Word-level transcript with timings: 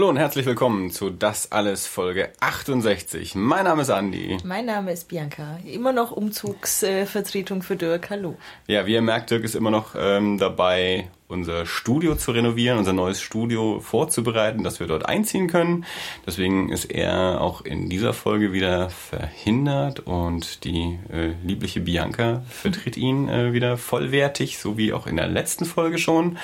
Hallo 0.00 0.08
und 0.08 0.16
herzlich 0.16 0.46
willkommen 0.46 0.90
zu 0.90 1.10
Das 1.10 1.52
Alles 1.52 1.86
Folge 1.86 2.30
68. 2.40 3.34
Mein 3.34 3.64
Name 3.64 3.82
ist 3.82 3.90
Andi. 3.90 4.38
Mein 4.44 4.64
Name 4.64 4.92
ist 4.92 5.08
Bianca. 5.08 5.58
Immer 5.70 5.92
noch 5.92 6.10
Umzugsvertretung 6.10 7.58
äh, 7.58 7.62
für 7.62 7.76
Dirk. 7.76 8.08
Hallo. 8.08 8.34
Ja, 8.66 8.86
wie 8.86 8.94
ihr 8.94 9.02
merkt, 9.02 9.30
Dirk 9.30 9.44
ist 9.44 9.54
immer 9.54 9.70
noch 9.70 9.94
ähm, 9.94 10.38
dabei, 10.38 11.10
unser 11.28 11.66
Studio 11.66 12.14
zu 12.14 12.32
renovieren, 12.32 12.78
unser 12.78 12.94
neues 12.94 13.20
Studio 13.20 13.80
vorzubereiten, 13.80 14.64
dass 14.64 14.80
wir 14.80 14.86
dort 14.86 15.04
einziehen 15.06 15.48
können. 15.48 15.84
Deswegen 16.26 16.70
ist 16.72 16.86
er 16.86 17.42
auch 17.42 17.60
in 17.60 17.90
dieser 17.90 18.14
Folge 18.14 18.54
wieder 18.54 18.88
verhindert 18.88 20.00
und 20.00 20.64
die 20.64 20.98
äh, 21.12 21.34
liebliche 21.44 21.80
Bianca 21.80 22.42
vertritt 22.48 22.96
ihn 22.96 23.28
äh, 23.28 23.52
wieder 23.52 23.76
vollwertig, 23.76 24.58
so 24.58 24.78
wie 24.78 24.94
auch 24.94 25.06
in 25.06 25.16
der 25.16 25.28
letzten 25.28 25.66
Folge 25.66 25.98
schon. 25.98 26.38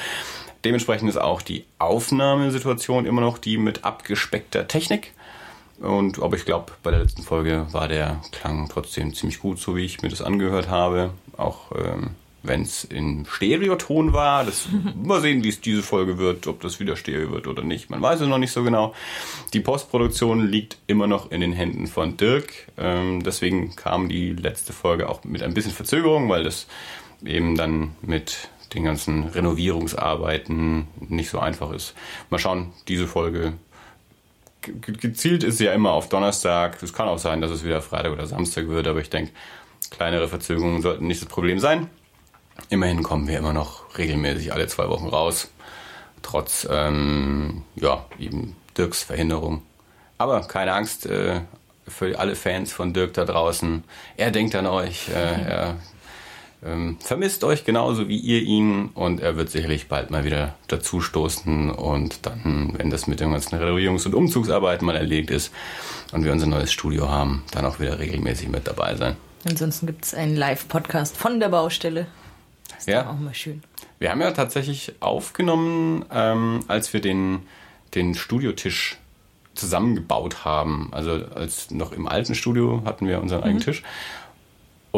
Dementsprechend 0.67 1.09
ist 1.09 1.17
auch 1.17 1.43
die 1.43 1.65
Aufnahmesituation 1.79 3.07
immer 3.07 3.21
noch 3.21 3.39
die 3.39 3.57
mit 3.57 3.85
abgespeckter 3.85 4.67
Technik. 4.67 5.13
Und 5.79 6.21
aber 6.21 6.35
ich 6.35 6.45
glaube, 6.45 6.73
bei 6.83 6.91
der 6.91 6.99
letzten 6.99 7.23
Folge 7.23 7.69
war 7.71 7.87
der 7.87 8.21
Klang 8.33 8.69
trotzdem 8.69 9.15
ziemlich 9.15 9.39
gut, 9.39 9.61
so 9.61 9.77
wie 9.77 9.85
ich 9.85 10.03
mir 10.03 10.09
das 10.09 10.23
angehört 10.23 10.69
habe. 10.69 11.11
Auch 11.37 11.71
ähm, 11.71 12.17
wenn 12.43 12.63
es 12.63 12.83
in 12.83 13.27
Stereoton 13.31 14.13
war. 14.13 14.43
Das 14.43 14.67
mal 15.01 15.21
sehen, 15.21 15.45
wie 15.45 15.51
es 15.51 15.61
diese 15.61 15.85
Folge 15.85 16.19
wird, 16.19 16.49
ob 16.49 16.61
das 16.63 16.81
wieder 16.81 16.97
Stereo 16.97 17.31
wird 17.31 17.47
oder 17.47 17.63
nicht. 17.63 17.89
Man 17.89 18.03
weiß 18.03 18.23
es 18.23 18.27
noch 18.27 18.39
nicht 18.39 18.51
so 18.51 18.65
genau. 18.65 18.93
Die 19.53 19.61
Postproduktion 19.61 20.49
liegt 20.49 20.79
immer 20.89 21.07
noch 21.07 21.31
in 21.31 21.43
den 21.43 21.53
Händen 21.53 21.87
von 21.87 22.17
Dirk. 22.17 22.53
Ähm, 22.77 23.23
deswegen 23.23 23.77
kam 23.77 24.09
die 24.09 24.33
letzte 24.33 24.73
Folge 24.73 25.09
auch 25.09 25.23
mit 25.23 25.45
ein 25.45 25.55
bisschen 25.55 25.71
Verzögerung, 25.71 26.29
weil 26.29 26.43
das 26.43 26.67
eben 27.25 27.57
dann 27.57 27.95
mit 28.03 28.49
den 28.75 28.85
ganzen 28.85 29.25
Renovierungsarbeiten 29.25 30.89
nicht 31.01 31.31
so 31.31 31.39
einfach 31.39 31.71
ist. 31.73 31.95
Mal 32.31 32.39
schauen, 32.39 32.73
diese 32.89 33.07
Folge 33.07 33.55
gezielt 34.61 35.45
ist 35.45 35.61
ja 35.61 35.73
immer 35.73 35.93
auf 35.93 36.09
Donnerstag. 36.09 36.83
Es 36.83 36.93
kann 36.93 37.09
auch 37.09 37.19
sein, 37.19 37.41
dass 37.41 37.51
es 37.51 37.65
wieder 37.65 37.83
Freitag 37.83 38.13
oder 38.13 38.27
Samstag 38.27 38.69
wird, 38.69 38.89
aber 38.89 39.01
ich 39.01 39.11
denke, 39.11 39.33
kleinere 39.91 40.29
Verzögerungen 40.29 40.83
sollten 40.83 41.07
nicht 41.07 41.23
das 41.23 41.29
Problem 41.29 41.59
sein. 41.59 41.89
Immerhin 42.69 43.03
kommen 43.03 43.29
wir 43.29 43.39
immer 43.39 43.53
noch 43.53 43.97
regelmäßig 43.99 44.53
alle 44.53 44.67
zwei 44.67 44.89
Wochen 44.89 45.07
raus, 45.07 45.51
trotz 46.23 46.67
ähm, 46.71 47.63
ja 47.77 48.05
eben 48.19 48.57
Dirks 48.77 49.03
Verhinderung. 49.03 49.63
Aber 50.19 50.41
keine 50.43 50.73
Angst 50.73 51.07
äh, 51.07 51.41
für 51.87 52.19
alle 52.19 52.35
Fans 52.35 52.73
von 52.73 52.93
Dirk 52.93 53.15
da 53.15 53.25
draußen. 53.25 53.85
Er 54.17 54.31
denkt 54.31 54.55
an 54.55 54.67
euch. 54.67 55.09
Äh, 55.09 55.13
er 55.13 55.77
ähm, 56.65 56.97
vermisst 57.01 57.45
euch 57.45 57.65
genauso 57.65 58.09
wie 58.09 58.19
ihr 58.19 58.43
ihn 58.43 58.91
und 58.95 59.21
er 59.21 59.37
wird 59.37 59.51
sicherlich 59.51 59.89
bald 59.89 60.11
mal 60.11 60.25
wieder 60.25 60.55
dazu 60.69 61.01
stoßen 61.01 61.71
und 61.71 62.25
dann, 62.27 62.75
wenn 62.77 62.91
das 62.91 63.07
mit 63.07 63.21
den 63.21 63.33
ganzen 63.33 63.59
Renovierungs- 63.59 64.07
und 64.07 64.15
Umzugsarbeiten 64.15 64.87
mal 64.87 64.97
erledigt 64.97 65.31
ist 65.31 65.53
und 66.13 66.25
wir 66.25 66.33
unser 66.33 66.47
neues 66.47 66.73
Studio 66.73 67.09
haben, 67.09 67.45
dann 67.53 67.65
auch 67.67 67.79
wieder 67.79 67.99
regelmäßig 67.99 68.49
mit 68.49 68.67
dabei 68.67 68.97
sein. 68.97 69.17
Ansonsten 69.49 69.87
gibt 69.87 70.07
es 70.07 70.15
einen 70.15 70.35
Live-Podcast 70.35 71.17
von 71.17 71.39
der 71.41 71.51
Baustelle. 71.51 72.07
Das 72.69 72.81
ist 72.81 72.89
ja. 72.89 73.09
auch 73.09 73.19
mal 73.19 73.35
schön. 73.35 73.63
Wir 73.99 74.11
haben 74.11 74.21
ja 74.21 74.33
tatsächlich 74.33 74.95
aufgenommen, 75.01 76.05
ähm, 76.11 76.61
als 76.69 76.93
wir 76.93 77.01
den, 77.01 77.43
den 77.95 78.15
Studiotisch 78.15 78.99
zusammengebaut 79.55 80.45
haben. 80.45 80.89
Also 80.93 81.25
als 81.35 81.71
noch 81.71 81.93
im 81.93 82.07
alten 82.07 82.35
Studio 82.35 82.83
hatten 82.85 83.07
wir 83.07 83.21
unseren 83.21 83.41
mhm. 83.41 83.45
eigenen 83.45 83.63
Tisch 83.63 83.83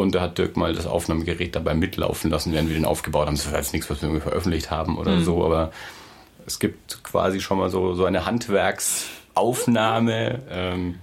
und 0.01 0.15
da 0.15 0.21
hat 0.21 0.37
Dirk 0.37 0.57
mal 0.57 0.73
das 0.73 0.87
Aufnahmegerät 0.87 1.55
dabei 1.55 1.73
mitlaufen 1.73 2.31
lassen, 2.31 2.53
während 2.53 2.69
wir 2.69 2.75
den 2.75 2.85
aufgebaut 2.85 3.27
haben. 3.27 3.35
Das 3.35 3.45
ist 3.45 3.53
jetzt 3.53 3.73
nichts, 3.73 3.89
was 3.89 4.01
wir 4.01 4.21
veröffentlicht 4.21 4.71
haben 4.71 4.97
oder 4.97 5.17
mhm. 5.17 5.23
so, 5.23 5.45
aber 5.45 5.71
es 6.45 6.59
gibt 6.59 7.03
quasi 7.03 7.41
schon 7.41 7.59
mal 7.59 7.69
so, 7.69 7.93
so 7.93 8.05
eine 8.05 8.25
Handwerksaufnahme. 8.25 10.39
Ähm, 10.49 10.95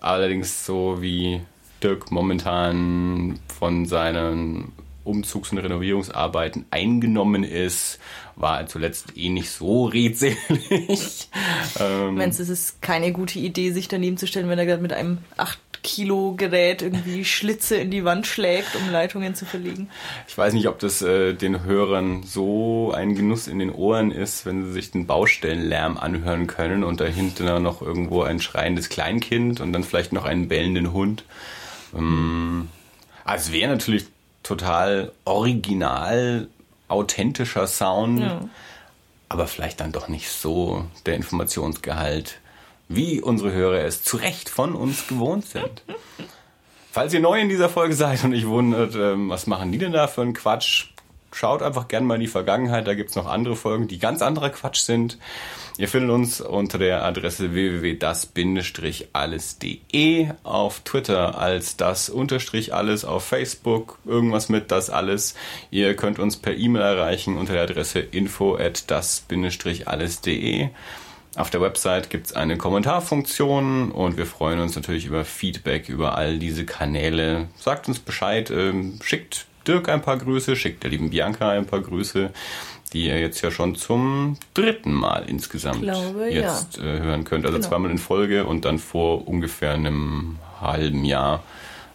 allerdings 0.00 0.64
so 0.64 0.98
wie 1.00 1.40
Dirk 1.82 2.10
momentan 2.10 3.38
von 3.58 3.86
seinen 3.86 4.72
Umzugs- 5.04 5.50
und 5.50 5.58
Renovierungsarbeiten 5.58 6.66
eingenommen 6.70 7.42
ist, 7.42 7.98
war 8.36 8.60
er 8.60 8.66
zuletzt 8.66 9.16
eh 9.16 9.28
nicht 9.28 9.50
so 9.50 9.86
redselig. 9.86 11.28
ähm, 11.80 12.14
Meinst 12.14 12.38
du, 12.38 12.42
es 12.42 12.48
ist 12.48 12.82
keine 12.82 13.12
gute 13.12 13.38
Idee, 13.38 13.72
sich 13.72 13.88
daneben 13.88 14.16
zu 14.16 14.26
stellen, 14.26 14.48
wenn 14.48 14.58
er 14.58 14.66
gerade 14.66 14.82
mit 14.82 14.92
einem 14.92 15.18
acht 15.36 15.58
8-Kilo-Gerät 15.82 16.82
irgendwie 16.82 17.24
Schlitze 17.24 17.76
in 17.76 17.90
die 17.90 18.04
Wand 18.04 18.26
schlägt, 18.26 18.74
um 18.76 18.90
Leitungen 18.90 19.34
zu 19.34 19.44
verlegen. 19.44 19.90
Ich 20.28 20.36
weiß 20.36 20.52
nicht, 20.52 20.68
ob 20.68 20.78
das 20.78 21.02
äh, 21.02 21.34
den 21.34 21.64
Hörern 21.64 22.22
so 22.22 22.92
ein 22.94 23.14
Genuss 23.14 23.48
in 23.48 23.58
den 23.58 23.70
Ohren 23.70 24.10
ist, 24.10 24.46
wenn 24.46 24.64
sie 24.64 24.72
sich 24.72 24.90
den 24.90 25.06
Baustellenlärm 25.06 25.96
anhören 25.96 26.46
können 26.46 26.84
und 26.84 27.00
dahinter 27.00 27.60
noch 27.60 27.82
irgendwo 27.82 28.22
ein 28.22 28.40
schreiendes 28.40 28.88
Kleinkind 28.88 29.60
und 29.60 29.72
dann 29.72 29.84
vielleicht 29.84 30.12
noch 30.12 30.24
einen 30.24 30.48
bellenden 30.48 30.92
Hund. 30.92 31.24
Ähm, 31.96 32.68
also 33.24 33.52
wäre 33.52 33.70
natürlich 33.70 34.06
total 34.42 35.12
original, 35.24 36.48
authentischer 36.88 37.66
Sound. 37.66 38.20
Ja 38.20 38.40
aber 39.30 39.46
vielleicht 39.46 39.80
dann 39.80 39.92
doch 39.92 40.08
nicht 40.08 40.28
so 40.28 40.84
der 41.06 41.14
Informationsgehalt 41.14 42.40
wie 42.90 43.20
unsere 43.20 43.52
Hörer 43.52 43.84
es 43.84 44.02
zu 44.02 44.16
Recht 44.16 44.48
von 44.48 44.74
uns 44.74 45.06
gewohnt 45.06 45.46
sind. 45.46 45.84
Falls 46.90 47.14
ihr 47.14 47.20
neu 47.20 47.40
in 47.40 47.48
dieser 47.48 47.68
Folge 47.68 47.94
seid 47.94 48.24
und 48.24 48.34
euch 48.34 48.48
wundert, 48.48 48.96
ähm, 48.96 49.30
was 49.30 49.46
machen 49.46 49.70
die 49.70 49.78
denn 49.78 49.92
da 49.92 50.08
für 50.08 50.22
einen 50.22 50.34
Quatsch, 50.34 50.86
schaut 51.32 51.62
einfach 51.62 51.86
gerne 51.86 52.04
mal 52.04 52.16
in 52.16 52.22
die 52.22 52.26
Vergangenheit. 52.26 52.88
Da 52.88 52.94
gibt 52.94 53.10
es 53.10 53.16
noch 53.16 53.26
andere 53.26 53.54
Folgen, 53.54 53.86
die 53.86 54.00
ganz 54.00 54.22
anderer 54.22 54.50
Quatsch 54.50 54.80
sind. 54.80 55.18
Ihr 55.78 55.86
findet 55.86 56.10
uns 56.10 56.40
unter 56.40 56.78
der 56.78 57.04
Adresse 57.04 57.54
www.das-alles.de 57.54 60.30
auf 60.42 60.80
Twitter 60.80 61.38
als 61.38 61.76
das-alles, 61.76 63.04
auf 63.04 63.24
Facebook 63.24 64.00
irgendwas 64.04 64.48
mit 64.48 64.72
das 64.72 64.90
alles. 64.90 65.36
Ihr 65.70 65.94
könnt 65.94 66.18
uns 66.18 66.38
per 66.38 66.56
E-Mail 66.56 66.82
erreichen 66.82 67.38
unter 67.38 67.52
der 67.52 67.62
Adresse 67.62 68.00
info 68.00 68.56
at 68.56 68.90
das-alles.de. 68.90 70.70
Auf 71.40 71.48
der 71.48 71.62
Website 71.62 72.10
gibt 72.10 72.26
es 72.26 72.32
eine 72.34 72.58
Kommentarfunktion 72.58 73.92
und 73.92 74.18
wir 74.18 74.26
freuen 74.26 74.60
uns 74.60 74.76
natürlich 74.76 75.06
über 75.06 75.24
Feedback 75.24 75.88
über 75.88 76.14
all 76.14 76.38
diese 76.38 76.66
Kanäle. 76.66 77.48
Sagt 77.56 77.88
uns 77.88 77.98
Bescheid, 77.98 78.50
ähm, 78.50 78.98
schickt 79.02 79.46
Dirk 79.66 79.88
ein 79.88 80.02
paar 80.02 80.18
Grüße, 80.18 80.54
schickt 80.54 80.82
der 80.82 80.90
lieben 80.90 81.08
Bianca 81.08 81.48
ein 81.48 81.64
paar 81.64 81.80
Grüße, 81.80 82.30
die 82.92 83.06
ihr 83.06 83.18
jetzt 83.18 83.40
ja 83.40 83.50
schon 83.50 83.74
zum 83.74 84.36
dritten 84.52 84.92
Mal 84.92 85.30
insgesamt 85.30 85.80
glaube, 85.80 86.28
jetzt 86.28 86.76
ja. 86.76 86.84
äh, 86.84 87.00
hören 87.00 87.24
könnt. 87.24 87.46
Also 87.46 87.56
genau. 87.56 87.68
zweimal 87.70 87.90
in 87.90 87.96
Folge 87.96 88.44
und 88.44 88.66
dann 88.66 88.78
vor 88.78 89.26
ungefähr 89.26 89.72
einem 89.72 90.38
halben 90.60 91.06
Jahr 91.06 91.42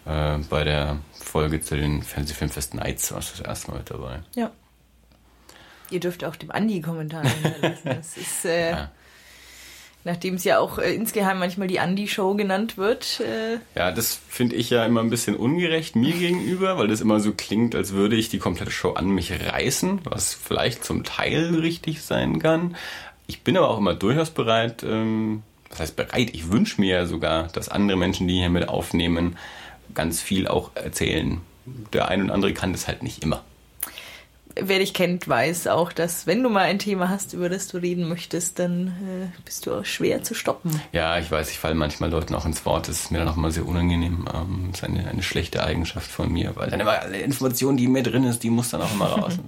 äh, 0.05 0.39
bei 0.49 0.63
der 0.63 0.97
Folge 1.13 1.61
zu 1.61 1.75
den 1.75 2.01
Fernsehfilmfest 2.01 2.73
Nights 2.73 3.13
warst 3.13 3.35
du 3.35 3.37
das 3.43 3.47
erste 3.47 3.69
Mal 3.69 3.77
mit 3.77 3.91
dabei. 3.91 4.23
Ja. 4.33 4.49
Ihr 5.91 5.99
dürft 5.99 6.23
auch 6.23 6.35
dem 6.35 6.49
Andi 6.49 6.81
Kommentare 6.81 7.27
hinterlassen. 7.27 7.81
Das 7.83 8.17
ist 8.17 8.45
äh, 8.45 8.71
ja 8.71 8.91
nachdem 10.05 10.35
es 10.35 10.43
ja 10.43 10.59
auch 10.59 10.77
äh, 10.77 10.93
insgeheim 10.93 11.39
manchmal 11.39 11.67
die 11.67 11.79
Andi-Show 11.79 12.35
genannt 12.35 12.77
wird. 12.77 13.19
Äh 13.19 13.57
ja, 13.77 13.91
das 13.91 14.17
finde 14.29 14.55
ich 14.55 14.69
ja 14.69 14.85
immer 14.85 15.01
ein 15.01 15.09
bisschen 15.09 15.35
ungerecht 15.35 15.95
mir 15.95 16.13
gegenüber, 16.13 16.77
weil 16.77 16.87
das 16.87 17.01
immer 17.01 17.19
so 17.19 17.33
klingt, 17.33 17.75
als 17.75 17.91
würde 17.91 18.15
ich 18.15 18.29
die 18.29 18.39
komplette 18.39 18.71
Show 18.71 18.93
an 18.93 19.09
mich 19.09 19.33
reißen, 19.33 20.01
was 20.05 20.33
vielleicht 20.33 20.85
zum 20.85 21.03
Teil 21.03 21.55
richtig 21.55 22.03
sein 22.03 22.39
kann. 22.39 22.77
Ich 23.27 23.41
bin 23.41 23.57
aber 23.57 23.69
auch 23.69 23.79
immer 23.79 23.95
durchaus 23.95 24.29
bereit, 24.29 24.83
ähm, 24.83 25.41
was 25.69 25.79
heißt 25.79 25.95
bereit, 25.95 26.29
ich 26.33 26.51
wünsche 26.51 26.79
mir 26.79 26.95
ja 26.95 27.05
sogar, 27.07 27.47
dass 27.47 27.67
andere 27.67 27.97
Menschen, 27.97 28.27
die 28.27 28.35
hier 28.35 28.49
mit 28.49 28.69
aufnehmen, 28.69 29.35
ganz 29.95 30.21
viel 30.21 30.47
auch 30.47 30.71
erzählen. 30.75 31.41
Der 31.93 32.07
eine 32.09 32.23
und 32.23 32.29
andere 32.29 32.53
kann 32.53 32.73
das 32.73 32.87
halt 32.87 33.01
nicht 33.01 33.23
immer 33.23 33.43
wer 34.55 34.79
dich 34.79 34.93
kennt, 34.93 35.27
weiß 35.27 35.67
auch, 35.67 35.91
dass 35.91 36.27
wenn 36.27 36.41
du 36.41 36.49
mal 36.49 36.63
ein 36.63 36.79
Thema 36.79 37.09
hast, 37.09 37.33
über 37.33 37.49
das 37.49 37.67
du 37.67 37.77
reden 37.77 38.07
möchtest, 38.07 38.59
dann 38.59 38.87
äh, 38.87 39.41
bist 39.43 39.65
du 39.65 39.73
auch 39.73 39.85
schwer 39.85 40.23
zu 40.23 40.33
stoppen. 40.33 40.79
Ja, 40.91 41.19
ich 41.19 41.29
weiß, 41.29 41.49
ich 41.51 41.59
falle 41.59 41.75
manchmal 41.75 42.09
Leuten 42.09 42.33
auch 42.35 42.45
ins 42.45 42.65
Wort. 42.65 42.87
Das 42.87 43.03
ist 43.03 43.11
mir 43.11 43.19
dann 43.19 43.27
auch 43.27 43.35
mal 43.35 43.51
sehr 43.51 43.65
unangenehm. 43.65 44.27
Ähm, 44.33 44.69
das 44.71 44.81
ist 44.81 44.83
eine, 44.85 45.07
eine 45.07 45.23
schlechte 45.23 45.63
Eigenschaft 45.63 46.09
von 46.09 46.31
mir, 46.31 46.55
weil 46.55 46.69
dann 46.69 46.79
immer 46.79 46.99
alle 46.99 47.19
Informationen, 47.19 47.77
die 47.77 47.85
in 47.85 47.91
mir 47.91 48.03
drin 48.03 48.23
ist, 48.23 48.43
die 48.43 48.49
muss 48.49 48.69
dann 48.69 48.81
auch 48.81 48.93
immer 48.93 49.05
raus. 49.05 49.33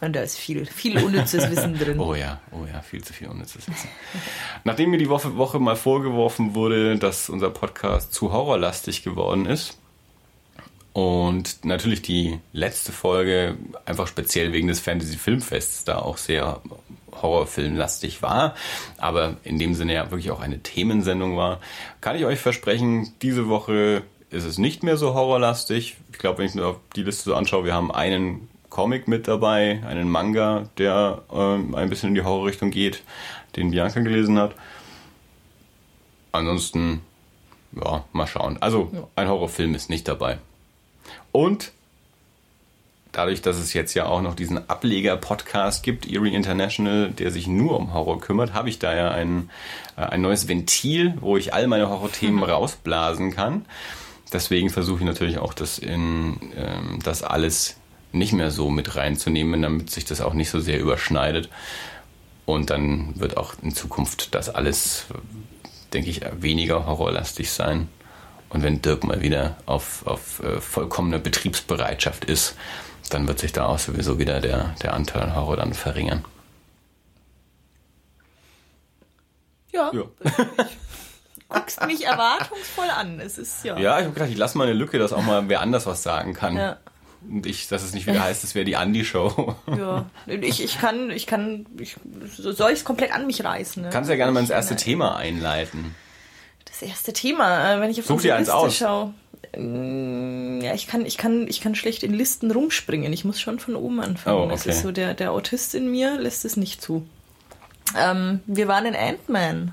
Und 0.00 0.16
da 0.16 0.22
ist 0.22 0.38
viel, 0.38 0.64
viel 0.64 0.96
unnützes 0.96 1.50
Wissen 1.50 1.78
drin. 1.78 2.00
Oh 2.00 2.14
ja, 2.14 2.40
oh 2.52 2.64
ja, 2.64 2.80
viel 2.80 3.04
zu 3.04 3.12
viel 3.12 3.28
unnützes 3.28 3.68
Wissen. 3.68 3.88
Nachdem 4.64 4.90
mir 4.90 4.96
die 4.96 5.10
Woche, 5.10 5.36
Woche 5.36 5.58
mal 5.58 5.76
vorgeworfen 5.76 6.54
wurde, 6.54 6.96
dass 6.96 7.28
unser 7.28 7.50
Podcast 7.50 8.14
zu 8.14 8.32
horrorlastig 8.32 9.02
geworden 9.02 9.44
ist, 9.44 9.79
und 10.92 11.64
natürlich 11.64 12.02
die 12.02 12.40
letzte 12.52 12.92
Folge 12.92 13.56
einfach 13.84 14.06
speziell 14.06 14.52
wegen 14.52 14.68
des 14.68 14.80
Fantasy 14.80 15.16
Filmfests 15.16 15.84
da 15.84 15.98
auch 15.98 16.16
sehr 16.16 16.60
Horrorfilmlastig 17.22 18.22
war, 18.22 18.54
aber 18.98 19.36
in 19.44 19.58
dem 19.58 19.74
Sinne 19.74 19.94
ja 19.94 20.10
wirklich 20.10 20.30
auch 20.30 20.40
eine 20.40 20.60
Themensendung 20.60 21.36
war, 21.36 21.60
kann 22.00 22.16
ich 22.16 22.24
euch 22.24 22.38
versprechen, 22.38 23.12
diese 23.22 23.48
Woche 23.48 24.02
ist 24.30 24.44
es 24.44 24.58
nicht 24.58 24.82
mehr 24.82 24.96
so 24.96 25.14
horrorlastig. 25.14 25.96
Ich 26.12 26.18
glaube, 26.18 26.38
wenn 26.38 26.46
ich 26.46 26.54
mir 26.54 26.76
die 26.96 27.02
Liste 27.02 27.24
so 27.24 27.34
anschaue, 27.34 27.64
wir 27.64 27.74
haben 27.74 27.90
einen 27.92 28.48
Comic 28.68 29.08
mit 29.08 29.28
dabei, 29.28 29.82
einen 29.86 30.08
Manga, 30.08 30.68
der 30.78 31.22
ähm, 31.32 31.74
ein 31.74 31.90
bisschen 31.90 32.10
in 32.10 32.14
die 32.14 32.22
Horrorrichtung 32.22 32.70
geht, 32.70 33.02
den 33.56 33.72
Bianca 33.72 34.00
gelesen 34.00 34.38
hat. 34.38 34.54
Ansonsten, 36.32 37.00
ja, 37.72 38.04
mal 38.12 38.28
schauen. 38.28 38.56
Also, 38.60 38.90
ja. 38.92 39.08
ein 39.16 39.28
Horrorfilm 39.28 39.74
ist 39.74 39.90
nicht 39.90 40.06
dabei. 40.06 40.38
Und 41.32 41.72
dadurch, 43.12 43.42
dass 43.42 43.56
es 43.56 43.72
jetzt 43.72 43.94
ja 43.94 44.06
auch 44.06 44.22
noch 44.22 44.34
diesen 44.34 44.68
Ableger-Podcast 44.68 45.82
gibt, 45.82 46.08
Eerie 46.08 46.34
International, 46.34 47.10
der 47.10 47.30
sich 47.30 47.46
nur 47.46 47.76
um 47.76 47.92
Horror 47.92 48.20
kümmert, 48.20 48.54
habe 48.54 48.68
ich 48.68 48.78
da 48.78 48.94
ja 48.94 49.10
ein, 49.10 49.50
äh, 49.96 50.02
ein 50.02 50.20
neues 50.20 50.48
Ventil, 50.48 51.14
wo 51.20 51.36
ich 51.36 51.54
all 51.54 51.66
meine 51.66 51.88
Horrorthemen 51.88 52.42
rausblasen 52.44 53.32
kann. 53.34 53.64
Deswegen 54.32 54.70
versuche 54.70 55.00
ich 55.00 55.06
natürlich 55.06 55.38
auch, 55.38 55.54
das 55.54 55.78
in 55.78 56.52
ähm, 56.56 57.00
das 57.02 57.22
alles 57.22 57.76
nicht 58.12 58.32
mehr 58.32 58.50
so 58.50 58.70
mit 58.70 58.96
reinzunehmen, 58.96 59.62
damit 59.62 59.90
sich 59.90 60.04
das 60.04 60.20
auch 60.20 60.34
nicht 60.34 60.50
so 60.50 60.60
sehr 60.60 60.80
überschneidet. 60.80 61.48
Und 62.46 62.70
dann 62.70 63.18
wird 63.18 63.36
auch 63.36 63.54
in 63.62 63.74
Zukunft 63.74 64.34
das 64.34 64.48
alles, 64.48 65.06
denke 65.92 66.10
ich, 66.10 66.22
weniger 66.40 66.86
horrorlastig 66.86 67.50
sein. 67.50 67.88
Und 68.50 68.62
wenn 68.62 68.82
Dirk 68.82 69.04
mal 69.04 69.22
wieder 69.22 69.56
auf, 69.66 70.06
auf 70.06 70.42
äh, 70.42 70.60
vollkommene 70.60 71.18
Betriebsbereitschaft 71.18 72.24
ist, 72.24 72.56
dann 73.08 73.26
wird 73.26 73.38
sich 73.38 73.52
da 73.52 73.66
auch 73.66 73.78
sowieso 73.78 74.18
wieder 74.18 74.40
der, 74.40 74.74
der 74.82 74.94
Anteil 74.94 75.34
Horror 75.34 75.56
dann 75.56 75.72
verringern. 75.72 76.24
Ja. 79.72 79.92
ja. 79.92 80.02
guckst 81.50 81.84
mich 81.86 82.06
erwartungsvoll 82.06 82.88
an. 82.88 83.20
Es 83.20 83.36
ist 83.36 83.64
ja. 83.64 83.78
Ja, 83.78 83.98
ich 83.98 84.04
habe 84.04 84.14
gedacht, 84.14 84.30
ich 84.30 84.38
lasse 84.38 84.56
mal 84.56 84.64
eine 84.64 84.72
Lücke, 84.72 84.98
dass 84.98 85.12
auch 85.12 85.22
mal 85.22 85.48
wer 85.48 85.60
anders 85.60 85.86
was 85.86 86.02
sagen 86.02 86.32
kann. 86.32 86.56
Ja. 86.56 86.78
Und 87.28 87.44
ich, 87.44 87.68
dass 87.68 87.82
es 87.82 87.92
nicht 87.92 88.06
wieder 88.06 88.22
heißt, 88.22 88.44
es 88.44 88.54
wäre 88.54 88.64
die 88.64 88.76
Andi-Show. 88.76 89.54
Ja, 89.76 90.06
ich, 90.26 90.64
ich 90.64 90.78
kann, 90.80 91.10
ich 91.10 91.26
kann, 91.26 91.66
ich, 91.78 91.96
soll 92.38 92.70
ich 92.70 92.78
es 92.78 92.84
komplett 92.84 93.12
an 93.12 93.26
mich 93.26 93.44
reißen? 93.44 93.82
Ne? 93.82 93.90
Kannst 93.90 94.08
ja 94.08 94.16
gerne 94.16 94.32
mal 94.32 94.40
ins 94.40 94.50
erste. 94.50 94.76
Thema 94.76 95.16
einleiten. 95.16 95.94
Das 96.80 96.88
erste 96.88 97.12
Thema, 97.12 97.74
äh, 97.74 97.80
wenn 97.80 97.90
ich 97.90 98.00
auf 98.00 98.06
Such 98.06 98.22
dir 98.22 98.36
eins 98.36 98.48
aus. 98.48 98.76
schaue. 98.76 99.12
Mm, 99.56 100.60
ja, 100.62 100.74
ich 100.74 100.86
kann, 100.86 101.04
ich 101.04 101.18
kann, 101.18 101.46
ich 101.46 101.60
kann 101.60 101.74
schlecht 101.74 102.02
in 102.02 102.14
Listen 102.14 102.50
rumspringen. 102.50 103.12
Ich 103.12 103.24
muss 103.24 103.40
schon 103.40 103.58
von 103.58 103.76
oben 103.76 104.00
anfangen. 104.00 104.38
Oh, 104.38 104.42
okay. 104.44 104.52
Das 104.52 104.66
ist 104.66 104.82
so 104.82 104.90
der, 104.90 105.14
der 105.14 105.32
Autist 105.32 105.74
in 105.74 105.90
mir 105.90 106.18
lässt 106.18 106.44
es 106.44 106.56
nicht 106.56 106.80
zu. 106.80 107.06
Ähm, 107.98 108.40
wir 108.46 108.66
waren 108.68 108.86
in 108.86 108.96
Ant-Man. 108.96 109.72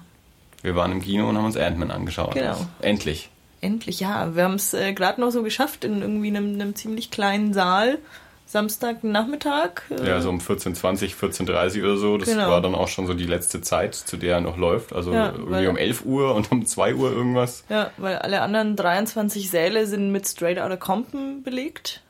Wir 0.63 0.75
waren 0.75 0.92
im 0.92 1.01
Kino 1.01 1.30
und 1.30 1.38
haben 1.38 1.45
uns 1.45 1.56
Ant-Man 1.56 1.92
angeschaut. 1.92 2.33
Genau. 2.33 2.57
Endlich. 2.81 3.30
Endlich, 3.62 4.00
ja. 4.00 4.36
Wir 4.36 4.44
haben 4.44 4.56
es 4.56 4.74
äh, 4.74 4.94
gerade 4.94 5.21
noch 5.21 5.31
so 5.31 5.44
geschafft 5.44 5.83
in 5.86 6.01
irgendwie 6.01 6.27
einem, 6.27 6.56
einem 6.56 6.75
ziemlich 6.75 7.09
kleinen 7.12 7.54
Saal. 7.54 8.00
Samstagnachmittag. 8.47 9.81
Äh 9.89 10.07
ja, 10.07 10.21
so 10.21 10.29
um 10.29 10.39
14.20, 10.39 11.15
14.30 11.15 11.83
oder 11.83 11.97
so. 11.97 12.17
Das 12.17 12.29
genau. 12.29 12.49
war 12.49 12.61
dann 12.61 12.75
auch 12.75 12.88
schon 12.88 13.05
so 13.05 13.13
die 13.13 13.25
letzte 13.25 13.61
Zeit, 13.61 13.94
zu 13.94 14.17
der 14.17 14.35
er 14.35 14.41
noch 14.41 14.57
läuft. 14.57 14.94
Also 14.94 15.13
ja, 15.13 15.33
irgendwie 15.33 15.67
um 15.67 15.77
11 15.77 16.05
Uhr 16.05 16.33
und 16.33 16.51
um 16.51 16.65
2 16.65 16.95
Uhr 16.95 17.11
irgendwas. 17.11 17.65
Ja, 17.69 17.91
weil 17.97 18.17
alle 18.17 18.41
anderen 18.41 18.75
23 18.75 19.49
Säle 19.49 19.85
sind 19.85 20.11
mit 20.11 20.27
Straight 20.27 20.59
Outta 20.59 20.77
Compton 20.77 21.44
belegt 21.44 22.01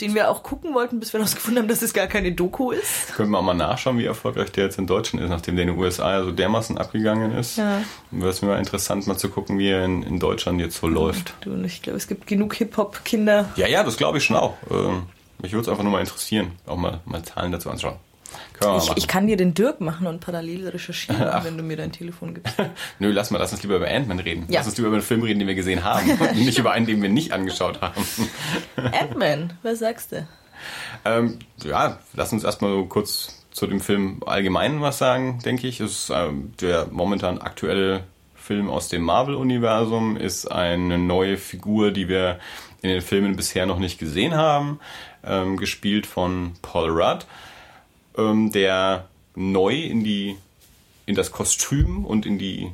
den 0.00 0.14
wir 0.14 0.30
auch 0.30 0.42
gucken 0.42 0.74
wollten, 0.74 1.00
bis 1.00 1.12
wir 1.12 1.18
herausgefunden 1.18 1.62
haben, 1.62 1.68
dass 1.68 1.82
es 1.82 1.92
gar 1.92 2.06
keine 2.06 2.32
Doku 2.32 2.70
ist. 2.70 3.14
Können 3.16 3.30
wir 3.30 3.38
auch 3.38 3.42
mal 3.42 3.54
nachschauen, 3.54 3.98
wie 3.98 4.04
erfolgreich 4.04 4.52
der 4.52 4.64
jetzt 4.64 4.78
in 4.78 4.86
Deutschland 4.86 5.24
ist, 5.24 5.30
nachdem 5.30 5.56
der 5.56 5.64
in 5.64 5.72
den 5.72 5.78
USA 5.78 6.12
ja 6.12 6.24
so 6.24 6.30
dermaßen 6.30 6.78
abgegangen 6.78 7.32
ist. 7.36 7.58
Ja. 7.58 7.82
Wäre 8.10 8.30
es 8.30 8.40
mir 8.40 8.48
mal 8.48 8.58
interessant, 8.58 9.06
mal 9.06 9.16
zu 9.16 9.28
gucken, 9.28 9.58
wie 9.58 9.68
er 9.70 9.84
in, 9.84 10.02
in 10.04 10.20
Deutschland 10.20 10.60
jetzt 10.60 10.76
so 10.76 10.86
läuft. 10.86 11.34
Du, 11.40 11.60
ich 11.64 11.82
glaube, 11.82 11.96
es 11.96 12.06
gibt 12.06 12.26
genug 12.28 12.54
Hip-Hop-Kinder. 12.54 13.50
Ja, 13.56 13.66
ja, 13.66 13.82
das 13.82 13.96
glaube 13.96 14.18
ich 14.18 14.24
schon 14.24 14.36
auch. 14.36 14.54
Ähm, 14.70 15.02
mich 15.40 15.52
würde 15.52 15.62
es 15.62 15.68
einfach 15.68 15.82
nur 15.82 15.92
mal 15.92 16.00
interessieren, 16.00 16.52
auch 16.66 16.76
mal, 16.76 17.00
mal 17.04 17.22
Zahlen 17.22 17.52
dazu 17.52 17.70
anschauen. 17.70 17.96
Ich, 18.76 18.96
ich, 18.96 19.08
kann 19.08 19.26
dir 19.26 19.36
den 19.36 19.54
Dirk 19.54 19.80
machen 19.80 20.06
und 20.06 20.20
parallel 20.20 20.68
recherchieren, 20.68 21.22
Ach. 21.22 21.44
wenn 21.44 21.56
du 21.56 21.62
mir 21.62 21.76
dein 21.76 21.92
Telefon 21.92 22.34
gibst. 22.34 22.54
Nö, 22.98 23.10
lass 23.10 23.30
mal, 23.30 23.38
lass 23.38 23.52
uns 23.52 23.62
lieber 23.62 23.76
über 23.76 23.88
Ant-Man 23.88 24.18
reden. 24.18 24.46
Ja. 24.48 24.58
Lass 24.58 24.66
uns 24.66 24.76
lieber 24.76 24.88
über 24.88 24.96
einen 24.96 25.04
Film 25.04 25.22
reden, 25.22 25.38
den 25.38 25.48
wir 25.48 25.54
gesehen 25.54 25.84
haben 25.84 26.10
und 26.20 26.36
nicht 26.36 26.58
über 26.58 26.72
einen, 26.72 26.86
den 26.86 27.00
wir 27.00 27.08
nicht 27.08 27.32
angeschaut 27.32 27.80
haben. 27.80 28.04
Ant-Man, 28.76 29.54
was 29.62 29.78
sagst 29.78 30.12
du? 30.12 30.26
Ähm, 31.04 31.38
ja, 31.62 32.00
lass 32.14 32.32
uns 32.32 32.42
erstmal 32.44 32.72
so 32.72 32.84
kurz 32.86 33.46
zu 33.52 33.66
dem 33.66 33.80
Film 33.80 34.20
allgemein 34.26 34.80
was 34.80 34.98
sagen, 34.98 35.38
denke 35.44 35.68
ich. 35.68 35.80
Es 35.80 35.92
ist 35.92 36.10
ähm, 36.10 36.52
der 36.60 36.88
momentan 36.90 37.38
aktuelle 37.38 38.04
Film 38.34 38.70
aus 38.70 38.88
dem 38.88 39.02
Marvel-Universum, 39.02 40.16
ist 40.16 40.50
eine 40.50 40.98
neue 40.98 41.36
Figur, 41.36 41.92
die 41.92 42.08
wir 42.08 42.40
in 42.82 42.90
den 42.90 43.02
Filmen 43.02 43.36
bisher 43.36 43.66
noch 43.66 43.78
nicht 43.78 43.98
gesehen 43.98 44.34
haben, 44.36 44.80
ähm, 45.24 45.56
gespielt 45.56 46.06
von 46.06 46.54
Paul 46.62 46.90
Rudd 46.90 47.26
ähm, 48.18 48.52
der 48.52 49.08
neu 49.34 49.74
in 49.74 50.04
die 50.04 50.36
in 51.06 51.14
das 51.14 51.32
Kostüm 51.32 52.04
und 52.04 52.26
in 52.26 52.38
die 52.38 52.70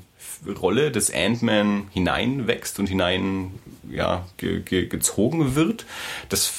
Rolle 0.61 0.91
des 0.91 1.12
Ant-Man 1.14 1.88
hineinwächst 1.93 2.81
und 2.81 2.88
hinein 2.88 3.52
ja, 3.88 4.26
ge 4.38 4.61
ge 4.61 4.87
gezogen 4.87 5.55
wird. 5.55 5.87
Das, 6.31 6.52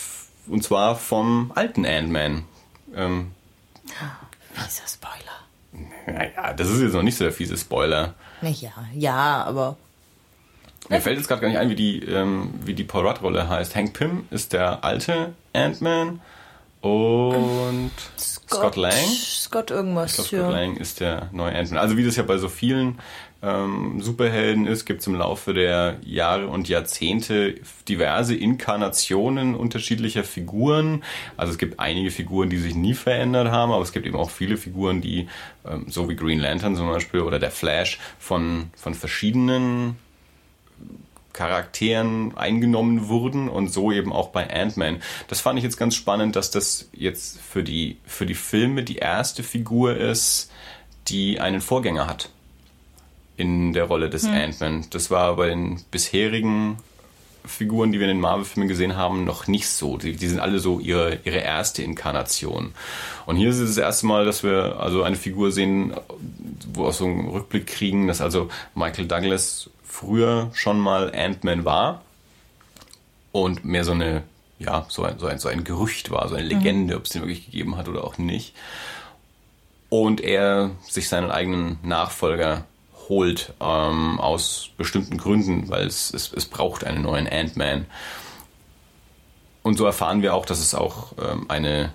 und 0.48 0.64
zwar 0.64 0.96
vom 0.96 1.52
alten 1.54 1.86
Ant-Man. 1.86 2.46
Ähm, 2.96 3.32
Fieser 4.54 4.88
Spoiler. 4.88 5.90
Naja, 6.08 6.54
das 6.54 6.70
ist 6.70 6.82
jetzt 6.82 6.94
noch 6.94 7.04
nicht 7.04 7.18
so 7.18 7.26
der 7.26 7.34
fiese 7.34 7.58
Spoiler. 7.58 8.14
Naja, 8.42 8.72
ja, 8.94 9.44
aber. 9.44 9.76
Mir 10.90 11.02
fällt 11.02 11.18
jetzt 11.18 11.28
gerade 11.28 11.42
gar 11.42 11.48
nicht 11.48 11.58
ein, 11.58 11.70
wie 11.70 11.76
die, 11.76 12.00
ähm, 12.00 12.54
wie 12.64 12.74
die 12.74 12.84
Paul 12.84 13.08
Rudd-Rolle 13.08 13.50
heißt. 13.50 13.76
Hank 13.76 13.94
Pym 13.94 14.28
ist 14.30 14.54
der 14.54 14.84
alte 14.84 15.34
Ant-Man 15.54 16.20
und 16.82 17.92
Scott, 18.18 18.60
Scott, 18.60 18.76
Lang. 18.76 18.94
Scott 18.94 19.72
irgendwas. 19.72 20.12
Ich 20.12 20.30
glaube, 20.30 20.30
Scott 20.30 20.54
ja. 20.54 20.60
Lang 20.60 20.78
ist 20.78 21.00
der 21.00 21.30
neue 21.32 21.56
Ant-Man. 21.56 21.80
Also 21.80 21.98
wie 21.98 22.06
das 22.06 22.16
ja 22.16 22.24
bei 22.24 22.38
so 22.38 22.50
vielen 22.50 23.00
ähm, 23.42 24.02
Superhelden 24.02 24.68
ist, 24.68 24.86
gibt 24.86 25.02
es 25.02 25.08
im 25.08 25.16
Laufe 25.16 25.54
der 25.54 25.98
Jahre 26.04 26.48
und 26.48 26.70
Jahrzehnte 26.70 27.56
diverse 27.88 28.36
Inkarnationen 28.36 29.56
unterschiedlicher 29.56 30.24
Figuren. 30.24 31.04
Also 31.38 31.52
es 31.52 31.58
gibt 31.58 31.80
einige 31.80 32.12
Figuren, 32.12 32.50
die 32.50 32.58
sich 32.58 32.76
nie 32.76 32.94
verändert 32.94 33.50
haben, 33.50 33.72
aber 33.72 33.84
es 33.84 33.92
gibt 33.92 34.06
eben 34.06 34.16
auch 34.16 34.30
viele 34.30 34.58
Figuren, 34.58 35.02
die, 35.02 35.28
ähm, 35.66 35.86
so 35.88 36.10
wie 36.10 36.16
Green 36.16 36.40
Lantern 36.40 36.76
zum 36.76 36.88
Beispiel 36.88 37.22
oder 37.22 37.40
der 37.40 37.52
Flash, 37.52 38.00
von, 38.20 38.72
von 38.76 38.94
verschiedenen 38.94 39.98
Charakteren 41.36 42.36
eingenommen 42.38 43.10
wurden 43.10 43.50
und 43.50 43.68
so 43.68 43.92
eben 43.92 44.14
auch 44.14 44.30
bei 44.30 44.50
Ant-Man. 44.50 45.02
Das 45.28 45.42
fand 45.42 45.60
ich 45.60 45.66
jetzt 45.66 45.76
ganz 45.76 45.94
spannend, 45.94 46.38
dass 46.38 46.50
das 46.50 46.88
jetzt 46.94 47.42
für 47.42 47.62
die, 47.62 47.98
für 48.06 48.26
die 48.26 48.36
Filme 48.36 48.84
die 48.84 48.96
erste 48.96 49.44
Figur 49.44 49.98
ist, 49.98 50.50
die 51.10 51.42
einen 51.42 51.60
Vorgänger 51.60 52.08
hat 52.08 52.30
in 53.36 53.74
der 53.74 53.84
Rolle 53.84 54.10
des 54.10 54.24
hm. 54.24 54.34
Ant-Man. 54.34 54.86
Das 54.92 55.12
war 55.12 55.36
bei 55.36 55.50
den 55.50 55.82
bisherigen 55.92 56.78
Figuren, 57.48 57.92
die 57.92 58.00
wir 58.00 58.08
in 58.08 58.16
den 58.16 58.22
Marvel-Filmen 58.22 58.68
gesehen 58.68 58.96
haben, 58.96 59.24
noch 59.24 59.48
nicht 59.48 59.68
so. 59.68 59.98
Die, 59.98 60.16
die, 60.16 60.28
sind 60.28 60.40
alle 60.40 60.60
so 60.60 60.80
ihre, 60.80 61.20
ihre 61.24 61.38
erste 61.38 61.84
Inkarnation. 61.84 62.74
Und 63.26 63.38
hier 63.38 63.50
ist 63.50 63.60
es 63.60 63.76
das 63.76 63.78
erste 63.78 64.06
Mal, 64.06 64.26
dass 64.26 64.44
wir 64.44 64.80
also 64.80 65.04
eine 65.04 65.16
Figur 65.16 65.52
sehen, 65.52 65.94
wo 66.74 66.86
wir 66.86 66.94
so 66.94 67.06
einen 67.06 67.30
Rückblick 67.30 67.68
kriegen, 67.68 68.08
dass 68.08 68.22
also 68.22 68.50
Michael 68.74 69.08
Douglas 69.08 69.70
früher 69.84 70.52
schon 70.54 70.80
mal 70.80 71.14
Ant-Man 71.16 71.66
war 71.66 72.02
und 73.32 73.66
mehr 73.66 73.84
so 73.84 73.94
eine, 73.94 74.24
ja, 74.60 74.86
so 74.90 75.04
ein, 75.04 75.20
so 75.20 75.28
ein, 75.28 75.40
so 75.40 75.50
ein 75.50 75.64
Gerücht 75.64 76.12
war, 76.12 76.28
so 76.30 76.36
eine 76.36 76.48
Legende, 76.48 76.94
mhm. 76.94 77.00
ob 77.00 77.06
es 77.06 77.12
den 77.12 77.22
wirklich 77.22 77.46
gegeben 77.46 77.78
hat 77.78 77.88
oder 77.88 78.04
auch 78.04 78.18
nicht. 78.18 78.54
Und 79.90 80.22
er 80.22 80.72
sich 80.88 81.08
seinen 81.08 81.32
eigenen 81.32 81.78
Nachfolger 81.84 82.66
holt 83.10 83.54
ähm, 83.60 84.20
aus 84.20 84.70
bestimmten 84.78 85.18
Gründen, 85.18 85.70
weil 85.70 85.86
es, 85.88 86.14
es, 86.14 86.32
es 86.34 86.46
braucht 86.46 86.84
einen 86.84 87.02
neuen 87.02 87.28
Ant-Man. 87.28 87.86
Und 89.64 89.78
so 89.78 89.86
erfahren 89.86 90.22
wir 90.22 90.36
auch, 90.36 90.46
dass 90.46 90.60
es 90.60 90.76
auch 90.76 91.14
ähm, 91.20 91.46
eine, 91.50 91.94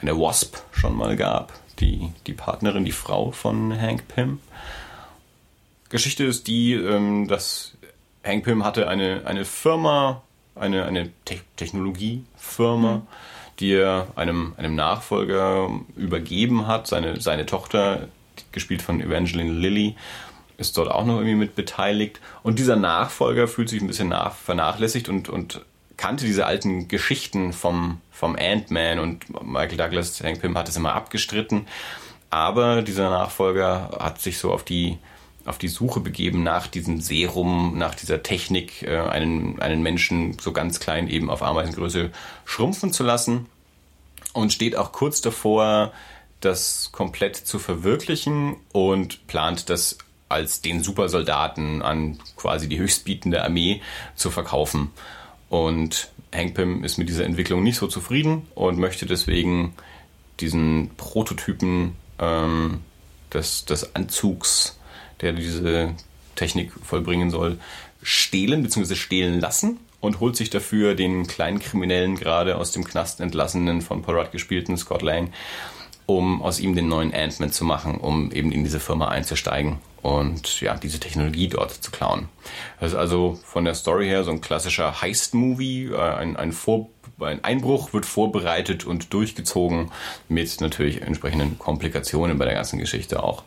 eine 0.00 0.16
Wasp 0.18 0.58
schon 0.72 0.96
mal 0.96 1.16
gab, 1.16 1.52
die, 1.80 2.12
die 2.26 2.32
Partnerin, 2.32 2.84
die 2.84 2.92
Frau 2.92 3.32
von 3.32 3.78
Hank 3.78 4.06
Pym. 4.08 4.40
Geschichte 5.88 6.24
ist 6.24 6.46
die, 6.46 6.74
ähm, 6.74 7.26
dass 7.26 7.76
Hank 8.24 8.44
Pym 8.44 8.64
hatte 8.64 8.88
eine, 8.88 9.22
eine 9.24 9.44
Firma, 9.44 10.22
eine, 10.54 10.84
eine 10.84 11.10
Te 11.24 11.40
Technologiefirma, 11.56 12.96
mhm. 12.96 13.02
die 13.58 13.72
er 13.72 14.08
einem, 14.14 14.54
einem 14.56 14.74
Nachfolger 14.76 15.68
übergeben 15.96 16.66
hat. 16.66 16.86
Seine, 16.86 17.20
seine 17.20 17.46
Tochter, 17.46 18.08
gespielt 18.52 18.82
von 18.82 19.00
Evangeline 19.00 19.52
Lilly, 19.52 19.96
ist 20.60 20.76
dort 20.76 20.90
auch 20.90 21.04
noch 21.04 21.16
irgendwie 21.16 21.34
mit 21.34 21.54
beteiligt. 21.54 22.20
Und 22.42 22.58
dieser 22.58 22.76
Nachfolger 22.76 23.48
fühlt 23.48 23.68
sich 23.68 23.80
ein 23.80 23.86
bisschen 23.86 24.08
nach, 24.10 24.34
vernachlässigt 24.34 25.08
und, 25.08 25.28
und 25.28 25.64
kannte 25.96 26.24
diese 26.24 26.46
alten 26.46 26.86
Geschichten 26.86 27.52
vom, 27.52 28.00
vom 28.10 28.36
Ant-Man 28.36 28.98
und 28.98 29.44
Michael 29.44 29.78
Douglas, 29.78 30.22
Hank 30.22 30.40
Pym 30.40 30.56
hat 30.56 30.68
es 30.68 30.76
immer 30.76 30.94
abgestritten. 30.94 31.66
Aber 32.28 32.82
dieser 32.82 33.10
Nachfolger 33.10 33.98
hat 33.98 34.20
sich 34.20 34.38
so 34.38 34.52
auf 34.52 34.62
die 34.62 34.98
auf 35.46 35.56
die 35.56 35.68
Suche 35.68 36.00
begeben 36.00 36.42
nach 36.42 36.66
diesem 36.66 37.00
Serum, 37.00 37.78
nach 37.78 37.94
dieser 37.94 38.22
Technik, 38.22 38.82
äh, 38.82 38.98
einen, 38.98 39.60
einen 39.60 39.82
Menschen 39.82 40.38
so 40.38 40.52
ganz 40.52 40.80
klein 40.80 41.08
eben 41.08 41.30
auf 41.30 41.42
Ameisengröße 41.42 42.10
schrumpfen 42.44 42.92
zu 42.92 43.02
lassen. 43.02 43.46
und 44.34 44.52
steht 44.52 44.76
auch 44.76 44.92
kurz 44.92 45.22
davor, 45.22 45.92
das 46.40 46.90
komplett 46.92 47.36
zu 47.36 47.58
verwirklichen 47.58 48.56
und 48.72 49.26
plant 49.26 49.70
das 49.70 49.98
als 50.30 50.62
den 50.62 50.82
Supersoldaten 50.82 51.82
an 51.82 52.18
quasi 52.36 52.68
die 52.68 52.78
höchstbietende 52.78 53.42
Armee 53.42 53.82
zu 54.14 54.30
verkaufen. 54.30 54.90
Und 55.48 56.10
Hank 56.32 56.54
Pym 56.54 56.84
ist 56.84 56.98
mit 56.98 57.08
dieser 57.08 57.24
Entwicklung 57.24 57.62
nicht 57.62 57.76
so 57.76 57.88
zufrieden 57.88 58.46
und 58.54 58.78
möchte 58.78 59.06
deswegen 59.06 59.74
diesen 60.38 60.90
Prototypen 60.96 61.96
ähm, 62.20 62.80
des, 63.32 63.64
des 63.64 63.94
Anzugs, 63.96 64.78
der 65.20 65.32
diese 65.32 65.94
Technik 66.36 66.72
vollbringen 66.82 67.30
soll, 67.30 67.58
stehlen 68.02 68.62
bzw. 68.62 68.94
stehlen 68.94 69.40
lassen 69.40 69.78
und 70.00 70.20
holt 70.20 70.36
sich 70.36 70.48
dafür 70.48 70.94
den 70.94 71.26
kleinen 71.26 71.58
Kriminellen, 71.58 72.16
gerade 72.16 72.56
aus 72.56 72.70
dem 72.70 72.84
Knast 72.84 73.20
entlassenen, 73.20 73.82
von 73.82 74.02
Paul 74.02 74.26
gespielten 74.30 74.76
Scott 74.76 75.02
Lang, 75.02 75.32
um 76.06 76.40
aus 76.40 76.60
ihm 76.60 76.76
den 76.76 76.88
neuen 76.88 77.12
Ant-Man 77.12 77.52
zu 77.52 77.64
machen, 77.64 77.96
um 77.96 78.30
eben 78.30 78.52
in 78.52 78.62
diese 78.62 78.80
Firma 78.80 79.08
einzusteigen 79.08 79.78
und 80.02 80.60
ja, 80.60 80.76
diese 80.76 81.00
Technologie 81.00 81.48
dort 81.48 81.72
zu 81.72 81.90
klauen. 81.90 82.28
Das 82.78 82.92
ist 82.92 82.98
also 82.98 83.38
von 83.44 83.64
der 83.64 83.74
Story 83.74 84.06
her 84.06 84.24
so 84.24 84.30
ein 84.30 84.40
klassischer 84.40 85.00
Heist-Movie, 85.02 85.90
äh, 85.92 85.98
ein, 85.98 86.36
ein, 86.36 86.54
ein 87.20 87.44
Einbruch 87.44 87.92
wird 87.92 88.06
vorbereitet 88.06 88.84
und 88.84 89.12
durchgezogen 89.12 89.90
mit 90.28 90.60
natürlich 90.60 91.02
entsprechenden 91.02 91.58
Komplikationen 91.58 92.38
bei 92.38 92.44
der 92.46 92.54
ganzen 92.54 92.78
Geschichte 92.78 93.22
auch. 93.22 93.44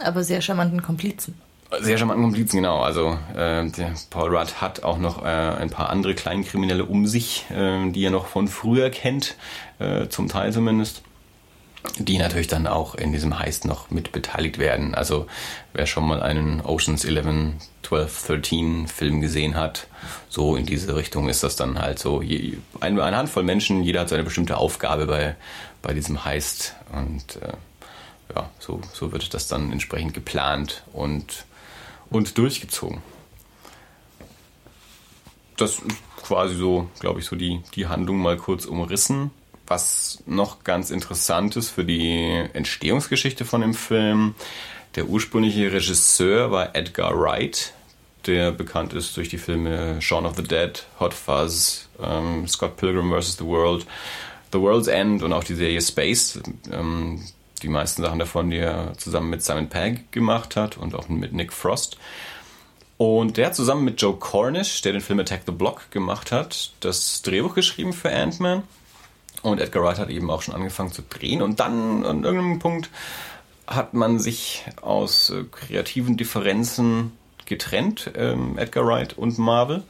Aber 0.00 0.22
sehr 0.24 0.40
charmanten 0.40 0.82
Komplizen. 0.82 1.40
Sehr 1.80 1.98
charmanten 1.98 2.24
Komplizen, 2.24 2.56
genau. 2.56 2.80
Also 2.80 3.18
äh, 3.34 3.68
der 3.70 3.92
Paul 4.10 4.34
Rudd 4.34 4.60
hat 4.60 4.84
auch 4.84 4.98
noch 4.98 5.22
äh, 5.22 5.26
ein 5.26 5.68
paar 5.68 5.90
andere 5.90 6.14
Kleinkriminelle 6.14 6.84
um 6.84 7.06
sich, 7.06 7.44
äh, 7.50 7.90
die 7.90 8.04
er 8.04 8.10
noch 8.10 8.26
von 8.26 8.48
früher 8.48 8.88
kennt, 8.88 9.36
äh, 9.78 10.08
zum 10.08 10.28
Teil 10.28 10.52
zumindest 10.52 11.02
die 11.98 12.18
natürlich 12.18 12.46
dann 12.46 12.66
auch 12.66 12.94
in 12.94 13.12
diesem 13.12 13.38
Heist 13.38 13.64
noch 13.64 13.90
mit 13.90 14.12
beteiligt 14.12 14.58
werden. 14.58 14.94
Also 14.94 15.26
wer 15.72 15.86
schon 15.86 16.06
mal 16.06 16.22
einen 16.22 16.60
Oceans 16.60 17.04
11, 17.04 17.54
12, 17.82 18.26
13 18.26 18.88
Film 18.88 19.20
gesehen 19.20 19.56
hat, 19.56 19.86
so 20.28 20.56
in 20.56 20.66
diese 20.66 20.94
Richtung 20.94 21.28
ist 21.28 21.42
das 21.42 21.56
dann 21.56 21.78
halt 21.80 21.98
so. 21.98 22.20
eine, 22.80 23.02
eine 23.02 23.16
Handvoll 23.16 23.42
Menschen, 23.42 23.82
jeder 23.82 24.00
hat 24.00 24.08
seine 24.08 24.24
bestimmte 24.24 24.56
Aufgabe 24.56 25.06
bei, 25.06 25.36
bei 25.82 25.94
diesem 25.94 26.24
Heist 26.24 26.74
und 26.92 27.42
äh, 27.42 27.52
ja, 28.34 28.50
so, 28.58 28.80
so 28.92 29.12
wird 29.12 29.32
das 29.34 29.48
dann 29.48 29.72
entsprechend 29.72 30.14
geplant 30.14 30.84
und, 30.92 31.46
und 32.10 32.36
durchgezogen. 32.36 33.02
Das 35.56 35.78
ist 35.78 35.82
quasi 36.22 36.54
so, 36.54 36.88
glaube 37.00 37.20
ich, 37.20 37.26
so 37.26 37.34
die, 37.34 37.62
die 37.74 37.86
Handlung 37.86 38.18
mal 38.18 38.36
kurz 38.36 38.66
umrissen. 38.66 39.30
Was 39.68 40.22
noch 40.26 40.64
ganz 40.64 40.90
interessant 40.90 41.56
ist 41.56 41.68
für 41.68 41.84
die 41.84 42.44
Entstehungsgeschichte 42.54 43.44
von 43.44 43.60
dem 43.60 43.74
Film, 43.74 44.34
der 44.94 45.06
ursprüngliche 45.06 45.70
Regisseur 45.70 46.50
war 46.50 46.74
Edgar 46.74 47.18
Wright, 47.20 47.74
der 48.26 48.50
bekannt 48.50 48.94
ist 48.94 49.16
durch 49.16 49.28
die 49.28 49.38
Filme 49.38 50.00
Shaun 50.00 50.26
of 50.26 50.36
the 50.36 50.42
Dead, 50.42 50.84
Hot 50.98 51.14
Fuzz, 51.14 51.88
ähm, 52.02 52.48
Scott 52.48 52.76
Pilgrim 52.78 53.12
vs. 53.12 53.36
The 53.36 53.44
World, 53.44 53.86
The 54.52 54.58
World's 54.58 54.88
End 54.88 55.22
und 55.22 55.32
auch 55.32 55.44
die 55.44 55.54
Serie 55.54 55.82
Space. 55.82 56.40
Ähm, 56.72 57.22
die 57.62 57.68
meisten 57.68 58.02
Sachen 58.02 58.18
davon, 58.18 58.50
die 58.50 58.58
er 58.58 58.94
zusammen 58.96 59.30
mit 59.30 59.42
Simon 59.42 59.68
Pegg 59.68 60.04
gemacht 60.10 60.56
hat 60.56 60.78
und 60.78 60.94
auch 60.94 61.08
mit 61.08 61.32
Nick 61.32 61.52
Frost. 61.52 61.98
Und 62.96 63.36
der 63.36 63.46
hat 63.46 63.54
zusammen 63.54 63.84
mit 63.84 64.00
Joe 64.00 64.16
Cornish, 64.16 64.82
der 64.82 64.92
den 64.92 65.00
Film 65.00 65.20
Attack 65.20 65.42
the 65.46 65.52
Block 65.52 65.90
gemacht 65.90 66.32
hat, 66.32 66.72
das 66.80 67.22
Drehbuch 67.22 67.54
geschrieben 67.54 67.92
für 67.92 68.10
Ant-Man. 68.10 68.62
Und 69.42 69.60
Edgar 69.60 69.84
Wright 69.84 69.98
hat 69.98 70.10
eben 70.10 70.30
auch 70.30 70.42
schon 70.42 70.54
angefangen 70.54 70.92
zu 70.92 71.02
drehen. 71.02 71.42
Und 71.42 71.60
dann 71.60 72.04
an 72.04 72.24
irgendeinem 72.24 72.58
Punkt 72.58 72.90
hat 73.66 73.94
man 73.94 74.18
sich 74.18 74.64
aus 74.80 75.30
äh, 75.30 75.44
kreativen 75.50 76.16
Differenzen 76.16 77.12
getrennt, 77.46 78.10
ähm, 78.14 78.58
Edgar 78.58 78.86
Wright 78.86 79.16
und 79.16 79.38
Marvel. 79.38 79.82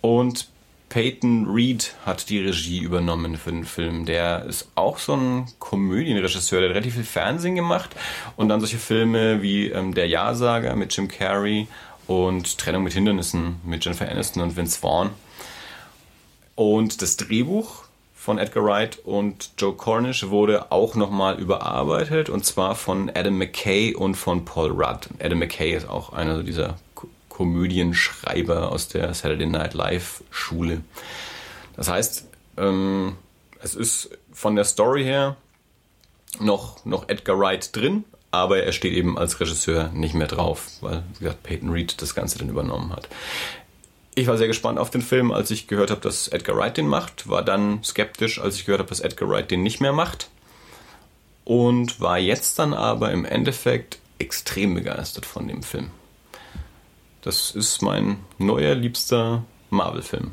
Und 0.00 0.48
Peyton 0.88 1.46
Reed 1.46 1.94
hat 2.04 2.28
die 2.28 2.38
Regie 2.38 2.78
übernommen 2.78 3.36
für 3.36 3.50
den 3.50 3.64
Film. 3.64 4.06
Der 4.06 4.44
ist 4.44 4.68
auch 4.74 4.98
so 4.98 5.14
ein 5.16 5.46
Komödienregisseur, 5.58 6.60
der 6.60 6.68
hat 6.68 6.76
relativ 6.76 6.94
viel 6.94 7.04
Fernsehen 7.04 7.56
gemacht 7.56 7.90
und 8.36 8.48
dann 8.48 8.60
solche 8.60 8.78
Filme 8.78 9.42
wie 9.42 9.68
ähm, 9.68 9.94
Der 9.94 10.06
Ja-Sager 10.06 10.76
mit 10.76 10.96
Jim 10.96 11.08
Carrey 11.08 11.66
und 12.06 12.58
Trennung 12.58 12.84
mit 12.84 12.92
Hindernissen 12.92 13.60
mit 13.64 13.84
Jennifer 13.84 14.08
Aniston 14.08 14.42
und 14.42 14.56
Vince 14.56 14.78
Vaughn. 14.78 15.10
Und 16.54 17.02
das 17.02 17.16
Drehbuch 17.16 17.83
von 18.24 18.38
Edgar 18.38 18.64
Wright 18.64 19.00
und 19.04 19.50
Joe 19.58 19.74
Cornish 19.74 20.30
wurde 20.30 20.72
auch 20.72 20.94
nochmal 20.94 21.38
überarbeitet 21.38 22.30
und 22.30 22.42
zwar 22.46 22.74
von 22.74 23.10
Adam 23.14 23.36
McKay 23.36 23.94
und 23.94 24.14
von 24.14 24.46
Paul 24.46 24.70
Rudd. 24.70 25.10
Adam 25.18 25.40
McKay 25.40 25.74
ist 25.74 25.86
auch 25.86 26.14
einer 26.14 26.42
dieser 26.42 26.78
Komödienschreiber 27.28 28.72
aus 28.72 28.88
der 28.88 29.12
Saturday 29.12 29.46
Night 29.46 29.74
Live 29.74 30.24
Schule. 30.30 30.80
Das 31.76 31.90
heißt, 31.90 32.26
ähm, 32.56 33.16
es 33.60 33.74
ist 33.74 34.16
von 34.32 34.56
der 34.56 34.64
Story 34.64 35.04
her 35.04 35.36
noch, 36.40 36.82
noch 36.86 37.10
Edgar 37.10 37.38
Wright 37.38 37.76
drin, 37.76 38.04
aber 38.30 38.62
er 38.62 38.72
steht 38.72 38.94
eben 38.94 39.18
als 39.18 39.38
Regisseur 39.38 39.90
nicht 39.92 40.14
mehr 40.14 40.28
drauf, 40.28 40.68
weil, 40.80 41.02
wie 41.18 41.24
gesagt, 41.24 41.42
Peyton 41.42 41.68
Reed 41.68 42.00
das 42.00 42.14
Ganze 42.14 42.38
dann 42.38 42.48
übernommen 42.48 42.90
hat. 42.90 43.06
Ich 44.16 44.26
war 44.26 44.38
sehr 44.38 44.46
gespannt 44.46 44.78
auf 44.78 44.90
den 44.90 45.02
Film, 45.02 45.32
als 45.32 45.50
ich 45.50 45.66
gehört 45.66 45.90
habe, 45.90 46.00
dass 46.00 46.28
Edgar 46.28 46.56
Wright 46.56 46.76
den 46.76 46.86
macht, 46.86 47.28
war 47.28 47.42
dann 47.42 47.82
skeptisch, 47.82 48.40
als 48.40 48.56
ich 48.56 48.64
gehört 48.64 48.78
habe, 48.78 48.88
dass 48.88 49.00
Edgar 49.00 49.28
Wright 49.28 49.50
den 49.50 49.62
nicht 49.62 49.80
mehr 49.80 49.92
macht 49.92 50.28
und 51.44 52.00
war 52.00 52.18
jetzt 52.18 52.58
dann 52.58 52.74
aber 52.74 53.10
im 53.10 53.24
Endeffekt 53.24 53.98
extrem 54.18 54.74
begeistert 54.74 55.26
von 55.26 55.48
dem 55.48 55.62
Film. 55.62 55.90
Das 57.22 57.50
ist 57.50 57.82
mein 57.82 58.18
neuer 58.38 58.74
liebster 58.74 59.44
Marvel-Film. 59.70 60.32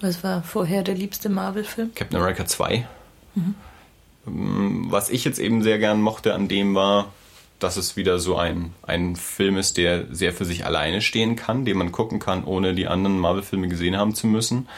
Was 0.00 0.24
war 0.24 0.42
vorher 0.42 0.82
der 0.82 0.94
liebste 0.94 1.28
Marvel-Film? 1.28 1.94
Captain 1.94 2.18
America 2.18 2.44
2. 2.44 2.86
Mhm. 3.34 3.54
Was 4.90 5.10
ich 5.10 5.24
jetzt 5.24 5.38
eben 5.38 5.62
sehr 5.62 5.78
gern 5.78 6.02
mochte 6.02 6.34
an 6.34 6.48
dem 6.48 6.74
war, 6.74 7.12
dass 7.62 7.76
es 7.76 7.96
wieder 7.96 8.18
so 8.18 8.36
ein, 8.36 8.72
ein 8.82 9.16
Film 9.16 9.56
ist, 9.56 9.76
der 9.76 10.06
sehr 10.14 10.32
für 10.32 10.44
sich 10.44 10.64
alleine 10.66 11.00
stehen 11.00 11.36
kann, 11.36 11.64
den 11.64 11.78
man 11.78 11.92
gucken 11.92 12.18
kann, 12.18 12.44
ohne 12.44 12.74
die 12.74 12.86
anderen 12.86 13.18
Marvel-Filme 13.18 13.68
gesehen 13.68 13.96
haben 13.96 14.14
zu 14.14 14.26
müssen. 14.26 14.68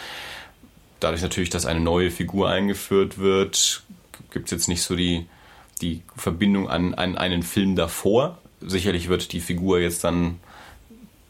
Dadurch 1.00 1.23
natürlich, 1.23 1.50
dass 1.50 1.67
eine 1.67 1.81
neue 1.81 2.11
Figur 2.11 2.49
eingeführt 2.49 3.19
wird, 3.19 3.83
gibt 4.31 4.47
es 4.47 4.50
jetzt 4.53 4.69
nicht 4.69 4.83
so 4.83 4.97
die, 4.97 5.26
die 5.81 6.03
Verbindung 6.17 6.69
an, 6.69 6.95
an 6.95 7.17
einen 7.17 7.43
Film 7.43 7.76
davor. 7.76 8.38
Sicherlich 8.61 9.09
wird 9.09 9.33
die 9.33 9.41
Figur 9.41 9.81
jetzt 9.81 10.05
dann 10.05 10.41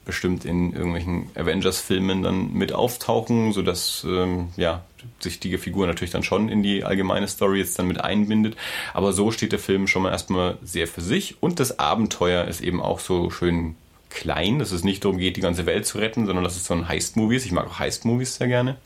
bestimmt 0.05 0.45
in 0.45 0.73
irgendwelchen 0.73 1.31
Avengers-Filmen 1.35 2.23
dann 2.23 2.53
mit 2.53 2.73
auftauchen, 2.73 3.53
sodass 3.53 4.05
ähm, 4.09 4.49
ja, 4.57 4.85
sich 5.21 5.41
die 5.41 5.57
Figur 5.59 5.87
natürlich 5.87 6.11
dann 6.11 6.23
schon 6.23 6.49
in 6.49 6.63
die 6.63 6.85
allgemeine 6.85 7.29
Story 7.29 7.59
jetzt 7.59 7.79
dann 7.79 7.89
mit 7.89 8.01
einbindet. 8.01 8.57
Aber 8.93 9.13
so 9.13 9.31
steht 9.31 9.53
der 9.53 9.59
Film 9.59 9.87
schon 9.87 10.03
mal 10.03 10.11
erstmal 10.11 10.59
sehr 10.63 10.87
für 10.87 11.01
sich 11.01 11.43
und 11.43 11.61
das 11.61 11.79
Abenteuer 11.79 12.45
ist 12.45 12.61
eben 12.61 12.81
auch 12.81 13.01
so 13.01 13.31
schön 13.31 13.77
klein, 14.11 14.59
dass 14.59 14.71
es 14.71 14.85
nicht 14.85 15.05
darum 15.05 15.19
geht, 15.19 15.37
die 15.37 15.41
ganze 15.41 15.67
Welt 15.67 15.87
zu 15.87 15.99
retten, 15.99 16.27
sondern 16.27 16.45
dass 16.45 16.57
es 16.57 16.67
so 16.67 16.75
ein 16.75 16.89
Heist-Movie 16.89 17.37
ist. 17.37 17.47
Ich 17.47 17.53
mag 17.53 17.67
auch 17.67 17.79
Heist-Movies 17.79 18.37
sehr 18.37 18.47
gerne. 18.47 18.77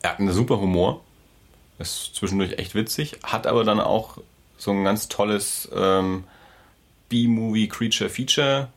Er 0.00 0.10
hat 0.10 0.20
einen 0.20 0.32
super 0.32 0.60
Humor, 0.60 1.02
ist 1.78 2.14
zwischendurch 2.14 2.58
echt 2.58 2.74
witzig, 2.74 3.18
hat 3.22 3.46
aber 3.46 3.64
dann 3.64 3.80
auch 3.80 4.18
so 4.56 4.70
ein 4.70 4.84
ganz 4.84 5.08
tolles 5.08 5.68
ähm, 5.74 6.24
B-Movie 7.08 7.68
Creature 7.68 8.08
Feature 8.08 8.68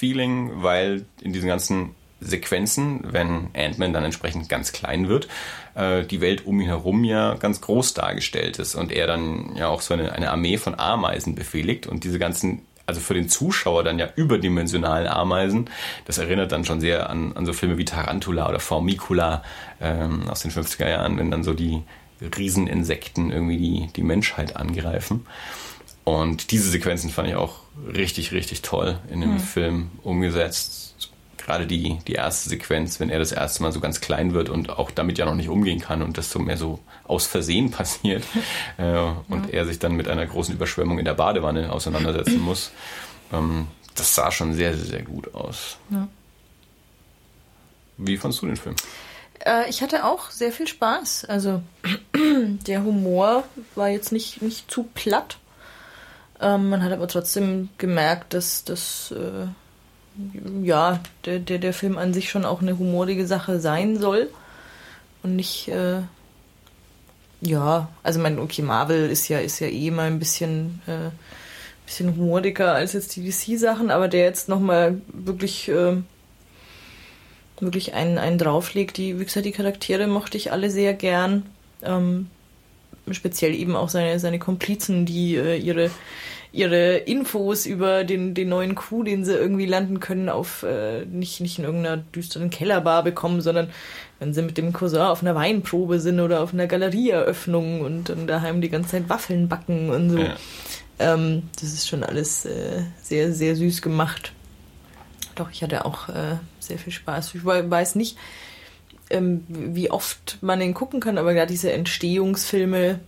Feeling, 0.00 0.62
weil 0.62 1.04
in 1.20 1.34
diesen 1.34 1.46
ganzen 1.46 1.94
Sequenzen, 2.22 3.00
wenn 3.12 3.48
Ant-Man 3.54 3.92
dann 3.92 4.04
entsprechend 4.04 4.48
ganz 4.48 4.72
klein 4.72 5.08
wird, 5.08 5.28
äh, 5.74 6.04
die 6.04 6.22
Welt 6.22 6.46
um 6.46 6.58
ihn 6.58 6.68
herum 6.68 7.04
ja 7.04 7.34
ganz 7.34 7.60
groß 7.60 7.92
dargestellt 7.92 8.58
ist 8.58 8.74
und 8.74 8.92
er 8.92 9.06
dann 9.06 9.56
ja 9.56 9.68
auch 9.68 9.82
so 9.82 9.92
eine, 9.92 10.30
Armee 10.30 10.56
von 10.56 10.78
Ameisen 10.78 11.34
befehligt 11.34 11.86
und 11.86 12.04
diese 12.04 12.18
ganzen 12.18 12.62
also 12.86 13.00
für 13.00 13.14
den 13.14 13.28
Zuschauer 13.28 13.84
dann 13.84 14.00
ja 14.00 14.08
überdimensionalen 14.16 15.06
Ameisen. 15.06 15.70
Das 16.06 16.18
erinnert 16.18 16.50
dann 16.50 16.64
schon 16.64 16.80
sehr 16.80 17.08
an, 17.08 17.36
an 17.36 17.46
so 17.46 17.52
Filme 17.52 17.78
wie 17.78 17.84
Tarantula 17.84 18.48
oder 18.48 18.58
Formicula 18.58 19.44
ähm, 19.80 20.28
aus 20.28 20.40
den 20.40 20.50
50er 20.50 20.88
Jahren, 20.88 21.16
wenn 21.16 21.30
dann 21.30 21.44
so 21.44 21.52
die 21.52 21.82
Rieseninsekten 22.20 23.30
irgendwie 23.30 23.58
die, 23.58 23.92
die 23.94 24.02
Menschheit 24.02 24.56
angreifen. 24.56 25.24
Und 26.04 26.50
diese 26.50 26.70
Sequenzen 26.70 27.10
fand 27.10 27.28
ich 27.28 27.34
auch 27.34 27.60
richtig, 27.94 28.32
richtig 28.32 28.62
toll 28.62 28.98
in 29.10 29.20
dem 29.20 29.34
mhm. 29.34 29.40
Film 29.40 29.90
umgesetzt 30.02 30.90
gerade 31.50 31.66
die, 31.66 31.98
die 32.06 32.12
erste 32.12 32.48
Sequenz, 32.48 33.00
wenn 33.00 33.10
er 33.10 33.18
das 33.18 33.32
erste 33.32 33.62
Mal 33.62 33.72
so 33.72 33.80
ganz 33.80 34.00
klein 34.00 34.34
wird 34.34 34.48
und 34.48 34.70
auch 34.70 34.92
damit 34.92 35.18
ja 35.18 35.24
noch 35.24 35.34
nicht 35.34 35.48
umgehen 35.48 35.80
kann 35.80 36.00
und 36.00 36.16
das 36.16 36.30
so 36.30 36.38
mehr 36.38 36.56
so 36.56 36.78
aus 37.04 37.26
Versehen 37.26 37.70
passiert 37.72 38.22
äh, 38.78 39.00
und 39.28 39.46
ja. 39.46 39.52
er 39.52 39.66
sich 39.66 39.80
dann 39.80 39.92
mit 39.92 40.06
einer 40.06 40.26
großen 40.26 40.54
Überschwemmung 40.54 41.00
in 41.00 41.04
der 41.04 41.14
Badewanne 41.14 41.72
auseinandersetzen 41.72 42.40
muss. 42.44 42.70
Ähm, 43.32 43.66
das 43.96 44.14
sah 44.14 44.30
schon 44.30 44.54
sehr, 44.54 44.76
sehr, 44.76 44.86
sehr 44.86 45.02
gut 45.02 45.34
aus. 45.34 45.76
Ja. 45.90 46.06
Wie 47.96 48.16
fandest 48.16 48.42
du 48.42 48.46
den 48.46 48.56
Film? 48.56 48.76
Äh, 49.44 49.68
ich 49.68 49.82
hatte 49.82 50.04
auch 50.04 50.30
sehr 50.30 50.52
viel 50.52 50.68
Spaß. 50.68 51.24
Also 51.24 51.62
der 52.14 52.84
Humor 52.84 53.42
war 53.74 53.88
jetzt 53.88 54.12
nicht, 54.12 54.40
nicht 54.40 54.70
zu 54.70 54.84
platt. 54.94 55.38
Ähm, 56.40 56.70
man 56.70 56.82
hat 56.82 56.92
aber 56.92 57.08
trotzdem 57.08 57.68
gemerkt, 57.78 58.34
dass 58.34 58.64
das 58.64 59.12
äh, 59.12 59.46
ja 60.62 61.00
der, 61.24 61.38
der, 61.38 61.58
der 61.58 61.74
Film 61.74 61.98
an 61.98 62.14
sich 62.14 62.30
schon 62.30 62.44
auch 62.44 62.62
eine 62.62 62.78
humorige 62.78 63.26
Sache 63.26 63.60
sein 63.60 63.98
soll. 63.98 64.30
Und 65.22 65.36
nicht, 65.36 65.68
äh, 65.68 66.00
ja, 67.42 67.88
also 68.02 68.20
mein, 68.20 68.38
okay, 68.38 68.62
Marvel 68.62 69.10
ist 69.10 69.28
ja, 69.28 69.38
ist 69.38 69.60
ja 69.60 69.66
eh 69.66 69.90
mal 69.90 70.06
ein 70.06 70.18
bisschen, 70.18 70.80
äh, 70.86 71.10
bisschen 71.84 72.16
humoriger 72.16 72.74
als 72.74 72.94
jetzt 72.94 73.16
die 73.16 73.28
DC-Sachen, 73.28 73.90
aber 73.90 74.08
der 74.08 74.24
jetzt 74.24 74.48
nochmal 74.48 75.00
wirklich, 75.08 75.68
äh, 75.68 75.96
wirklich 77.60 77.92
einen, 77.92 78.16
einen 78.16 78.38
drauflegt. 78.38 78.96
Die, 78.96 79.18
wie 79.20 79.24
gesagt, 79.24 79.44
die 79.44 79.52
Charaktere 79.52 80.06
mochte 80.06 80.38
ich 80.38 80.52
alle 80.52 80.70
sehr 80.70 80.94
gern. 80.94 81.44
Ähm, 81.82 82.28
speziell 83.14 83.54
eben 83.54 83.76
auch 83.76 83.88
seine, 83.88 84.18
seine 84.18 84.38
Komplizen, 84.38 85.06
die 85.06 85.36
äh, 85.36 85.56
ihre, 85.56 85.90
ihre 86.52 86.96
Infos 86.96 87.66
über 87.66 88.04
den, 88.04 88.34
den 88.34 88.48
neuen 88.48 88.74
Coup, 88.74 89.04
den 89.04 89.24
sie 89.24 89.34
irgendwie 89.34 89.66
landen 89.66 90.00
können, 90.00 90.28
auf 90.28 90.62
äh, 90.62 91.04
nicht, 91.06 91.40
nicht 91.40 91.58
in 91.58 91.64
irgendeiner 91.64 91.98
düsteren 91.98 92.50
Kellerbar 92.50 93.04
bekommen, 93.04 93.40
sondern 93.40 93.70
wenn 94.18 94.34
sie 94.34 94.42
mit 94.42 94.58
dem 94.58 94.72
Cousin 94.72 95.00
auf 95.00 95.22
einer 95.22 95.34
Weinprobe 95.34 96.00
sind 96.00 96.20
oder 96.20 96.42
auf 96.42 96.52
einer 96.52 96.66
Galerieeröffnung 96.66 97.80
und 97.80 98.08
dann 98.08 98.26
daheim 98.26 98.60
die 98.60 98.68
ganze 98.68 98.90
Zeit 98.90 99.08
Waffeln 99.08 99.48
backen 99.48 99.90
und 99.90 100.10
so. 100.10 100.18
Ja. 100.18 100.36
Ähm, 100.98 101.44
das 101.54 101.72
ist 101.72 101.88
schon 101.88 102.04
alles 102.04 102.44
äh, 102.44 102.82
sehr, 103.02 103.32
sehr 103.32 103.56
süß 103.56 103.80
gemacht. 103.80 104.32
Doch, 105.34 105.50
ich 105.50 105.62
hatte 105.62 105.86
auch 105.86 106.10
äh, 106.10 106.36
sehr 106.58 106.78
viel 106.78 106.92
Spaß. 106.92 107.34
Ich 107.34 107.44
weiß 107.44 107.94
nicht, 107.94 108.18
ähm, 109.10 109.44
wie 109.48 109.90
oft 109.90 110.38
man 110.40 110.60
den 110.60 110.74
gucken 110.74 111.00
kann, 111.00 111.18
aber 111.18 111.34
gerade 111.34 111.50
diese 111.50 111.72
Entstehungsfilme 111.72 113.00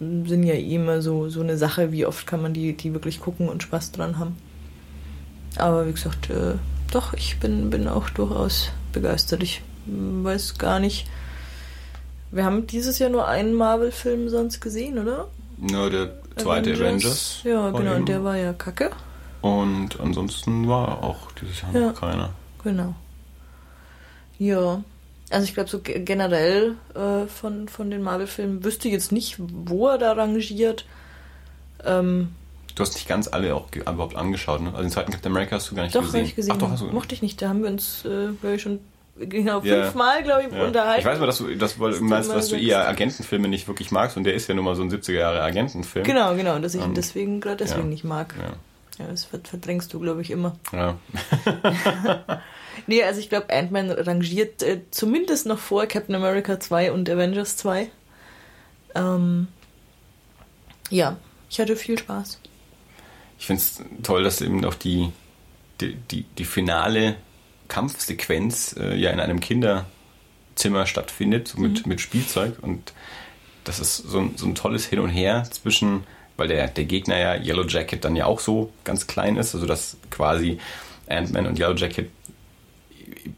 sind 0.00 0.42
ja 0.42 0.54
eh 0.54 0.74
immer 0.74 1.00
so, 1.00 1.28
so 1.28 1.40
eine 1.40 1.56
Sache, 1.56 1.92
wie 1.92 2.06
oft 2.06 2.26
kann 2.26 2.42
man 2.42 2.52
die, 2.52 2.76
die 2.76 2.92
wirklich 2.92 3.20
gucken 3.20 3.48
und 3.48 3.62
Spaß 3.62 3.92
dran 3.92 4.18
haben. 4.18 4.36
Aber 5.56 5.86
wie 5.86 5.92
gesagt, 5.92 6.30
äh, 6.30 6.54
doch, 6.90 7.14
ich 7.14 7.38
bin, 7.38 7.70
bin 7.70 7.88
auch 7.88 8.10
durchaus 8.10 8.70
begeistert. 8.92 9.42
Ich 9.42 9.62
weiß 9.86 10.58
gar 10.58 10.80
nicht. 10.80 11.08
Wir 12.30 12.44
haben 12.44 12.66
dieses 12.66 12.98
Jahr 12.98 13.10
nur 13.10 13.26
einen 13.26 13.54
Marvel-Film 13.54 14.28
sonst 14.28 14.60
gesehen, 14.60 14.98
oder? 14.98 15.28
Nur 15.56 15.90
der 15.90 16.12
zweite 16.36 16.72
Avengers. 16.72 16.80
Avengers 16.80 17.40
ja, 17.44 17.70
genau, 17.70 17.96
und 17.96 18.08
der 18.08 18.24
war 18.24 18.36
ja 18.36 18.52
kacke. 18.52 18.90
Und 19.40 19.98
ansonsten 20.00 20.68
war 20.68 21.02
auch 21.02 21.32
dieses 21.32 21.62
Jahr 21.62 21.74
ja, 21.74 21.80
noch 21.88 22.00
keiner. 22.00 22.30
Genau. 22.62 22.94
Ja, 24.38 24.82
also 25.30 25.44
ich 25.44 25.54
glaube 25.54 25.70
so 25.70 25.80
generell 25.82 26.76
äh, 26.94 27.26
von, 27.26 27.68
von 27.68 27.90
den 27.90 28.02
Marvel-Filmen 28.02 28.64
wüsste 28.64 28.88
ich 28.88 28.94
jetzt 28.94 29.12
nicht, 29.12 29.36
wo 29.38 29.88
er 29.88 29.98
da 29.98 30.12
rangiert. 30.12 30.84
Ähm, 31.84 32.34
du 32.74 32.82
hast 32.82 32.94
nicht 32.94 33.08
ganz 33.08 33.28
alle 33.28 33.54
auch 33.54 33.68
überhaupt 33.74 34.16
angeschaut, 34.16 34.60
ne? 34.60 34.70
Also 34.70 34.82
den 34.82 34.90
zweiten 34.90 35.12
Captain 35.12 35.32
America 35.32 35.56
hast 35.56 35.70
du 35.70 35.76
gar 35.76 35.84
nicht 35.84 35.94
doch, 35.94 36.02
gesehen. 36.02 36.24
Ich 36.24 36.34
gesehen. 36.34 36.52
Ach 36.54 36.58
doch, 36.58 36.70
hast 36.70 36.82
du. 36.82 36.86
Mochte 36.86 37.14
ich 37.14 37.22
nicht, 37.22 37.40
da 37.40 37.48
haben 37.48 37.62
wir 37.62 37.70
uns, 37.70 38.04
äh, 38.04 38.28
glaube 38.40 38.56
ich, 38.56 38.62
schon 38.62 38.80
genau 39.16 39.60
fünfmal, 39.60 40.22
glaube 40.24 40.44
ich, 40.48 40.52
ja. 40.52 40.64
unterhalten. 40.64 41.00
Ich 41.00 41.06
weiß 41.06 41.20
mal, 41.20 41.26
dass 41.26 41.38
du, 41.38 41.54
das, 41.54 41.76
du 41.76 42.00
meinst, 42.02 42.30
dass 42.30 42.48
du 42.48 42.56
eher 42.56 42.88
Agentenfilme 42.88 43.48
nicht 43.48 43.68
wirklich 43.68 43.92
magst 43.92 44.16
und 44.16 44.24
der 44.24 44.34
ist 44.34 44.48
ja 44.48 44.54
nun 44.54 44.64
mal 44.64 44.74
so 44.74 44.82
ein 44.82 44.90
70er 44.90 45.12
Jahre 45.12 45.42
Agentenfilm. 45.42 46.04
Genau, 46.04 46.34
genau, 46.34 46.58
dass 46.58 46.74
ich 46.74 46.82
ihn 46.82 46.94
deswegen, 46.94 47.40
gerade 47.40 47.58
deswegen 47.58 47.82
ja. 47.82 47.88
nicht 47.88 48.04
mag. 48.04 48.34
Ja. 48.36 49.04
ja, 49.04 49.10
das 49.10 49.24
verdrängst 49.24 49.92
du, 49.94 50.00
glaube 50.00 50.22
ich, 50.22 50.30
immer. 50.30 50.56
Ja. 50.72 50.96
Nee, 52.86 53.02
also 53.02 53.20
ich 53.20 53.28
glaube, 53.28 53.52
Ant-Man 53.52 53.90
rangiert 53.90 54.62
äh, 54.62 54.80
zumindest 54.90 55.46
noch 55.46 55.58
vor 55.58 55.86
Captain 55.86 56.14
America 56.14 56.58
2 56.58 56.92
und 56.92 57.08
Avengers 57.08 57.56
2. 57.56 57.90
Ähm, 58.94 59.48
ja, 60.90 61.16
ich 61.48 61.60
hatte 61.60 61.76
viel 61.76 61.98
Spaß. 61.98 62.40
Ich 63.38 63.46
finde 63.46 63.62
es 63.62 63.82
toll, 64.02 64.22
dass 64.22 64.40
eben 64.40 64.64
auch 64.64 64.74
die, 64.74 65.12
die, 65.80 65.94
die, 65.94 66.24
die 66.36 66.44
finale 66.44 67.16
Kampfsequenz 67.68 68.76
äh, 68.78 68.96
ja 68.96 69.10
in 69.10 69.20
einem 69.20 69.40
Kinderzimmer 69.40 70.86
stattfindet, 70.86 71.48
so 71.48 71.60
mit, 71.60 71.84
mhm. 71.84 71.88
mit 71.88 72.00
Spielzeug. 72.00 72.58
Und 72.60 72.92
das 73.64 73.80
ist 73.80 73.96
so 73.96 74.18
ein, 74.18 74.36
so 74.36 74.46
ein 74.46 74.54
tolles 74.54 74.86
Hin 74.86 74.98
und 74.98 75.08
Her 75.08 75.44
zwischen, 75.50 76.04
weil 76.36 76.48
der, 76.48 76.68
der 76.68 76.84
Gegner 76.84 77.18
ja 77.18 77.34
Yellow 77.36 77.66
Jacket 77.66 78.04
dann 78.04 78.16
ja 78.16 78.26
auch 78.26 78.40
so 78.40 78.72
ganz 78.84 79.06
klein 79.06 79.36
ist, 79.36 79.54
also 79.54 79.66
dass 79.66 79.96
quasi 80.10 80.58
Ant-Man 81.08 81.46
und 81.46 81.58
Yellow 81.58 81.74
Jacket 81.74 82.10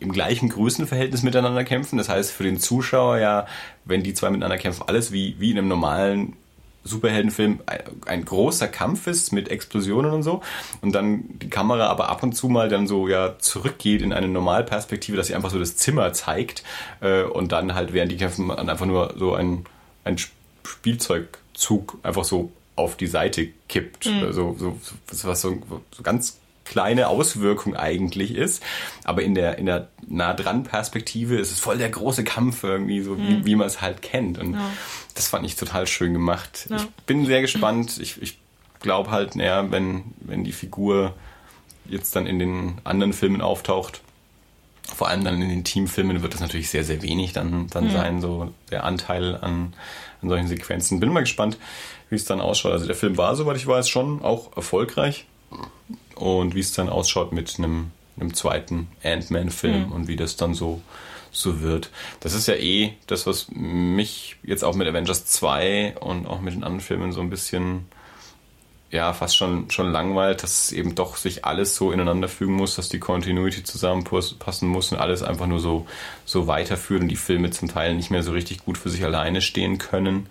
im 0.01 0.13
gleichen 0.13 0.49
Größenverhältnis 0.49 1.23
miteinander 1.23 1.65
kämpfen. 1.65 1.99
Das 1.99 2.09
heißt 2.09 2.33
für 2.33 2.45
den 2.45 2.59
Zuschauer 2.59 3.19
ja, 3.19 3.47
wenn 3.85 4.03
die 4.03 4.15
zwei 4.15 4.31
miteinander 4.31 4.59
kämpfen, 4.59 4.85
alles 4.87 5.13
wie, 5.13 5.37
wie 5.39 5.51
in 5.51 5.59
einem 5.59 5.69
normalen 5.69 6.37
Superheldenfilm 6.85 7.61
ein, 8.07 8.25
großer 8.25 8.67
Kampf 8.67 9.07
ist 9.07 9.33
mit 9.33 9.49
Explosionen 9.49 10.11
und 10.11 10.23
so 10.23 10.43
und 10.81 10.93
dann 10.93 11.25
die 11.39 11.49
Kamera 11.49 11.87
aber 11.87 12.09
ab 12.09 12.23
und 12.23 12.33
zu 12.33 12.49
mal 12.49 12.69
dann 12.69 12.89
so 12.89 13.07
ja 13.07 13.39
zurückgeht 13.39 14.03
in 14.03 14.13
eine 14.13 14.27
Normalperspektive, 14.29 15.17
dass 15.17 15.29
sie 15.29 15.35
einfach 15.35 15.51
so 15.51 15.61
das 15.61 15.77
Zimmer 15.77 16.13
zeigt 16.13 16.65
äh, 17.01 17.23
und 17.23 17.53
dann 17.53 17.75
halt 17.75 17.93
während 17.93 18.11
die 18.11 18.17
kämpfen 18.17 18.51
einfach 18.51 18.87
nur 18.87 19.15
so 19.17 19.35
ein, 19.35 19.65
ein 20.05 20.17
Spielzeugzug 20.65 21.99
einfach 22.03 22.25
so 22.25 22.51
auf 22.75 22.97
die 22.97 23.07
Seite 23.07 23.49
kippt. 23.69 24.07
Mhm. 24.07 24.33
So, 24.33 24.57
so, 24.59 24.79
was 25.07 25.41
so, 25.41 25.59
so 25.93 26.03
ganz 26.03 26.39
kleine 26.64 27.09
Auswirkung 27.09 27.77
eigentlich 27.77 28.35
ist. 28.35 28.62
Aber 29.05 29.22
in 29.22 29.35
der, 29.35 29.59
in 29.59 29.66
der 29.66 29.88
nah 30.07 30.35
dran 30.35 30.64
Perspektive 30.64 31.37
ist 31.37 31.53
es 31.53 31.59
voll 31.59 31.79
der 31.79 31.90
große 31.90 32.25
Kampf 32.25 32.62
irgendwie, 32.62 33.01
so 33.03 33.14
mhm. 33.14 33.29
wie, 33.29 33.46
wie 33.46 33.57
man 33.57 33.66
es 33.66 33.81
halt 33.81 34.03
kennt. 34.03 34.38
Und 34.38 34.55
ja. 34.55 34.70
das 35.14 35.29
fand 35.29 35.44
ich 35.44 35.57
total 35.57 35.87
schön 35.87 36.12
gemacht. 36.12 36.66
Ja. 36.70 36.77
Ich 36.77 36.87
bin 37.05 37.27
sehr 37.27 37.40
gespannt. 37.40 37.98
Ich, 38.01 38.20
ich 38.22 38.38
glaube 38.81 39.11
halt, 39.11 39.37
naja, 39.37 39.70
wenn, 39.70 40.05
wenn 40.20 40.44
die 40.44 40.53
Figur 40.53 41.14
jetzt 41.87 42.14
dann 42.14 42.27
in 42.27 42.38
den 42.38 42.75
anderen 42.85 43.12
Filmen 43.12 43.40
auftaucht, 43.40 44.01
vor 44.94 45.09
allem 45.09 45.25
dann 45.25 45.40
in 45.40 45.48
den 45.48 45.64
Teamfilmen 45.64 46.22
wird 46.22 46.35
das 46.35 46.40
natürlich 46.40 46.68
sehr, 46.68 46.85
sehr 46.85 47.03
wenig 47.03 47.33
dann, 47.33 47.68
dann 47.68 47.85
mhm. 47.85 47.90
sein, 47.90 48.20
so 48.20 48.53
der 48.70 48.85
Anteil 48.85 49.37
an, 49.37 49.75
an 50.20 50.29
solchen 50.29 50.48
Sequenzen. 50.48 51.01
Bin 51.01 51.12
mal 51.12 51.20
gespannt, 51.20 51.57
wie 52.11 52.16
es 52.16 52.25
dann 52.25 52.40
ausschaut. 52.40 52.72
Also 52.72 52.87
der 52.87 52.96
Film 52.96 53.16
war, 53.16 53.37
soweit 53.37 53.57
ich 53.57 53.66
weiß, 53.66 53.88
schon 53.88 54.22
auch 54.22 54.57
erfolgreich 54.57 55.27
und 56.14 56.55
wie 56.55 56.61
es 56.61 56.72
dann 56.72 56.88
ausschaut 56.88 57.33
mit 57.33 57.59
einem, 57.59 57.90
einem 58.18 58.35
zweiten 58.35 58.88
Ant-Man-Film 59.03 59.87
mhm. 59.87 59.92
und 59.92 60.09
wie 60.09 60.16
das 60.16 60.37
dann 60.37 60.55
so, 60.55 60.81
so 61.31 61.61
wird. 61.61 61.90
Das 62.20 62.35
ist 62.35 62.48
ja 62.48 62.55
eh 62.55 62.94
das, 63.07 63.27
was 63.27 63.48
mich 63.51 64.37
jetzt 64.42 64.64
auch 64.64 64.75
mit 64.75 64.88
Avengers 64.88 65.27
2 65.27 65.96
und 66.01 66.27
auch 66.27 66.40
mit 66.40 66.55
den 66.55 66.64
anderen 66.64 66.81
Filmen 66.81 67.12
so 67.12 67.20
ein 67.20 67.31
bisschen 67.31 67.87
ja, 68.92 69.14
fast 69.14 69.38
schon, 69.38 69.70
schon 69.70 69.90
langweilt, 69.90 70.42
dass 70.42 70.66
es 70.66 70.72
eben 70.72 70.94
doch 70.94 71.16
sich 71.16 71.46
alles 71.46 71.75
so 71.75 71.92
ineinander 71.92 72.29
fügen 72.29 72.53
muss, 72.53 72.77
dass 72.77 72.90
die 72.90 72.98
Continuity 72.98 73.64
zusammenpassen 73.64 74.68
muss 74.68 74.92
und 74.92 74.98
alles 74.98 75.22
einfach 75.22 75.46
nur 75.46 75.61
so, 75.61 75.87
so 76.27 76.46
weiterführt 76.46 77.01
und 77.01 77.09
die 77.09 77.16
Filme 77.16 77.51
zum 77.51 77.68
Teil 77.68 77.94
nicht 77.94 78.11
mehr 78.11 78.22
so 78.22 78.33
richtig 78.33 78.66
gut 78.66 78.77
für 78.77 78.90
sich 78.90 79.03
alleine 79.03 79.40
stehen 79.40 79.79
können. 79.79 80.27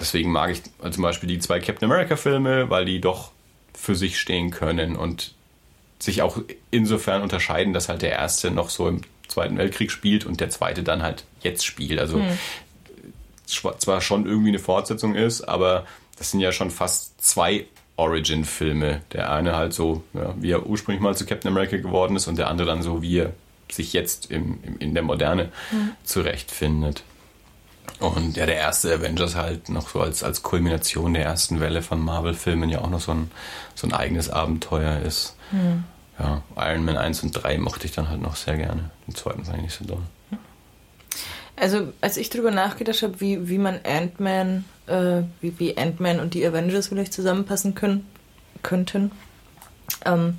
Deswegen 0.00 0.32
mag 0.32 0.50
ich 0.50 0.62
zum 0.64 1.02
Beispiel 1.04 1.28
die 1.28 1.38
zwei 1.38 1.60
Captain 1.60 1.88
America 1.88 2.16
Filme, 2.16 2.70
weil 2.70 2.84
die 2.86 3.00
doch 3.00 3.30
für 3.74 3.94
sich 3.94 4.18
stehen 4.18 4.50
können 4.50 4.96
und 4.96 5.34
sich 5.98 6.22
auch 6.22 6.38
insofern 6.70 7.22
unterscheiden, 7.22 7.72
dass 7.72 7.88
halt 7.88 8.02
der 8.02 8.12
erste 8.12 8.50
noch 8.50 8.70
so 8.70 8.88
im 8.88 9.02
Zweiten 9.28 9.56
Weltkrieg 9.56 9.90
spielt 9.90 10.26
und 10.26 10.40
der 10.40 10.50
zweite 10.50 10.82
dann 10.82 11.02
halt 11.02 11.24
jetzt 11.42 11.64
spielt. 11.64 11.98
Also 11.98 12.18
hm. 12.18 12.38
zwar 13.46 14.00
schon 14.00 14.26
irgendwie 14.26 14.50
eine 14.50 14.58
Fortsetzung 14.58 15.14
ist, 15.14 15.42
aber 15.42 15.86
das 16.18 16.30
sind 16.30 16.40
ja 16.40 16.52
schon 16.52 16.70
fast 16.70 17.20
zwei 17.22 17.66
Origin-Filme. 17.96 19.02
Der 19.12 19.32
eine 19.32 19.56
halt 19.56 19.72
so, 19.72 20.04
ja, 20.12 20.34
wie 20.36 20.50
er 20.50 20.66
ursprünglich 20.66 21.02
mal 21.02 21.16
zu 21.16 21.26
Captain 21.26 21.50
America 21.50 21.76
geworden 21.76 22.16
ist 22.16 22.26
und 22.26 22.38
der 22.38 22.48
andere 22.48 22.66
dann 22.68 22.82
so, 22.82 23.02
wie 23.02 23.18
er 23.18 23.32
sich 23.70 23.92
jetzt 23.92 24.30
im, 24.30 24.58
im 24.62 24.78
in 24.78 24.94
der 24.94 25.02
Moderne 25.02 25.50
hm. 25.70 25.92
zurechtfindet. 26.04 27.02
Und 28.00 28.36
ja, 28.36 28.46
der 28.46 28.56
erste 28.56 28.92
Avengers 28.92 29.34
halt 29.34 29.68
noch 29.68 29.88
so 29.88 30.00
als, 30.00 30.22
als 30.22 30.42
Kulmination 30.42 31.14
der 31.14 31.24
ersten 31.24 31.60
Welle 31.60 31.82
von 31.82 32.00
Marvel-Filmen 32.00 32.68
ja 32.68 32.80
auch 32.80 32.90
noch 32.90 33.00
so 33.00 33.12
ein, 33.12 33.30
so 33.74 33.86
ein 33.86 33.92
eigenes 33.92 34.30
Abenteuer 34.30 35.00
ist. 35.00 35.36
Mhm. 35.52 35.84
Ja, 36.18 36.42
Iron 36.56 36.84
Man 36.84 36.96
1 36.96 37.22
und 37.22 37.32
3 37.32 37.58
mochte 37.58 37.86
ich 37.86 37.92
dann 37.92 38.08
halt 38.08 38.20
noch 38.20 38.36
sehr 38.36 38.56
gerne. 38.56 38.90
Den 39.06 39.14
zweiten 39.14 39.44
fand 39.44 39.58
ich 39.58 39.64
nicht 39.64 39.78
so 39.78 39.84
doll. 39.84 40.02
Also, 41.56 41.92
als 42.00 42.16
ich 42.16 42.30
darüber 42.30 42.50
nachgedacht 42.50 43.02
habe, 43.02 43.20
wie, 43.20 43.48
wie 43.48 43.58
man 43.58 43.80
Ant-Man, 43.84 44.64
äh, 44.86 45.22
wie, 45.40 45.58
wie 45.58 45.76
Ant-Man 45.76 46.18
und 46.18 46.34
die 46.34 46.44
Avengers 46.44 46.88
vielleicht 46.88 47.12
zusammenpassen 47.12 47.74
können, 47.74 48.06
könnten, 48.62 49.12
ähm, 50.04 50.38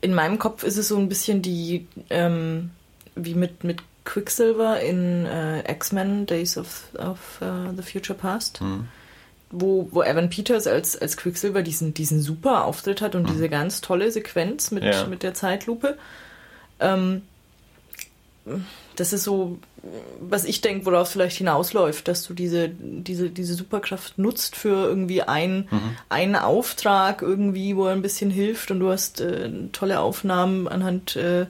in 0.00 0.14
meinem 0.14 0.38
Kopf 0.38 0.64
ist 0.64 0.76
es 0.76 0.88
so 0.88 0.98
ein 0.98 1.08
bisschen 1.08 1.42
die, 1.42 1.86
ähm, 2.10 2.70
wie 3.14 3.34
mit, 3.34 3.62
mit 3.62 3.82
Quicksilver 4.04 4.80
in 4.80 5.26
äh, 5.26 5.60
X-Men 5.70 6.26
Days 6.26 6.56
of, 6.58 6.84
of 6.98 7.40
uh, 7.40 7.72
the 7.76 7.82
Future 7.82 8.18
Past. 8.18 8.60
Mhm. 8.60 8.88
Wo, 9.50 9.88
wo 9.90 10.02
Evan 10.02 10.30
Peters 10.30 10.66
als, 10.66 10.96
als 10.96 11.18
Quicksilver 11.18 11.62
diesen, 11.62 11.92
diesen 11.92 12.22
super 12.22 12.64
Auftritt 12.64 13.02
hat 13.02 13.14
und 13.14 13.24
mhm. 13.24 13.32
diese 13.32 13.48
ganz 13.50 13.82
tolle 13.82 14.10
Sequenz 14.10 14.70
mit, 14.70 14.82
ja. 14.82 15.06
mit 15.06 15.22
der 15.22 15.34
Zeitlupe. 15.34 15.98
Ähm, 16.80 17.22
das 18.96 19.12
ist 19.12 19.24
so, 19.24 19.58
was 20.20 20.44
ich 20.44 20.60
denke, 20.60 20.86
worauf 20.86 21.08
es 21.08 21.12
vielleicht 21.12 21.36
hinausläuft, 21.36 22.08
dass 22.08 22.24
du 22.24 22.34
diese, 22.34 22.68
diese, 22.68 23.30
diese 23.30 23.54
Superkraft 23.54 24.18
nutzt 24.18 24.56
für 24.56 24.86
irgendwie 24.86 25.22
ein, 25.22 25.68
mhm. 25.70 25.96
einen 26.08 26.36
Auftrag 26.36 27.22
irgendwie, 27.22 27.76
wo 27.76 27.86
er 27.86 27.92
ein 27.92 28.02
bisschen 28.02 28.30
hilft 28.30 28.70
und 28.70 28.80
du 28.80 28.90
hast 28.90 29.20
äh, 29.20 29.50
tolle 29.72 30.00
Aufnahmen 30.00 30.66
anhand 30.66 31.16
äh, 31.16 31.46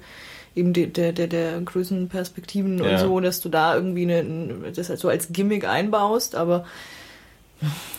eben 0.54 0.72
de, 0.72 0.86
der, 0.86 1.12
der, 1.12 1.26
der 1.26 1.60
Größenperspektiven 1.60 2.78
ja. 2.78 2.84
und 2.90 2.98
so, 2.98 3.20
dass 3.20 3.40
du 3.40 3.48
da 3.48 3.74
irgendwie 3.74 4.02
eine, 4.02 4.72
das 4.74 4.88
halt 4.88 4.98
so 4.98 5.08
als 5.08 5.32
Gimmick 5.32 5.66
einbaust, 5.66 6.34
aber 6.34 6.64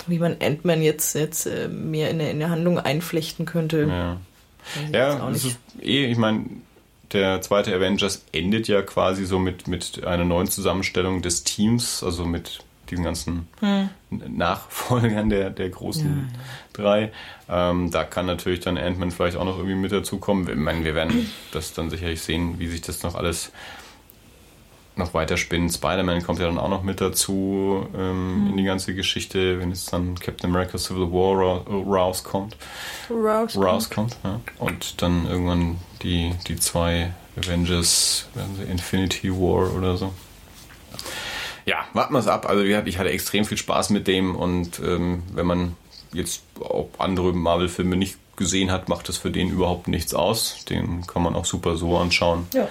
wie 0.07 0.19
man 0.19 0.37
Ant-Man 0.41 0.81
jetzt, 0.81 1.15
jetzt 1.15 1.45
äh, 1.45 1.67
mehr 1.67 2.09
in 2.09 2.19
der, 2.19 2.31
in 2.31 2.39
der 2.39 2.49
Handlung 2.49 2.79
einflechten 2.79 3.45
könnte. 3.45 3.87
Ja, 3.87 4.17
ja 4.91 5.29
das 5.29 5.45
ist 5.45 5.59
eh, 5.81 6.05
ich 6.05 6.17
meine, 6.17 6.45
der 7.13 7.41
zweite 7.41 7.73
Avengers 7.73 8.25
endet 8.31 8.67
ja 8.67 8.81
quasi 8.81 9.25
so 9.25 9.39
mit, 9.39 9.67
mit 9.67 10.03
einer 10.03 10.25
neuen 10.25 10.47
Zusammenstellung 10.47 11.21
des 11.21 11.43
Teams, 11.43 12.03
also 12.03 12.25
mit 12.25 12.59
diesen 12.89 13.03
ganzen 13.03 13.47
hm. 13.59 13.89
Nachfolgern 14.09 15.29
der, 15.29 15.49
der 15.49 15.69
großen 15.69 16.05
ja, 16.05 16.11
ja. 16.11 16.39
Drei. 16.73 17.11
Ähm, 17.49 17.91
da 17.91 18.03
kann 18.03 18.25
natürlich 18.25 18.59
dann 18.59 18.77
Ant-Man 18.77 19.11
vielleicht 19.11 19.37
auch 19.37 19.45
noch 19.45 19.57
irgendwie 19.57 19.75
mit 19.75 19.91
dazukommen. 19.91 20.47
Ich 20.49 20.55
meine, 20.55 20.83
wir 20.83 20.95
werden 20.95 21.31
das 21.51 21.73
dann 21.73 21.89
sicherlich 21.89 22.21
sehen, 22.21 22.59
wie 22.59 22.67
sich 22.67 22.81
das 22.81 23.03
noch 23.03 23.15
alles 23.15 23.51
noch 24.95 25.13
weiter 25.13 25.37
spinnen. 25.37 25.69
Spider-Man 25.69 26.23
kommt 26.23 26.39
ja 26.39 26.45
dann 26.45 26.59
auch 26.59 26.69
noch 26.69 26.83
mit 26.83 27.01
dazu 27.01 27.87
ähm, 27.97 28.43
mhm. 28.43 28.49
in 28.51 28.57
die 28.57 28.63
ganze 28.63 28.93
Geschichte, 28.93 29.59
wenn 29.59 29.71
es 29.71 29.85
dann 29.85 30.15
Captain 30.19 30.49
America 30.49 30.77
Civil 30.77 31.11
War 31.11 31.65
rauskommt. 31.67 32.55
Rauskommt. 33.09 33.65
rauskommt 33.65 34.17
ja. 34.23 34.39
Und 34.59 35.01
dann 35.01 35.25
irgendwann 35.25 35.77
die, 36.03 36.33
die 36.47 36.57
zwei 36.57 37.13
Avengers, 37.35 38.27
Infinity 38.69 39.31
War 39.31 39.75
oder 39.75 39.97
so. 39.97 40.13
Ja, 41.65 41.85
warten 41.93 42.13
wir 42.13 42.19
es 42.19 42.27
ab. 42.27 42.47
Also 42.47 42.63
ich 42.63 42.97
hatte 42.97 43.09
extrem 43.09 43.45
viel 43.45 43.57
Spaß 43.57 43.89
mit 43.89 44.07
dem 44.07 44.35
und 44.35 44.79
ähm, 44.79 45.23
wenn 45.33 45.45
man 45.45 45.75
jetzt 46.13 46.43
auch 46.59 46.89
andere 46.97 47.33
Marvel-Filme 47.33 47.95
nicht 47.95 48.17
gesehen 48.35 48.71
hat, 48.71 48.89
macht 48.89 49.09
das 49.09 49.17
für 49.17 49.31
den 49.31 49.49
überhaupt 49.49 49.87
nichts 49.87 50.13
aus. 50.13 50.65
Den 50.65 51.05
kann 51.05 51.21
man 51.21 51.35
auch 51.35 51.45
super 51.45 51.75
so 51.75 51.97
anschauen. 51.97 52.47
Ja. 52.53 52.67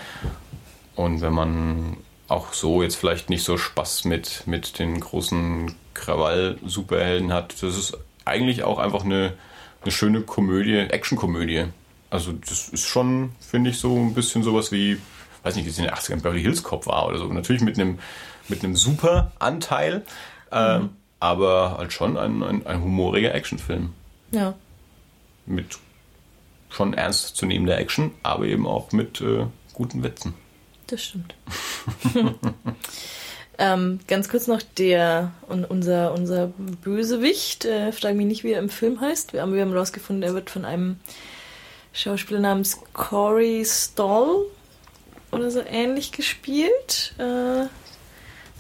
Und 0.96 1.20
wenn 1.20 1.32
man 1.32 1.96
auch 2.32 2.54
so 2.54 2.82
jetzt 2.82 2.96
vielleicht 2.96 3.30
nicht 3.30 3.44
so 3.44 3.58
Spaß 3.58 4.04
mit, 4.04 4.44
mit 4.46 4.78
den 4.78 4.98
großen 4.98 5.74
Krawall-Superhelden 5.94 7.32
hat. 7.32 7.62
Das 7.62 7.76
ist 7.76 7.98
eigentlich 8.24 8.64
auch 8.64 8.78
einfach 8.78 9.04
eine, 9.04 9.34
eine 9.82 9.92
schöne 9.92 10.22
Komödie, 10.22 10.78
Actionkomödie. 10.78 11.66
Also 12.10 12.32
das 12.32 12.68
ist 12.68 12.86
schon, 12.86 13.32
finde 13.40 13.70
ich, 13.70 13.78
so 13.78 13.96
ein 13.96 14.14
bisschen 14.14 14.42
sowas 14.42 14.72
wie, 14.72 14.98
weiß 15.42 15.56
nicht, 15.56 15.66
wie 15.66 15.70
es 15.70 15.78
in 15.78 15.84
den 15.84 15.92
80ern 15.92 16.22
Beverly 16.22 16.42
Hills 16.42 16.62
Cop 16.62 16.86
war 16.86 17.06
oder 17.06 17.18
so. 17.18 17.26
Natürlich 17.26 17.62
mit 17.62 17.78
einem, 17.78 17.98
mit 18.48 18.64
einem 18.64 18.76
super 18.76 19.32
Anteil, 19.38 20.04
äh, 20.50 20.78
mhm. 20.78 20.90
Aber 21.22 21.76
halt 21.78 21.92
schon 21.92 22.16
ein, 22.16 22.42
ein, 22.42 22.66
ein 22.66 22.82
humoriger 22.82 23.34
Actionfilm. 23.34 23.92
Ja. 24.32 24.54
Mit 25.46 25.78
schon 26.70 26.94
ernstzunehmender 26.94 27.78
Action, 27.78 28.12
aber 28.22 28.46
eben 28.46 28.66
auch 28.66 28.92
mit 28.92 29.20
äh, 29.20 29.46
guten 29.74 30.02
Witzen 30.02 30.34
das 30.92 31.02
stimmt. 31.02 31.34
ähm, 33.58 34.00
ganz 34.06 34.28
kurz 34.28 34.46
noch 34.46 34.62
der 34.62 35.32
und 35.48 35.64
unser, 35.64 36.12
unser 36.12 36.48
Bösewicht, 36.82 37.64
äh, 37.64 37.92
frage 37.92 38.14
mich 38.14 38.26
nicht, 38.26 38.44
wie 38.44 38.52
er 38.52 38.60
im 38.60 38.68
Film 38.68 39.00
heißt. 39.00 39.32
Wir 39.32 39.42
haben, 39.42 39.54
wir 39.54 39.62
haben 39.62 39.76
rausgefunden, 39.76 40.22
er 40.22 40.34
wird 40.34 40.50
von 40.50 40.64
einem 40.64 41.00
Schauspieler 41.92 42.40
namens 42.40 42.78
Corey 42.92 43.64
Stoll 43.64 44.46
oder 45.30 45.50
so 45.50 45.62
ähnlich 45.66 46.12
gespielt. 46.12 47.14
Äh, 47.18 47.66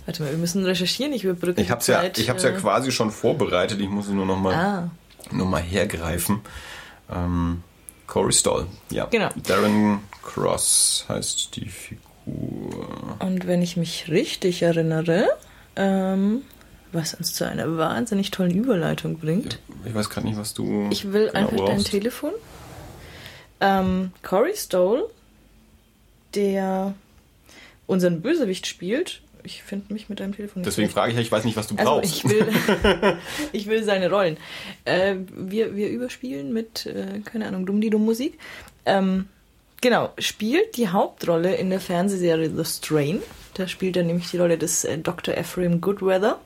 warte 0.06 0.22
mal, 0.22 0.30
wir 0.30 0.38
müssen 0.38 0.64
recherchieren, 0.64 1.12
ich 1.12 1.24
überbrücke 1.24 1.60
ich 1.60 1.70
hab's 1.70 1.86
Zeit. 1.86 2.18
Ja, 2.18 2.22
ich 2.22 2.28
habe 2.28 2.38
es 2.38 2.44
ja 2.44 2.50
äh, 2.50 2.54
quasi 2.54 2.92
schon 2.92 3.10
vorbereitet, 3.10 3.80
ich 3.80 3.88
muss 3.88 4.06
es 4.06 4.12
nur 4.12 4.26
noch 4.26 4.38
mal, 4.38 4.54
ah. 4.54 4.90
mal 5.32 5.62
hergreifen. 5.62 6.40
Ähm, 7.10 7.62
Corey 8.06 8.32
Stoll, 8.32 8.66
ja. 8.90 9.06
Genau. 9.06 9.30
Darren 9.46 10.00
Cross 10.22 11.06
heißt 11.08 11.56
die 11.56 11.68
Figur. 11.68 13.16
Und 13.18 13.46
wenn 13.46 13.62
ich 13.62 13.76
mich 13.76 14.08
richtig 14.08 14.62
erinnere, 14.62 15.28
ähm, 15.76 16.42
was 16.92 17.14
uns 17.14 17.34
zu 17.34 17.48
einer 17.48 17.76
wahnsinnig 17.76 18.30
tollen 18.30 18.54
Überleitung 18.54 19.18
bringt. 19.18 19.58
Ich 19.84 19.94
weiß 19.94 20.10
gerade 20.10 20.26
nicht, 20.26 20.38
was 20.38 20.54
du. 20.54 20.88
Ich 20.90 21.12
will 21.12 21.28
genau 21.28 21.38
einfach 21.38 21.56
brauchst. 21.56 21.72
dein 21.72 21.84
Telefon. 21.84 22.32
Ähm, 23.60 24.12
Corey 24.22 24.54
Stoll, 24.54 25.08
der 26.34 26.94
unseren 27.86 28.20
Bösewicht 28.20 28.66
spielt. 28.66 29.21
Ich 29.44 29.62
finde 29.62 29.92
mich 29.92 30.08
mit 30.08 30.20
deinem 30.20 30.34
Telefon. 30.34 30.62
Deswegen 30.62 30.90
frage 30.90 31.12
ich, 31.12 31.18
ich 31.18 31.32
weiß 31.32 31.44
nicht, 31.44 31.56
was 31.56 31.66
du 31.66 31.76
also 31.76 31.92
brauchst. 31.92 32.16
Ich 32.16 32.24
will, 32.28 32.46
ich 33.52 33.66
will 33.66 33.84
seine 33.84 34.10
Rollen. 34.10 34.36
Äh, 34.84 35.16
wir, 35.34 35.76
wir 35.76 35.88
überspielen 35.90 36.52
mit, 36.52 36.86
äh, 36.86 37.20
keine 37.24 37.46
Ahnung, 37.46 37.66
Dumm-die-Dumm-Musik. 37.66 38.38
Ähm, 38.86 39.26
Genau, 39.82 40.10
spielt 40.16 40.76
die 40.76 40.88
Hauptrolle 40.88 41.56
in 41.56 41.68
der 41.68 41.80
Fernsehserie 41.80 42.52
The 42.56 42.64
Strain. 42.64 43.20
Da 43.54 43.66
spielt 43.66 43.96
er 43.96 44.04
nämlich 44.04 44.30
die 44.30 44.38
Rolle 44.38 44.56
des 44.56 44.84
äh, 44.84 44.96
Dr. 44.96 45.36
Ephraim 45.36 45.80
Goodweather. 45.80 46.38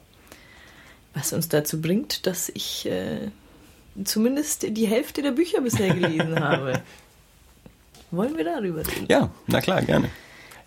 Was 1.13 1.35
uns 1.35 1.47
dazu 1.51 1.83
bringt, 1.83 2.27
dass 2.27 2.49
ich 2.49 2.87
äh, 2.87 3.29
zumindest 4.03 4.75
die 4.75 4.87
Hälfte 4.87 5.21
der 5.21 5.33
Bücher 5.33 5.61
bisher 5.61 5.95
gelesen 5.95 6.41
habe. 6.45 6.83
Wollen 8.11 8.39
wir 8.39 8.45
darüber 8.45 8.79
reden? 8.79 9.05
Ja, 9.09 9.31
na 9.47 9.61
klar, 9.61 9.83
gerne. 9.83 10.09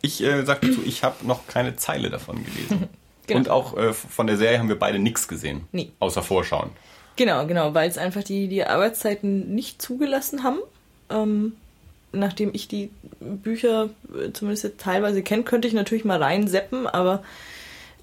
Ich 0.01 0.23
äh, 0.23 0.45
sag 0.45 0.61
dazu, 0.61 0.81
ich 0.85 1.03
habe 1.03 1.25
noch 1.25 1.47
keine 1.47 1.75
Zeile 1.75 2.09
davon 2.09 2.43
gelesen. 2.43 2.87
genau. 3.27 3.39
Und 3.39 3.49
auch 3.49 3.77
äh, 3.77 3.93
von 3.93 4.27
der 4.27 4.37
Serie 4.37 4.59
haben 4.59 4.69
wir 4.69 4.79
beide 4.79 4.99
nichts 4.99 5.27
gesehen. 5.27 5.67
Nee. 5.71 5.91
Außer 5.99 6.23
Vorschauen. 6.23 6.69
Genau, 7.15 7.45
genau, 7.47 7.73
weil 7.73 7.89
es 7.89 7.97
einfach 7.97 8.23
die, 8.23 8.47
die 8.47 8.63
Arbeitszeiten 8.63 9.53
nicht 9.53 9.81
zugelassen 9.81 10.43
haben. 10.43 10.59
Ähm, 11.09 11.53
nachdem 12.11 12.51
ich 12.53 12.67
die 12.67 12.91
Bücher 13.19 13.89
äh, 14.13 14.31
zumindest 14.31 14.63
jetzt 14.63 14.79
teilweise 14.79 15.21
kenne, 15.21 15.43
könnte 15.43 15.67
ich 15.67 15.73
natürlich 15.73 16.05
mal 16.05 16.21
reinseppen, 16.21 16.87
aber 16.87 17.23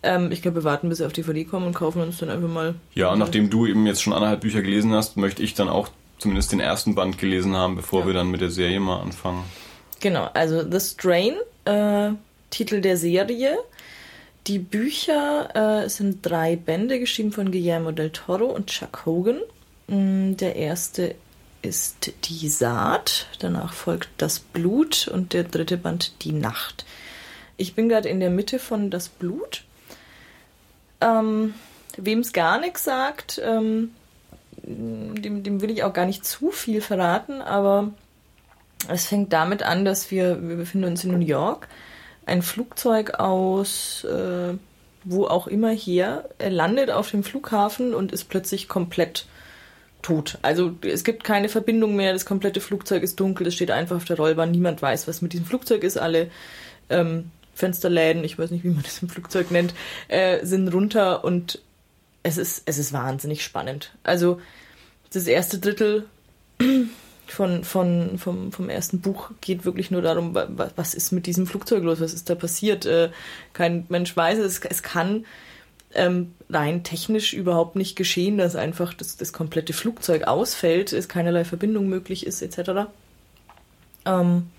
ähm, 0.03 0.31
ich 0.31 0.43
glaube, 0.43 0.59
wir 0.59 0.65
warten, 0.65 0.89
bis 0.89 0.99
sie 0.99 1.07
auf 1.07 1.13
DVD 1.13 1.45
kommen 1.45 1.67
und 1.67 1.75
kaufen 1.75 2.03
uns 2.03 2.19
dann 2.19 2.31
einfach 2.31 2.49
mal. 2.49 2.75
Ja, 2.95 3.13
und 3.13 3.19
nachdem 3.19 3.51
du 3.51 3.67
eben 3.67 3.87
jetzt 3.87 4.03
schon 4.03 4.13
anderthalb 4.13 4.43
Bücher 4.43 4.63
gelesen 4.63 4.93
hast, 4.93 5.17
möchte 5.17 5.43
ich 5.43 5.55
dann 5.55 5.69
auch 5.69 5.89
zumindest 6.19 6.53
den 6.53 6.61
ersten 6.61 6.95
Band 6.95 7.19
gelesen 7.19 7.57
haben, 7.57 7.77
bevor 7.77 8.01
ja. 8.01 8.07
wir 8.07 8.15
dann 8.15 8.31
mit 8.31 8.41
der 8.41 8.51
Serie 8.51 8.81
mal 8.81 9.01
anfangen. 9.01 9.45
Genau, 10.01 10.29
also 10.35 10.63
The 10.71 10.81
Strain, 10.81 11.35
äh, 11.67 12.13
Titel 12.51 12.81
der 12.81 12.97
Serie. 12.97 13.59
Die 14.47 14.59
Bücher 14.59 15.85
äh, 15.85 15.89
sind 15.89 16.25
drei 16.25 16.57
Bände, 16.57 17.01
geschrieben 17.01 17.33
von 17.33 17.51
Guillermo 17.51 17.91
del 17.91 18.11
Toro 18.11 18.47
und 18.47 18.69
Chuck 18.69 19.05
Hogan. 19.05 19.41
Mm, 19.89 20.37
der 20.37 20.57
erste 20.57 21.15
ist 21.63 22.13
die 22.25 22.49
Saat, 22.49 23.27
danach 23.41 23.73
folgt 23.73 24.09
das 24.19 24.39
Blut 24.39 25.09
und 25.09 25.33
der 25.33 25.45
dritte 25.45 25.77
Band 25.77 26.23
die 26.23 26.33
Nacht. 26.33 26.87
Ich 27.57 27.75
bin 27.75 27.89
gerade 27.89 28.09
in 28.09 28.21
der 28.21 28.31
Mitte 28.31 28.59
von 28.59 28.91
das 28.91 29.09
Blut. 29.09 29.65
Ähm, 31.01 31.55
Wem 31.97 32.21
es 32.21 32.33
gar 32.33 32.61
nichts 32.61 32.85
sagt, 32.85 33.41
ähm, 33.43 33.91
dem, 34.63 35.43
dem 35.43 35.61
will 35.61 35.71
ich 35.71 35.83
auch 35.83 35.93
gar 35.93 36.07
nicht 36.07 36.25
zu 36.25 36.51
viel 36.51 36.81
verraten, 36.81 37.41
aber 37.41 37.93
es 38.89 39.07
fängt 39.07 39.33
damit 39.33 39.63
an, 39.63 39.85
dass 39.85 40.11
wir, 40.11 40.49
wir 40.49 40.57
befinden 40.57 40.89
uns 40.89 41.05
in 41.05 41.13
New 41.13 41.25
York, 41.25 41.69
ein 42.27 42.43
Flugzeug 42.43 43.19
aus 43.19 44.05
äh, 44.05 44.55
wo 45.07 45.27
auch 45.27 45.47
immer 45.47 45.71
her, 45.71 46.29
er 46.39 46.51
landet 46.51 46.91
auf 46.91 47.11
dem 47.11 47.23
Flughafen 47.23 47.95
und 47.95 48.11
ist 48.11 48.25
plötzlich 48.25 48.69
komplett 48.69 49.27
tot. 50.03 50.39
Also 50.43 50.75
es 50.83 51.05
gibt 51.05 51.23
keine 51.23 51.49
Verbindung 51.49 51.95
mehr, 51.95 52.13
das 52.13 52.27
komplette 52.27 52.61
Flugzeug 52.61 53.05
ist 53.05 53.19
dunkel, 53.21 53.47
es 53.47 53.55
steht 53.55 53.71
einfach 53.71 53.97
auf 53.97 54.05
der 54.05 54.17
Rollbahn, 54.17 54.51
niemand 54.51 54.83
weiß, 54.83 55.07
was 55.07 55.23
mit 55.23 55.33
diesem 55.33 55.47
Flugzeug 55.47 55.85
ist, 55.85 55.97
alle 55.97 56.29
ähm, 56.91 57.31
Fensterläden, 57.55 58.25
ich 58.25 58.37
weiß 58.37 58.51
nicht, 58.51 58.65
wie 58.65 58.71
man 58.71 58.83
das 58.83 59.01
im 59.01 59.09
Flugzeug 59.09 59.53
nennt, 59.53 59.75
äh, 60.09 60.45
sind 60.45 60.69
runter 60.69 61.25
und 61.25 61.63
es 62.25 62.37
ist, 62.37 62.65
es 62.67 62.77
ist 62.77 62.93
wahnsinnig 62.93 63.45
spannend. 63.45 63.93
Also 64.03 64.41
das 65.13 65.29
erste 65.29 65.61
Drittel 65.61 66.07
von, 67.27 67.65
von, 67.65 68.19
vom, 68.19 68.53
vom 68.53 68.69
ersten 68.69 69.01
Buch 69.01 69.31
geht 69.41 69.65
wirklich 69.65 69.91
nur 69.91 70.03
darum, 70.03 70.35
was 70.35 70.95
ist 70.95 71.13
mit 71.13 71.27
diesem 71.27 71.47
Flugzeug 71.47 71.83
los, 71.83 72.01
was 72.01 72.15
ist 72.15 72.31
da 72.31 72.35
passiert. 72.35 72.87
Äh, 72.87 73.11
kein 73.53 73.87
Mensch 73.89 74.17
weiß 74.17 74.39
es, 74.39 74.61
es 74.61 74.83
kann 74.83 75.27
ähm, 75.95 76.35
rein 76.51 76.85
technisch 76.85 77.33
überhaupt 77.33 77.77
nicht 77.77 77.97
geschehen, 77.97 78.39
dass 78.39 78.57
einfach 78.57 78.95
das, 78.95 79.17
das 79.17 79.33
komplette 79.33 79.73
Flugzeug 79.73 80.25
ausfällt, 80.25 80.93
es 80.93 81.09
keinerlei 81.09 81.45
Verbindung 81.45 81.89
möglich 81.89 82.27
ist, 82.27 82.43
etc. 82.43 82.89
Ähm, 84.05 84.51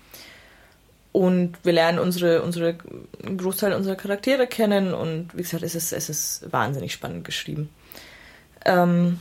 und 1.12 1.56
wir 1.62 1.72
lernen 1.72 1.98
unsere, 1.98 2.42
unsere, 2.42 2.76
einen 3.24 3.38
Großteil 3.38 3.72
unserer 3.72 3.96
Charaktere 3.96 4.46
kennen 4.46 4.94
und 4.94 5.30
wie 5.34 5.42
gesagt, 5.42 5.62
es 5.62 5.74
ist, 5.74 5.92
es 5.92 6.08
ist 6.08 6.52
wahnsinnig 6.52 6.92
spannend 6.92 7.24
geschrieben. 7.24 7.70
Ähm, 8.64 9.18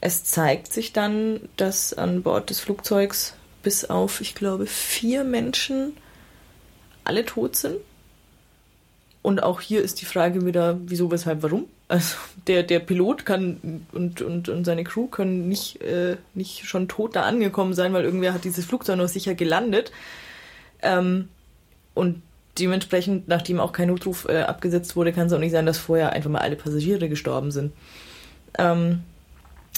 es 0.00 0.24
zeigt 0.24 0.72
sich 0.72 0.92
dann, 0.92 1.40
dass 1.56 1.92
an 1.92 2.22
Bord 2.22 2.50
des 2.50 2.60
Flugzeugs 2.60 3.34
bis 3.62 3.84
auf, 3.84 4.20
ich 4.20 4.34
glaube, 4.34 4.66
vier 4.66 5.24
Menschen 5.24 5.96
alle 7.04 7.24
tot 7.24 7.56
sind. 7.56 7.76
Und 9.22 9.42
auch 9.42 9.60
hier 9.60 9.82
ist 9.82 10.00
die 10.00 10.04
Frage 10.04 10.46
wieder, 10.46 10.78
wieso, 10.86 11.10
weshalb, 11.10 11.42
warum. 11.42 11.66
Also 11.88 12.16
der, 12.46 12.62
der 12.62 12.78
Pilot 12.80 13.26
kann 13.26 13.84
und, 13.92 14.22
und, 14.22 14.48
und 14.48 14.64
seine 14.64 14.84
Crew 14.84 15.06
können 15.06 15.48
nicht, 15.48 15.80
äh, 15.80 16.16
nicht 16.34 16.66
schon 16.66 16.86
tot 16.86 17.16
da 17.16 17.22
angekommen 17.22 17.72
sein, 17.72 17.92
weil 17.92 18.04
irgendwer 18.04 18.34
hat 18.34 18.44
dieses 18.44 18.66
Flugzeug 18.66 18.98
noch 18.98 19.08
sicher 19.08 19.34
gelandet. 19.34 19.90
Ähm, 20.82 21.28
und 21.94 22.22
dementsprechend, 22.58 23.26
nachdem 23.26 23.58
auch 23.58 23.72
kein 23.72 23.88
Notruf 23.88 24.26
äh, 24.28 24.42
abgesetzt 24.42 24.96
wurde, 24.96 25.12
kann 25.12 25.26
es 25.26 25.32
auch 25.32 25.38
nicht 25.38 25.52
sein, 25.52 25.66
dass 25.66 25.78
vorher 25.78 26.12
einfach 26.12 26.30
mal 26.30 26.40
alle 26.40 26.56
Passagiere 26.56 27.08
gestorben 27.08 27.50
sind. 27.50 27.72
Ähm, 28.58 29.02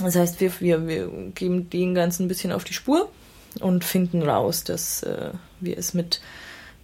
das 0.06 0.16
heißt, 0.16 0.40
wir, 0.40 0.60
wir, 0.60 0.88
wir 0.88 1.10
geben 1.34 1.70
den 1.70 1.94
Ganzen 1.94 2.24
ein 2.24 2.28
bisschen 2.28 2.52
auf 2.52 2.64
die 2.64 2.72
Spur 2.72 3.10
und 3.60 3.84
finden 3.84 4.22
raus, 4.22 4.64
dass 4.64 5.02
äh, 5.02 5.30
wir 5.60 5.76
es 5.76 5.94
mit, 5.94 6.20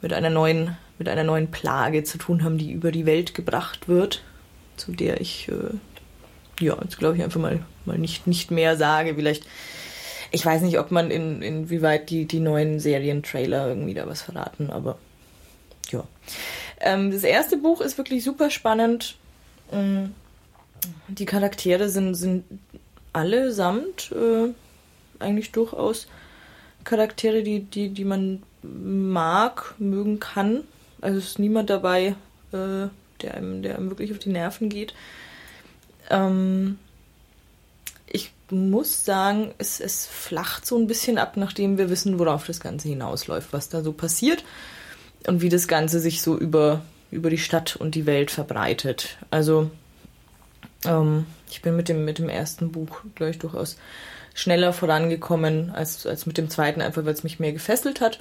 mit, 0.03 0.13
einer 0.13 0.31
neuen, 0.31 0.77
mit 0.99 1.09
einer 1.09 1.25
neuen 1.25 1.51
Plage 1.51 2.05
zu 2.05 2.19
tun 2.19 2.43
haben, 2.43 2.59
die 2.59 2.73
über 2.73 2.91
die 2.91 3.07
Welt 3.07 3.35
gebracht 3.35 3.89
wird, 3.89 4.23
zu 4.77 4.93
der 4.93 5.21
ich, 5.21 5.49
äh, 5.49 6.65
ja, 6.65 6.77
jetzt 6.83 6.99
glaube 6.99 7.17
ich 7.17 7.23
einfach 7.23 7.41
mal, 7.41 7.61
mal 7.85 7.99
nicht, 7.99 8.27
nicht 8.27 8.51
mehr 8.51 8.77
sage. 8.77 9.15
Vielleicht, 9.15 9.45
ich 10.31 10.45
weiß 10.45 10.63
nicht, 10.63 10.79
ob 10.79 10.91
man 10.91 11.11
in, 11.11 11.43
inwieweit 11.43 12.11
die, 12.11 12.27
die 12.27 12.41
neuen 12.41 12.81
Serientrailer 12.81 13.69
irgendwie 13.69 13.95
da 13.95 14.07
was 14.07 14.23
verraten, 14.23 14.71
aber 14.71 14.99
ja. 15.91 16.05
Ähm, 16.81 17.11
das 17.11 17.23
erste 17.23 17.57
Buch 17.57 17.81
ist 17.81 17.97
wirklich 17.97 18.25
super 18.25 18.51
spannend. 18.51 19.17
Ähm, 19.73 20.15
die 21.09 21.27
Charaktere 21.27 21.89
sind, 21.89 22.15
sind 22.15 22.45
allesamt 23.17 24.13
äh, 24.13 24.53
eigentlich 25.19 25.51
durchaus 25.51 26.07
Charaktere, 26.85 27.43
die, 27.43 27.61
die, 27.61 27.89
die 27.89 28.05
man 28.05 28.43
mag, 28.63 29.75
mögen 29.79 30.21
kann. 30.21 30.65
Also 31.01 31.19
ist 31.19 31.39
niemand 31.39 31.71
dabei, 31.71 32.15
äh, 32.53 32.89
der, 33.23 33.35
einem, 33.35 33.63
der 33.63 33.77
einem 33.77 33.89
wirklich 33.89 34.13
auf 34.13 34.19
die 34.19 34.29
Nerven 34.29 34.69
geht. 34.69 34.95
Ähm, 36.11 36.79
ich 38.07 38.33
muss 38.51 39.05
sagen, 39.07 39.55
es, 39.57 39.81
es 39.81 40.07
flacht 40.07 40.67
so 40.67 40.79
ein 40.79 40.87
bisschen 40.87 41.17
ab, 41.17 41.39
nachdem 41.39 41.79
wir 41.79 41.89
wissen, 41.89 42.19
worauf 42.19 42.47
das 42.47 42.61
Ganze 42.61 42.89
hinausläuft, 42.89 43.53
was 43.53 43.71
da 43.71 43.83
so 43.83 43.93
passiert 43.93 44.45
und 45.27 45.41
wie 45.41 45.49
das 45.49 45.69
Ganze 45.69 46.01
sich 46.01 46.21
so 46.21 46.37
über, 46.37 46.83
über 47.11 47.31
die 47.31 47.39
Stadt 47.39 47.77
und 47.77 47.95
die 47.95 48.07
Welt 48.07 48.31
verbreitet. 48.31 49.17
Also 49.31 49.71
ähm, 50.85 51.25
ich 51.51 51.63
bin 51.63 51.77
mit 51.77 51.89
dem, 51.89 52.05
mit 52.05 52.19
dem 52.19 52.29
ersten 52.29 52.73
Buch, 52.73 53.01
glaube 53.15 53.31
ich, 53.31 53.39
durchaus 53.39 53.77
schneller 54.35 54.73
vorangekommen 54.73 55.71
als, 55.71 56.07
als 56.07 56.27
mit 56.27 56.39
dem 56.39 56.51
zweiten, 56.51 56.83
einfach 56.83 57.05
weil 57.05 57.15
es 57.15 57.25
mich 57.25 57.41
mehr 57.41 57.53
gefesselt 57.53 58.01
hat. 58.01 58.19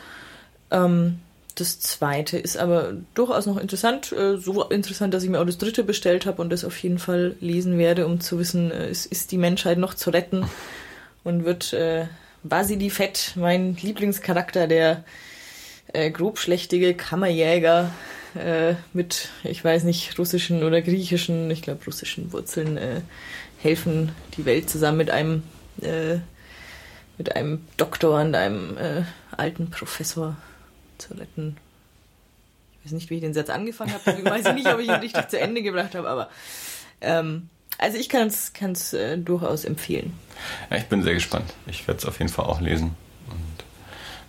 Ähm, 0.72 1.20
das 1.56 1.80
zweite 1.80 2.38
ist 2.38 2.58
aber 2.58 2.94
durchaus 3.14 3.46
noch 3.46 3.58
interessant, 3.58 4.12
äh, 4.12 4.38
so 4.38 4.64
interessant, 4.64 5.14
dass 5.14 5.24
ich 5.24 5.30
mir 5.30 5.40
auch 5.40 5.46
das 5.46 5.58
dritte 5.58 5.84
bestellt 5.84 6.26
habe 6.26 6.42
und 6.42 6.50
das 6.50 6.66
auf 6.66 6.78
jeden 6.80 7.00
Fall 7.00 7.36
lesen 7.40 7.78
werde, 7.78 8.06
um 8.06 8.20
zu 8.20 8.40
wissen, 8.40 8.72
äh, 8.72 8.90
ist, 8.90 9.06
ist 9.06 9.32
die 9.32 9.38
Menschheit 9.38 9.78
noch 9.78 9.94
zu 9.94 10.10
retten 10.10 10.46
und 11.24 11.46
wird 11.46 11.74
äh, 11.74 12.08
Basili 12.44 12.90
Fett, 12.90 13.34
mein 13.36 13.76
Lieblingscharakter, 13.76 14.68
der 14.68 15.04
äh, 15.94 16.12
grobschlächtige 16.12 16.94
Kammerjäger 16.94 17.90
äh, 18.36 18.76
mit, 18.94 19.30
ich 19.44 19.64
weiß 19.64 19.84
nicht, 19.84 20.18
russischen 20.18 20.64
oder 20.64 20.82
griechischen, 20.82 21.50
ich 21.52 21.62
glaube 21.62 21.86
russischen 21.86 22.32
Wurzeln 22.32 22.78
äh, 22.78 23.02
helfen, 23.60 24.12
die 24.38 24.46
Welt 24.46 24.70
zusammen 24.70 24.98
mit 24.98 25.10
einem 25.10 25.44
äh, 25.82 26.20
mit 27.18 27.36
einem 27.36 27.66
Doktor 27.78 28.22
und 28.22 28.36
einem 28.36 28.78
äh, 28.78 29.04
alten 29.32 29.70
Professor 29.70 30.36
zu 30.98 31.14
retten. 31.14 31.58
Ich 32.80 32.86
weiß 32.86 32.92
nicht, 32.92 33.10
wie 33.10 33.16
ich 33.16 33.22
den 33.22 33.34
Satz 33.34 33.50
angefangen 33.50 33.94
habe, 33.94 34.18
ich 34.20 34.26
weiß 34.26 34.54
nicht, 34.54 34.68
ob 34.68 34.80
ich 34.80 34.88
ihn 34.88 34.96
richtig 34.96 35.30
zu 35.30 35.40
Ende 35.40 35.64
gebracht 35.64 35.96
habe, 35.96 36.10
aber 36.10 36.30
ähm, 37.02 37.50
also 37.78 37.98
ich 37.98 38.10
kann 38.10 38.28
es 38.28 38.94
äh, 38.94 39.18
durchaus 39.18 39.66
empfehlen. 39.66 40.14
Ja, 40.70 40.78
ich 40.78 40.86
bin 40.86 41.04
sehr 41.04 41.14
gespannt. 41.14 41.54
Ich 41.68 41.88
werde 41.88 42.00
es 42.00 42.06
auf 42.06 42.20
jeden 42.20 42.32
Fall 42.32 42.46
auch 42.46 42.62
lesen. 42.62 42.96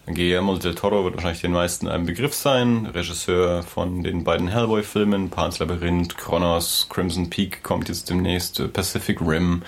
Guillermo 0.06 0.56
del 0.56 0.76
Toro 0.76 1.04
wird 1.04 1.16
wahrscheinlich 1.16 1.40
den 1.40 1.52
meisten 1.52 1.88
ein 1.88 2.06
Begriff 2.06 2.32
sein. 2.32 2.86
Regisseur 2.86 3.64
von 3.64 4.04
den 4.04 4.22
beiden 4.22 4.46
Hellboy-Filmen, 4.46 5.30
Pan's 5.30 5.58
Labyrinth, 5.58 6.16
Kronos, 6.16 6.86
Crimson 6.88 7.28
Peak 7.28 7.64
kommt 7.64 7.88
jetzt 7.88 8.08
demnächst, 8.08 8.60
äh, 8.60 8.68
Pacific 8.68 9.20
Rim, 9.20 9.62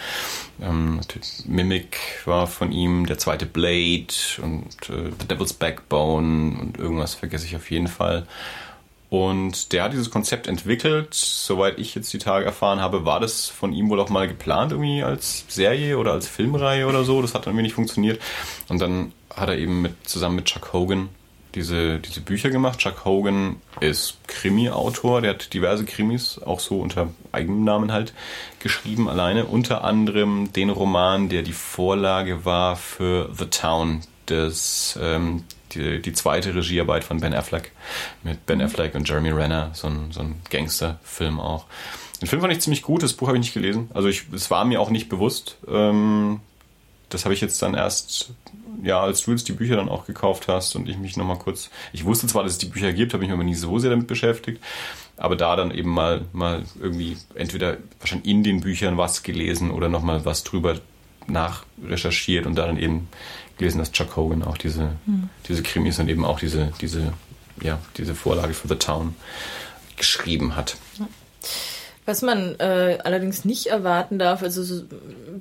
ähm, 0.62 1.00
Mimic 1.44 1.98
war 2.24 2.46
von 2.46 2.70
ihm, 2.70 3.06
der 3.06 3.18
zweite 3.18 3.46
Blade 3.46 4.14
und 4.40 4.88
äh, 4.88 5.10
The 5.18 5.26
Devil's 5.28 5.54
Backbone 5.54 6.56
und 6.60 6.78
irgendwas 6.78 7.14
vergesse 7.14 7.46
ich 7.46 7.56
auf 7.56 7.70
jeden 7.70 7.88
Fall. 7.88 8.26
Und 9.10 9.72
der 9.72 9.84
hat 9.84 9.92
dieses 9.94 10.10
Konzept 10.10 10.46
entwickelt. 10.46 11.14
Soweit 11.14 11.78
ich 11.78 11.94
jetzt 11.94 12.12
die 12.12 12.18
Tage 12.18 12.44
erfahren 12.44 12.80
habe, 12.80 13.06
war 13.06 13.20
das 13.20 13.46
von 13.46 13.72
ihm 13.72 13.88
wohl 13.88 14.00
auch 14.00 14.10
mal 14.10 14.28
geplant, 14.28 14.72
irgendwie 14.72 15.02
als 15.02 15.46
Serie 15.48 15.96
oder 15.96 16.12
als 16.12 16.28
Filmreihe 16.28 16.86
oder 16.86 17.04
so. 17.04 17.22
Das 17.22 17.34
hat 17.34 17.46
dann 17.46 17.52
irgendwie 17.52 17.62
nicht 17.62 17.74
funktioniert. 17.74 18.20
Und 18.68 18.82
dann 18.82 19.12
hat 19.40 19.48
er 19.48 19.58
eben 19.58 19.82
mit, 19.82 20.08
zusammen 20.08 20.36
mit 20.36 20.46
Chuck 20.46 20.72
Hogan 20.72 21.08
diese, 21.54 21.98
diese 21.98 22.20
Bücher 22.20 22.50
gemacht. 22.50 22.78
Chuck 22.78 23.04
Hogan 23.04 23.56
ist 23.80 24.18
Krimi-Autor, 24.26 25.22
der 25.22 25.30
hat 25.30 25.52
diverse 25.54 25.84
Krimis, 25.84 26.40
auch 26.44 26.60
so 26.60 26.80
unter 26.80 27.08
eigenem 27.32 27.64
Namen 27.64 27.92
halt, 27.92 28.12
geschrieben 28.60 29.08
alleine. 29.08 29.46
Unter 29.46 29.84
anderem 29.84 30.52
den 30.52 30.70
Roman, 30.70 31.28
der 31.28 31.42
die 31.42 31.52
Vorlage 31.52 32.44
war 32.44 32.76
für 32.76 33.30
The 33.36 33.46
Town, 33.46 34.02
das, 34.26 34.98
ähm, 35.02 35.44
die, 35.72 36.02
die 36.02 36.12
zweite 36.12 36.54
Regiearbeit 36.54 37.04
von 37.04 37.20
Ben 37.20 37.34
Affleck. 37.34 37.72
Mit 38.22 38.44
Ben 38.46 38.60
Affleck 38.60 38.94
und 38.94 39.08
Jeremy 39.08 39.30
Renner, 39.30 39.70
so 39.72 39.88
ein, 39.88 40.12
so 40.12 40.20
ein 40.20 40.36
Gangsterfilm 40.50 41.40
auch. 41.40 41.66
Den 42.20 42.28
Film 42.28 42.42
fand 42.42 42.52
ich 42.52 42.60
ziemlich 42.60 42.82
gut, 42.82 43.02
das 43.02 43.12
Buch 43.12 43.28
habe 43.28 43.36
ich 43.38 43.42
nicht 43.42 43.54
gelesen. 43.54 43.90
Also 43.94 44.08
ich, 44.08 44.24
es 44.32 44.50
war 44.50 44.64
mir 44.64 44.80
auch 44.80 44.90
nicht 44.90 45.08
bewusst. 45.08 45.56
Ähm, 45.68 46.40
das 47.08 47.24
habe 47.24 47.34
ich 47.34 47.40
jetzt 47.40 47.60
dann 47.62 47.74
erst 47.74 48.32
ja, 48.82 49.00
als 49.00 49.22
du 49.22 49.32
jetzt 49.32 49.48
die 49.48 49.52
Bücher 49.52 49.76
dann 49.76 49.88
auch 49.88 50.06
gekauft 50.06 50.48
hast 50.48 50.76
und 50.76 50.88
ich 50.88 50.98
mich 50.98 51.16
nochmal 51.16 51.38
kurz, 51.38 51.70
ich 51.92 52.04
wusste 52.04 52.26
zwar, 52.26 52.44
dass 52.44 52.52
es 52.52 52.58
die 52.58 52.66
Bücher 52.66 52.92
gibt, 52.92 53.12
habe 53.12 53.24
mich 53.24 53.32
aber 53.32 53.44
nie 53.44 53.54
so 53.54 53.78
sehr 53.78 53.90
damit 53.90 54.06
beschäftigt, 54.06 54.62
aber 55.16 55.36
da 55.36 55.56
dann 55.56 55.70
eben 55.70 55.90
mal, 55.90 56.24
mal 56.32 56.64
irgendwie 56.80 57.16
entweder 57.34 57.78
wahrscheinlich 58.00 58.28
in 58.28 58.44
den 58.44 58.60
Büchern 58.60 58.96
was 58.96 59.22
gelesen 59.22 59.70
oder 59.70 59.88
nochmal 59.88 60.24
was 60.24 60.44
drüber 60.44 60.80
nachrecherchiert 61.26 62.46
und 62.46 62.54
da 62.54 62.66
dann 62.66 62.78
eben 62.78 63.08
gelesen, 63.58 63.78
dass 63.78 63.92
Chuck 63.92 64.16
Hogan 64.16 64.42
auch 64.42 64.56
diese, 64.56 64.92
hm. 65.04 65.28
diese 65.48 65.62
Krimis 65.62 65.98
und 65.98 66.08
eben 66.08 66.24
auch 66.24 66.38
diese, 66.38 66.72
diese, 66.80 67.12
ja, 67.60 67.78
diese 67.96 68.14
Vorlage 68.14 68.54
für 68.54 68.68
The 68.68 68.76
Town 68.76 69.16
geschrieben 69.96 70.54
hat. 70.56 70.76
Was 72.08 72.22
man 72.22 72.58
äh, 72.58 72.96
allerdings 73.04 73.44
nicht 73.44 73.66
erwarten 73.66 74.18
darf, 74.18 74.42
also 74.42 74.62
so, 74.62 74.82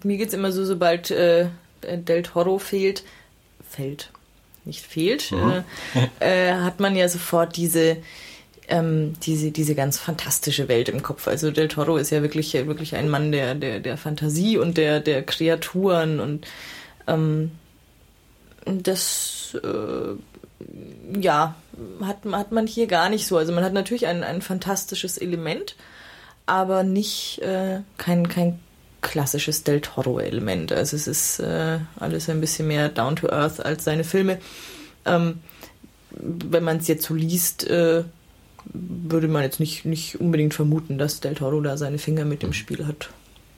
mir 0.03 0.17
geht 0.17 0.27
es 0.27 0.33
immer 0.33 0.51
so, 0.51 0.65
sobald 0.65 1.09
äh, 1.11 1.47
Del 1.81 2.23
Toro 2.23 2.59
fehlt, 2.59 3.05
fällt, 3.69 4.11
nicht 4.65 4.85
fehlt, 4.85 5.31
mhm. 5.31 5.63
äh, 6.19 6.49
äh, 6.49 6.53
hat 6.55 6.81
man 6.81 6.97
ja 6.97 7.07
sofort 7.07 7.55
diese, 7.55 7.95
ähm, 8.67 9.13
diese, 9.23 9.51
diese 9.51 9.75
ganz 9.75 9.97
fantastische 9.97 10.67
Welt 10.67 10.89
im 10.89 11.01
Kopf. 11.01 11.29
Also 11.29 11.51
Del 11.51 11.69
Toro 11.69 11.95
ist 11.95 12.09
ja 12.09 12.21
wirklich, 12.21 12.53
wirklich 12.53 12.97
ein 12.97 13.07
Mann 13.07 13.31
der, 13.31 13.55
der, 13.55 13.79
der 13.79 13.95
Fantasie 13.95 14.57
und 14.57 14.75
der, 14.75 14.99
der 14.99 15.23
Kreaturen 15.23 16.19
und 16.19 16.47
ähm, 17.07 17.51
das 18.65 19.57
äh, 19.63 21.17
ja, 21.17 21.55
hat, 22.01 22.17
hat 22.29 22.51
man 22.51 22.67
hier 22.67 22.87
gar 22.87 23.07
nicht 23.07 23.25
so. 23.25 23.37
Also 23.37 23.53
man 23.53 23.63
hat 23.63 23.71
natürlich 23.71 24.05
ein, 24.05 24.25
ein 24.25 24.41
fantastisches 24.41 25.17
Element, 25.17 25.77
aber 26.47 26.83
nicht 26.83 27.39
äh, 27.43 27.81
kein, 27.97 28.27
kein 28.27 28.59
klassisches 29.01 29.63
Del 29.63 29.81
Toro-Element. 29.81 30.71
Also 30.71 30.95
es 30.95 31.07
ist 31.07 31.39
äh, 31.39 31.79
alles 31.99 32.29
ein 32.29 32.41
bisschen 32.41 32.67
mehr 32.67 32.89
down 32.89 33.15
to 33.15 33.29
earth 33.29 33.63
als 33.63 33.83
seine 33.83 34.03
Filme. 34.03 34.39
Ähm, 35.05 35.39
wenn 36.09 36.63
man 36.63 36.77
es 36.77 36.87
jetzt 36.87 37.05
so 37.05 37.13
liest, 37.13 37.67
äh, 37.67 38.03
würde 38.73 39.27
man 39.27 39.43
jetzt 39.43 39.59
nicht, 39.59 39.85
nicht 39.85 40.19
unbedingt 40.19 40.53
vermuten, 40.53 40.97
dass 40.97 41.19
Del 41.19 41.35
Toro 41.35 41.61
da 41.61 41.77
seine 41.77 41.99
Finger 41.99 42.25
mit 42.25 42.41
dem 42.43 42.53
Spiel 42.53 42.87
hat. 42.87 43.09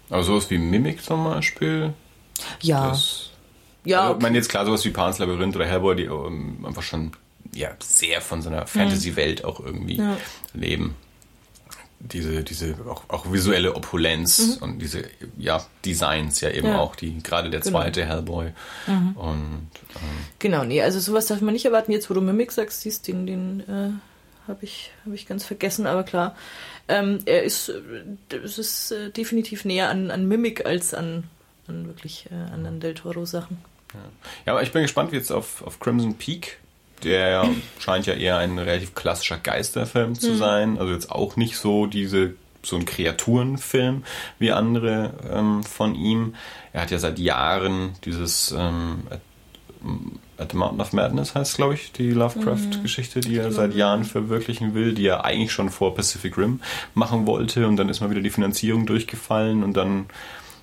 Aber 0.10 0.24
sowas 0.24 0.50
wie 0.50 0.58
Mimic 0.58 1.02
zum 1.02 1.24
Beispiel? 1.24 1.94
Ja. 2.62 2.90
Das, 2.90 3.30
ja. 3.86 4.02
Also, 4.02 4.10
okay. 4.12 4.18
Ich 4.20 4.24
meine 4.24 4.38
jetzt 4.38 4.50
klar 4.50 4.66
sowas 4.66 4.84
wie 4.84 4.90
Pan's 4.90 5.20
Labyrinth 5.20 5.56
oder 5.56 5.66
Hellboy, 5.66 5.96
die 5.96 6.08
um, 6.08 6.58
ähm, 6.60 6.66
einfach 6.66 6.84
schon 6.84 7.12
ja, 7.54 7.70
sehr 7.82 8.22
von 8.22 8.42
so 8.42 8.50
einer 8.50 8.68
Fantasy-Welt 8.68 9.46
auch 9.46 9.60
irgendwie 9.60 9.98
ja. 9.98 10.18
leben 10.54 10.96
diese, 12.00 12.44
diese 12.44 12.76
auch, 12.88 13.04
auch 13.10 13.32
visuelle 13.32 13.76
Opulenz 13.76 14.56
mhm. 14.56 14.64
und 14.64 14.80
diese 14.80 15.04
ja, 15.38 15.66
Designs 15.86 16.40
ja 16.42 16.50
eben 16.50 16.68
ja. 16.68 16.80
auch, 16.80 16.96
die 16.96 17.22
gerade 17.22 17.50
der 17.50 17.60
genau. 17.60 17.80
zweite 17.80 18.06
Hellboy. 18.06 18.52
Mhm. 18.88 19.12
Und, 19.18 19.70
ähm, 19.96 20.26
genau, 20.40 20.64
nee, 20.64 20.82
also 20.82 21.00
sowas 21.00 21.28
darf 21.28 21.42
man 21.42 21.54
nicht 21.54 21.66
erwarten. 21.66 21.92
Jetzt, 21.92 22.10
wo 22.10 22.14
du 22.14 22.22
Mimic 22.22 22.52
sagst, 22.52 22.82
siehst, 22.82 23.08
den, 23.08 23.26
den 23.26 23.60
äh, 23.62 24.48
habe 24.48 24.64
ich, 24.64 24.92
hab 25.06 25.14
ich 25.14 25.28
ganz 25.28 25.44
vergessen, 25.44 25.88
aber 25.88 26.04
klar. 26.04 26.36
Ähm, 26.88 27.20
er 27.26 27.44
ist, 27.44 27.72
es 28.30 28.58
ist 28.58 28.92
äh, 28.92 29.12
definitiv 29.12 29.66
näher 29.66 29.90
an, 29.90 30.10
an 30.10 30.28
Mimic 30.28 30.66
als 30.66 30.94
an, 30.94 31.26
an 31.68 31.86
wirklich 31.86 32.28
äh, 32.32 32.52
anderen 32.54 32.80
Del 32.80 32.94
Toro-Sachen. 32.94 33.58
Ja. 33.94 34.00
ja. 34.46 34.54
aber 34.54 34.64
ich 34.64 34.72
bin 34.72 34.82
gespannt 34.84 35.12
wie 35.12 35.18
jetzt 35.18 35.32
auf, 35.32 35.62
auf 35.64 35.80
Crimson 35.80 36.16
Peak 36.16 36.60
der 37.04 37.50
scheint 37.80 38.06
ja 38.06 38.14
eher 38.14 38.38
ein 38.38 38.58
relativ 38.58 38.96
klassischer 38.96 39.38
Geisterfilm 39.38 40.16
zu 40.16 40.36
sein. 40.36 40.78
Also 40.78 40.94
jetzt 40.94 41.12
auch 41.12 41.36
nicht 41.36 41.58
so 41.58 41.86
diese 41.86 42.36
so 42.62 42.76
ein 42.76 42.86
Kreaturenfilm 42.86 44.04
wie 44.38 44.52
andere 44.52 45.14
ähm, 45.32 45.64
von 45.64 45.96
ihm. 45.96 46.36
Er 46.74 46.82
hat 46.82 46.92
ja 46.92 47.00
seit 47.00 47.20
Jahren 47.20 47.94
dieses 48.04 48.52
ähm, 48.52 49.04
At, 49.10 49.22
At 50.38 50.52
the 50.52 50.58
Mountain 50.58 50.82
of 50.82 50.94
Madness 50.94 51.36
heißt, 51.36 51.56
glaube 51.56 51.76
ich, 51.76 51.92
die 51.94 52.12
Lovecraft-Geschichte, 52.12 53.22
die 53.22 53.38
er 53.38 53.52
seit 53.52 53.74
Jahren 53.76 54.04
verwirklichen 54.04 54.74
will, 54.74 54.94
die 54.94 55.08
er 55.08 55.24
eigentlich 55.24 55.52
schon 55.52 55.70
vor 55.70 55.96
Pacific 55.96 56.38
Rim 56.38 56.60
machen 56.94 57.26
wollte 57.26 57.68
und 57.68 57.78
dann 57.78 57.90
ist 57.90 58.02
mal 58.02 58.10
wieder 58.10 58.22
die 58.22 58.30
Finanzierung 58.30 58.86
durchgefallen 58.86 59.64
und 59.64 59.76
dann 59.76 60.08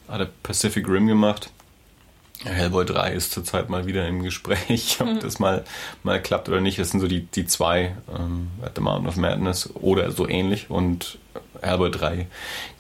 hat 0.08 0.20
er 0.20 0.28
Pacific 0.42 0.86
Rim 0.88 1.06
gemacht. 1.06 1.50
Hellboy 2.48 2.84
3 2.84 3.12
ist 3.12 3.32
zurzeit 3.32 3.68
mal 3.68 3.86
wieder 3.86 4.06
im 4.06 4.22
Gespräch, 4.22 4.98
ob 5.00 5.20
das 5.20 5.38
mal, 5.38 5.64
mal 6.02 6.20
klappt 6.20 6.48
oder 6.48 6.60
nicht. 6.60 6.78
Das 6.78 6.90
sind 6.90 7.00
so 7.00 7.08
die, 7.08 7.20
die 7.22 7.46
zwei, 7.46 7.96
ähm, 8.16 8.48
At 8.62 8.72
the 8.76 8.80
Mountain 8.80 9.08
of 9.08 9.16
Madness 9.16 9.70
oder 9.74 10.10
so 10.10 10.28
ähnlich 10.28 10.70
und 10.70 11.18
Hellboy 11.60 11.90
3, 11.90 12.26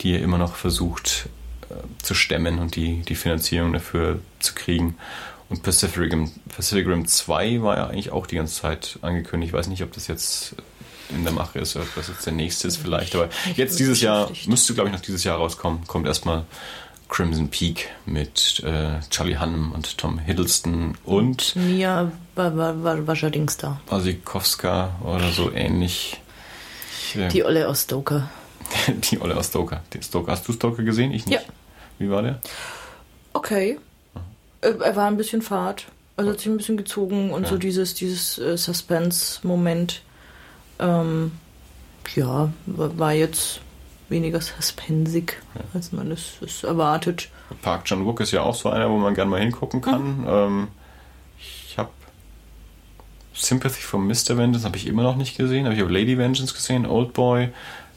die 0.00 0.14
er 0.14 0.20
immer 0.20 0.38
noch 0.38 0.56
versucht 0.56 1.28
äh, 1.70 1.74
zu 2.02 2.14
stemmen 2.14 2.58
und 2.58 2.76
die, 2.76 3.02
die 3.02 3.14
Finanzierung 3.14 3.72
dafür 3.72 4.20
zu 4.38 4.54
kriegen. 4.54 4.96
Und 5.48 5.62
Pacific 5.62 6.12
Rim, 6.12 6.32
Pacific 6.54 6.86
Rim 6.86 7.06
2 7.06 7.62
war 7.62 7.76
ja 7.76 7.86
eigentlich 7.86 8.10
auch 8.10 8.26
die 8.26 8.36
ganze 8.36 8.60
Zeit 8.60 8.98
angekündigt. 9.02 9.50
Ich 9.50 9.58
weiß 9.58 9.68
nicht, 9.68 9.82
ob 9.82 9.92
das 9.92 10.08
jetzt 10.08 10.56
in 11.10 11.22
der 11.22 11.32
Mache 11.32 11.60
ist, 11.60 11.76
oder 11.76 11.84
ob 11.84 11.94
das 11.94 12.08
jetzt 12.08 12.26
der 12.26 12.32
nächste 12.32 12.66
ist 12.66 12.78
vielleicht. 12.78 13.14
Aber 13.14 13.28
jetzt 13.54 13.78
dieses 13.78 14.00
Jahr, 14.00 14.30
müsste 14.46 14.74
glaube 14.74 14.88
ich 14.88 14.94
noch 14.94 15.02
dieses 15.02 15.22
Jahr 15.22 15.38
rauskommen, 15.38 15.86
kommt 15.86 16.06
erstmal 16.06 16.44
Crimson 17.08 17.48
Peak 17.48 17.88
mit 18.04 18.62
äh, 18.64 18.98
Charlie 19.10 19.38
Hunnam 19.38 19.72
und 19.72 19.96
Tom 19.98 20.18
Hiddleston 20.18 20.96
und 21.04 21.54
Mia 21.56 22.10
Wajadingster. 22.34 23.80
Wasikowska 23.88 24.96
oder 25.04 25.30
so 25.30 25.52
ähnlich. 25.52 26.20
Ich, 27.14 27.16
äh, 27.16 27.28
Die 27.28 27.44
Olle 27.44 27.68
aus 27.68 27.82
Stoker. 27.82 28.28
die 28.88 29.20
Olle 29.20 29.36
aus 29.36 29.48
Stoker. 29.48 29.82
Die 29.92 30.02
Stoker. 30.02 30.32
Hast 30.32 30.46
du 30.48 30.52
Stoker 30.52 30.82
gesehen? 30.82 31.12
Ich 31.12 31.26
nicht. 31.26 31.40
Ja. 31.40 31.46
Wie 31.98 32.10
war 32.10 32.22
der? 32.22 32.40
Okay. 33.32 33.78
Äh, 34.60 34.72
Er 34.80 34.96
war 34.96 35.06
ein 35.06 35.16
bisschen 35.16 35.42
fad. 35.42 35.84
Also 36.16 36.30
hat 36.32 36.38
sich 36.40 36.48
ein 36.48 36.56
bisschen 36.56 36.76
gezogen 36.76 37.30
und 37.30 37.44
Ja. 37.44 37.50
so 37.50 37.58
dieses, 37.58 37.94
dieses 37.94 38.38
äh, 38.38 38.56
Suspense-Moment. 38.56 40.02
Ähm, 40.78 41.32
ja, 42.14 42.50
wa- 42.66 42.90
war 42.96 43.12
jetzt 43.12 43.60
weniger 44.08 44.40
suspensig, 44.40 45.40
als 45.74 45.92
man 45.92 46.10
es, 46.10 46.34
es 46.40 46.64
erwartet. 46.64 47.28
Park 47.62 47.84
Chan-wook 47.84 48.20
ist 48.20 48.32
ja 48.32 48.42
auch 48.42 48.54
so 48.54 48.70
einer, 48.70 48.90
wo 48.90 48.96
man 48.96 49.14
gerne 49.14 49.30
mal 49.30 49.40
hingucken 49.40 49.80
kann. 49.80 50.24
Ähm, 50.28 50.68
ich 51.38 51.76
habe 51.78 51.90
Sympathy 53.34 53.82
for 53.82 54.00
Mr. 54.00 54.36
Vengeance 54.36 54.64
habe 54.64 54.76
ich 54.76 54.86
immer 54.86 55.02
noch 55.02 55.16
nicht 55.16 55.36
gesehen. 55.36 55.66
Aber 55.66 55.74
ich 55.74 55.80
habe 55.80 55.92
Lady 55.92 56.16
Vengeance 56.18 56.54
gesehen, 56.54 56.86
Old 56.86 57.12
Boy, 57.12 57.50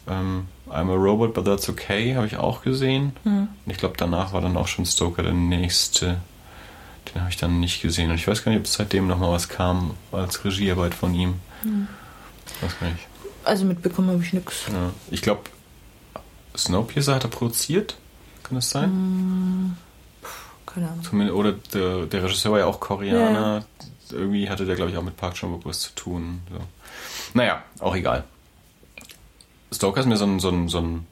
ähm, 0.08 0.46
I'm 0.68 0.90
a 0.90 0.94
Robot, 0.94 1.34
but 1.34 1.44
that's 1.44 1.68
okay 1.68 2.14
habe 2.14 2.26
ich 2.26 2.36
auch 2.36 2.62
gesehen. 2.62 3.12
Und 3.24 3.48
ich 3.66 3.78
glaube, 3.78 3.94
danach 3.96 4.32
war 4.32 4.40
dann 4.40 4.56
auch 4.56 4.68
schon 4.68 4.86
Stoker 4.86 5.22
der 5.22 5.32
nächste. 5.32 6.20
Den 7.12 7.22
habe 7.22 7.30
ich 7.30 7.36
dann 7.36 7.58
nicht 7.58 7.82
gesehen. 7.82 8.10
Und 8.10 8.16
ich 8.16 8.28
weiß 8.28 8.44
gar 8.44 8.52
nicht, 8.52 8.60
ob 8.60 8.66
seitdem 8.68 9.08
noch 9.08 9.18
mal 9.18 9.32
was 9.32 9.48
kam 9.48 9.94
als 10.12 10.44
Regiearbeit 10.44 10.94
von 10.94 11.12
ihm. 11.14 11.34
Weiß 12.60 12.78
gar 12.78 12.90
nicht. 12.90 13.06
Also 13.42 13.64
mitbekommen 13.64 14.10
habe 14.10 14.22
ich 14.22 14.32
nichts. 14.32 14.66
Ja. 14.68 14.90
Ich 15.10 15.22
glaube, 15.22 15.40
Snowpiercer 16.60 17.14
hat 17.14 17.24
er 17.24 17.30
produziert. 17.30 17.96
Kann 18.42 18.56
das 18.56 18.70
sein? 18.70 19.76
Keine 20.66 20.88
Ahnung. 20.88 21.02
Zumindest, 21.04 21.36
oder 21.36 21.52
der, 21.52 22.06
der 22.06 22.22
Regisseur 22.24 22.52
war 22.52 22.58
ja 22.60 22.66
auch 22.66 22.80
Koreaner. 22.80 23.64
Irgendwie 24.10 24.48
hatte 24.50 24.66
der, 24.66 24.74
glaube 24.76 24.90
ich, 24.90 24.96
auch 24.96 25.02
mit 25.02 25.16
Park 25.16 25.34
Chan-wook 25.34 25.64
was 25.66 25.80
zu 25.80 25.94
tun. 25.94 26.40
So. 26.50 26.58
Naja, 27.34 27.62
auch 27.78 27.94
egal. 27.94 28.24
Stoker 29.72 30.00
ist 30.00 30.06
mir 30.06 30.16
so 30.16 30.24
ein, 30.26 30.40
so 30.40 30.48
ein, 30.50 30.68
so 30.68 30.78
ein 30.78 31.06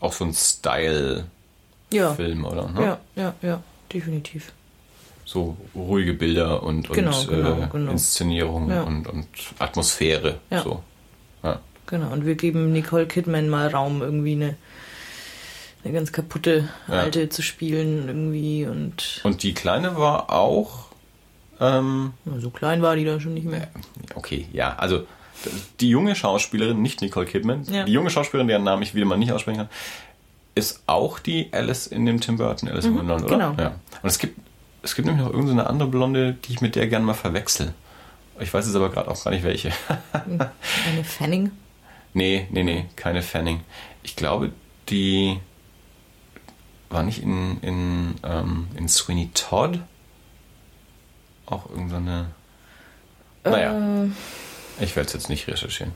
auch 0.00 0.12
so 0.12 0.24
ein 0.24 0.34
Style-Film, 0.34 1.24
Ja. 2.44 2.50
oder? 2.50 2.68
Ne? 2.68 2.82
Ja, 2.84 2.98
ja, 3.16 3.34
ja, 3.42 3.62
definitiv. 3.92 4.52
So 5.24 5.56
ruhige 5.74 6.12
Bilder 6.14 6.62
und, 6.62 6.90
und 6.90 6.96
Genau, 6.96 7.24
genau, 7.24 7.62
äh, 7.62 7.68
genau. 7.70 7.90
Inszenierung 7.92 8.68
Ja. 8.70 8.82
und, 8.82 9.06
und 9.06 9.26
Atmosphäre. 9.58 10.40
Ja. 10.50 10.62
So. 10.62 10.82
Ja. 11.42 11.60
Genau, 11.92 12.10
und 12.10 12.24
wir 12.26 12.34
geben 12.36 12.72
Nicole 12.72 13.06
Kidman 13.06 13.48
mal 13.50 13.68
Raum, 13.68 14.00
irgendwie 14.00 14.32
eine, 14.32 14.56
eine 15.84 15.92
ganz 15.92 16.10
kaputte 16.10 16.68
Ja. 16.88 16.94
Alte 16.94 17.28
zu 17.28 17.42
spielen 17.42 18.08
irgendwie 18.08 18.64
und 18.66 19.20
Und 19.24 19.42
die 19.42 19.52
Kleine 19.54 19.94
war 19.96 20.32
auch. 20.32 20.86
Ähm, 21.60 22.14
so 22.38 22.48
klein 22.50 22.80
war 22.82 22.96
die 22.96 23.04
da 23.04 23.20
schon 23.20 23.34
nicht 23.34 23.44
mehr. 23.46 23.68
Okay, 24.14 24.46
ja, 24.52 24.74
also 24.76 25.06
die 25.80 25.90
junge 25.90 26.14
Schauspielerin, 26.16 26.80
nicht 26.80 27.02
Nicole 27.02 27.26
Kidman, 27.26 27.64
Ja. 27.70 27.84
die 27.84 27.92
junge 27.92 28.08
Schauspielerin, 28.10 28.48
deren 28.48 28.64
Namen 28.64 28.82
ich 28.82 28.94
wieder 28.94 29.04
mal 29.06 29.18
nicht 29.18 29.32
aussprechen 29.32 29.58
kann, 29.58 29.68
ist 30.54 30.82
auch 30.86 31.18
die 31.18 31.48
Alice 31.52 31.86
in 31.86 32.06
dem 32.06 32.20
Tim 32.22 32.38
Burton 32.38 32.68
Alice 32.70 32.86
in 32.86 32.96
Wonderland, 32.96 33.24
oder? 33.26 33.36
genau. 33.36 33.54
Ja. 33.62 33.74
Und 34.02 34.08
es 34.08 34.18
gibt, 34.18 34.38
es 34.82 34.94
gibt 34.94 35.06
nämlich 35.06 35.24
noch 35.24 35.32
irgendeine 35.32 35.66
andere 35.68 35.88
Blonde, 35.88 36.34
die 36.44 36.52
ich 36.52 36.60
mit 36.62 36.74
der 36.74 36.86
gerne 36.88 37.04
mal 37.04 37.14
verwechsel. 37.14 37.74
Ich 38.40 38.52
weiß 38.52 38.64
jetzt 38.66 38.74
aber 38.76 38.88
gerade 38.90 39.10
auch 39.10 39.22
gar 39.24 39.30
nicht 39.30 39.44
welche. 39.44 39.72
Eine 40.12 41.04
Fanning. 41.04 41.50
Nee, 42.14 42.46
nee, 42.50 42.62
nee, 42.62 42.86
keine 42.96 43.22
Fanning. 43.22 43.60
Ich 44.02 44.16
glaube, 44.16 44.52
die 44.88 45.38
war 46.90 47.02
nicht 47.02 47.22
in, 47.22 47.60
in, 47.60 48.14
ähm, 48.22 48.68
in 48.76 48.88
Sweeney 48.88 49.30
Todd. 49.34 49.80
Auch 51.46 51.68
irgendeine. 51.70 52.26
Naja, 53.44 54.04
Äh, 54.04 54.08
ich 54.84 54.94
werde 54.96 55.06
es 55.08 55.12
jetzt 55.14 55.28
nicht 55.28 55.46
recherchieren. 55.48 55.92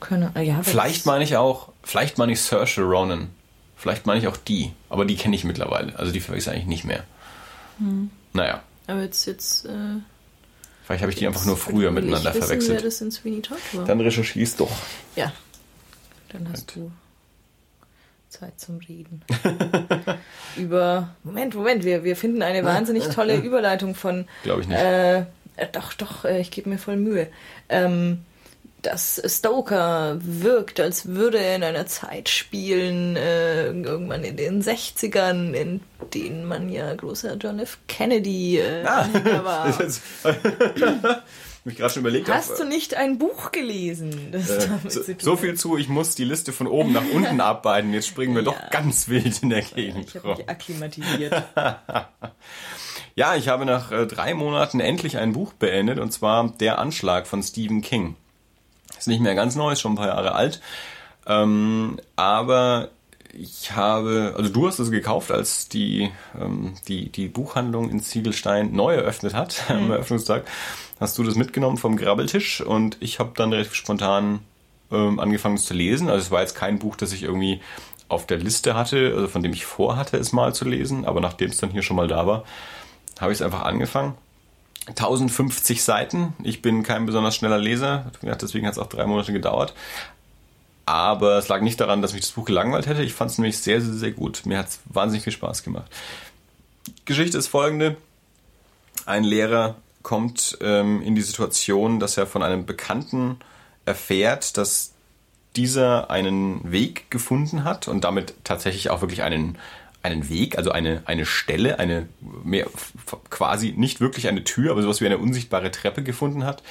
keine, 0.00 0.32
äh, 0.34 0.42
ja, 0.42 0.62
Vielleicht 0.62 1.06
meine 1.06 1.24
ich 1.24 1.36
auch, 1.36 1.70
vielleicht 1.82 2.18
meine 2.18 2.32
ich 2.32 2.40
Saoirse 2.40 2.82
Ronan. 2.82 3.30
Vielleicht 3.76 4.06
meine 4.06 4.20
ich 4.20 4.26
auch 4.28 4.36
die, 4.38 4.72
aber 4.88 5.04
die 5.04 5.16
kenne 5.16 5.36
ich 5.36 5.44
mittlerweile. 5.44 5.98
Also 5.98 6.12
die 6.12 6.20
verwechsel 6.20 6.52
ich 6.52 6.56
eigentlich 6.56 6.68
nicht 6.68 6.84
mehr. 6.84 7.04
Naja, 8.32 8.62
Aber 8.86 9.02
jetzt, 9.02 9.26
jetzt. 9.26 9.66
Äh, 9.66 9.98
vielleicht 10.86 11.02
habe 11.02 11.12
ich 11.12 11.18
die 11.18 11.26
einfach 11.26 11.44
nur 11.44 11.56
früher 11.56 11.90
miteinander 11.90 12.30
wissen, 12.30 12.46
verwechselt. 12.46 12.84
das 12.84 13.00
in 13.00 13.10
Sweeney 13.10 13.42
Todd 13.42 13.58
war. 13.72 13.84
Dann 13.84 14.00
recherchierst 14.00 14.60
doch. 14.60 14.72
ja. 15.16 15.32
Dann 16.30 16.48
hast 16.52 16.74
du 16.74 16.90
Zeit 18.28 18.58
zum 18.60 18.78
Reden. 18.78 19.22
Über. 20.56 21.14
Moment, 21.22 21.54
Moment, 21.54 21.84
wir, 21.84 22.04
wir 22.04 22.16
finden 22.16 22.42
eine 22.42 22.64
wahnsinnig 22.64 23.08
tolle 23.08 23.36
Überleitung 23.42 23.94
von. 23.94 24.26
Glaube 24.42 24.62
ich 24.62 24.68
nicht. 24.68 24.78
Äh, 24.78 25.20
äh, 25.20 25.68
doch, 25.72 25.94
doch, 25.94 26.24
äh, 26.24 26.40
ich 26.40 26.50
gebe 26.50 26.68
mir 26.68 26.78
voll 26.78 26.96
Mühe. 26.96 27.28
Ähm, 27.68 28.24
dass 28.86 29.20
Stoker 29.26 30.16
wirkt, 30.20 30.78
als 30.80 31.06
würde 31.06 31.38
er 31.38 31.56
in 31.56 31.64
einer 31.64 31.86
Zeit 31.86 32.28
spielen, 32.28 33.16
äh, 33.16 33.66
irgendwann 33.66 34.22
in 34.24 34.36
den 34.36 34.62
60ern, 34.62 35.52
in 35.52 35.80
denen 36.14 36.46
man 36.46 36.68
ja 36.70 36.94
großer 36.94 37.34
John 37.36 37.58
F. 37.58 37.78
Kennedy 37.88 38.58
äh, 38.58 38.84
Anhänger 38.84 39.44
war. 39.44 39.74
Mich 41.64 41.76
gerade 41.78 41.92
schon 41.92 42.02
überlegt. 42.02 42.28
Hast 42.28 42.52
ob, 42.52 42.58
du 42.58 42.64
nicht 42.64 42.94
ein 42.94 43.18
Buch 43.18 43.50
gelesen? 43.50 44.32
Äh, 44.32 44.40
so, 44.88 45.00
so 45.18 45.36
viel 45.36 45.54
zu, 45.56 45.76
ich 45.76 45.88
muss 45.88 46.14
die 46.14 46.22
Liste 46.22 46.52
von 46.52 46.68
oben 46.68 46.92
nach 46.92 47.02
unten 47.12 47.40
arbeiten. 47.42 47.92
Jetzt 47.92 48.06
springen 48.06 48.36
wir 48.36 48.42
Ja. 48.42 48.52
doch 48.52 48.70
ganz 48.70 49.08
wild 49.08 49.42
in 49.42 49.50
der 49.50 49.62
Gegend 49.62 50.06
Ich 50.08 50.14
habe 50.14 50.28
mich 50.36 50.48
akklimatisiert. 50.48 51.42
Ja, 53.18 53.34
ich 53.34 53.48
habe 53.48 53.64
nach 53.64 53.90
äh, 53.92 54.06
drei 54.06 54.34
Monaten 54.34 54.78
endlich 54.78 55.16
ein 55.16 55.32
Buch 55.32 55.54
beendet 55.54 55.98
und 55.98 56.12
zwar 56.12 56.52
Der 56.60 56.78
Anschlag 56.78 57.26
von 57.26 57.42
Stephen 57.42 57.80
King. 57.80 58.14
Ist 58.98 59.08
nicht 59.08 59.20
mehr 59.20 59.34
ganz 59.34 59.56
neu, 59.56 59.72
ist 59.72 59.80
schon 59.80 59.92
ein 59.92 59.96
paar 59.96 60.08
Jahre 60.08 60.34
alt. 60.34 60.60
Ähm, 61.26 61.98
aber 62.16 62.90
ich 63.32 63.72
habe, 63.72 64.34
also 64.36 64.50
du 64.50 64.66
hast 64.66 64.78
es 64.78 64.90
gekauft, 64.90 65.30
als 65.30 65.68
die, 65.68 66.10
ähm, 66.40 66.74
die, 66.88 67.10
die 67.10 67.28
Buchhandlung 67.28 67.90
in 67.90 68.00
Ziegelstein 68.00 68.72
neu 68.72 68.94
eröffnet 68.94 69.34
hat, 69.34 69.64
am 69.68 69.90
Eröffnungstag. 69.90 70.44
Hast 71.00 71.18
du 71.18 71.22
das 71.22 71.34
mitgenommen 71.34 71.76
vom 71.76 71.96
Grabbeltisch 71.96 72.60
und 72.60 72.96
ich 73.00 73.18
habe 73.18 73.32
dann 73.34 73.52
relativ 73.52 73.74
spontan 73.74 74.40
ähm, 74.90 75.18
angefangen 75.20 75.56
es 75.56 75.64
zu 75.64 75.74
lesen. 75.74 76.08
Also 76.08 76.26
es 76.26 76.30
war 76.30 76.40
jetzt 76.40 76.54
kein 76.54 76.78
Buch, 76.78 76.96
das 76.96 77.12
ich 77.12 77.22
irgendwie 77.22 77.60
auf 78.08 78.26
der 78.26 78.38
Liste 78.38 78.74
hatte, 78.74 79.12
also 79.14 79.28
von 79.28 79.42
dem 79.42 79.52
ich 79.52 79.66
vorhatte, 79.66 80.16
es 80.16 80.32
mal 80.32 80.54
zu 80.54 80.64
lesen, 80.64 81.04
aber 81.04 81.20
nachdem 81.20 81.50
es 81.50 81.58
dann 81.58 81.70
hier 81.70 81.82
schon 81.82 81.96
mal 81.96 82.08
da 82.08 82.26
war, 82.26 82.44
habe 83.20 83.32
ich 83.32 83.38
es 83.38 83.42
einfach 83.42 83.62
angefangen. 83.62 84.14
1050 84.86 85.82
Seiten. 85.82 86.34
Ich 86.42 86.62
bin 86.62 86.82
kein 86.82 87.06
besonders 87.06 87.36
schneller 87.36 87.58
Leser, 87.58 88.10
deswegen 88.22 88.66
hat 88.66 88.74
es 88.74 88.78
auch 88.78 88.88
drei 88.88 89.06
Monate 89.06 89.32
gedauert. 89.32 89.74
Aber 90.86 91.38
es 91.38 91.48
lag 91.48 91.60
nicht 91.62 91.80
daran, 91.80 92.00
dass 92.00 92.12
mich 92.12 92.22
das 92.22 92.30
Buch 92.30 92.44
gelangweilt 92.44 92.86
hätte. 92.86 93.02
Ich 93.02 93.12
fand 93.12 93.32
es 93.32 93.38
nämlich 93.38 93.58
sehr, 93.58 93.80
sehr, 93.80 93.94
sehr 93.94 94.12
gut. 94.12 94.46
Mir 94.46 94.58
hat 94.58 94.68
es 94.68 94.78
wahnsinnig 94.84 95.24
viel 95.24 95.32
Spaß 95.32 95.64
gemacht. 95.64 95.90
Geschichte 97.04 97.38
ist 97.38 97.48
folgende. 97.48 97.96
Ein 99.04 99.24
Lehrer 99.24 99.76
kommt 100.02 100.56
ähm, 100.60 101.02
in 101.02 101.16
die 101.16 101.22
Situation, 101.22 101.98
dass 101.98 102.16
er 102.16 102.28
von 102.28 102.44
einem 102.44 102.66
Bekannten 102.66 103.38
erfährt, 103.84 104.56
dass 104.56 104.92
dieser 105.56 106.10
einen 106.10 106.70
Weg 106.70 107.10
gefunden 107.10 107.64
hat 107.64 107.88
und 107.88 108.04
damit 108.04 108.34
tatsächlich 108.44 108.90
auch 108.90 109.00
wirklich 109.00 109.22
einen, 109.22 109.58
einen 110.06 110.28
Weg, 110.28 110.56
also 110.56 110.70
eine, 110.70 111.02
eine 111.04 111.26
Stelle, 111.26 111.78
eine 111.78 112.08
mehr, 112.44 112.66
quasi 113.30 113.74
nicht 113.76 114.00
wirklich 114.00 114.28
eine 114.28 114.44
Tür, 114.44 114.70
aber 114.72 114.82
sowas 114.82 115.00
wie 115.00 115.06
eine 115.06 115.18
unsichtbare 115.18 115.70
Treppe 115.70 116.02
gefunden 116.02 116.44
hat, 116.44 116.62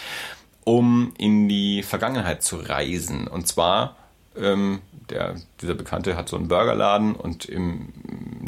um 0.64 1.14
in 1.18 1.48
die 1.48 1.84
Vergangenheit 1.84 2.44
zu 2.44 2.58
reisen. 2.58 3.28
Und 3.28 3.48
zwar, 3.48 3.96
ähm, 4.38 4.82
der, 5.10 5.36
dieser 5.62 5.76
Bekannte 5.76 6.16
hat 6.16 6.30
so 6.30 6.38
einen 6.38 6.48
Burgerladen 6.48 7.16
und 7.16 7.46
im 7.46 7.94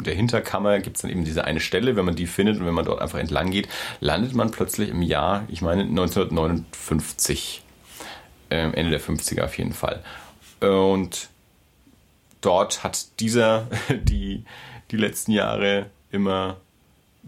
der 0.04 0.14
Hinterkammer 0.14 0.80
gibt 0.80 0.96
es 0.96 1.02
dann 1.02 1.10
eben 1.10 1.24
diese 1.24 1.44
eine 1.44 1.60
Stelle, 1.60 1.96
wenn 1.96 2.04
man 2.04 2.16
die 2.16 2.26
findet 2.26 2.58
und 2.58 2.66
wenn 2.66 2.74
man 2.74 2.84
dort 2.84 3.00
einfach 3.00 3.18
entlang 3.18 3.50
geht, 3.50 3.68
landet 4.00 4.34
man 4.34 4.50
plötzlich 4.50 4.90
im 4.90 5.02
Jahr, 5.02 5.44
ich 5.48 5.62
meine 5.62 5.82
1959, 5.82 7.62
äh, 8.50 8.56
Ende 8.56 8.90
der 8.90 9.00
50er 9.00 9.44
auf 9.44 9.58
jeden 9.58 9.72
Fall. 9.72 10.02
Und 10.60 11.28
dort 12.40 12.84
hat 12.84 13.20
dieser 13.20 13.66
die, 13.90 14.44
die 14.90 14.96
letzten 14.96 15.32
Jahre 15.32 15.86
immer 16.10 16.56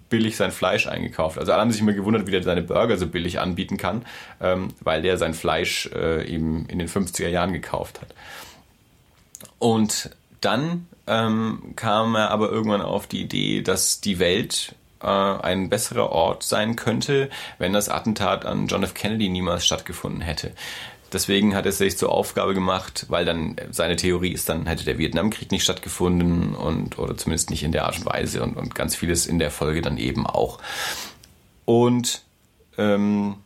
billig 0.09 0.37
sein 0.37 0.51
Fleisch 0.51 0.87
eingekauft. 0.87 1.39
Also 1.39 1.53
alle 1.53 1.63
haben 1.63 1.71
sich 1.71 1.81
immer 1.81 1.93
gewundert, 1.93 2.27
wie 2.27 2.33
der 2.33 2.43
seine 2.43 2.63
Burger 2.63 2.97
so 2.97 3.07
billig 3.07 3.39
anbieten 3.39 3.77
kann, 3.77 4.05
ähm, 4.41 4.69
weil 4.81 5.03
der 5.03 5.19
sein 5.19 5.35
Fleisch 5.35 5.89
äh, 5.95 6.27
eben 6.27 6.67
in 6.67 6.79
den 6.79 6.89
50er 6.89 7.29
Jahren 7.29 7.53
gekauft 7.53 8.01
hat. 8.01 8.15
Und 9.59 10.11
dann 10.41 10.87
ähm, 11.07 11.75
kam 11.77 12.15
er 12.15 12.31
aber 12.31 12.51
irgendwann 12.51 12.83
auf 12.83 13.07
die 13.07 13.21
Idee, 13.21 13.63
dass 13.63 14.01
die 14.01 14.19
Welt 14.19 14.75
äh, 15.03 15.07
ein 15.07 15.69
besserer 15.69 16.11
Ort 16.11 16.43
sein 16.43 16.77
könnte, 16.77 17.31
wenn 17.59 17.73
das 17.73 17.89
Attentat 17.89 18.45
an 18.45 18.67
John 18.67 18.83
F. 18.83 18.95
Kennedy 18.95 19.29
niemals 19.29 19.65
stattgefunden 19.65 20.21
hätte. 20.21 20.53
Deswegen 21.13 21.55
hat 21.57 21.67
er 21.67 21.73
sich 21.73 21.99
zur 21.99 22.13
Aufgabe 22.13 22.55
gemacht, 22.55 23.07
weil 23.09 23.25
dann 23.25 23.57
seine 23.71 23.97
Theorie 23.97 24.33
ist, 24.33 24.49
dann 24.49 24.67
hätte 24.67 24.85
der 24.85 24.99
Vietnamkrieg 24.99 25.51
nicht 25.51 25.65
stattgefunden 25.65 26.55
und 26.55 26.99
oder 26.99 27.17
zumindest 27.17 27.51
nicht 27.51 27.65
in 27.65 27.73
der 27.73 27.87
Art 27.87 27.99
und 27.99 28.07
Weise 28.07 28.43
und, 28.43 28.57
und 28.57 28.75
ganz 28.75 28.95
vieles 28.95 29.27
in 29.27 29.39
der 29.39 29.51
Folge 29.51 29.83
dann 29.83 29.99
eben 29.99 30.27
auch. 30.27 30.59
Und 31.65 32.23
ähm, 32.79 33.37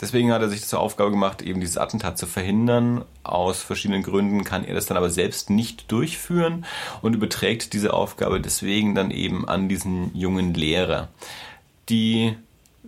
deswegen 0.00 0.32
hat 0.32 0.42
er 0.42 0.48
sich 0.48 0.64
zur 0.64 0.78
Aufgabe 0.78 1.10
gemacht, 1.10 1.42
eben 1.42 1.60
dieses 1.60 1.76
Attentat 1.76 2.18
zu 2.18 2.26
verhindern. 2.26 3.04
Aus 3.24 3.62
verschiedenen 3.62 4.04
Gründen 4.04 4.44
kann 4.44 4.64
er 4.64 4.74
das 4.74 4.86
dann 4.86 4.96
aber 4.96 5.10
selbst 5.10 5.50
nicht 5.50 5.90
durchführen 5.90 6.64
und 7.02 7.14
überträgt 7.14 7.72
diese 7.72 7.94
Aufgabe 7.94 8.40
deswegen 8.40 8.94
dann 8.94 9.10
eben 9.10 9.48
an 9.48 9.68
diesen 9.68 10.14
jungen 10.14 10.54
Lehrer. 10.54 11.08
Die 11.88 12.36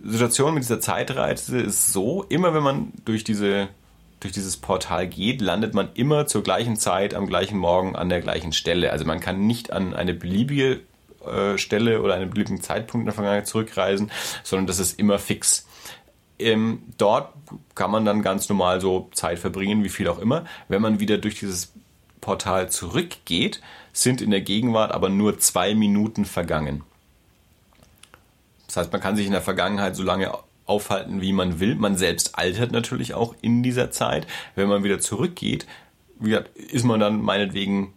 Situation 0.03 0.53
mit 0.53 0.63
dieser 0.63 0.81
Zeitreise 0.81 1.59
ist 1.59 1.93
so, 1.93 2.23
immer 2.29 2.53
wenn 2.53 2.63
man 2.63 2.91
durch 3.05 3.23
diese 3.23 3.69
durch 4.19 4.33
dieses 4.33 4.55
Portal 4.55 5.07
geht, 5.07 5.41
landet 5.41 5.73
man 5.73 5.89
immer 5.95 6.27
zur 6.27 6.43
gleichen 6.43 6.77
Zeit 6.77 7.13
am 7.13 7.27
gleichen 7.27 7.57
Morgen 7.57 7.97
an 7.97 8.07
der 8.07 8.21
gleichen 8.21 8.53
Stelle. 8.53 8.93
Also 8.93 9.03
man 9.03 9.19
kann 9.19 9.45
nicht 9.45 9.73
an 9.73 9.93
eine 9.93 10.13
beliebige 10.13 10.79
äh, 11.25 11.57
Stelle 11.57 12.01
oder 12.01 12.13
einen 12.15 12.29
beliebigen 12.29 12.61
Zeitpunkt 12.61 13.03
in 13.03 13.05
der 13.05 13.13
Vergangenheit 13.13 13.47
zurückreisen, 13.47 14.11
sondern 14.43 14.67
das 14.67 14.79
ist 14.79 14.97
immer 14.97 15.19
fix. 15.19 15.67
Ähm, 16.39 16.83
dort 16.97 17.33
kann 17.75 17.91
man 17.91 18.05
dann 18.05 18.21
ganz 18.21 18.47
normal 18.47 18.81
so 18.81 19.09
Zeit 19.13 19.39
verbringen, 19.39 19.83
wie 19.83 19.89
viel 19.89 20.07
auch 20.07 20.19
immer. 20.19 20.45
Wenn 20.69 20.81
man 20.81 20.99
wieder 21.01 21.17
durch 21.17 21.39
dieses 21.39 21.73
Portal 22.21 22.69
zurückgeht, 22.69 23.61
sind 23.91 24.21
in 24.21 24.31
der 24.31 24.41
Gegenwart 24.41 24.91
aber 24.91 25.09
nur 25.09 25.37
zwei 25.39 25.75
Minuten 25.75 26.25
vergangen. 26.25 26.83
Das 28.73 28.85
heißt, 28.85 28.91
man 28.91 29.01
kann 29.01 29.15
sich 29.15 29.27
in 29.27 29.31
der 29.31 29.41
Vergangenheit 29.41 29.95
so 29.95 30.01
lange 30.01 30.31
aufhalten, 30.65 31.21
wie 31.21 31.31
man 31.31 31.59
will. 31.59 31.75
Man 31.75 31.95
selbst 31.95 32.39
altert 32.39 32.71
natürlich 32.71 33.13
auch 33.13 33.35
in 33.41 33.61
dieser 33.61 33.91
Zeit. 33.91 34.25
Wenn 34.55 34.67
man 34.67 34.83
wieder 34.83 34.99
zurückgeht, 34.99 35.67
wie 36.19 36.29
gesagt, 36.29 36.57
ist 36.57 36.83
man 36.83 36.99
dann 36.99 37.21
meinetwegen 37.21 37.93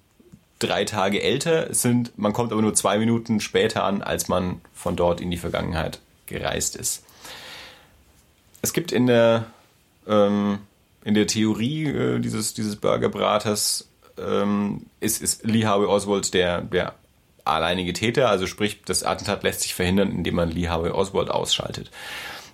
drei 0.58 0.84
Tage 0.84 1.22
älter, 1.22 1.72
sind, 1.72 2.18
man 2.18 2.34
kommt 2.34 2.52
aber 2.52 2.60
nur 2.60 2.74
zwei 2.74 2.98
Minuten 2.98 3.40
später 3.40 3.84
an, 3.84 4.02
als 4.02 4.28
man 4.28 4.60
von 4.74 4.96
dort 4.96 5.22
in 5.22 5.30
die 5.30 5.38
Vergangenheit 5.38 6.00
gereist 6.26 6.76
ist. 6.76 7.04
Es 8.60 8.74
gibt 8.74 8.92
in 8.92 9.06
der, 9.06 9.46
ähm, 10.06 10.58
in 11.04 11.14
der 11.14 11.26
Theorie 11.26 11.86
äh, 11.86 12.18
dieses, 12.18 12.52
dieses 12.52 12.76
Burgerbraters 12.76 13.88
ähm, 14.18 14.84
ist, 15.00 15.22
ist 15.22 15.42
Lee 15.46 15.64
Harvey 15.64 15.86
Oswald 15.86 16.34
der, 16.34 16.60
der 16.60 16.94
alleinige 17.46 17.92
Täter, 17.92 18.28
also 18.28 18.46
sprich, 18.46 18.82
das 18.84 19.02
Attentat 19.02 19.42
lässt 19.42 19.60
sich 19.60 19.74
verhindern, 19.74 20.10
indem 20.10 20.34
man 20.34 20.50
Lee 20.50 20.68
Harvey 20.68 20.90
Oswald 20.90 21.30
ausschaltet. 21.30 21.90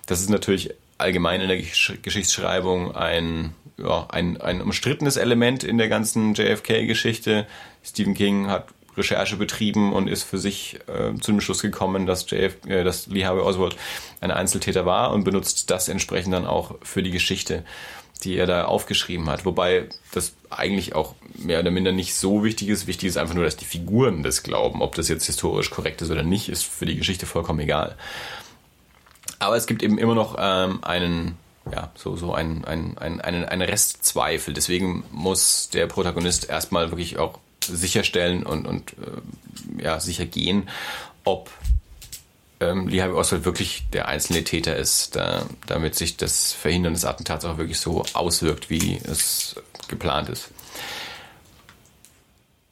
Das 0.05 0.21
ist 0.21 0.29
natürlich 0.29 0.73
allgemein 0.97 1.41
in 1.41 1.47
der 1.47 1.57
Geschichtsschreibung 1.57 2.95
ein, 2.95 3.53
ja, 3.77 4.05
ein, 4.09 4.39
ein 4.39 4.61
umstrittenes 4.61 5.17
Element 5.17 5.63
in 5.63 5.77
der 5.77 5.89
ganzen 5.89 6.33
JFK-Geschichte. 6.33 7.47
Stephen 7.83 8.13
King 8.13 8.47
hat 8.47 8.67
Recherche 8.95 9.37
betrieben 9.37 9.91
und 9.93 10.07
ist 10.07 10.23
für 10.23 10.37
sich 10.37 10.79
äh, 10.87 11.19
zu 11.19 11.31
dem 11.31 11.41
Schluss 11.41 11.61
gekommen, 11.61 12.05
dass, 12.05 12.29
JF, 12.29 12.65
äh, 12.67 12.83
dass 12.83 13.07
Lee 13.07 13.25
Harvey 13.25 13.41
Oswald 13.41 13.75
ein 14.21 14.31
Einzeltäter 14.31 14.85
war 14.85 15.11
und 15.11 15.23
benutzt 15.23 15.71
das 15.71 15.87
entsprechend 15.87 16.33
dann 16.33 16.45
auch 16.45 16.75
für 16.83 17.01
die 17.01 17.11
Geschichte 17.11 17.63
die 18.23 18.37
er 18.37 18.47
da 18.47 18.65
aufgeschrieben 18.65 19.29
hat. 19.29 19.45
Wobei 19.45 19.89
das 20.11 20.33
eigentlich 20.49 20.95
auch 20.95 21.15
mehr 21.35 21.59
oder 21.59 21.71
minder 21.71 21.91
nicht 21.91 22.15
so 22.15 22.43
wichtig 22.43 22.69
ist. 22.69 22.87
Wichtig 22.87 23.09
ist 23.09 23.17
einfach 23.17 23.35
nur, 23.35 23.43
dass 23.43 23.57
die 23.57 23.65
Figuren 23.65 24.23
das 24.23 24.43
glauben. 24.43 24.81
Ob 24.81 24.95
das 24.95 25.09
jetzt 25.09 25.25
historisch 25.25 25.69
korrekt 25.69 26.01
ist 26.01 26.11
oder 26.11 26.23
nicht, 26.23 26.49
ist 26.49 26.63
für 26.63 26.85
die 26.85 26.95
Geschichte 26.95 27.25
vollkommen 27.25 27.59
egal. 27.59 27.97
Aber 29.39 29.55
es 29.55 29.67
gibt 29.67 29.83
eben 29.83 29.97
immer 29.97 30.15
noch 30.15 30.35
ähm, 30.39 30.83
einen, 30.83 31.37
ja, 31.71 31.91
so, 31.95 32.15
so 32.15 32.33
ein, 32.33 32.63
ein, 32.65 32.97
ein, 32.97 33.21
einen, 33.21 33.45
einen 33.45 33.61
Restzweifel. 33.61 34.53
Deswegen 34.53 35.03
muss 35.11 35.69
der 35.69 35.87
Protagonist 35.87 36.49
erstmal 36.49 36.91
wirklich 36.91 37.17
auch 37.17 37.39
sicherstellen 37.65 38.43
und, 38.43 38.67
und 38.67 38.93
äh, 38.93 39.83
ja, 39.83 39.99
sicher 39.99 40.25
gehen, 40.25 40.69
ob 41.23 41.49
ähm, 42.63 42.87
Lee 42.87 43.01
Harvey 43.01 43.15
Oswald 43.15 43.45
wirklich 43.45 43.85
der 43.93 44.07
einzelne 44.07 44.43
Täter 44.43 44.75
ist, 44.75 45.15
da, 45.15 45.45
damit 45.67 45.95
sich 45.95 46.17
das 46.17 46.53
Verhindern 46.53 46.93
des 46.93 47.05
Attentats 47.05 47.45
auch 47.45 47.57
wirklich 47.57 47.79
so 47.79 48.03
auswirkt, 48.13 48.69
wie 48.69 48.99
es 49.03 49.55
geplant 49.87 50.29
ist. 50.29 50.49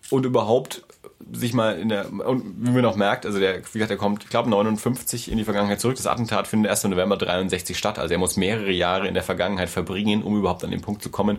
Und 0.10 0.26
überhaupt 0.26 0.84
sich 1.32 1.54
mal 1.54 1.78
in 1.78 1.90
der, 1.90 2.12
und 2.12 2.44
wie 2.58 2.72
man 2.72 2.82
noch 2.82 2.96
merkt, 2.96 3.26
also 3.26 3.40
der, 3.40 3.60
wie 3.60 3.74
gesagt, 3.74 3.92
er 3.92 3.98
kommt, 3.98 4.24
ich 4.24 4.30
glaube, 4.30 4.50
59 4.50 5.32
in 5.32 5.38
die 5.38 5.44
Vergangenheit 5.44 5.80
zurück. 5.80 5.96
Das 5.96 6.08
Attentat 6.08 6.48
findet 6.48 6.70
erst 6.70 6.84
im 6.84 6.92
November 6.92 7.16
63 7.16 7.78
statt. 7.78 8.00
Also 8.00 8.14
er 8.14 8.18
muss 8.18 8.38
mehrere 8.38 8.72
Jahre 8.72 9.08
in 9.08 9.14
der 9.14 9.24
Vergangenheit 9.24 9.70
verbringen, 9.70 10.24
um 10.24 10.38
überhaupt 10.38 10.64
an 10.64 10.72
den 10.72 10.82
Punkt 10.82 11.02
zu 11.02 11.10
kommen, 11.10 11.38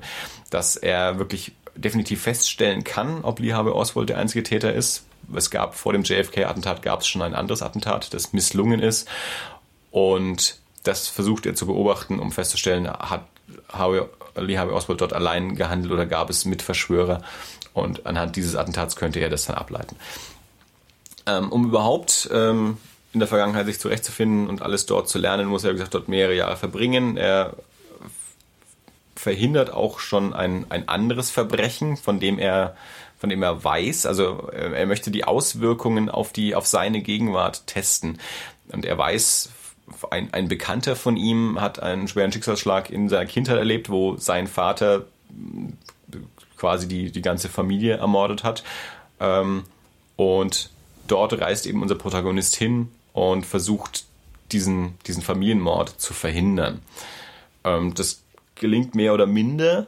dass 0.50 0.76
er 0.76 1.18
wirklich 1.18 1.52
definitiv 1.74 2.22
feststellen 2.22 2.84
kann, 2.84 3.22
ob 3.22 3.40
Lee 3.40 3.52
Harvey 3.52 3.72
Oswald 3.72 4.08
der 4.08 4.18
einzige 4.18 4.42
Täter 4.42 4.72
ist 4.72 5.04
es 5.34 5.50
gab 5.50 5.74
vor 5.74 5.92
dem 5.92 6.02
JFK-Attentat 6.02 6.82
gab 6.82 7.00
es 7.00 7.06
schon 7.06 7.22
ein 7.22 7.34
anderes 7.34 7.62
Attentat, 7.62 8.12
das 8.14 8.32
misslungen 8.32 8.80
ist. 8.80 9.08
Und 9.90 10.58
das 10.82 11.08
versucht 11.08 11.46
er 11.46 11.54
zu 11.54 11.66
beobachten, 11.66 12.18
um 12.18 12.32
festzustellen, 12.32 12.88
hat 12.88 13.24
Harvey, 13.72 14.02
Lee 14.36 14.58
Harvey 14.58 14.74
Oswald 14.74 15.00
dort 15.00 15.12
allein 15.12 15.54
gehandelt 15.54 15.92
oder 15.92 16.06
gab 16.06 16.30
es 16.30 16.44
Mitverschwörer? 16.44 17.22
Und 17.74 18.06
anhand 18.06 18.36
dieses 18.36 18.56
Attentats 18.56 18.96
könnte 18.96 19.20
er 19.20 19.30
das 19.30 19.46
dann 19.46 19.56
ableiten. 19.56 19.96
Ähm, 21.26 21.50
um 21.50 21.66
überhaupt 21.66 22.28
ähm, 22.32 22.78
in 23.12 23.20
der 23.20 23.28
Vergangenheit 23.28 23.66
sich 23.66 23.78
zurechtzufinden 23.78 24.48
und 24.48 24.62
alles 24.62 24.86
dort 24.86 25.08
zu 25.08 25.18
lernen, 25.18 25.46
muss 25.46 25.64
er, 25.64 25.70
wie 25.70 25.74
gesagt, 25.74 25.94
dort 25.94 26.08
mehrere 26.08 26.34
Jahre 26.34 26.56
verbringen. 26.56 27.16
Er 27.16 27.54
verhindert 29.14 29.72
auch 29.72 30.00
schon 30.00 30.34
ein, 30.34 30.66
ein 30.70 30.88
anderes 30.88 31.30
Verbrechen, 31.30 31.96
von 31.96 32.18
dem 32.18 32.38
er 32.38 32.76
von 33.22 33.30
dem 33.30 33.44
er 33.44 33.62
weiß. 33.62 34.04
Also 34.04 34.50
äh, 34.50 34.72
er 34.72 34.86
möchte 34.86 35.12
die 35.12 35.22
Auswirkungen 35.22 36.08
auf 36.08 36.32
die 36.32 36.56
auf 36.56 36.66
seine 36.66 37.02
Gegenwart 37.02 37.68
testen 37.68 38.18
und 38.72 38.84
er 38.84 38.98
weiß 38.98 39.50
ein, 40.10 40.34
ein 40.34 40.48
Bekannter 40.48 40.96
von 40.96 41.16
ihm 41.16 41.60
hat 41.60 41.80
einen 41.80 42.08
schweren 42.08 42.32
Schicksalsschlag 42.32 42.90
in 42.90 43.08
seiner 43.08 43.26
Kindheit 43.26 43.58
erlebt, 43.58 43.90
wo 43.90 44.16
sein 44.16 44.48
Vater 44.48 45.04
äh, 45.30 46.16
quasi 46.56 46.88
die, 46.88 47.12
die 47.12 47.22
ganze 47.22 47.48
Familie 47.48 47.98
ermordet 47.98 48.42
hat. 48.42 48.64
Ähm, 49.20 49.62
und 50.16 50.70
dort 51.06 51.40
reist 51.40 51.66
eben 51.66 51.80
unser 51.80 51.94
Protagonist 51.94 52.56
hin 52.56 52.88
und 53.12 53.46
versucht, 53.46 54.04
diesen, 54.50 54.98
diesen 55.06 55.22
Familienmord 55.22 55.90
zu 55.90 56.12
verhindern. 56.12 56.80
Ähm, 57.62 57.94
das 57.94 58.24
gelingt 58.56 58.96
mehr 58.96 59.14
oder 59.14 59.26
minder, 59.26 59.86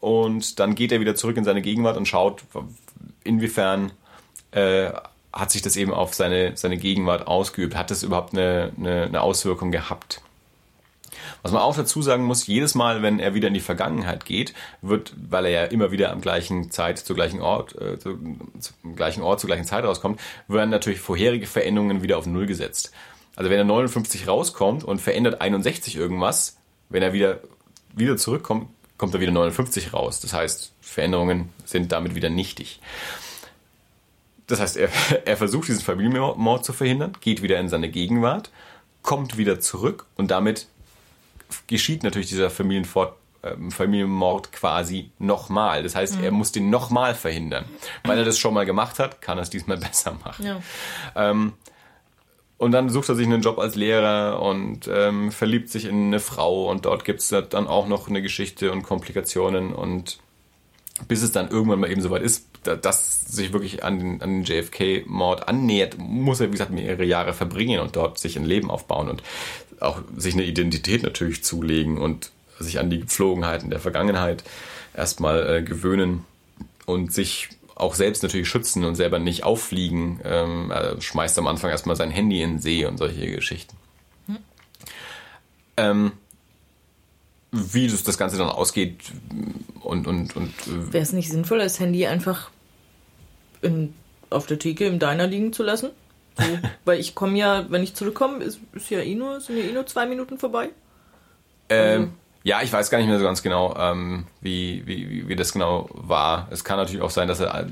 und 0.00 0.58
dann 0.60 0.74
geht 0.74 0.92
er 0.92 1.00
wieder 1.00 1.14
zurück 1.14 1.36
in 1.36 1.44
seine 1.44 1.62
Gegenwart 1.62 1.96
und 1.96 2.06
schaut, 2.06 2.42
inwiefern 3.22 3.92
äh, 4.50 4.90
hat 5.32 5.50
sich 5.50 5.62
das 5.62 5.76
eben 5.76 5.92
auf 5.92 6.14
seine, 6.14 6.56
seine 6.56 6.76
Gegenwart 6.76 7.26
ausgeübt. 7.26 7.76
Hat 7.76 7.90
das 7.90 8.02
überhaupt 8.02 8.34
eine, 8.34 8.72
eine, 8.78 9.02
eine 9.04 9.20
Auswirkung 9.20 9.70
gehabt? 9.72 10.20
Was 11.42 11.52
man 11.52 11.62
auch 11.62 11.76
dazu 11.76 12.00
sagen 12.02 12.24
muss, 12.24 12.46
jedes 12.46 12.74
Mal, 12.74 13.02
wenn 13.02 13.18
er 13.18 13.34
wieder 13.34 13.48
in 13.48 13.54
die 13.54 13.60
Vergangenheit 13.60 14.24
geht, 14.24 14.54
wird, 14.80 15.12
weil 15.28 15.44
er 15.46 15.50
ja 15.50 15.64
immer 15.64 15.90
wieder 15.90 16.10
am 16.10 16.20
gleichen 16.20 16.70
Zeit, 16.70 16.98
zur 16.98 17.16
gleichen 17.16 17.40
Ort, 17.40 17.74
äh, 17.80 17.98
zu, 17.98 18.18
zum 18.58 18.96
gleichen 18.96 19.22
Ort, 19.22 19.40
zur 19.40 19.48
gleichen 19.48 19.64
Zeit 19.64 19.84
rauskommt, 19.84 20.20
werden 20.48 20.70
natürlich 20.70 21.00
vorherige 21.00 21.46
Veränderungen 21.46 22.02
wieder 22.02 22.18
auf 22.18 22.26
Null 22.26 22.46
gesetzt. 22.46 22.92
Also 23.36 23.50
wenn 23.50 23.58
er 23.58 23.64
59 23.64 24.28
rauskommt 24.28 24.84
und 24.84 25.00
verändert 25.00 25.40
61 25.40 25.96
irgendwas, 25.96 26.56
wenn 26.88 27.02
er 27.02 27.12
wieder, 27.12 27.40
wieder 27.94 28.16
zurückkommt, 28.16 28.68
kommt 28.98 29.14
da 29.14 29.20
wieder 29.20 29.32
59 29.32 29.92
raus. 29.92 30.20
Das 30.20 30.32
heißt, 30.32 30.72
Veränderungen 30.80 31.50
sind 31.64 31.92
damit 31.92 32.14
wieder 32.14 32.30
nichtig. 32.30 32.80
das 34.46 34.60
heißt, 34.60 34.76
er, 34.76 34.88
er 35.24 35.36
versucht 35.36 35.68
diesen 35.68 35.82
Familienmord 35.82 36.64
zu 36.64 36.72
verhindern, 36.72 37.12
geht 37.20 37.42
wieder 37.42 37.58
in 37.58 37.68
seine 37.68 37.88
Gegenwart, 37.88 38.50
kommt 39.02 39.36
wieder 39.36 39.60
zurück 39.60 40.06
und 40.16 40.30
damit 40.30 40.66
geschieht 41.66 42.02
natürlich 42.02 42.28
dieser 42.28 42.50
Familienfort, 42.50 43.16
ähm, 43.42 43.70
Familienmord 43.70 44.52
quasi 44.52 45.10
nochmal. 45.18 45.82
Das 45.82 45.94
heißt, 45.94 46.18
mhm. 46.18 46.24
er 46.24 46.30
muss 46.30 46.52
den 46.52 46.70
nochmal 46.70 47.14
verhindern. 47.14 47.64
Weil 48.04 48.18
er 48.18 48.24
das 48.24 48.38
schon 48.38 48.54
mal 48.54 48.66
gemacht 48.66 48.98
hat, 48.98 49.20
kann 49.20 49.38
er 49.38 49.42
es 49.42 49.50
diesmal 49.50 49.76
besser 49.78 50.16
machen. 50.24 50.44
Ja. 50.46 50.60
Ähm, 51.14 51.52
und 52.58 52.72
dann 52.72 52.88
sucht 52.88 53.08
er 53.08 53.14
sich 53.14 53.26
einen 53.26 53.42
Job 53.42 53.58
als 53.58 53.74
Lehrer 53.74 54.40
und 54.40 54.88
ähm, 54.88 55.32
verliebt 55.32 55.70
sich 55.70 55.86
in 55.86 56.06
eine 56.06 56.20
Frau 56.20 56.70
und 56.70 56.84
dort 56.84 57.04
gibt 57.04 57.20
es 57.20 57.28
dann 57.28 57.66
auch 57.66 57.88
noch 57.88 58.08
eine 58.08 58.22
Geschichte 58.22 58.70
und 58.72 58.82
Komplikationen 58.82 59.74
und 59.74 60.18
bis 61.08 61.22
es 61.22 61.32
dann 61.32 61.50
irgendwann 61.50 61.80
mal 61.80 61.90
eben 61.90 62.00
soweit 62.00 62.22
ist, 62.22 62.46
dass 62.62 63.20
sich 63.22 63.52
wirklich 63.52 63.84
an 63.84 63.98
den, 63.98 64.22
an 64.22 64.30
den 64.30 64.44
JFK-Mord 64.44 65.48
annähert, 65.48 65.98
muss 65.98 66.40
er, 66.40 66.48
wie 66.48 66.52
gesagt, 66.52 66.70
mehrere 66.70 67.04
Jahre 67.04 67.34
verbringen 67.34 67.80
und 67.80 67.96
dort 67.96 68.18
sich 68.18 68.36
ein 68.36 68.44
Leben 68.44 68.70
aufbauen 68.70 69.10
und 69.10 69.22
auch 69.80 70.00
sich 70.16 70.34
eine 70.34 70.44
Identität 70.44 71.02
natürlich 71.02 71.42
zulegen 71.42 71.98
und 71.98 72.30
sich 72.58 72.78
an 72.78 72.90
die 72.90 73.00
Gepflogenheiten 73.00 73.70
der 73.70 73.80
Vergangenheit 73.80 74.44
erstmal 74.96 75.56
äh, 75.56 75.62
gewöhnen 75.62 76.24
und 76.86 77.12
sich 77.12 77.48
auch 77.76 77.94
selbst 77.94 78.22
natürlich 78.22 78.48
schützen 78.48 78.84
und 78.84 78.94
selber 78.94 79.18
nicht 79.18 79.44
auffliegen. 79.44 80.20
Ähm, 80.24 80.70
er 80.70 81.00
schmeißt 81.00 81.38
am 81.38 81.46
Anfang 81.46 81.70
erstmal 81.70 81.96
sein 81.96 82.10
Handy 82.10 82.42
in 82.42 82.54
den 82.54 82.58
See 82.60 82.84
und 82.86 82.98
solche 82.98 83.30
Geschichten. 83.30 83.76
Hm. 84.26 84.38
Ähm, 85.76 86.12
wie 87.50 87.86
das, 87.86 88.02
das 88.02 88.18
Ganze 88.18 88.36
dann 88.36 88.48
ausgeht 88.48 89.12
und. 89.80 90.06
und, 90.06 90.36
und 90.36 90.50
äh, 90.66 90.92
Wäre 90.92 91.02
es 91.02 91.12
nicht 91.12 91.30
sinnvoll, 91.30 91.58
das 91.58 91.78
Handy 91.78 92.06
einfach 92.06 92.50
in, 93.62 93.94
auf 94.30 94.46
der 94.46 94.58
Theke 94.58 94.86
im 94.86 94.98
Diner 94.98 95.26
liegen 95.26 95.52
zu 95.52 95.62
lassen? 95.62 95.90
So, 96.36 96.44
weil 96.84 96.98
ich 96.98 97.14
komme 97.14 97.38
ja, 97.38 97.66
wenn 97.70 97.82
ich 97.82 97.94
zurückkomme, 97.94 98.42
ist, 98.42 98.58
ist 98.72 98.90
ja 98.90 99.00
eh 99.00 99.14
nur, 99.14 99.40
sind 99.40 99.56
ja 99.56 99.64
eh 99.64 99.72
nur 99.72 99.86
zwei 99.86 100.06
Minuten 100.06 100.38
vorbei. 100.38 100.70
Ähm, 101.68 102.00
also. 102.00 102.12
Ja, 102.44 102.60
ich 102.60 102.70
weiß 102.70 102.90
gar 102.90 102.98
nicht 102.98 103.08
mehr 103.08 103.18
so 103.18 103.24
ganz 103.24 103.42
genau, 103.42 103.74
ähm, 103.78 104.26
wie, 104.42 104.86
wie, 104.86 105.26
wie 105.26 105.34
das 105.34 105.52
genau 105.52 105.88
war. 105.94 106.46
Es 106.50 106.62
kann 106.62 106.76
natürlich 106.76 107.00
auch 107.00 107.10
sein, 107.10 107.26
dass 107.26 107.40
er 107.40 107.66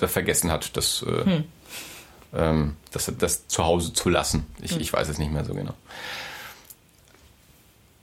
äh, 0.00 0.06
vergessen 0.06 0.52
hat, 0.52 0.76
das, 0.76 1.02
äh, 1.02 1.24
hm. 1.24 1.44
ähm, 2.34 2.76
das, 2.90 3.10
das 3.18 3.48
zu 3.48 3.64
Hause 3.64 3.94
zu 3.94 4.10
lassen. 4.10 4.46
Ich, 4.60 4.72
hm. 4.72 4.80
ich 4.80 4.92
weiß 4.92 5.08
es 5.08 5.16
nicht 5.16 5.32
mehr 5.32 5.46
so 5.46 5.54
genau. 5.54 5.72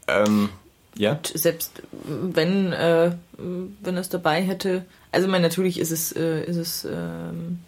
Ähm, 0.07 0.49
ja. 0.95 1.11
Und 1.11 1.27
selbst 1.27 1.83
wenn, 1.91 2.73
äh, 2.73 3.11
wenn 3.37 3.95
er 3.95 4.01
es 4.01 4.09
dabei 4.09 4.41
hätte, 4.41 4.85
also 5.11 5.27
ich 5.27 5.31
meine, 5.31 5.47
natürlich 5.47 5.79
ist 5.79 5.91
es, 5.91 6.11
äh, 6.11 6.43
ist 6.43 6.57
es 6.57 6.85
ähm, 6.85 7.59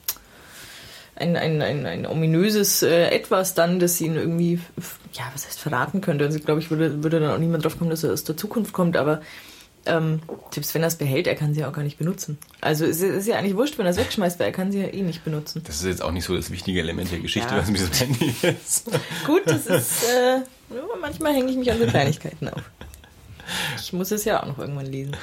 ein, 1.15 1.35
ein, 1.35 1.61
ein, 1.61 1.85
ein 1.85 2.05
ominöses 2.05 2.83
äh, 2.83 3.09
Etwas 3.09 3.53
dann, 3.53 3.79
das 3.79 3.99
ihn 4.01 4.15
irgendwie, 4.15 4.59
ja, 5.13 5.23
was 5.33 5.45
heißt 5.45 5.59
verraten 5.59 6.01
könnte. 6.01 6.25
Also 6.25 6.37
ich 6.37 6.45
glaube, 6.45 6.61
ich 6.61 6.69
würde, 6.69 7.03
würde 7.03 7.19
dann 7.19 7.31
auch 7.31 7.37
niemand 7.37 7.65
drauf 7.65 7.77
kommen, 7.77 7.89
dass 7.89 8.03
er 8.03 8.13
aus 8.13 8.23
der 8.23 8.37
Zukunft 8.37 8.73
kommt, 8.73 8.97
aber 8.97 9.21
ähm, 9.85 10.21
selbst 10.51 10.73
wenn 10.75 10.83
er 10.83 10.89
es 10.89 10.95
behält, 10.95 11.27
er 11.27 11.35
kann 11.35 11.53
sie 11.53 11.61
ja 11.61 11.69
auch 11.69 11.73
gar 11.73 11.83
nicht 11.83 11.97
benutzen. 11.97 12.37
Also 12.61 12.85
es 12.85 13.01
ist 13.01 13.27
ja 13.27 13.37
eigentlich 13.37 13.55
wurscht, 13.55 13.77
wenn 13.77 13.85
er 13.85 13.91
es 13.91 13.97
wegschmeißt, 13.97 14.39
weil 14.39 14.47
er 14.47 14.51
kann 14.51 14.71
sie 14.71 14.79
ja 14.79 14.87
eh 14.87 15.01
nicht 15.01 15.23
benutzen. 15.23 15.63
Das 15.65 15.77
ist 15.77 15.85
jetzt 15.85 16.03
auch 16.03 16.11
nicht 16.11 16.25
so 16.25 16.35
das 16.35 16.51
wichtige 16.51 16.79
Element 16.79 17.11
der 17.11 17.19
Geschichte, 17.19 17.53
ja. 17.53 17.59
was 17.59 17.69
mit 17.69 17.79
diesem 17.79 17.93
Handy 17.93 18.35
ist. 18.47 18.91
Gut, 19.25 19.41
das 19.45 19.65
ist, 19.65 20.03
äh, 20.03 20.41
manchmal 20.99 21.33
hänge 21.33 21.51
ich 21.51 21.57
mich 21.57 21.71
an 21.71 21.79
so 21.79 21.87
Kleinigkeiten 21.87 22.49
auf. 22.49 22.61
Ich 23.81 23.91
muss 23.91 24.11
es 24.11 24.23
ja 24.23 24.41
auch 24.41 24.47
noch 24.47 24.59
irgendwann 24.59 24.85
lesen. 24.85 25.17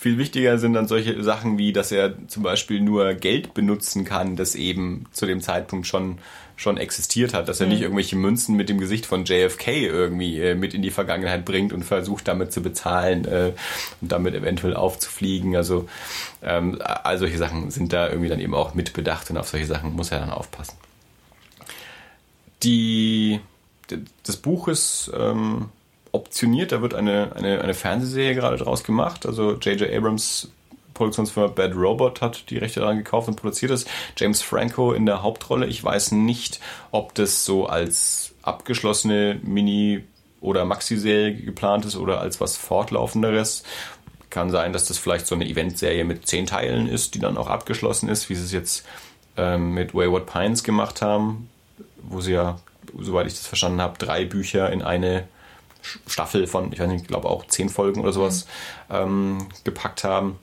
Viel 0.00 0.16
wichtiger 0.16 0.58
sind 0.58 0.74
dann 0.74 0.86
solche 0.86 1.20
Sachen 1.24 1.58
wie, 1.58 1.72
dass 1.72 1.90
er 1.90 2.14
zum 2.28 2.44
Beispiel 2.44 2.80
nur 2.80 3.14
Geld 3.14 3.52
benutzen 3.52 4.04
kann, 4.04 4.36
das 4.36 4.54
eben 4.54 5.06
zu 5.10 5.26
dem 5.26 5.40
Zeitpunkt 5.40 5.88
schon, 5.88 6.18
schon 6.54 6.76
existiert 6.76 7.34
hat. 7.34 7.48
Dass 7.48 7.58
er 7.58 7.66
mhm. 7.66 7.72
nicht 7.72 7.82
irgendwelche 7.82 8.14
Münzen 8.14 8.54
mit 8.54 8.68
dem 8.68 8.78
Gesicht 8.78 9.06
von 9.06 9.24
JFK 9.24 9.66
irgendwie 9.66 10.38
äh, 10.38 10.54
mit 10.54 10.72
in 10.72 10.82
die 10.82 10.92
Vergangenheit 10.92 11.44
bringt 11.44 11.72
und 11.72 11.82
versucht 11.82 12.28
damit 12.28 12.52
zu 12.52 12.62
bezahlen 12.62 13.24
äh, 13.24 13.54
und 14.00 14.12
damit 14.12 14.36
eventuell 14.36 14.76
aufzufliegen. 14.76 15.56
Also 15.56 15.88
ähm, 16.44 16.80
all 16.80 17.18
solche 17.18 17.36
Sachen 17.36 17.72
sind 17.72 17.92
da 17.92 18.08
irgendwie 18.08 18.28
dann 18.28 18.38
eben 18.38 18.54
auch 18.54 18.74
mitbedacht 18.74 19.28
und 19.30 19.36
auf 19.36 19.48
solche 19.48 19.66
Sachen 19.66 19.96
muss 19.96 20.12
er 20.12 20.20
dann 20.20 20.30
aufpassen. 20.30 20.76
Die, 22.62 23.40
das 24.22 24.36
Buch 24.36 24.68
ist 24.68 25.10
ähm, 25.12 25.70
optioniert. 26.18 26.72
Da 26.72 26.82
wird 26.82 26.94
eine, 26.94 27.32
eine, 27.34 27.60
eine 27.60 27.74
Fernsehserie 27.74 28.34
gerade 28.34 28.56
draus 28.56 28.84
gemacht. 28.84 29.26
Also 29.26 29.52
J.J. 29.52 29.90
Abrams 29.90 30.50
Produktionsfirma 30.98 31.48
Bad 31.48 31.74
Robot 31.74 32.20
hat 32.20 32.50
die 32.50 32.58
Rechte 32.58 32.80
daran 32.80 32.98
gekauft 32.98 33.28
und 33.28 33.36
produziert 33.36 33.70
es. 33.70 33.86
James 34.16 34.42
Franco 34.42 34.92
in 34.92 35.06
der 35.06 35.22
Hauptrolle. 35.22 35.66
Ich 35.66 35.82
weiß 35.82 36.12
nicht, 36.12 36.60
ob 36.90 37.14
das 37.14 37.44
so 37.44 37.66
als 37.66 38.34
abgeschlossene 38.42 39.40
Mini- 39.42 40.04
oder 40.40 40.64
Maxi-Serie 40.64 41.34
geplant 41.34 41.84
ist 41.84 41.96
oder 41.96 42.20
als 42.20 42.40
was 42.40 42.56
Fortlaufenderes. 42.56 43.62
Kann 44.30 44.50
sein, 44.50 44.72
dass 44.72 44.86
das 44.86 44.98
vielleicht 44.98 45.26
so 45.26 45.34
eine 45.34 45.46
Eventserie 45.46 46.04
mit 46.04 46.26
zehn 46.26 46.46
Teilen 46.46 46.88
ist, 46.88 47.14
die 47.14 47.18
dann 47.18 47.36
auch 47.38 47.48
abgeschlossen 47.48 48.08
ist, 48.08 48.28
wie 48.28 48.34
sie 48.34 48.44
es 48.44 48.52
jetzt 48.52 48.86
ähm, 49.36 49.72
mit 49.72 49.94
Wayward 49.94 50.26
Pines 50.26 50.64
gemacht 50.64 51.00
haben, 51.00 51.48
wo 52.02 52.20
sie 52.20 52.32
ja, 52.32 52.58
soweit 52.98 53.26
ich 53.26 53.34
das 53.34 53.46
verstanden 53.46 53.80
habe, 53.80 53.98
drei 53.98 54.24
Bücher 54.24 54.70
in 54.70 54.82
eine 54.82 55.28
Staffel 56.06 56.46
von, 56.46 56.72
ich 56.72 56.80
weiß 56.80 56.88
nicht, 56.88 57.02
ich 57.02 57.08
glaube 57.08 57.28
auch 57.28 57.46
zehn 57.46 57.68
Folgen 57.68 58.00
oder 58.00 58.12
sowas 58.12 58.46
mhm. 58.88 58.94
ähm, 58.94 59.48
gepackt 59.64 60.04
haben. 60.04 60.38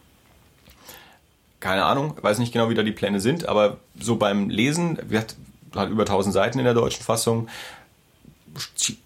Keine 1.59 1.85
Ahnung, 1.85 2.15
weiß 2.21 2.39
nicht 2.39 2.53
genau, 2.53 2.69
wie 2.69 2.75
da 2.75 2.83
die 2.83 2.91
Pläne 2.91 3.19
sind, 3.19 3.47
aber 3.47 3.77
so 3.99 4.17
beim 4.17 4.49
Lesen, 4.49 4.99
wir 5.07 5.19
hat 5.19 5.35
über 5.89 6.03
1000 6.03 6.33
Seiten 6.33 6.59
in 6.59 6.65
der 6.65 6.73
deutschen 6.73 7.03
Fassung, 7.03 7.47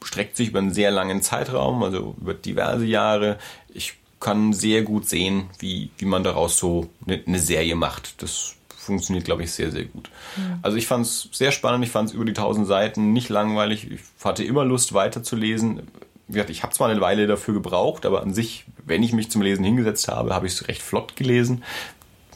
streckt 0.04 0.36
sich 0.36 0.50
über 0.50 0.60
einen 0.60 0.74
sehr 0.74 0.92
langen 0.92 1.22
Zeitraum, 1.22 1.82
also 1.84 2.16
über 2.20 2.34
diverse 2.34 2.86
Jahre. 2.86 3.40
Ich 3.74 3.96
kann 4.20 4.54
sehr 4.54 4.84
gut 4.84 5.08
sehen, 5.08 5.50
wie, 5.60 5.90
wie 5.98 6.06
man 6.06 6.24
daraus 6.24 6.58
so 6.58 6.90
eine, 7.06 7.24
eine 7.26 7.40
Serie 7.40 7.76
macht. 7.76 8.22
Das 8.22 8.56
funktioniert, 8.78 9.26
glaube 9.26 9.44
ich, 9.44 9.52
sehr, 9.52 9.72
sehr 9.72 9.86
gut. 9.86 10.10
Mhm. 10.36 10.60
Also 10.62 10.78
ich 10.78 10.88
fand 10.88 11.06
es 11.06 11.30
sehr 11.32 11.52
spannend, 11.52 11.86
ich 11.86 11.92
fand 11.92 12.10
es 12.10 12.16
über 12.16 12.26
die 12.26 12.32
1000 12.32 12.68
Seiten 12.68 13.14
nicht 13.14 13.30
langweilig. 13.30 13.90
Ich 13.90 14.02
hatte 14.24 14.44
immer 14.44 14.66
Lust 14.66 14.94
weiterzulesen 14.94 15.84
wie 16.30 16.34
gesagt, 16.34 16.52
ich 16.52 16.62
habe 16.62 16.74
zwar 16.74 16.90
eine 16.90 17.02
Weile 17.02 17.26
dafür 17.26 17.56
gebraucht, 17.56 18.06
aber 18.06 18.22
an 18.22 18.36
sich, 18.36 18.66
wenn 18.86 19.02
ich 19.02 19.14
mich 19.14 19.32
zum 19.32 19.42
Lesen 19.42 19.66
hingesetzt 19.66 20.08
habe, 20.08 20.34
habe 20.34 20.46
ich 20.46 20.54
es 20.54 20.68
recht 20.68 20.82
flott 20.82 21.16
gelesen. 21.16 21.64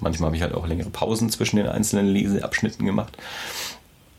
Manchmal 0.02 0.28
habe 0.28 0.36
ich 0.36 0.41
halt 0.41 0.56
auch 0.56 0.68
längere 0.68 0.89
Pausen 0.89 1.30
zwischen 1.30 1.58
den 1.58 1.68
einzelnen 1.68 2.08
Leseabschnitten 2.08 2.86
gemacht. 2.86 3.16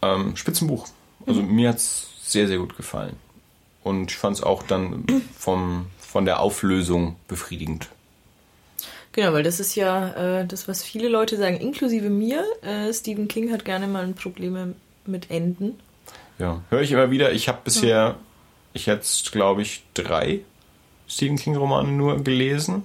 Ähm, 0.00 0.36
Spitzenbuch. 0.36 0.86
Also 1.26 1.42
mhm. 1.42 1.56
mir 1.56 1.70
hat 1.70 1.78
es 1.78 2.06
sehr, 2.22 2.46
sehr 2.46 2.58
gut 2.58 2.76
gefallen. 2.76 3.16
Und 3.82 4.12
ich 4.12 4.16
fand 4.16 4.36
es 4.36 4.42
auch 4.44 4.62
dann 4.62 5.04
vom, 5.38 5.86
von 5.98 6.24
der 6.24 6.38
Auflösung 6.38 7.16
befriedigend. 7.26 7.88
Genau, 9.10 9.32
weil 9.32 9.42
das 9.42 9.58
ist 9.58 9.74
ja 9.74 10.40
äh, 10.40 10.46
das, 10.46 10.68
was 10.68 10.84
viele 10.84 11.08
Leute 11.08 11.36
sagen, 11.36 11.56
inklusive 11.56 12.10
mir. 12.10 12.44
Äh, 12.62 12.92
Stephen 12.92 13.26
King 13.26 13.52
hat 13.52 13.64
gerne 13.64 13.88
mal 13.88 14.06
Probleme 14.12 14.74
mit 15.04 15.30
Enden. 15.30 15.78
Ja, 16.38 16.62
höre 16.70 16.80
ich 16.80 16.92
immer 16.92 17.10
wieder. 17.10 17.32
Ich 17.32 17.48
habe 17.48 17.58
bisher 17.62 18.16
ich 18.74 18.86
jetzt, 18.86 19.32
glaube 19.32 19.62
ich, 19.62 19.82
drei 19.94 20.40
Stephen 21.08 21.36
King-Romane 21.36 21.90
nur 21.90 22.22
gelesen. 22.22 22.84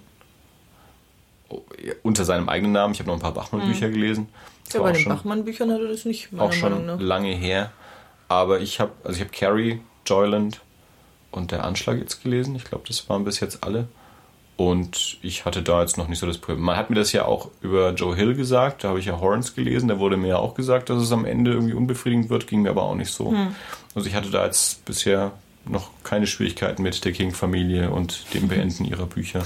Oh, 1.50 1.62
unter 2.04 2.26
seinem 2.26 2.48
eigenen 2.48 2.72
Namen. 2.72 2.94
Ich 2.94 3.00
habe 3.00 3.10
noch 3.10 3.16
ein 3.16 3.22
paar 3.22 3.34
Bachmann-Bücher 3.34 3.88
mhm. 3.88 3.94
gelesen. 3.94 4.30
Das 4.66 4.76
ja, 4.76 4.82
bei 4.82 4.92
den 4.92 5.06
Bachmann-Büchern 5.06 5.72
hat 5.72 5.82
er 5.82 5.88
das 5.88 6.06
nicht. 6.06 6.30
Auch 6.38 6.54
schon 6.54 7.00
lange 7.00 7.34
her. 7.34 7.72
Aber 8.28 8.62
ich 8.62 8.80
habe, 8.80 8.92
also 9.04 9.16
ich 9.16 9.22
habe 9.22 9.32
Carrie, 9.32 9.82
Joyland 10.06 10.62
und 11.32 11.52
der 11.52 11.64
Anschlag 11.64 11.98
jetzt 11.98 12.24
gelesen. 12.24 12.56
Ich 12.56 12.66
glaube, 12.66 12.84
das 12.88 13.10
waren 13.10 13.24
bis 13.24 13.40
jetzt 13.40 13.64
alle. 13.64 13.88
Und 14.58 15.18
ich 15.22 15.46
hatte 15.46 15.64
da 15.64 15.82
jetzt 15.82 15.98
noch 15.98 16.08
nicht 16.10 16.20
so 16.20 16.28
das 16.28 16.38
Problem. 16.38 16.64
Man 16.64 16.76
hat 16.76 16.90
mir 16.90 16.98
das 16.98 17.14
ja 17.14 17.26
auch 17.26 17.50
über 17.62 17.94
Joe 17.94 18.16
Hill 18.16 18.36
gesagt. 18.36 18.84
Da 18.84 18.90
habe 18.90 19.00
ich 19.00 19.06
ja 19.06 19.20
Horns 19.20 19.56
gelesen. 19.56 19.88
Da 19.88 20.00
wurde 20.00 20.18
mir 20.18 20.28
ja 20.28 20.38
auch 20.38 20.54
gesagt, 20.54 20.90
dass 20.90 21.02
es 21.02 21.12
am 21.12 21.26
Ende 21.26 21.52
irgendwie 21.52 21.74
unbefriedigend 21.74 22.30
wird. 22.30 22.46
Ging 22.46 22.62
mir 22.62 22.72
aber 22.72 22.84
auch 22.84 22.96
nicht 22.96 23.12
so. 23.12 23.32
Hm. 23.32 23.56
Also 23.96 24.08
ich 24.08 24.16
hatte 24.16 24.30
da 24.30 24.46
jetzt 24.46 24.84
bisher 24.86 25.32
noch 25.70 25.92
keine 26.04 26.28
Schwierigkeiten 26.28 26.82
mit 26.82 27.04
der 27.06 27.12
King-Familie 27.12 27.92
und 27.92 28.34
dem 28.34 28.48
Beenden 28.48 28.86
ihrer 28.86 29.06
Bücher. 29.06 29.46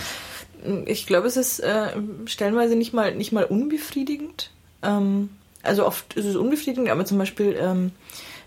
Ich 0.85 1.07
glaube, 1.07 1.27
es 1.27 1.37
ist 1.37 1.59
äh, 1.59 1.89
stellenweise 2.25 2.75
nicht 2.75 2.93
mal, 2.93 3.15
nicht 3.15 3.31
mal 3.31 3.43
unbefriedigend. 3.43 4.51
Ähm, 4.81 5.29
also 5.61 5.85
oft 5.85 6.13
ist 6.13 6.25
es 6.25 6.35
unbefriedigend, 6.35 6.89
aber 6.89 7.05
zum 7.05 7.17
Beispiel, 7.17 7.57
ähm, 7.59 7.91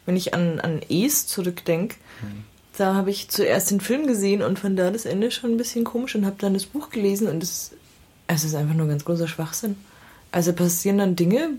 wenn 0.07 0.17
ich 0.17 0.35
an, 0.35 0.61
an 0.61 0.81
Es 0.89 1.27
zurückdenke, 1.27 1.97
hm. 2.21 2.45
da 2.79 2.95
habe 2.95 3.11
ich 3.11 3.29
zuerst 3.29 3.71
den 3.71 3.81
Film 3.81 4.07
gesehen 4.07 4.43
und 4.43 4.59
fand 4.59 4.79
da 4.79 4.91
das 4.91 5.05
Ende 5.05 5.31
schon 5.31 5.51
ein 5.53 5.57
bisschen 5.57 5.85
komisch 5.85 6.15
und 6.15 6.25
habe 6.25 6.37
dann 6.39 6.55
das 6.55 6.67
Buch 6.67 6.91
gelesen 6.91 7.29
und 7.29 7.43
es, 7.43 7.73
es 8.29 8.45
ist 8.45 8.55
einfach 8.55 8.75
nur 8.75 8.89
ganz 8.89 9.05
großer 9.05 9.29
Schwachsinn. 9.29 9.77
Also 10.33 10.53
passieren 10.53 10.99
dann 10.99 11.17
Dinge, 11.17 11.51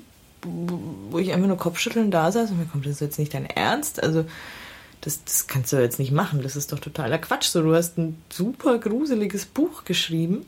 wo 0.44 1.20
ich 1.20 1.34
einfach 1.34 1.48
nur 1.48 1.58
Kopfschütteln 1.58 2.12
da 2.12 2.32
saß 2.32 2.52
und 2.52 2.60
mir 2.60 2.66
kommt 2.66 2.86
das 2.86 3.00
jetzt 3.00 3.20
nicht 3.20 3.34
dein 3.34 3.46
Ernst? 3.46 4.02
Also 4.02 4.26
das, 5.08 5.24
das 5.24 5.48
kannst 5.48 5.72
du 5.72 5.78
jetzt 5.78 6.00
nicht 6.00 6.12
machen. 6.12 6.44
Das 6.44 6.58
ist 6.58 6.74
doch 6.74 6.80
totaler 6.80 7.18
Quatsch. 7.18 7.46
So, 7.46 7.62
du 7.62 7.74
hast 7.74 7.98
ein 7.98 8.22
super 8.30 8.78
gruseliges 8.78 9.46
Buch 9.46 9.86
geschrieben. 9.86 10.46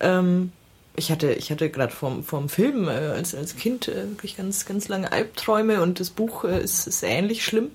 Ähm, 0.00 0.52
ich 0.96 1.12
hatte, 1.12 1.32
ich 1.34 1.50
hatte 1.50 1.68
gerade 1.68 1.92
vom, 1.92 2.24
vom 2.24 2.48
Film 2.48 2.88
äh, 2.88 2.92
als, 2.92 3.34
als 3.34 3.56
Kind 3.56 3.86
äh, 3.88 4.08
wirklich 4.08 4.38
ganz, 4.38 4.64
ganz 4.64 4.88
lange 4.88 5.12
Albträume 5.12 5.82
und 5.82 6.00
das 6.00 6.08
Buch 6.08 6.44
äh, 6.44 6.62
ist, 6.62 6.86
ist 6.86 7.02
ähnlich 7.02 7.44
schlimm. 7.44 7.70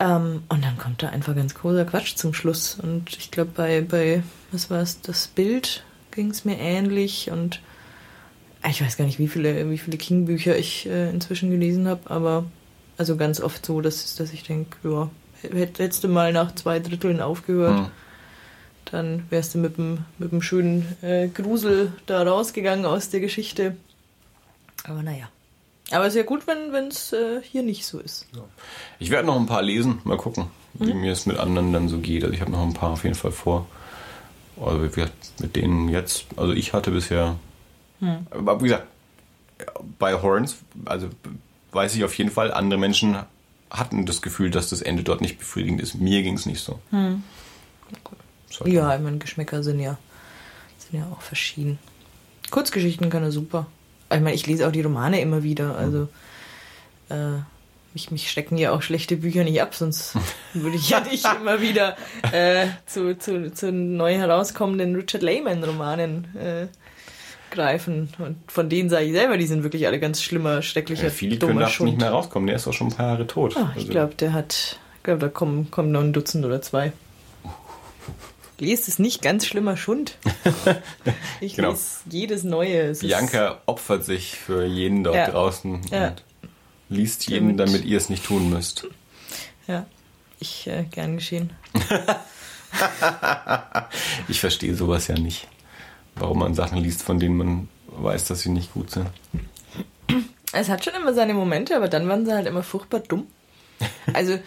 Ähm, 0.00 0.42
und 0.48 0.64
dann 0.64 0.76
kommt 0.76 1.04
da 1.04 1.10
einfach 1.10 1.36
ganz 1.36 1.54
großer 1.54 1.84
Quatsch 1.84 2.16
zum 2.16 2.34
Schluss. 2.34 2.78
Und 2.82 3.16
ich 3.16 3.30
glaube, 3.30 3.52
bei, 3.54 3.80
bei, 3.80 4.24
was 4.50 4.70
war 4.70 4.82
es, 4.82 5.00
das 5.02 5.28
Bild 5.28 5.84
ging 6.10 6.30
es 6.30 6.44
mir 6.44 6.58
ähnlich 6.58 7.30
und 7.30 7.60
ich 8.68 8.82
weiß 8.82 8.96
gar 8.96 9.04
nicht, 9.04 9.20
wie 9.20 9.28
viele, 9.28 9.70
wie 9.70 9.78
viele 9.78 9.98
King-Bücher 9.98 10.58
ich 10.58 10.86
äh, 10.86 11.10
inzwischen 11.10 11.50
gelesen 11.52 11.86
habe, 11.86 12.10
aber 12.10 12.44
also 12.98 13.16
ganz 13.16 13.40
oft 13.40 13.64
so, 13.64 13.80
dass, 13.80 14.16
dass 14.16 14.32
ich 14.32 14.42
denke, 14.42 14.76
ja, 14.82 15.10
hättest 15.42 16.04
du 16.04 16.08
mal 16.08 16.32
nach 16.32 16.54
zwei 16.54 16.80
Dritteln 16.80 17.20
aufgehört, 17.20 17.78
hm. 17.78 17.86
dann 18.86 19.22
wärst 19.30 19.54
du 19.54 19.58
mit 19.58 19.78
dem, 19.78 20.04
mit 20.18 20.32
dem 20.32 20.42
schönen 20.42 20.96
äh, 21.00 21.28
Grusel 21.28 21.92
da 22.06 22.22
rausgegangen 22.22 22.84
aus 22.84 23.08
der 23.08 23.20
Geschichte. 23.20 23.76
Aber 24.84 25.02
naja. 25.02 25.28
Aber 25.90 26.10
sehr 26.10 26.24
gut, 26.24 26.46
wenn 26.46 26.88
es 26.88 27.12
äh, 27.12 27.40
hier 27.40 27.62
nicht 27.62 27.86
so 27.86 27.98
ist. 27.98 28.26
Ja. 28.34 28.42
Ich 28.98 29.10
werde 29.10 29.26
noch 29.26 29.36
ein 29.36 29.46
paar 29.46 29.62
lesen, 29.62 30.00
mal 30.04 30.18
gucken, 30.18 30.48
wie 30.74 30.92
mhm. 30.92 31.00
mir 31.00 31.12
es 31.12 31.24
mit 31.24 31.38
anderen 31.38 31.72
dann 31.72 31.88
so 31.88 31.98
geht. 31.98 32.24
Also 32.24 32.34
ich 32.34 32.40
habe 32.40 32.50
noch 32.50 32.62
ein 32.62 32.74
paar 32.74 32.90
auf 32.90 33.04
jeden 33.04 33.14
Fall 33.14 33.32
vor. 33.32 33.66
Also 34.60 34.80
mit 35.40 35.56
denen 35.56 35.88
jetzt, 35.88 36.26
also 36.36 36.52
ich 36.52 36.72
hatte 36.72 36.90
bisher, 36.90 37.36
mhm. 38.00 38.26
aber 38.30 38.60
wie 38.60 38.64
gesagt, 38.64 38.88
bei 39.98 40.20
Horns, 40.20 40.56
also 40.84 41.08
weiß 41.72 41.94
ich 41.96 42.04
auf 42.04 42.14
jeden 42.14 42.30
Fall, 42.30 42.52
andere 42.52 42.78
Menschen 42.78 43.18
hatten 43.70 44.06
das 44.06 44.22
Gefühl, 44.22 44.50
dass 44.50 44.70
das 44.70 44.82
Ende 44.82 45.02
dort 45.02 45.20
nicht 45.20 45.38
befriedigend 45.38 45.80
ist. 45.80 45.94
Mir 45.94 46.22
ging 46.22 46.34
es 46.34 46.46
nicht 46.46 46.62
so. 46.62 46.78
Hm. 46.90 47.22
Okay. 48.04 48.70
Ja, 48.70 48.94
ich 48.94 49.02
meine, 49.02 49.18
Geschmäcker 49.18 49.62
sind 49.62 49.80
ja, 49.80 49.98
sind 50.78 51.00
ja 51.00 51.06
auch 51.12 51.20
verschieden. 51.20 51.78
Kurzgeschichten 52.50 53.10
kann 53.10 53.22
er 53.22 53.32
super. 53.32 53.66
Ich 54.10 54.20
meine, 54.20 54.34
ich 54.34 54.46
lese 54.46 54.66
auch 54.66 54.72
die 54.72 54.80
Romane 54.80 55.20
immer 55.20 55.42
wieder, 55.42 55.76
also 55.76 56.08
äh, 57.10 57.40
mich, 57.92 58.10
mich 58.10 58.30
schrecken 58.30 58.56
ja 58.56 58.72
auch 58.72 58.82
schlechte 58.82 59.16
Bücher 59.16 59.44
nicht 59.44 59.60
ab, 59.60 59.74
sonst 59.74 60.16
würde 60.54 60.76
ich 60.76 60.88
ja 60.88 61.00
nicht 61.00 61.26
immer 61.40 61.60
wieder 61.60 61.96
äh, 62.32 62.68
zu, 62.86 63.18
zu, 63.18 63.52
zu 63.52 63.70
neu 63.70 64.14
herauskommenden 64.14 64.96
Richard 64.96 65.22
Lehman-Romanen 65.22 66.36
äh, 66.36 66.66
greifen. 67.50 68.08
Und 68.18 68.36
von 68.48 68.68
denen 68.68 68.90
sage 68.90 69.06
ich 69.06 69.12
selber, 69.12 69.36
die 69.36 69.46
sind 69.46 69.62
wirklich 69.62 69.86
alle 69.86 70.00
ganz 70.00 70.22
schlimmer, 70.22 70.62
schrecklicher, 70.62 71.04
ja, 71.04 71.10
Viele 71.10 71.38
können 71.38 71.62
auch 71.62 71.80
nicht 71.80 71.98
mehr 71.98 72.10
rauskommen, 72.10 72.46
der 72.46 72.56
ist 72.56 72.66
auch 72.66 72.72
schon 72.72 72.88
ein 72.88 72.94
paar 72.94 73.06
Jahre 73.06 73.26
tot. 73.26 73.56
Ah, 73.56 73.70
ich 73.74 73.82
also. 73.82 73.92
glaube, 73.92 74.14
der 74.14 74.32
hat, 74.32 74.78
ich 74.96 75.02
glaube, 75.02 75.20
da 75.20 75.28
kommen, 75.28 75.70
kommen 75.70 75.92
noch 75.92 76.00
ein 76.00 76.12
Dutzend 76.12 76.44
oder 76.44 76.62
zwei. 76.62 76.92
Lest 78.60 78.88
es 78.88 78.98
nicht 78.98 79.22
ganz 79.22 79.46
schlimmer 79.46 79.76
Schund. 79.76 80.16
Ich 81.40 81.54
genau. 81.54 81.70
lese 81.70 82.00
jedes 82.10 82.42
Neue. 82.42 82.80
Es 82.88 82.98
Bianca 82.98 83.62
opfert 83.66 84.04
sich 84.04 84.34
für 84.34 84.64
jeden 84.64 85.04
dort 85.04 85.14
ja. 85.14 85.30
draußen 85.30 85.80
ja. 85.92 86.08
und 86.08 86.24
liest 86.88 87.28
jeden, 87.28 87.56
damit, 87.56 87.74
damit 87.74 87.84
ihr 87.84 87.96
es 87.96 88.08
nicht 88.08 88.24
tun 88.24 88.50
müsst. 88.50 88.88
Ja, 89.68 89.86
ich 90.40 90.66
äh, 90.66 90.82
gern 90.90 91.14
geschehen. 91.14 91.50
ich 94.28 94.40
verstehe 94.40 94.74
sowas 94.74 95.06
ja 95.06 95.14
nicht 95.14 95.46
warum 96.18 96.40
man 96.40 96.54
Sachen 96.54 96.78
liest, 96.78 97.02
von 97.02 97.18
denen 97.18 97.36
man 97.36 97.68
weiß, 97.86 98.26
dass 98.26 98.40
sie 98.40 98.50
nicht 98.50 98.72
gut 98.74 98.90
sind. 98.90 99.08
Es 100.52 100.68
hat 100.68 100.84
schon 100.84 100.94
immer 100.94 101.12
seine 101.12 101.34
Momente, 101.34 101.76
aber 101.76 101.88
dann 101.88 102.08
waren 102.08 102.24
sie 102.24 102.32
halt 102.32 102.46
immer 102.46 102.62
furchtbar 102.62 103.00
dumm. 103.00 103.26
Also 104.12 104.38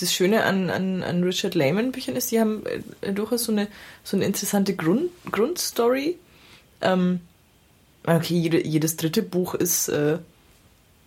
das 0.00 0.12
Schöne 0.12 0.44
an, 0.44 0.70
an, 0.70 1.02
an 1.02 1.24
Richard 1.24 1.54
Lehman 1.54 1.92
Büchern 1.92 2.16
ist, 2.16 2.30
die 2.30 2.40
haben 2.40 2.62
äh, 3.00 3.12
durchaus 3.12 3.44
so 3.44 3.52
eine, 3.52 3.68
so 4.04 4.16
eine 4.16 4.26
interessante 4.26 4.76
Grund, 4.76 5.10
Grundstory. 5.30 6.16
Ähm, 6.80 7.20
okay, 8.04 8.34
jede, 8.34 8.64
jedes 8.64 8.96
dritte 8.96 9.22
Buch 9.22 9.54
ist, 9.54 9.88
äh, 9.88 10.18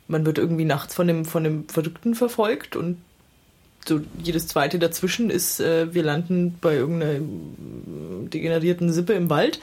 man 0.07 0.25
wird 0.25 0.37
irgendwie 0.37 0.65
nachts 0.65 0.93
von 0.93 1.07
dem, 1.07 1.25
von 1.25 1.43
dem 1.43 1.69
Verrückten 1.69 2.15
verfolgt 2.15 2.75
und 2.75 2.97
so 3.87 4.01
jedes 4.21 4.47
zweite 4.47 4.77
dazwischen 4.77 5.29
ist, 5.29 5.59
äh, 5.59 5.93
wir 5.93 6.03
landen 6.03 6.57
bei 6.61 6.75
irgendeiner 6.75 7.19
degenerierten 8.29 8.91
Sippe 8.93 9.13
im 9.13 9.29
Wald 9.29 9.59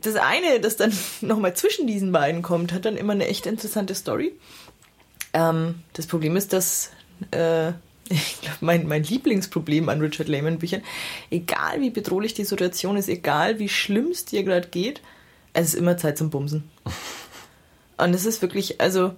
das 0.00 0.16
eine, 0.16 0.60
das 0.60 0.76
dann 0.76 0.92
nochmal 1.20 1.54
zwischen 1.54 1.86
diesen 1.86 2.12
beiden 2.12 2.42
kommt, 2.42 2.72
hat 2.72 2.84
dann 2.84 2.96
immer 2.96 3.12
eine 3.12 3.26
echt 3.26 3.46
interessante 3.46 3.94
Story. 3.94 4.32
Ähm, 5.32 5.76
das 5.92 6.06
Problem 6.06 6.36
ist, 6.36 6.52
dass 6.52 6.90
äh, 7.30 7.68
ich 8.08 8.40
glaube, 8.40 8.58
mein, 8.60 8.86
mein 8.86 9.02
Lieblingsproblem 9.02 9.88
an 9.88 10.00
Richard 10.00 10.28
Lehman 10.28 10.58
Büchern, 10.58 10.82
egal 11.30 11.80
wie 11.80 11.90
bedrohlich 11.90 12.34
die 12.34 12.44
Situation 12.44 12.96
ist, 12.96 13.08
egal 13.08 13.58
wie 13.58 13.68
schlimm 13.68 14.08
es 14.10 14.24
dir 14.24 14.44
gerade 14.44 14.68
geht, 14.68 15.00
es 15.52 15.68
ist 15.68 15.74
immer 15.74 15.96
Zeit 15.96 16.18
zum 16.18 16.30
Bumsen. 16.30 16.64
Und 17.96 18.14
es 18.14 18.26
ist 18.26 18.42
wirklich, 18.42 18.80
also, 18.80 19.14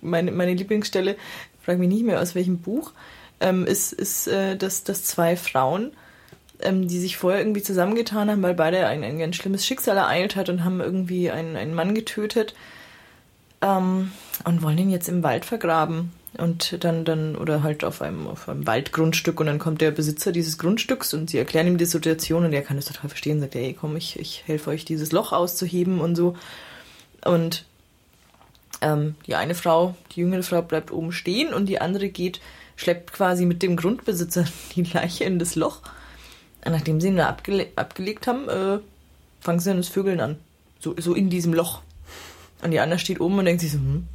meine, 0.00 0.32
meine 0.32 0.54
Lieblingsstelle, 0.54 1.16
frage 1.62 1.78
mich 1.78 1.88
nicht 1.88 2.04
mehr 2.04 2.20
aus 2.20 2.34
welchem 2.34 2.58
Buch, 2.58 2.92
ähm, 3.40 3.66
ist, 3.66 3.92
ist 3.92 4.26
äh, 4.26 4.56
dass, 4.56 4.84
dass 4.84 5.04
zwei 5.04 5.36
Frauen 5.36 5.92
ähm, 6.62 6.88
die 6.88 6.98
sich 6.98 7.16
vorher 7.16 7.40
irgendwie 7.40 7.62
zusammengetan 7.62 8.30
haben, 8.30 8.42
weil 8.42 8.54
beide 8.54 8.86
ein, 8.86 9.04
ein 9.04 9.18
ganz 9.18 9.36
schlimmes 9.36 9.66
Schicksal 9.66 9.96
ereilt 9.96 10.36
hat 10.36 10.48
und 10.48 10.64
haben 10.64 10.80
irgendwie 10.80 11.30
einen, 11.30 11.56
einen 11.56 11.74
Mann 11.74 11.94
getötet 11.94 12.54
ähm, 13.60 14.12
und 14.44 14.62
wollen 14.62 14.78
ihn 14.78 14.90
jetzt 14.90 15.08
im 15.08 15.22
Wald 15.22 15.44
vergraben. 15.44 16.12
Und 16.38 16.82
dann, 16.82 17.04
dann, 17.04 17.36
oder 17.36 17.62
halt 17.62 17.84
auf 17.84 18.00
einem, 18.00 18.26
auf 18.26 18.48
einem 18.48 18.66
Waldgrundstück 18.66 19.38
und 19.38 19.46
dann 19.46 19.58
kommt 19.58 19.82
der 19.82 19.90
Besitzer 19.90 20.32
dieses 20.32 20.56
Grundstücks 20.56 21.12
und 21.12 21.28
sie 21.28 21.36
erklären 21.36 21.66
ihm 21.66 21.76
die 21.76 21.84
Situation 21.84 22.46
und 22.46 22.54
er 22.54 22.62
kann 22.62 22.78
das 22.78 22.86
total 22.86 23.10
verstehen, 23.10 23.40
sagt, 23.40 23.54
ey, 23.54 23.76
komm, 23.78 23.96
ich, 23.96 24.18
ich 24.18 24.44
helfe 24.46 24.70
euch, 24.70 24.86
dieses 24.86 25.12
Loch 25.12 25.32
auszuheben 25.32 26.00
und 26.00 26.16
so. 26.16 26.34
Und 27.26 27.66
ähm, 28.80 29.14
die 29.26 29.34
eine 29.34 29.54
Frau, 29.54 29.94
die 30.12 30.20
jüngere 30.20 30.42
Frau 30.42 30.62
bleibt 30.62 30.90
oben 30.90 31.12
stehen 31.12 31.52
und 31.52 31.66
die 31.66 31.82
andere 31.82 32.08
geht, 32.08 32.40
schleppt 32.76 33.12
quasi 33.12 33.44
mit 33.44 33.62
dem 33.62 33.76
Grundbesitzer 33.76 34.46
die 34.74 34.84
Leiche 34.84 35.24
in 35.24 35.38
das 35.38 35.54
Loch 35.54 35.82
nachdem 36.70 37.00
sie 37.00 37.08
ihn 37.08 37.16
da 37.16 37.28
abgele 37.28 37.68
abgelegt 37.76 38.26
haben, 38.26 38.48
äh, 38.48 38.78
fangen 39.40 39.60
sie 39.60 39.70
dann 39.70 39.78
das 39.78 39.88
Vögeln 39.88 40.20
an. 40.20 40.36
So, 40.78 40.94
so 40.98 41.14
in 41.14 41.30
diesem 41.30 41.52
Loch. 41.52 41.82
Und 42.62 42.70
die 42.70 42.80
andere 42.80 42.98
steht 42.98 43.20
oben 43.20 43.38
und 43.38 43.44
denkt 43.44 43.60
sich 43.60 43.72
so, 43.72 43.78
hm, 43.78 44.06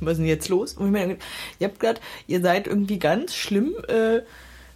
was 0.00 0.12
ist 0.12 0.18
denn 0.18 0.26
jetzt 0.26 0.48
los? 0.48 0.74
Und 0.74 0.86
ich 0.86 0.92
meine, 0.92 1.16
ihr 1.58 1.68
habt 1.68 1.80
gerade, 1.80 2.00
ihr 2.26 2.40
seid 2.40 2.66
irgendwie 2.66 2.98
ganz 2.98 3.34
schlimm 3.34 3.74
äh, 3.88 4.20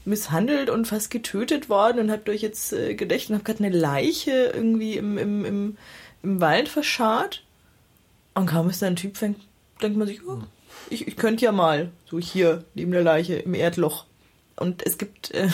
misshandelt 0.04 0.70
und 0.70 0.86
fast 0.86 1.10
getötet 1.10 1.68
worden 1.68 2.00
und 2.00 2.10
habt 2.10 2.28
euch 2.28 2.42
jetzt 2.42 2.72
äh, 2.72 2.94
gedächt 2.94 3.30
und 3.30 3.36
habt 3.36 3.44
gerade 3.44 3.64
eine 3.64 3.76
Leiche 3.76 4.52
irgendwie 4.54 4.96
im, 4.96 5.18
im, 5.18 5.44
im, 5.44 5.76
im 6.22 6.40
Wald 6.40 6.68
verscharrt. 6.68 7.44
Und 8.34 8.46
kaum 8.46 8.70
ist 8.70 8.82
da 8.82 8.86
ein 8.86 8.96
Typ 8.96 9.16
fängt, 9.16 9.38
denkt 9.82 9.98
man 9.98 10.06
sich, 10.06 10.26
oh, 10.26 10.38
ich, 10.90 11.06
ich 11.06 11.16
könnte 11.16 11.44
ja 11.44 11.52
mal, 11.52 11.90
so 12.06 12.18
hier 12.18 12.64
neben 12.74 12.92
der 12.92 13.02
Leiche 13.02 13.36
im 13.36 13.54
Erdloch. 13.54 14.06
Und 14.56 14.84
es 14.84 14.98
gibt 14.98 15.30
äh, 15.32 15.48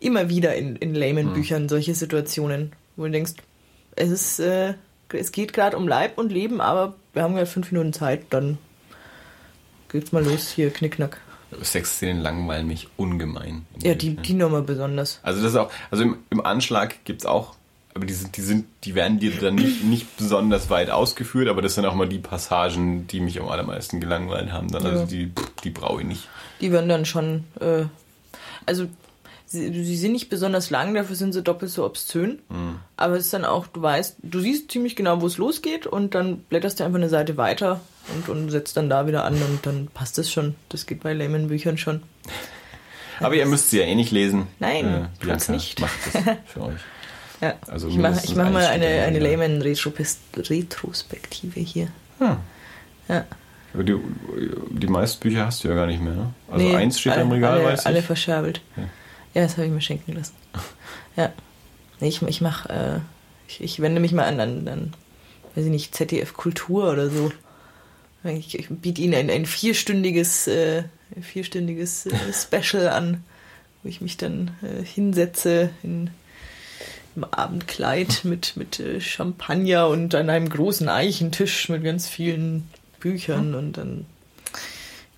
immer 0.00 0.28
wieder 0.28 0.54
in, 0.54 0.76
in 0.76 0.94
Layman-Büchern 0.94 1.62
hm. 1.62 1.68
solche 1.68 1.94
Situationen, 1.94 2.72
wo 2.96 3.04
du 3.04 3.10
denkst, 3.10 3.34
es 3.96 4.10
ist, 4.10 4.40
äh, 4.40 4.74
es 5.12 5.32
geht 5.32 5.52
gerade 5.52 5.76
um 5.76 5.88
Leib 5.88 6.18
und 6.18 6.30
Leben, 6.30 6.60
aber 6.60 6.94
wir 7.12 7.22
haben 7.22 7.36
ja 7.36 7.46
fünf 7.46 7.72
Minuten 7.72 7.92
Zeit, 7.92 8.26
dann 8.30 8.58
geht's 9.90 10.12
mal 10.12 10.24
los 10.24 10.50
hier, 10.50 10.70
Knickknack. 10.70 11.20
Sexszenen 11.62 12.20
langweilen 12.20 12.66
mich 12.66 12.88
ungemein. 12.96 13.64
Ja, 13.82 13.94
die, 13.94 14.16
die 14.16 14.34
nochmal 14.34 14.62
besonders. 14.62 15.18
Also 15.22 15.42
das 15.42 15.52
ist 15.52 15.56
auch, 15.56 15.70
also 15.90 16.04
im, 16.04 16.18
im 16.30 16.44
Anschlag 16.44 17.04
gibt's 17.04 17.24
auch, 17.24 17.54
aber 17.94 18.04
die 18.04 18.12
sind, 18.12 18.36
die 18.36 18.42
sind, 18.42 18.66
die 18.84 18.94
werden 18.94 19.18
dir 19.18 19.32
dann 19.32 19.54
nicht, 19.54 19.82
nicht 19.82 20.16
besonders 20.18 20.68
weit 20.70 20.90
ausgeführt, 20.90 21.48
aber 21.48 21.62
das 21.62 21.74
sind 21.74 21.86
auch 21.86 21.94
mal 21.94 22.08
die 22.08 22.18
Passagen, 22.18 23.06
die 23.06 23.20
mich 23.20 23.40
am 23.40 23.48
allermeisten 23.48 23.98
gelangweilt 23.98 24.52
haben. 24.52 24.68
Dann, 24.68 24.86
also 24.86 25.06
die, 25.06 25.32
die 25.64 25.70
brauche 25.70 26.02
ich 26.02 26.06
nicht. 26.06 26.28
Die 26.60 26.70
werden 26.70 26.88
dann 26.88 27.06
schon, 27.06 27.44
äh, 27.60 27.84
also 28.66 28.86
sie, 29.48 29.84
sie 29.84 29.96
sind 29.96 30.12
nicht 30.12 30.28
besonders 30.28 30.70
lang, 30.70 30.94
dafür 30.94 31.16
sind 31.16 31.32
sie 31.32 31.42
doppelt 31.42 31.72
so 31.72 31.84
obszön. 31.84 32.38
Mhm. 32.48 32.76
Aber 32.96 33.16
es 33.16 33.24
ist 33.24 33.34
dann 33.34 33.44
auch, 33.44 33.66
du 33.66 33.82
weißt, 33.82 34.18
du 34.22 34.40
siehst 34.40 34.70
ziemlich 34.70 34.94
genau, 34.94 35.20
wo 35.20 35.26
es 35.26 35.38
losgeht 35.38 35.86
und 35.86 36.14
dann 36.14 36.38
blätterst 36.42 36.78
du 36.78 36.84
einfach 36.84 36.98
eine 36.98 37.08
Seite 37.08 37.36
weiter 37.36 37.80
und, 38.14 38.28
und 38.28 38.50
setzt 38.50 38.76
dann 38.76 38.88
da 38.88 39.06
wieder 39.06 39.24
an 39.24 39.34
und 39.34 39.60
dann 39.64 39.88
passt 39.92 40.18
es 40.18 40.30
schon. 40.30 40.54
Das 40.68 40.86
geht 40.86 41.02
bei 41.02 41.12
Layman-Büchern 41.12 41.78
schon. 41.78 42.02
Aber 43.20 43.34
ihr 43.34 43.46
müsst 43.46 43.70
sie 43.70 43.80
ja 43.80 43.84
eh 43.84 43.96
nicht 43.96 44.12
lesen. 44.12 44.46
Nein, 44.60 44.86
äh, 44.86 45.08
tut's 45.24 45.48
nicht. 45.48 45.80
Macht 45.80 46.14
das 46.14 46.22
für 46.46 46.62
euch. 46.62 46.74
Ja. 47.40 47.54
Also 47.68 47.86
ich 47.86 47.96
mache 47.96 48.20
mach 48.34 48.50
mal 48.50 48.66
eine, 48.66 49.04
eine 49.04 49.20
Layman-Retrospektive 49.20 51.60
hier. 51.60 51.86
Hm. 52.18 52.36
Ja. 53.08 53.26
Aber 53.72 53.84
die, 53.84 53.94
die 54.70 54.88
meisten 54.88 55.20
Bücher 55.20 55.46
hast 55.46 55.62
du 55.62 55.68
ja 55.68 55.76
gar 55.76 55.86
nicht 55.86 56.02
mehr, 56.02 56.14
ne? 56.14 56.34
Also 56.50 56.66
nee, 56.66 56.74
eins 56.74 56.98
steht 56.98 57.12
alle, 57.12 57.22
im 57.22 57.30
Regal, 57.30 57.58
alle, 57.58 57.64
weiß 57.64 57.82
ich. 57.82 57.86
Alle 57.86 58.02
verscherbelt. 58.02 58.60
Ja. 58.76 58.88
Ja, 59.34 59.42
das 59.42 59.56
habe 59.56 59.66
ich 59.66 59.72
mir 59.72 59.80
schenken 59.80 60.12
lassen. 60.12 60.34
Ja. 61.16 61.32
Ich, 62.00 62.22
ich 62.22 62.40
mache, 62.40 62.68
äh, 62.68 63.00
ich, 63.48 63.60
ich, 63.60 63.80
wende 63.80 64.00
mich 64.00 64.12
mal 64.12 64.24
an, 64.24 64.40
an, 64.40 64.68
an, 64.68 64.94
weiß 65.54 65.64
ich 65.64 65.70
nicht, 65.70 65.94
ZDF 65.94 66.34
Kultur 66.34 66.90
oder 66.92 67.10
so. 67.10 67.32
Ich, 68.24 68.58
ich 68.58 68.68
biete 68.68 69.00
ihnen 69.00 69.14
ein, 69.14 69.30
ein 69.30 69.46
vierstündiges, 69.46 70.46
äh, 70.46 70.84
vierstündiges 71.20 72.06
äh, 72.06 72.12
Special 72.32 72.88
an, 72.88 73.24
wo 73.82 73.88
ich 73.88 74.00
mich 74.00 74.16
dann 74.16 74.52
äh, 74.62 74.84
hinsetze 74.84 75.70
in, 75.82 76.10
im 77.16 77.24
Abendkleid 77.24 78.24
mit, 78.24 78.56
mit 78.56 78.78
äh, 78.80 79.00
Champagner 79.00 79.88
und 79.88 80.14
an 80.14 80.30
einem 80.30 80.48
großen 80.48 80.88
Eichentisch 80.88 81.68
mit 81.68 81.82
ganz 81.84 82.08
vielen 82.08 82.68
Büchern 83.00 83.54
und 83.54 83.72
dann 83.76 84.06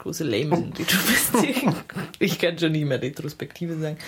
große 0.01 0.24
Layman, 0.24 0.72
die 0.72 0.84
du 0.84 0.96
bist. 1.07 1.32
ich 2.18 2.38
kann 2.38 2.59
schon 2.59 2.72
nicht 2.72 2.86
mehr 2.86 3.01
Retrospektive 3.01 3.78
sagen. 3.78 3.98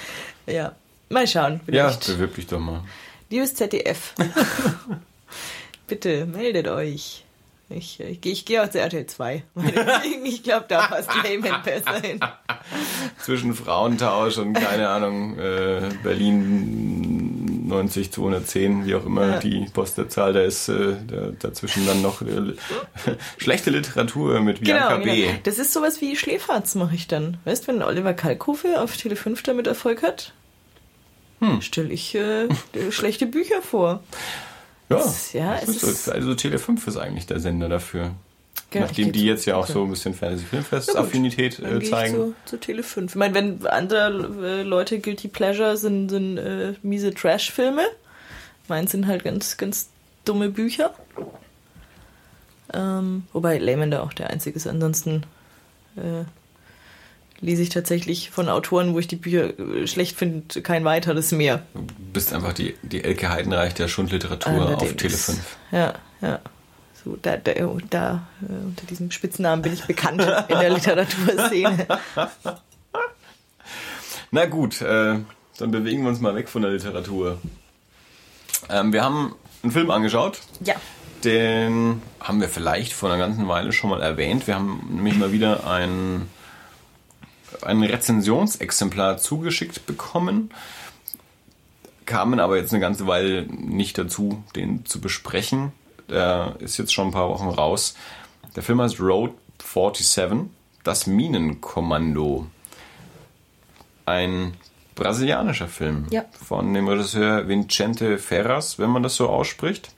Ja, 0.46 0.74
mal 1.08 1.26
schauen. 1.26 1.60
Vielleicht. 1.64 2.08
Ja, 2.08 2.14
bewirb 2.14 2.34
dich 2.34 2.46
doch 2.46 2.58
mal. 2.58 2.82
Liebes 3.30 3.54
ZDF, 3.54 4.14
bitte 5.86 6.26
meldet 6.26 6.68
euch. 6.68 7.24
Ich, 7.70 8.00
ich, 8.00 8.26
ich 8.26 8.44
gehe 8.44 8.62
auch 8.62 8.68
zu 8.68 8.80
RTL 8.80 9.06
2. 9.06 9.42
ich 10.24 10.42
glaube, 10.42 10.66
da 10.68 10.88
passt 10.88 11.08
Layman 11.22 11.62
besser 11.62 12.00
hin. 12.00 12.20
Zwischen 13.18 13.54
Frauentausch 13.54 14.36
und 14.36 14.52
keine 14.52 14.88
Ahnung, 14.90 15.38
äh, 15.38 15.88
Berlin 16.02 17.21
90 17.72 18.12
210, 18.12 18.86
wie 18.86 18.94
auch 18.94 19.04
immer 19.04 19.38
die 19.38 19.66
Postleitzahl, 19.72 20.32
da 20.32 20.42
ist 20.42 20.68
äh, 20.68 20.96
da, 21.06 21.32
dazwischen 21.38 21.86
dann 21.86 22.02
noch 22.02 22.22
äh, 22.22 22.54
schlechte 23.38 23.70
Literatur 23.70 24.40
mit 24.40 24.60
Bianca 24.60 24.96
genau, 24.96 25.04
B. 25.04 25.26
Genau. 25.26 25.38
Das 25.42 25.58
ist 25.58 25.72
sowas 25.72 26.00
wie 26.00 26.16
Schläferz 26.16 26.74
mache 26.74 26.94
ich 26.94 27.08
dann. 27.08 27.38
Weißt 27.44 27.64
du, 27.64 27.72
wenn 27.72 27.82
Oliver 27.82 28.14
Kalkofe 28.14 28.80
auf 28.80 28.96
Tele 28.96 29.16
5 29.16 29.42
damit 29.42 29.66
Erfolg 29.66 30.02
hat, 30.02 30.32
hm. 31.40 31.60
stelle 31.60 31.90
ich 31.90 32.14
äh, 32.14 32.48
schlechte 32.90 33.26
Bücher 33.26 33.62
vor. 33.62 34.02
Ja, 34.88 34.96
das, 34.96 35.32
ja 35.32 35.56
es 35.56 35.82
ist 35.82 36.08
also 36.08 36.32
Tele5 36.32 36.86
ist 36.86 36.96
eigentlich 36.96 37.26
der 37.26 37.40
Sender 37.40 37.68
dafür. 37.68 38.12
Genau, 38.72 38.86
Nachdem 38.86 39.12
die 39.12 39.26
jetzt 39.26 39.44
ja 39.44 39.56
auch 39.56 39.66
so 39.66 39.84
ein 39.84 39.90
bisschen 39.90 40.14
Fantasy-Filmfest-Affinität 40.14 41.58
äh, 41.58 41.80
zeigen. 41.82 42.14
Zu, 42.14 42.34
zu 42.46 42.56
Tele 42.56 42.82
5. 42.82 43.12
Ich 43.12 43.16
meine, 43.16 43.34
wenn 43.34 43.66
andere 43.66 44.08
äh, 44.42 44.62
Leute 44.62 44.98
Guilty 44.98 45.28
Pleasure 45.28 45.76
sind, 45.76 46.08
sind 46.08 46.38
äh, 46.38 46.72
miese 46.82 47.12
Trash-Filme. 47.12 47.82
Meins 48.68 48.92
sind 48.92 49.06
halt 49.06 49.24
ganz, 49.24 49.58
ganz 49.58 49.90
dumme 50.24 50.48
Bücher. 50.48 50.94
Ähm, 52.72 53.24
wobei 53.34 53.58
Layman 53.58 53.90
da 53.90 54.02
auch 54.02 54.14
der 54.14 54.30
einzige 54.30 54.56
ist. 54.56 54.66
Ansonsten 54.66 55.24
äh, 55.96 56.24
lese 57.40 57.60
ich 57.60 57.68
tatsächlich 57.68 58.30
von 58.30 58.48
Autoren, 58.48 58.94
wo 58.94 58.98
ich 58.98 59.08
die 59.08 59.16
Bücher 59.16 59.58
äh, 59.58 59.86
schlecht 59.86 60.16
finde, 60.16 60.62
kein 60.62 60.84
weiteres 60.86 61.32
mehr. 61.32 61.62
Du 61.74 61.82
bist 62.14 62.32
einfach 62.32 62.54
die, 62.54 62.74
die 62.82 63.04
Elke 63.04 63.28
Heidenreich 63.28 63.74
der 63.74 63.88
Schundliteratur 63.88 64.52
Allerdings. 64.52 64.82
auf 64.82 64.96
Tele 64.96 65.14
5. 65.14 65.56
Ja, 65.72 65.94
ja. 66.22 66.40
So, 67.04 67.16
da, 67.20 67.36
da, 67.36 67.52
da 67.90 68.26
äh, 68.42 68.64
unter 68.64 68.86
diesem 68.88 69.10
Spitznamen 69.10 69.62
bin 69.62 69.72
ich 69.72 69.84
bekannt 69.84 70.20
in 70.20 70.58
der 70.58 70.70
Literaturszene. 70.70 71.86
Na 74.30 74.46
gut, 74.46 74.80
äh, 74.80 75.18
dann 75.58 75.70
bewegen 75.70 76.02
wir 76.02 76.10
uns 76.10 76.20
mal 76.20 76.34
weg 76.34 76.48
von 76.48 76.62
der 76.62 76.70
Literatur. 76.70 77.38
Ähm, 78.68 78.92
wir 78.92 79.02
haben 79.02 79.34
einen 79.62 79.72
Film 79.72 79.90
angeschaut. 79.90 80.40
Ja. 80.64 80.74
Den 81.24 82.02
haben 82.20 82.40
wir 82.40 82.48
vielleicht 82.48 82.92
vor 82.92 83.10
einer 83.10 83.18
ganzen 83.18 83.46
Weile 83.48 83.72
schon 83.72 83.90
mal 83.90 84.00
erwähnt. 84.02 84.46
Wir 84.46 84.54
haben 84.54 84.88
nämlich 84.90 85.16
mal 85.16 85.32
wieder 85.32 85.66
ein 85.66 86.28
ein 87.60 87.82
Rezensionsexemplar 87.82 89.18
zugeschickt 89.18 89.86
bekommen, 89.86 90.50
kamen 92.06 92.40
aber 92.40 92.56
jetzt 92.56 92.72
eine 92.72 92.80
ganze 92.80 93.06
Weile 93.06 93.46
nicht 93.46 93.98
dazu, 93.98 94.42
den 94.56 94.84
zu 94.84 95.00
besprechen. 95.00 95.72
Der 96.12 96.56
ist 96.58 96.76
jetzt 96.76 96.92
schon 96.92 97.08
ein 97.08 97.12
paar 97.12 97.30
Wochen 97.30 97.48
raus. 97.48 97.94
Der 98.54 98.62
Film 98.62 98.82
heißt 98.82 99.00
Road 99.00 99.32
47, 99.62 100.50
das 100.84 101.06
Minenkommando. 101.06 102.46
Ein 104.04 104.54
brasilianischer 104.94 105.68
Film 105.68 106.06
ja. 106.10 106.26
von 106.44 106.74
dem 106.74 106.86
Regisseur 106.86 107.48
Vincente 107.48 108.18
Ferraz, 108.18 108.78
wenn 108.78 108.90
man 108.90 109.02
das 109.02 109.16
so 109.16 109.30
ausspricht. 109.30 109.94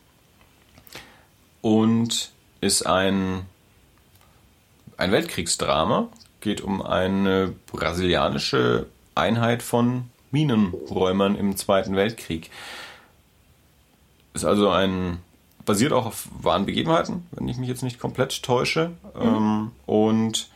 Und 1.62 2.30
ist 2.60 2.86
ein, 2.86 3.46
ein 4.96 5.10
Weltkriegsdrama, 5.10 6.08
geht 6.40 6.60
um 6.60 6.80
eine 6.80 7.54
brasilianische 7.66 8.86
Einheit 9.16 9.64
von 9.64 10.10
Minenräumern 10.30 11.34
im 11.34 11.56
Zweiten 11.56 11.96
Weltkrieg. 11.96 12.50
Ist 14.34 14.44
also 14.44 14.70
ein 14.70 15.23
basiert 15.64 15.92
auch 15.92 16.06
auf 16.06 16.28
wahren 16.40 16.66
Begebenheiten, 16.66 17.26
wenn 17.32 17.48
ich 17.48 17.56
mich 17.56 17.68
jetzt 17.68 17.82
nicht 17.82 17.98
komplett 17.98 18.42
täusche, 18.42 18.92
mhm. 19.14 19.22
ähm, 19.22 19.70
und 19.86 20.48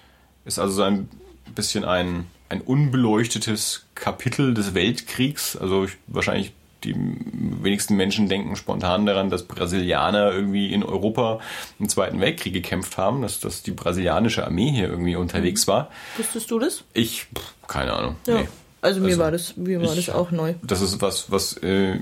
ist 0.45 0.59
also 0.59 0.75
so 0.75 0.83
ein 0.83 1.09
bisschen 1.55 1.85
ein 1.85 2.27
ein 2.49 2.61
unbeleuchtetes 2.61 3.87
Kapitel 3.95 4.55
des 4.55 4.75
Weltkriegs. 4.75 5.57
Also 5.57 5.85
ich, 5.85 5.93
wahrscheinlich 6.07 6.53
die 6.85 6.95
wenigsten 6.97 7.97
Menschen 7.97 8.29
denken 8.29 8.55
spontan 8.55 9.05
daran, 9.05 9.31
dass 9.31 9.43
Brasilianer 9.43 10.33
irgendwie 10.33 10.73
in 10.73 10.85
Europa 10.85 11.41
im 11.81 11.89
Zweiten 11.89 12.21
Weltkrieg 12.21 12.53
gekämpft 12.53 12.97
haben, 12.97 13.21
dass, 13.21 13.41
dass 13.41 13.63
die 13.63 13.73
brasilianische 13.73 14.45
Armee 14.47 14.71
hier 14.71 14.89
irgendwie 14.89 15.17
unterwegs 15.17 15.67
mhm. 15.67 15.73
war. 15.73 15.91
Wusstest 16.17 16.51
du 16.51 16.59
das? 16.59 16.85
Ich, 16.95 17.27
keine 17.67 17.93
Ahnung. 17.95 18.17
Ja. 18.27 18.43
Nee. 18.43 18.49
Also 18.81 19.01
mir 19.01 19.09
also, 19.09 19.19
war 19.19 19.31
das, 19.33 19.57
mir 19.57 19.83
war 19.83 19.93
ich, 19.97 20.07
das 20.07 20.15
auch 20.15 20.31
neu. 20.31 20.55
Das 20.63 20.81
ist 20.81 21.03
was, 21.03 21.33
was, 21.33 21.57
äh, 21.65 21.99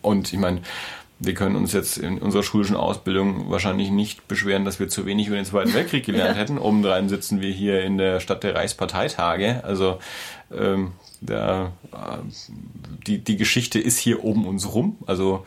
und 0.00 0.32
ich 0.32 0.38
meine, 0.38 0.62
wir 1.22 1.34
können 1.34 1.54
uns 1.54 1.74
jetzt 1.74 1.98
in 1.98 2.18
unserer 2.18 2.42
schulischen 2.42 2.76
Ausbildung 2.76 3.50
wahrscheinlich 3.50 3.90
nicht 3.90 4.26
beschweren, 4.26 4.64
dass 4.64 4.80
wir 4.80 4.88
zu 4.88 5.04
wenig 5.04 5.26
über 5.26 5.36
den 5.36 5.44
Zweiten 5.44 5.74
Weltkrieg 5.74 6.04
gelernt 6.04 6.36
hätten. 6.38 6.58
Obendrein 6.58 7.10
sitzen 7.10 7.42
wir 7.42 7.52
hier 7.52 7.82
in 7.82 7.98
der 7.98 8.20
Stadt 8.20 8.42
der 8.42 8.54
Reichsparteitage. 8.54 9.62
Also 9.62 9.98
ähm, 10.50 10.92
der, 11.20 11.72
äh, 11.92 12.16
die, 13.06 13.18
die 13.18 13.36
Geschichte 13.36 13.78
ist 13.78 13.98
hier 13.98 14.24
oben 14.24 14.46
uns 14.46 14.72
rum. 14.72 14.96
Also 15.06 15.44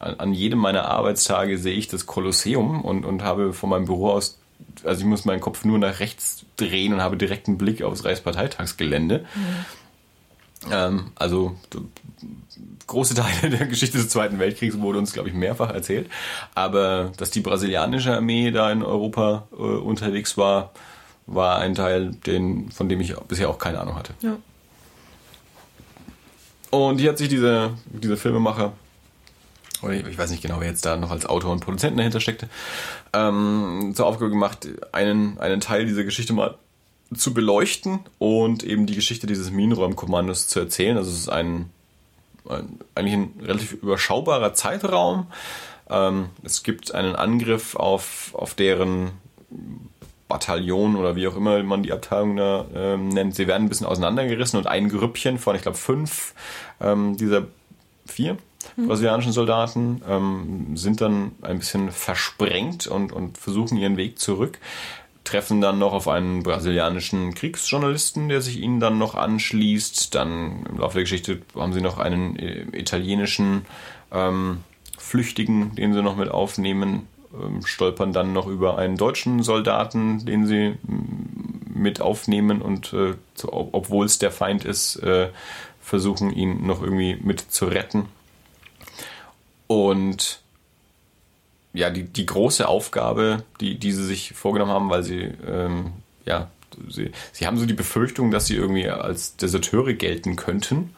an, 0.00 0.14
an 0.18 0.32
jedem 0.34 0.58
meiner 0.58 0.86
Arbeitstage 0.86 1.56
sehe 1.56 1.74
ich 1.74 1.86
das 1.86 2.06
Kolosseum 2.06 2.82
und, 2.82 3.04
und 3.04 3.22
habe 3.22 3.52
von 3.52 3.70
meinem 3.70 3.84
Büro 3.84 4.10
aus, 4.10 4.40
also 4.82 5.02
ich 5.02 5.06
muss 5.06 5.24
meinen 5.24 5.40
Kopf 5.40 5.64
nur 5.64 5.78
nach 5.78 6.00
rechts 6.00 6.44
drehen 6.56 6.92
und 6.92 7.00
habe 7.00 7.16
direkt 7.16 7.46
einen 7.46 7.58
Blick 7.58 7.82
aufs 7.82 8.04
Reichsparteitagsgelände. 8.04 9.24
Mhm. 9.34 10.72
Ähm, 10.72 11.12
also 11.14 11.56
große 12.92 13.14
Teile 13.14 13.50
der 13.50 13.66
Geschichte 13.66 13.98
des 13.98 14.08
Zweiten 14.08 14.38
Weltkriegs 14.38 14.78
wurde 14.78 14.98
uns, 14.98 15.12
glaube 15.12 15.28
ich, 15.28 15.34
mehrfach 15.34 15.70
erzählt. 15.70 16.08
Aber 16.54 17.12
dass 17.16 17.30
die 17.30 17.40
brasilianische 17.40 18.14
Armee 18.14 18.50
da 18.50 18.70
in 18.70 18.82
Europa 18.82 19.48
äh, 19.52 19.56
unterwegs 19.56 20.36
war, 20.36 20.72
war 21.26 21.58
ein 21.58 21.74
Teil, 21.74 22.12
den, 22.26 22.70
von 22.70 22.88
dem 22.88 23.00
ich 23.00 23.14
bisher 23.28 23.48
auch 23.48 23.58
keine 23.58 23.80
Ahnung 23.80 23.96
hatte. 23.96 24.14
Ja. 24.20 24.36
Und 26.70 26.98
hier 26.98 27.10
hat 27.10 27.18
sich 27.18 27.28
dieser, 27.28 27.74
dieser 27.86 28.16
Filmemacher, 28.16 28.72
oder 29.82 29.94
ich 29.94 30.16
weiß 30.16 30.30
nicht 30.30 30.42
genau, 30.42 30.60
wer 30.60 30.68
jetzt 30.68 30.86
da 30.86 30.96
noch 30.96 31.10
als 31.10 31.26
Autor 31.26 31.52
und 31.52 31.60
Produzenten 31.60 31.98
dahinter 31.98 32.20
steckte, 32.20 32.48
ähm, 33.12 33.92
zur 33.94 34.06
Aufgabe 34.06 34.30
gemacht, 34.30 34.68
einen, 34.92 35.38
einen 35.38 35.60
Teil 35.60 35.84
dieser 35.86 36.04
Geschichte 36.04 36.32
mal 36.32 36.56
zu 37.14 37.34
beleuchten 37.34 38.00
und 38.18 38.62
eben 38.62 38.86
die 38.86 38.94
Geschichte 38.94 39.26
dieses 39.26 39.50
Minenräumkommandos 39.50 40.48
zu 40.48 40.60
erzählen. 40.60 40.96
Also 40.96 41.10
es 41.10 41.18
ist 41.18 41.28
ein, 41.28 41.46
ein 41.56 41.70
eigentlich 42.48 43.14
ein 43.14 43.34
relativ 43.40 43.72
überschaubarer 43.72 44.54
Zeitraum. 44.54 45.26
Ähm, 45.90 46.30
es 46.42 46.62
gibt 46.62 46.94
einen 46.94 47.14
Angriff 47.14 47.76
auf, 47.76 48.34
auf 48.34 48.54
deren 48.54 49.12
Bataillon 50.32 50.96
oder 50.96 51.14
wie 51.14 51.28
auch 51.28 51.36
immer 51.36 51.62
man 51.62 51.82
die 51.82 51.92
Abteilung 51.92 52.36
da 52.36 52.64
ähm, 52.74 53.08
nennt, 53.08 53.34
sie 53.34 53.46
werden 53.46 53.64
ein 53.64 53.68
bisschen 53.68 53.86
auseinandergerissen 53.86 54.58
und 54.58 54.66
ein 54.66 54.88
Grüppchen 54.88 55.38
von, 55.38 55.54
ich 55.54 55.62
glaube, 55.62 55.76
fünf 55.76 56.34
ähm, 56.80 57.18
dieser 57.18 57.46
vier 58.06 58.38
mhm. 58.76 58.88
brasilianischen 58.88 59.32
Soldaten 59.32 60.00
ähm, 60.08 60.76
sind 60.76 61.02
dann 61.02 61.32
ein 61.42 61.58
bisschen 61.58 61.90
versprengt 61.90 62.86
und, 62.86 63.12
und 63.12 63.36
versuchen 63.36 63.76
ihren 63.76 63.98
Weg 63.98 64.18
zurück 64.18 64.58
treffen 65.24 65.60
dann 65.60 65.78
noch 65.78 65.92
auf 65.92 66.08
einen 66.08 66.42
brasilianischen 66.42 67.34
Kriegsjournalisten, 67.34 68.28
der 68.28 68.40
sich 68.40 68.60
ihnen 68.60 68.80
dann 68.80 68.98
noch 68.98 69.14
anschließt. 69.14 70.14
Dann 70.14 70.66
im 70.68 70.78
Laufe 70.78 70.94
der 70.94 71.04
Geschichte 71.04 71.42
haben 71.54 71.72
sie 71.72 71.80
noch 71.80 71.98
einen 71.98 72.36
äh, 72.36 72.66
italienischen 72.72 73.66
ähm, 74.10 74.64
Flüchtigen, 74.98 75.74
den 75.74 75.94
sie 75.94 76.02
noch 76.02 76.16
mit 76.16 76.30
aufnehmen. 76.30 77.06
Ähm, 77.32 77.64
stolpern 77.64 78.12
dann 78.12 78.32
noch 78.32 78.46
über 78.46 78.78
einen 78.78 78.96
deutschen 78.96 79.42
Soldaten, 79.42 80.24
den 80.26 80.46
sie 80.46 80.74
mit 81.74 82.00
aufnehmen 82.00 82.60
und 82.60 82.92
äh, 82.92 83.14
obwohl 83.46 84.06
es 84.06 84.18
der 84.18 84.30
Feind 84.30 84.64
ist, 84.64 84.96
äh, 84.96 85.28
versuchen 85.80 86.32
ihn 86.32 86.66
noch 86.66 86.82
irgendwie 86.82 87.16
mit 87.22 87.40
zu 87.40 87.66
retten. 87.66 88.08
Und 89.66 90.42
ja, 91.74 91.90
die, 91.90 92.04
die 92.04 92.26
große 92.26 92.68
Aufgabe, 92.68 93.44
die, 93.60 93.78
die 93.78 93.92
sie 93.92 94.04
sich 94.04 94.32
vorgenommen 94.34 94.72
haben, 94.72 94.90
weil 94.90 95.02
sie, 95.02 95.30
ähm, 95.46 95.92
ja, 96.26 96.50
sie, 96.88 97.12
sie 97.32 97.46
haben 97.46 97.58
so 97.58 97.66
die 97.66 97.74
Befürchtung, 97.74 98.30
dass 98.30 98.46
sie 98.46 98.56
irgendwie 98.56 98.88
als 98.88 99.36
Deserteure 99.36 99.94
gelten 99.94 100.36
könnten 100.36 100.94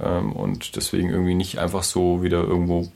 ähm, 0.00 0.32
und 0.32 0.76
deswegen 0.76 1.10
irgendwie 1.10 1.34
nicht 1.34 1.58
einfach 1.58 1.82
so 1.82 2.22
wieder 2.22 2.42
irgendwo 2.42 2.90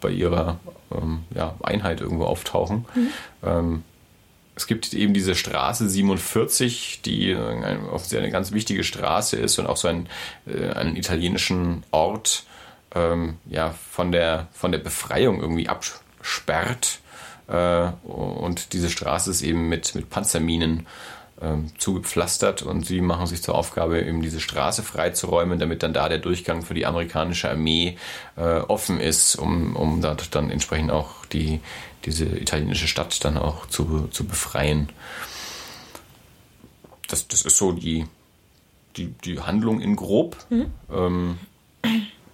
bei 0.00 0.10
ihrer 0.10 0.58
ähm, 0.92 1.24
ja, 1.34 1.54
Einheit 1.62 2.00
irgendwo 2.00 2.24
auftauchen. 2.24 2.86
Mhm. 2.94 3.08
Ähm, 3.44 3.82
es 4.56 4.66
gibt 4.66 4.92
eben 4.92 5.14
diese 5.14 5.34
Straße 5.34 5.88
47, 5.88 7.00
die 7.02 7.34
offensichtlich 7.34 8.18
eine 8.18 8.30
ganz 8.30 8.52
wichtige 8.52 8.84
Straße 8.84 9.36
ist 9.36 9.58
und 9.58 9.66
auch 9.66 9.76
so 9.76 9.88
einen, 9.88 10.06
äh, 10.46 10.70
einen 10.70 10.96
italienischen 10.96 11.82
Ort 11.92 12.44
ähm, 12.94 13.38
ja, 13.46 13.74
von, 13.90 14.12
der, 14.12 14.48
von 14.52 14.72
der 14.72 14.80
Befreiung 14.80 15.40
irgendwie 15.40 15.68
absperrt. 16.20 17.00
Äh, 17.48 17.90
und 18.06 18.72
diese 18.72 18.90
Straße 18.90 19.30
ist 19.30 19.42
eben 19.42 19.68
mit, 19.68 19.94
mit 19.94 20.10
Panzerminen 20.10 20.86
ähm, 21.40 21.70
zugepflastert 21.78 22.62
und 22.62 22.86
sie 22.86 23.00
machen 23.00 23.26
sich 23.26 23.42
zur 23.42 23.54
Aufgabe, 23.54 24.00
eben 24.00 24.22
diese 24.22 24.40
Straße 24.40 24.82
freizuräumen, 24.82 25.58
damit 25.58 25.82
dann 25.82 25.94
da 25.94 26.08
der 26.08 26.18
Durchgang 26.18 26.62
für 26.62 26.74
die 26.74 26.86
amerikanische 26.86 27.50
Armee 27.50 27.96
äh, 28.36 28.58
offen 28.60 29.00
ist, 29.00 29.36
um, 29.36 29.74
um 29.74 30.02
dort 30.02 30.34
dann 30.34 30.50
entsprechend 30.50 30.90
auch 30.90 31.24
die, 31.26 31.60
diese 32.04 32.26
italienische 32.26 32.88
Stadt 32.88 33.24
dann 33.24 33.38
auch 33.38 33.66
zu, 33.66 34.08
zu 34.08 34.26
befreien. 34.26 34.90
Das, 37.08 37.26
das 37.26 37.42
ist 37.42 37.56
so 37.56 37.72
die, 37.72 38.06
die, 38.96 39.06
die 39.24 39.40
Handlung 39.40 39.80
in 39.80 39.96
grob. 39.96 40.36
Mhm. 40.50 40.66
Ähm, 40.92 41.38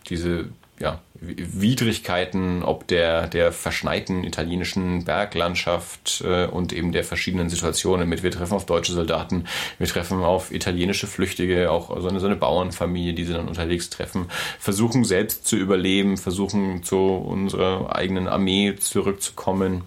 diese 0.09 0.49
ja, 0.79 1.01
Widrigkeiten, 1.21 2.63
ob 2.63 2.87
der, 2.89 3.29
der 3.29 3.53
verschneiten 3.53 4.25
italienischen 4.25 5.05
Berglandschaft 5.05 6.23
äh, 6.25 6.47
und 6.47 6.73
eben 6.73 6.93
der 6.93 7.05
verschiedenen 7.05 7.49
Situationen 7.49 8.09
mit, 8.09 8.23
wir 8.23 8.31
treffen 8.31 8.55
auf 8.55 8.67
deutsche 8.67 8.93
Soldaten, 8.93 9.47
wir 9.79 9.87
treffen 9.87 10.23
auf 10.23 10.53
italienische 10.53 11.07
Flüchtige, 11.07 11.71
auch 11.71 11.99
so 12.01 12.09
eine, 12.09 12.21
so 12.21 12.27
eine 12.27 12.37
Bauernfamilie, 12.37 13.15
die 13.15 13.25
sie 13.25 13.33
dann 13.33 13.49
unterwegs 13.49 13.89
treffen, 13.91 14.27
versuchen 14.59 15.05
selbst 15.05 15.47
zu 15.47 15.57
überleben, 15.57 16.19
versuchen 16.19 16.83
zu 16.83 16.99
unserer 16.99 17.95
eigenen 17.95 18.29
Armee 18.29 18.77
zurückzukommen. 18.77 19.85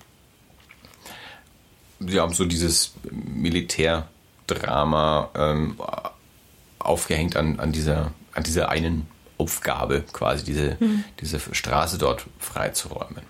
Sie 2.00 2.20
haben 2.20 2.34
so 2.34 2.46
dieses 2.46 2.96
Militärdrama 3.12 5.30
ähm, 5.36 5.76
aufgehängt 6.80 7.36
an, 7.36 7.60
an, 7.60 7.72
dieser, 7.72 8.14
an 8.34 8.44
dieser 8.44 8.70
einen 8.70 9.06
Aufgabe, 9.40 10.04
quasi 10.14 10.44
diese, 10.44 10.78
mhm. 10.80 11.04
diese 11.20 11.40
Straße 11.40 11.98
dort 11.98 12.26
freizuräumen. 12.38 13.24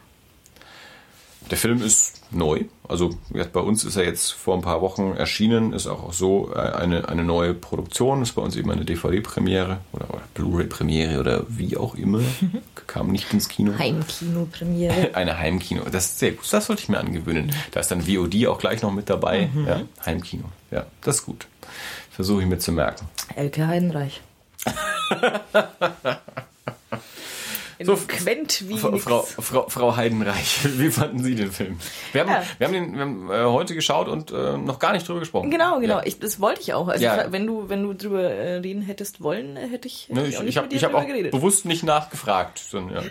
Der 1.49 1.57
Film 1.57 1.81
ist 1.81 2.21
neu, 2.31 2.65
also 2.87 3.17
bei 3.31 3.59
uns 3.59 3.83
ist 3.83 3.95
er 3.95 4.03
jetzt 4.03 4.31
vor 4.31 4.55
ein 4.55 4.61
paar 4.61 4.81
Wochen 4.81 5.13
erschienen, 5.13 5.73
ist 5.73 5.87
auch 5.87 6.13
so 6.13 6.51
äh, 6.53 6.59
eine, 6.59 7.09
eine 7.09 7.23
neue 7.23 7.55
Produktion, 7.55 8.21
ist 8.21 8.33
bei 8.33 8.41
uns 8.41 8.55
eben 8.55 8.69
eine 8.69 8.85
DVD-Premiere 8.85 9.79
oder, 9.91 10.09
oder 10.09 10.21
Blu-ray-Premiere 10.35 11.19
oder 11.19 11.45
wie 11.47 11.75
auch 11.75 11.95
immer, 11.95 12.21
kam 12.87 13.11
nicht 13.11 13.33
ins 13.33 13.49
Kino. 13.49 13.73
Heimkino-Premiere. 13.77 15.11
Eine 15.15 15.37
Heimkino, 15.39 15.83
das 15.91 16.05
ist 16.05 16.19
sehr 16.19 16.31
gut, 16.33 16.51
das 16.51 16.65
sollte 16.65 16.83
ich 16.83 16.89
mir 16.89 16.99
angewöhnen. 16.99 17.51
Da 17.71 17.79
ist 17.79 17.89
dann 17.89 18.01
VOD 18.01 18.45
auch 18.47 18.59
gleich 18.59 18.81
noch 18.83 18.91
mit 18.91 19.09
dabei, 19.09 19.49
mhm. 19.51 19.67
ja, 19.67 19.81
Heimkino, 20.05 20.45
ja, 20.69 20.85
das 21.01 21.17
ist 21.17 21.25
gut. 21.25 21.47
Versuche 22.11 22.41
ich 22.41 22.47
mir 22.47 22.59
zu 22.59 22.71
merken. 22.71 23.07
Elke 23.35 23.65
Heidenreich. 23.65 24.21
so, 27.83 27.95
Frau, 27.95 29.23
Frau, 29.23 29.69
Frau, 29.69 29.95
Heidenreich, 29.95 30.59
wie 30.77 30.91
fanden 30.91 31.23
Sie 31.23 31.35
den 31.35 31.51
Film? 31.51 31.79
Wir 32.11 32.21
haben, 32.21 32.29
ja. 32.29 32.43
wir 32.57 32.67
haben 32.67 32.73
den 32.73 32.93
wir 32.93 33.01
haben, 33.01 33.31
äh, 33.31 33.45
heute 33.45 33.73
geschaut 33.73 34.09
und 34.09 34.31
äh, 34.31 34.57
noch 34.57 34.79
gar 34.79 34.93
nicht 34.93 35.07
drüber 35.07 35.21
gesprochen. 35.21 35.49
Genau, 35.49 35.79
genau. 35.79 35.99
Ja. 35.99 36.05
Ich, 36.05 36.19
das 36.19 36.41
wollte 36.41 36.61
ich 36.61 36.73
auch. 36.73 36.89
Also 36.89 37.03
ja. 37.03 37.31
wenn 37.31 37.47
du 37.47 37.69
wenn 37.69 37.83
du 37.83 37.93
drüber 37.93 38.21
äh, 38.21 38.57
reden 38.57 38.81
hättest 38.81 39.21
wollen, 39.21 39.55
hätte 39.55 39.87
ich, 39.87 40.09
hätte 40.09 40.21
ne, 40.21 40.27
ich, 40.27 40.39
ich, 40.39 40.47
ich 40.47 40.57
habe 40.57 40.75
hab 40.75 41.03
auch 41.03 41.07
geredet. 41.07 41.31
bewusst 41.31 41.65
nicht 41.65 41.83
nachgefragt. 41.83 42.59
Sondern, 42.59 43.09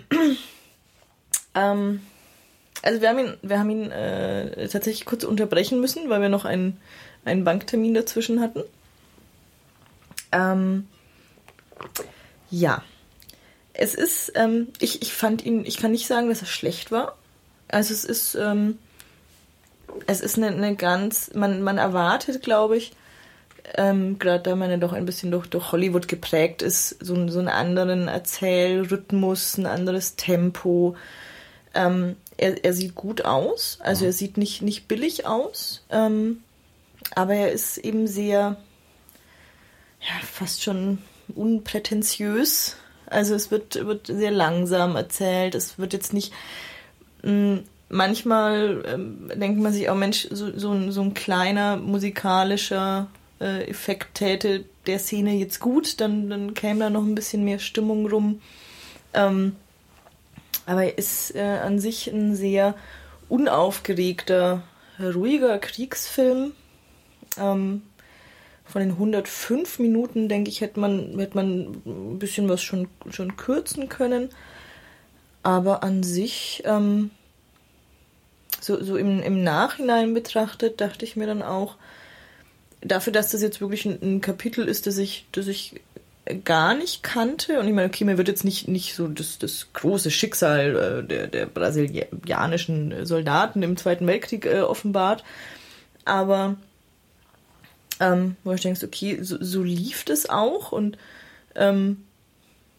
ähm, 1.55 2.03
also 2.83 3.01
wir 3.01 3.09
haben 3.09 3.19
ihn, 3.19 3.37
wir 3.43 3.59
haben 3.59 3.71
ihn 3.71 3.91
äh, 3.91 4.69
tatsächlich 4.69 5.07
kurz 5.07 5.25
unterbrechen 5.25 5.81
müssen, 5.81 6.11
weil 6.11 6.21
wir 6.21 6.29
noch 6.29 6.45
einen, 6.45 6.79
einen 7.25 7.45
Banktermin 7.45 7.95
dazwischen 7.95 8.41
hatten. 8.41 8.63
Ähm, 10.31 10.87
ja. 12.51 12.83
Es 13.73 13.95
ist, 13.95 14.33
ähm, 14.35 14.69
ich, 14.81 15.03
ich 15.03 15.13
fand 15.13 15.45
ihn, 15.45 15.65
ich 15.65 15.77
kann 15.77 15.93
nicht 15.93 16.09
sagen, 16.09 16.29
dass 16.29 16.41
er 16.41 16.47
schlecht 16.47 16.91
war. 16.91 17.17
Also 17.69 17.95
es 17.95 18.05
ist, 18.05 18.35
ähm, 18.35 18.79
es 20.07 20.21
ist 20.21 20.37
eine, 20.37 20.49
eine 20.49 20.75
ganz, 20.75 21.33
man, 21.35 21.63
man 21.63 21.79
erwartet, 21.79 22.43
glaube 22.43 22.77
ich, 22.77 22.93
ähm, 23.75 24.19
gerade 24.19 24.43
da 24.43 24.57
man 24.57 24.71
ja 24.71 24.77
doch 24.77 24.93
ein 24.93 25.05
bisschen 25.05 25.31
durch, 25.31 25.47
durch 25.47 25.73
Hollywood 25.73 26.09
geprägt 26.09 26.63
ist, 26.63 26.97
so, 27.01 27.29
so 27.29 27.39
einen 27.39 27.49
anderen 27.49 28.09
Erzählrhythmus, 28.09 29.59
ein 29.59 29.67
anderes 29.67 30.17
Tempo. 30.17 30.97
Ähm, 31.75 32.17
er, 32.37 32.65
er 32.65 32.73
sieht 32.73 32.95
gut 32.95 33.25
aus, 33.25 33.79
also 33.83 34.07
er 34.07 34.13
sieht 34.13 34.37
nicht, 34.37 34.63
nicht 34.63 34.89
billig 34.89 35.27
aus, 35.27 35.85
ähm, 35.91 36.43
aber 37.15 37.35
er 37.35 37.53
ist 37.53 37.79
eben 37.79 38.07
sehr, 38.07 38.57
ja, 40.01 40.27
fast 40.27 40.63
schon 40.63 40.99
unprätentiös. 41.35 42.77
Also 43.07 43.35
es 43.35 43.51
wird, 43.51 43.87
wird 43.87 44.07
sehr 44.07 44.31
langsam 44.31 44.97
erzählt. 44.97 45.55
Es 45.55 45.79
wird 45.79 45.93
jetzt 45.93 46.13
nicht. 46.13 46.33
Hm, 47.23 47.65
manchmal 47.89 48.85
ähm, 48.87 49.31
denkt 49.35 49.61
man 49.61 49.73
sich 49.73 49.89
auch, 49.89 49.97
Mensch, 49.97 50.29
so, 50.31 50.57
so, 50.57 50.73
ein, 50.73 50.93
so 50.93 51.01
ein 51.01 51.15
kleiner 51.15 51.77
musikalischer 51.77 53.09
äh, 53.41 53.69
Effekt 53.69 54.15
täte 54.15 54.65
der 54.87 54.99
Szene 54.99 55.35
jetzt 55.35 55.61
gut, 55.61 56.01
dann, 56.01 56.31
dann 56.31 56.55
käme 56.55 56.81
da 56.81 56.91
noch 56.91 57.03
ein 57.03 57.15
bisschen 57.15 57.45
mehr 57.45 57.59
Stimmung 57.59 58.09
rum. 58.09 58.41
Ähm, 59.15 59.57
aber 60.67 60.85
er 60.85 60.99
ist 60.99 61.35
äh, 61.35 61.59
an 61.63 61.79
sich 61.79 62.09
ein 62.09 62.35
sehr 62.35 62.75
unaufgeregter, 63.29 64.63
ruhiger 64.99 65.59
Kriegsfilm. 65.59 66.53
Ähm, 67.39 67.83
von 68.69 68.81
den 68.81 68.93
105 68.93 69.79
Minuten, 69.79 70.29
denke 70.29 70.51
ich, 70.51 70.61
hätte 70.61 70.79
man, 70.79 71.19
hätte 71.19 71.37
man 71.37 71.83
ein 71.87 72.19
bisschen 72.19 72.49
was 72.49 72.63
schon, 72.63 72.89
schon 73.11 73.37
kürzen 73.37 73.89
können. 73.89 74.29
Aber 75.43 75.83
an 75.83 76.03
sich, 76.03 76.63
ähm, 76.67 77.11
so, 78.61 78.83
so 78.83 78.97
im, 78.97 79.23
im 79.23 79.43
Nachhinein 79.43 80.13
betrachtet, 80.13 80.81
dachte 80.81 81.05
ich 81.05 81.17
mir 81.17 81.27
dann 81.27 81.43
auch, 81.43 81.77
dafür, 82.81 83.13
dass 83.13 83.31
das 83.31 83.43
jetzt 83.43 83.61
wirklich 83.61 83.87
ein, 83.87 83.99
ein 84.03 84.21
Kapitel 84.21 84.69
ist, 84.69 84.87
das 84.87 84.99
ich, 84.99 85.27
das 85.33 85.47
ich 85.47 85.81
gar 86.45 86.75
nicht 86.75 87.03
kannte. 87.03 87.59
Und 87.59 87.69
ich 87.69 87.75
meine, 87.75 87.89
okay, 87.89 88.05
mir 88.05 88.19
wird 88.19 88.29
jetzt 88.29 88.45
nicht, 88.45 88.69
nicht 88.69 88.95
so 88.95 89.09
das, 89.09 89.39
das 89.39 89.69
große 89.73 90.11
Schicksal 90.11 90.77
äh, 90.77 91.07
der, 91.07 91.27
der 91.27 91.47
brasilianischen 91.47 93.07
Soldaten 93.07 93.63
im 93.63 93.77
Zweiten 93.77 94.07
Weltkrieg 94.07 94.45
äh, 94.47 94.61
offenbart. 94.61 95.25
Aber 96.05 96.57
ähm, 98.01 98.37
wo 98.45 98.53
ich 98.53 98.61
denkst, 98.61 98.85
okay, 98.85 99.19
so, 99.23 99.37
so 99.41 99.63
lief 99.63 100.05
das 100.05 100.29
auch 100.29 100.73
und 100.73 100.99
ähm, 101.55 102.05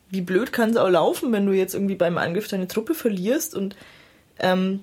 wie 0.09 0.22
blöd 0.22 0.51
kann 0.51 0.72
es 0.72 0.78
auch 0.78 0.89
laufen, 0.89 1.32
wenn 1.32 1.45
du 1.45 1.53
jetzt 1.53 1.74
irgendwie 1.74 1.95
beim 1.95 2.17
Angriff 2.17 2.47
deine 2.47 2.67
Truppe 2.67 2.95
verlierst 2.95 3.55
und 3.55 3.76
ähm, 4.39 4.82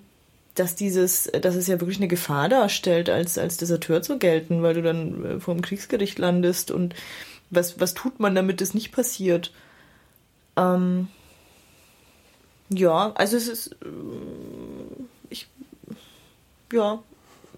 dass 0.55 0.75
dieses, 0.75 1.25
dass 1.25 1.55
es 1.55 1.67
ja 1.67 1.81
wirklich 1.81 1.99
eine 1.99 2.09
Gefahr 2.09 2.49
darstellt, 2.49 3.11
als, 3.11 3.37
als 3.37 3.57
Deserteur 3.57 4.03
zu 4.03 4.19
gelten, 4.19 4.63
weil 4.63 4.75
du 4.75 4.83
dann 4.83 5.25
äh, 5.25 5.41
vor 5.41 5.55
dem 5.55 5.63
Kriegsgericht 5.63 6.19
landest 6.19 6.71
und 6.71 6.95
was, 7.51 7.79
was 7.81 7.95
tut 7.95 8.21
man, 8.21 8.35
damit 8.35 8.61
es 8.61 8.75
nicht 8.75 8.93
passiert? 8.93 9.53
Ähm, 10.57 11.09
ja, 12.69 13.13
also 13.15 13.37
es 13.37 13.49
ist, 13.49 13.73
äh, 13.73 13.87
ich, 15.31 15.47
ja, 16.73 17.03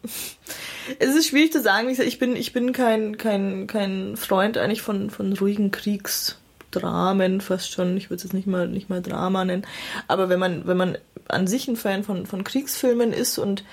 es 0.98 1.14
ist 1.14 1.28
schwierig 1.28 1.52
zu 1.52 1.60
sagen. 1.60 1.88
Ich 1.88 2.18
bin, 2.18 2.36
ich 2.36 2.52
bin 2.52 2.72
kein, 2.72 3.16
kein, 3.16 3.66
kein 3.66 4.16
Freund 4.16 4.58
eigentlich 4.58 4.82
von, 4.82 5.10
von 5.10 5.32
ruhigen 5.32 5.70
Kriegsdramen, 5.70 7.40
fast 7.40 7.72
schon. 7.72 7.96
Ich 7.96 8.10
würde 8.10 8.16
es 8.16 8.22
jetzt 8.24 8.34
nicht 8.34 8.46
mal, 8.46 8.68
nicht 8.68 8.88
mal 8.88 9.02
Drama 9.02 9.44
nennen. 9.44 9.66
Aber 10.06 10.28
wenn 10.28 10.38
man, 10.38 10.66
wenn 10.66 10.76
man 10.76 10.98
an 11.28 11.46
sich 11.46 11.68
ein 11.68 11.76
Fan 11.76 12.04
von, 12.04 12.26
von 12.26 12.44
Kriegsfilmen 12.44 13.12
ist 13.12 13.38
und 13.38 13.64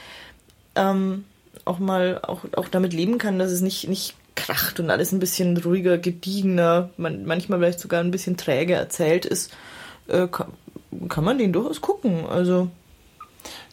ähm, 0.75 1.25
auch 1.63 1.79
mal 1.79 2.19
auch, 2.21 2.41
auch 2.55 2.67
damit 2.67 2.93
leben 2.93 3.17
kann, 3.17 3.39
dass 3.39 3.51
es 3.51 3.61
nicht, 3.61 3.87
nicht 3.87 4.15
kracht 4.35 4.79
und 4.79 4.89
alles 4.89 5.11
ein 5.11 5.19
bisschen 5.19 5.57
ruhiger, 5.57 5.97
gediegener, 5.97 6.89
man, 6.97 7.25
manchmal 7.25 7.59
vielleicht 7.59 7.79
sogar 7.79 8.01
ein 8.01 8.11
bisschen 8.11 8.37
träge 8.37 8.73
erzählt 8.73 9.25
ist, 9.25 9.53
äh, 10.07 10.27
kann, 10.27 10.51
kann 11.09 11.23
man 11.23 11.37
den 11.37 11.53
durchaus 11.53 11.81
gucken. 11.81 12.25
Also 12.25 12.69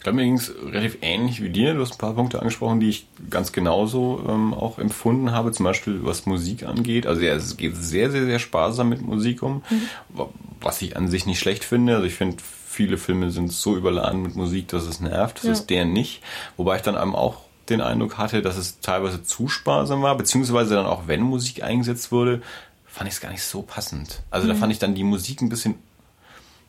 ich 0.03 0.05
glaube, 0.05 0.17
mir 0.17 0.25
ging 0.25 0.35
es 0.35 0.53
relativ 0.65 0.99
ähnlich 1.01 1.41
wie 1.45 1.51
dir. 1.51 1.75
Du 1.75 1.81
hast 1.81 1.93
ein 1.93 1.99
paar 1.99 2.15
Punkte 2.15 2.41
angesprochen, 2.41 2.81
die 2.81 2.89
ich 2.89 3.07
ganz 3.31 3.53
genauso 3.53 4.21
ähm, 4.29 4.53
auch 4.53 4.81
empfunden 4.81 5.31
habe. 5.31 5.53
Zum 5.53 5.63
Beispiel, 5.63 6.01
was 6.03 6.27
Musik 6.27 6.65
angeht. 6.65 7.07
Also 7.07 7.23
ja, 7.23 7.35
es 7.35 7.57
geht 7.57 7.77
sehr, 7.77 8.11
sehr, 8.11 8.25
sehr 8.25 8.41
sparsam 8.41 8.89
mit 8.89 9.01
Musik 9.01 9.45
um. 9.45 9.63
Mhm. 9.71 10.23
Was 10.61 10.83
ich 10.83 10.97
an 10.97 11.07
sich 11.07 11.25
nicht 11.27 11.39
schlecht 11.39 11.63
finde. 11.63 11.95
Also 11.95 12.09
ich 12.09 12.15
finde, 12.15 12.39
viele 12.67 12.99
Filme 12.99 13.31
sind 13.31 13.53
so 13.53 13.77
überladen 13.77 14.23
mit 14.23 14.35
Musik, 14.35 14.67
dass 14.67 14.87
es 14.87 14.99
nervt. 14.99 15.37
Das 15.37 15.45
ja. 15.45 15.53
ist 15.53 15.71
der 15.71 15.85
nicht. 15.85 16.21
Wobei 16.57 16.75
ich 16.75 16.83
dann 16.83 16.97
einem 16.97 17.15
auch 17.15 17.37
den 17.69 17.81
Eindruck 17.81 18.19
hatte, 18.19 18.43
dass 18.43 18.57
es 18.57 18.81
teilweise 18.81 19.23
zu 19.23 19.47
sparsam 19.47 20.03
war. 20.03 20.17
Beziehungsweise 20.17 20.75
dann 20.75 20.87
auch, 20.87 21.07
wenn 21.07 21.21
Musik 21.21 21.63
eingesetzt 21.63 22.11
wurde, 22.11 22.43
fand 22.87 23.07
ich 23.07 23.15
es 23.15 23.21
gar 23.21 23.31
nicht 23.31 23.45
so 23.45 23.63
passend. 23.63 24.23
Also 24.33 24.49
mhm. 24.49 24.51
da 24.51 24.57
fand 24.57 24.73
ich 24.73 24.81
dann 24.81 24.97
die 24.97 25.05
Musik 25.05 25.43
ein 25.43 25.49
bisschen 25.49 25.77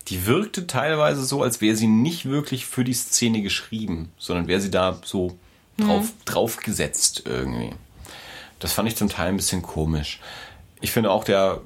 die 0.09 0.25
wirkte 0.25 0.67
teilweise 0.67 1.23
so, 1.23 1.41
als 1.43 1.61
wäre 1.61 1.75
sie 1.75 1.87
nicht 1.87 2.25
wirklich 2.25 2.65
für 2.65 2.83
die 2.83 2.93
Szene 2.93 3.41
geschrieben, 3.41 4.11
sondern 4.17 4.47
wäre 4.47 4.61
sie 4.61 4.71
da 4.71 4.99
so 5.03 5.37
drauf, 5.77 6.05
mhm. 6.05 6.25
drauf 6.25 6.57
gesetzt 6.57 7.23
irgendwie. 7.25 7.71
Das 8.59 8.73
fand 8.73 8.87
ich 8.87 8.95
zum 8.95 9.09
Teil 9.09 9.29
ein 9.29 9.37
bisschen 9.37 9.61
komisch. 9.61 10.19
Ich 10.81 10.91
finde 10.91 11.11
auch 11.11 11.23
der, 11.23 11.61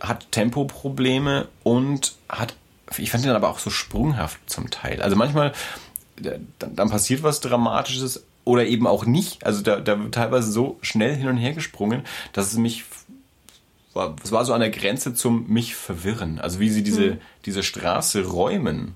hat 0.00 0.30
Tempoprobleme 0.32 1.48
und 1.62 2.14
hat, 2.28 2.54
ich 2.96 3.10
fand 3.10 3.24
ihn 3.24 3.30
aber 3.30 3.50
auch 3.50 3.58
so 3.58 3.70
sprunghaft 3.70 4.38
zum 4.46 4.70
Teil. 4.70 5.02
Also 5.02 5.16
manchmal, 5.16 5.52
dann, 6.16 6.46
dann 6.58 6.90
passiert 6.90 7.22
was 7.22 7.40
Dramatisches 7.40 8.24
oder 8.44 8.66
eben 8.66 8.86
auch 8.86 9.04
nicht. 9.04 9.44
Also 9.44 9.62
da, 9.62 9.80
da 9.80 10.00
wird 10.00 10.14
teilweise 10.14 10.50
so 10.50 10.78
schnell 10.82 11.14
hin 11.14 11.28
und 11.28 11.36
her 11.36 11.52
gesprungen, 11.52 12.02
dass 12.32 12.52
es 12.52 12.58
mich 12.58 12.84
war, 13.98 14.16
es 14.22 14.32
war 14.32 14.44
so 14.44 14.54
an 14.54 14.60
der 14.60 14.70
Grenze 14.70 15.12
zum 15.12 15.46
mich 15.48 15.74
verwirren. 15.74 16.38
Also 16.38 16.60
wie 16.60 16.70
sie 16.70 16.82
diese, 16.82 17.10
mhm. 17.10 17.20
diese 17.44 17.62
Straße 17.62 18.24
räumen. 18.24 18.94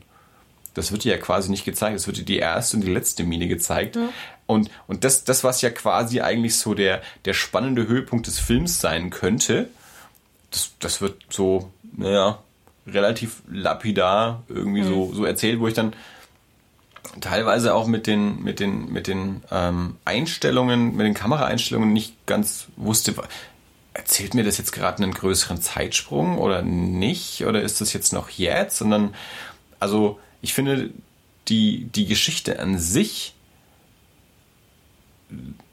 Das 0.75 0.93
wird 0.93 1.05
ja 1.05 1.19
quasi 1.19 1.51
nicht 1.51 1.67
gezeigt. 1.67 1.97
Es 1.97 2.07
wird 2.07 2.27
die 2.27 2.39
erste 2.39 2.79
und 2.79 2.85
die 2.85 2.93
letzte 2.93 3.25
Mine 3.25 3.49
gezeigt. 3.49 3.97
Ja. 3.97 4.09
Und, 4.47 4.71
und 4.87 5.05
das, 5.05 5.25
das, 5.25 5.45
was 5.45 5.61
ja 5.61 5.71
quasi 5.71 6.21
eigentlich 6.21 6.57
so 6.57 6.73
der, 6.75 7.03
der 7.27 7.35
spannende 7.35 7.87
Höhepunkt 7.87 8.27
des 8.27 8.39
Films 8.39 8.81
sein 8.81 9.11
könnte, 9.11 9.69
das, 10.51 10.73
das 10.79 11.01
wird 11.01 11.17
so, 11.29 11.71
naja, 11.97 12.39
relativ 12.87 13.43
lapidar 13.51 14.43
irgendwie 14.49 14.83
mhm. 14.83 14.89
so, 14.89 15.15
so 15.15 15.25
erzählt, 15.25 15.61
wo 15.61 15.69
ich 15.69 15.75
dann 15.75 15.95
teilweise 17.21 17.75
auch 17.75 17.87
mit 17.87 18.07
den, 18.07 18.43
mit 18.43 18.61
den, 18.61 18.91
mit 18.93 19.07
den 19.07 19.43
ähm, 19.51 19.97
Einstellungen, 20.05 20.97
mit 20.97 21.07
den 21.07 21.15
Kameraeinstellungen 21.15 21.93
nicht 21.93 22.27
ganz 22.27 22.69
wusste, 22.77 23.15
erzählt 23.95 24.35
mir 24.35 24.45
das 24.45 24.59
jetzt 24.59 24.73
gerade 24.73 25.03
einen 25.03 25.13
größeren 25.13 25.61
Zeitsprung 25.61 26.39
oder 26.39 26.63
nicht? 26.63 27.45
Oder 27.45 27.63
ist 27.63 27.81
das 27.81 27.93
jetzt 27.93 28.13
noch 28.13 28.31
jetzt? 28.31 28.79
Sondern, 28.79 29.15
also 29.81 30.19
ich 30.41 30.55
finde 30.55 30.91
die, 31.49 31.85
die 31.85 32.07
Geschichte 32.07 32.59
an 32.59 32.79
sich 32.79 33.35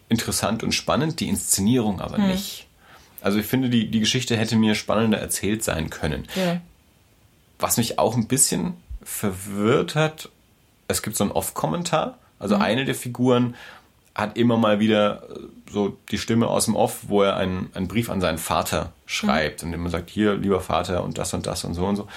interessant 0.09 0.63
und 0.63 0.73
spannend, 0.73 1.19
die 1.19 1.29
Inszenierung 1.29 2.01
aber 2.01 2.17
hm. 2.17 2.27
nicht. 2.27 2.67
Also 3.21 3.39
ich 3.39 3.45
finde, 3.45 3.69
die, 3.69 3.91
die 3.91 3.99
Geschichte 3.99 4.37
hätte 4.37 4.55
mir 4.55 4.75
spannender 4.75 5.19
erzählt 5.19 5.63
sein 5.63 5.89
können. 5.89 6.27
Ja. 6.35 6.61
Was 7.59 7.77
mich 7.77 7.99
auch 7.99 8.15
ein 8.15 8.27
bisschen 8.27 8.75
verwirrt 9.03 9.95
hat, 9.95 10.29
es 10.87 11.01
gibt 11.01 11.17
so 11.17 11.25
einen 11.25 11.31
Off-Kommentar. 11.31 12.17
Also 12.39 12.55
mhm. 12.55 12.61
eine 12.61 12.85
der 12.85 12.95
Figuren 12.95 13.55
hat 14.15 14.37
immer 14.37 14.57
mal 14.57 14.79
wieder 14.79 15.23
äh, 15.29 15.39
so 15.71 15.97
die 16.11 16.17
Stimme 16.17 16.47
aus 16.47 16.65
dem 16.65 16.75
Off, 16.75 17.05
wo 17.07 17.23
er 17.23 17.37
einen, 17.37 17.69
einen 17.73 17.87
Brief 17.87 18.09
an 18.09 18.21
seinen 18.21 18.37
Vater 18.37 18.93
schreibt, 19.05 19.63
mhm. 19.63 19.69
und 19.69 19.73
immer 19.75 19.89
sagt, 19.89 20.09
hier, 20.09 20.35
lieber 20.35 20.61
Vater, 20.61 21.03
und 21.03 21.17
das 21.17 21.33
und 21.33 21.45
das 21.47 21.63
und 21.63 21.73
so 21.73 21.85
und 21.85 21.95
so. 21.95 22.07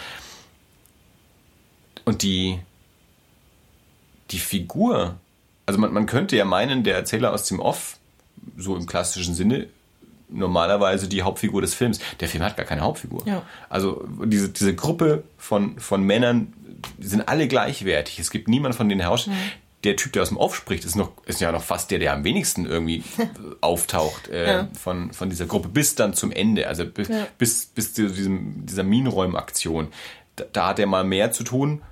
Und 2.05 2.23
die, 2.23 2.59
die 4.31 4.39
Figur, 4.39 5.17
also 5.67 5.79
man, 5.79 5.93
man 5.93 6.07
könnte 6.07 6.37
ja 6.37 6.45
meinen, 6.45 6.83
der 6.83 6.97
Erzähler 6.97 7.33
aus 7.33 7.47
dem 7.47 7.61
Off, 7.61 7.99
so 8.57 8.77
im 8.77 8.87
klassischen 8.87 9.35
Sinne, 9.35 9.69
normalerweise 10.29 11.09
die 11.09 11.23
Hauptfigur 11.23 11.61
des 11.61 11.75
Films. 11.75 12.01
Der 12.21 12.29
Film 12.29 12.43
hat 12.43 12.57
gar 12.57 12.67
keine 12.67 12.81
Hauptfigur. 12.81 13.23
Ja. 13.27 13.43
Also 13.69 14.05
diese, 14.25 14.49
diese 14.49 14.75
Gruppe 14.75 15.25
von, 15.37 15.79
von 15.79 16.03
Männern 16.03 16.53
sind 16.99 17.29
alle 17.29 17.49
gleichwertig. 17.49 18.19
Es 18.19 18.31
gibt 18.31 18.49
niemanden 18.49 18.77
von 18.77 18.89
denen 18.89 19.01
heraussteht. 19.01 19.35
Mhm. 19.35 19.39
Der 19.85 19.97
Typ, 19.97 20.13
der 20.13 20.23
aus 20.23 20.29
dem 20.29 20.37
Off 20.37 20.55
spricht, 20.55 20.85
ist, 20.85 20.95
noch, 20.95 21.11
ist 21.27 21.41
ja 21.41 21.51
noch 21.51 21.63
fast 21.63 21.91
der, 21.91 21.99
der 21.99 22.13
am 22.13 22.25
wenigsten 22.25 22.67
irgendwie 22.67 23.03
auftaucht 23.61 24.29
äh, 24.29 24.47
ja. 24.47 24.69
von, 24.79 25.13
von 25.13 25.29
dieser 25.29 25.47
Gruppe 25.47 25.69
bis 25.69 25.95
dann 25.95 26.15
zum 26.15 26.31
Ende. 26.31 26.69
Also 26.69 26.85
bis, 26.85 27.09
ja. 27.09 27.27
bis, 27.39 27.67
bis 27.67 27.95
zu 27.95 28.09
diesem, 28.09 28.67
dieser 28.67 28.85
Minenräumaktion. 28.85 29.89
Da, 30.37 30.45
da 30.53 30.67
hat 30.69 30.79
er 30.79 30.87
mal 30.87 31.05
mehr 31.05 31.33
zu 31.33 31.45
tun 31.45 31.83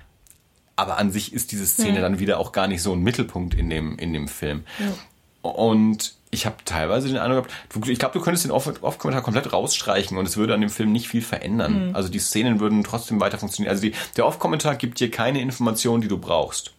aber 0.81 0.97
an 0.97 1.11
sich 1.11 1.31
ist 1.31 1.51
diese 1.51 1.67
Szene 1.67 1.99
mhm. 1.99 2.01
dann 2.01 2.19
wieder 2.19 2.39
auch 2.39 2.51
gar 2.51 2.67
nicht 2.67 2.81
so 2.81 2.93
ein 2.93 3.01
Mittelpunkt 3.01 3.53
in 3.53 3.69
dem, 3.69 3.97
in 3.99 4.13
dem 4.13 4.27
Film. 4.27 4.63
Ja. 4.79 5.51
Und 5.51 6.15
ich 6.31 6.45
habe 6.45 6.55
teilweise 6.65 7.07
den 7.07 7.17
Eindruck 7.17 7.47
gehabt, 7.69 7.87
ich 7.89 7.99
glaube, 7.99 8.17
du 8.17 8.23
könntest 8.23 8.45
den 8.45 8.51
Off-Kommentar 8.51 9.21
komplett 9.21 9.53
rausstreichen 9.53 10.17
und 10.17 10.25
es 10.25 10.37
würde 10.37 10.53
an 10.53 10.61
dem 10.61 10.69
Film 10.69 10.91
nicht 10.91 11.07
viel 11.07 11.21
verändern. 11.21 11.89
Mhm. 11.89 11.95
Also 11.95 12.09
die 12.09 12.19
Szenen 12.19 12.59
würden 12.59 12.83
trotzdem 12.83 13.19
weiter 13.19 13.37
funktionieren. 13.37 13.71
Also 13.71 13.83
die, 13.83 13.93
der 14.17 14.25
Off-Kommentar 14.25 14.75
gibt 14.75 14.99
dir 14.99 15.11
keine 15.11 15.41
Informationen, 15.41 16.01
die 16.01 16.07
du 16.07 16.17
brauchst. 16.17 16.73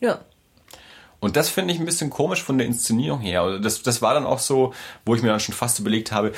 Ja. 0.00 0.20
Und 1.20 1.36
das 1.36 1.48
finde 1.48 1.72
ich 1.72 1.80
ein 1.80 1.86
bisschen 1.86 2.10
komisch 2.10 2.42
von 2.42 2.58
der 2.58 2.66
Inszenierung 2.66 3.20
her. 3.20 3.58
Das, 3.58 3.82
das 3.82 4.02
war 4.02 4.14
dann 4.14 4.26
auch 4.26 4.38
so, 4.38 4.74
wo 5.04 5.14
ich 5.14 5.22
mir 5.22 5.28
dann 5.28 5.40
schon 5.40 5.54
fast 5.54 5.78
überlegt 5.78 6.12
habe, 6.12 6.32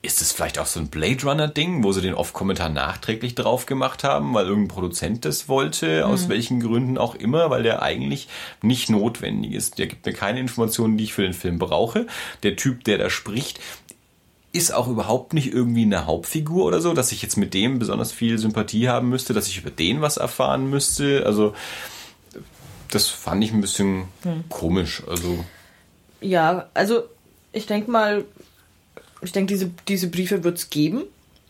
ist 0.00 0.22
es 0.22 0.32
vielleicht 0.32 0.58
auch 0.58 0.66
so 0.66 0.78
ein 0.78 0.88
Blade 0.88 1.24
Runner-Ding, 1.24 1.82
wo 1.82 1.90
sie 1.92 2.00
den 2.00 2.14
Off-Kommentar 2.14 2.68
nachträglich 2.68 3.34
drauf 3.34 3.66
gemacht 3.66 4.04
haben, 4.04 4.32
weil 4.32 4.46
irgendein 4.46 4.68
Produzent 4.74 5.24
das 5.24 5.48
wollte, 5.48 6.04
mhm. 6.04 6.12
aus 6.12 6.28
welchen 6.28 6.60
Gründen 6.60 6.98
auch 6.98 7.16
immer, 7.16 7.50
weil 7.50 7.64
der 7.64 7.82
eigentlich 7.82 8.28
nicht 8.62 8.90
notwendig 8.90 9.52
ist. 9.52 9.78
Der 9.78 9.88
gibt 9.88 10.06
mir 10.06 10.12
keine 10.12 10.38
Informationen, 10.38 10.96
die 10.96 11.04
ich 11.04 11.14
für 11.14 11.22
den 11.22 11.34
Film 11.34 11.58
brauche. 11.58 12.06
Der 12.44 12.54
Typ, 12.54 12.84
der 12.84 12.98
da 12.98 13.10
spricht, 13.10 13.58
ist 14.52 14.72
auch 14.72 14.88
überhaupt 14.88 15.34
nicht 15.34 15.52
irgendwie 15.52 15.82
eine 15.82 16.06
Hauptfigur 16.06 16.64
oder 16.64 16.80
so, 16.80 16.94
dass 16.94 17.12
ich 17.12 17.20
jetzt 17.20 17.36
mit 17.36 17.52
dem 17.52 17.78
besonders 17.78 18.12
viel 18.12 18.38
Sympathie 18.38 18.88
haben 18.88 19.08
müsste, 19.08 19.34
dass 19.34 19.48
ich 19.48 19.58
über 19.58 19.70
den 19.70 20.00
was 20.00 20.16
erfahren 20.16 20.70
müsste. 20.70 21.24
Also 21.26 21.54
das 22.90 23.08
fand 23.08 23.44
ich 23.44 23.52
ein 23.52 23.60
bisschen 23.60 24.08
hm. 24.22 24.44
komisch. 24.48 25.02
Also 25.06 25.44
ja, 26.20 26.68
also 26.74 27.04
ich 27.52 27.66
denke 27.66 27.90
mal, 27.90 28.24
ich 29.20 29.32
denke, 29.32 29.52
diese, 29.52 29.70
diese 29.86 30.08
Briefe 30.08 30.44
wird 30.44 30.58
es 30.58 30.70
geben. 30.70 31.04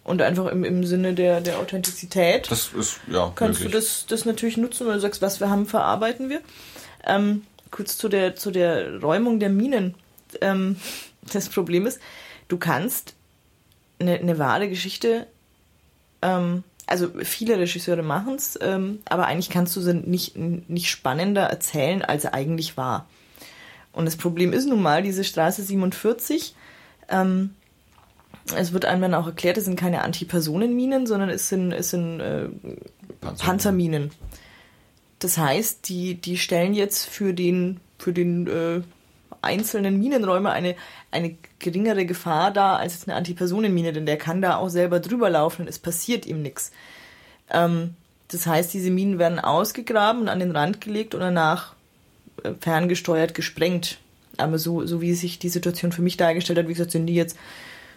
Und 0.04 0.22
einfach 0.22 0.46
im, 0.46 0.64
im 0.64 0.86
Sinne 0.86 1.12
der, 1.12 1.42
der 1.42 1.58
Authentizität. 1.58 2.50
Das 2.50 2.72
ist, 2.72 2.98
ja. 3.08 3.30
Kannst 3.34 3.60
möglich. 3.60 3.72
du 3.72 3.78
das, 3.78 4.06
das 4.06 4.24
natürlich 4.24 4.56
nutzen, 4.56 4.86
wenn 4.86 4.94
du 4.94 5.00
sagst, 5.00 5.20
was 5.20 5.38
wir 5.38 5.50
haben, 5.50 5.66
verarbeiten 5.66 6.30
wir. 6.30 6.40
Ähm, 7.06 7.42
kurz 7.70 7.98
zu 7.98 8.08
der, 8.08 8.34
zu 8.34 8.50
der 8.50 9.02
Räumung 9.02 9.38
der 9.38 9.50
Minen. 9.50 9.94
Ähm, 10.40 10.76
das 11.30 11.50
Problem 11.50 11.86
ist, 11.86 12.00
du 12.48 12.56
kannst 12.56 13.14
eine, 13.98 14.14
eine 14.14 14.38
wahre 14.38 14.70
Geschichte, 14.70 15.26
ähm, 16.22 16.64
also 16.88 17.08
viele 17.22 17.58
Regisseure 17.58 18.02
machen 18.02 18.34
es, 18.36 18.58
ähm, 18.60 19.00
aber 19.04 19.26
eigentlich 19.26 19.50
kannst 19.50 19.76
du 19.76 19.80
sie 19.80 19.94
nicht, 19.94 20.36
nicht 20.36 20.88
spannender 20.88 21.42
erzählen, 21.42 22.02
als 22.02 22.22
sie 22.22 22.32
eigentlich 22.32 22.76
war. 22.76 23.06
Und 23.92 24.04
das 24.04 24.16
Problem 24.16 24.52
ist 24.52 24.66
nun 24.66 24.82
mal, 24.82 25.02
diese 25.02 25.24
Straße 25.24 25.62
47, 25.62 26.54
ähm, 27.08 27.50
es 28.56 28.72
wird 28.72 28.84
einem 28.84 29.02
dann 29.02 29.14
auch 29.14 29.26
erklärt, 29.26 29.58
es 29.58 29.64
sind 29.64 29.78
keine 29.78 30.02
Antipersonenminen, 30.02 31.06
sondern 31.06 31.28
es 31.28 31.48
sind, 31.48 31.72
es 31.72 31.90
sind 31.90 32.20
äh, 32.20 32.48
Panzer. 33.20 33.44
Panzerminen. 33.44 34.10
Das 35.18 35.36
heißt, 35.36 35.88
die, 35.88 36.14
die 36.14 36.38
stellen 36.38 36.74
jetzt 36.74 37.06
für 37.06 37.34
den, 37.34 37.80
für 37.98 38.12
den 38.12 38.46
äh, 38.46 38.80
einzelnen 39.42 39.98
Minenräumer 39.98 40.52
eine, 40.52 40.74
eine 41.10 41.36
geringere 41.58 42.06
Gefahr 42.06 42.50
dar 42.50 42.78
als 42.78 43.06
eine 43.06 43.16
Antipersonenmine, 43.16 43.92
denn 43.92 44.06
der 44.06 44.18
kann 44.18 44.42
da 44.42 44.56
auch 44.56 44.68
selber 44.68 45.00
drüber 45.00 45.30
laufen 45.30 45.62
und 45.62 45.68
es 45.68 45.78
passiert 45.78 46.26
ihm 46.26 46.42
nichts. 46.42 46.72
Ähm, 47.50 47.94
das 48.28 48.46
heißt, 48.46 48.72
diese 48.74 48.90
Minen 48.90 49.18
werden 49.18 49.38
ausgegraben 49.38 50.22
und 50.22 50.28
an 50.28 50.40
den 50.40 50.50
Rand 50.50 50.80
gelegt 50.80 51.14
und 51.14 51.20
danach 51.20 51.74
äh, 52.42 52.52
ferngesteuert 52.60 53.34
gesprengt. 53.34 53.98
Aber 54.36 54.58
so, 54.58 54.86
so 54.86 55.00
wie 55.00 55.14
sich 55.14 55.38
die 55.38 55.48
Situation 55.48 55.92
für 55.92 56.02
mich 56.02 56.16
dargestellt 56.16 56.58
hat, 56.58 56.68
wie 56.68 56.74
gesagt, 56.74 56.92
sind 56.92 57.06
die 57.06 57.14
jetzt 57.14 57.36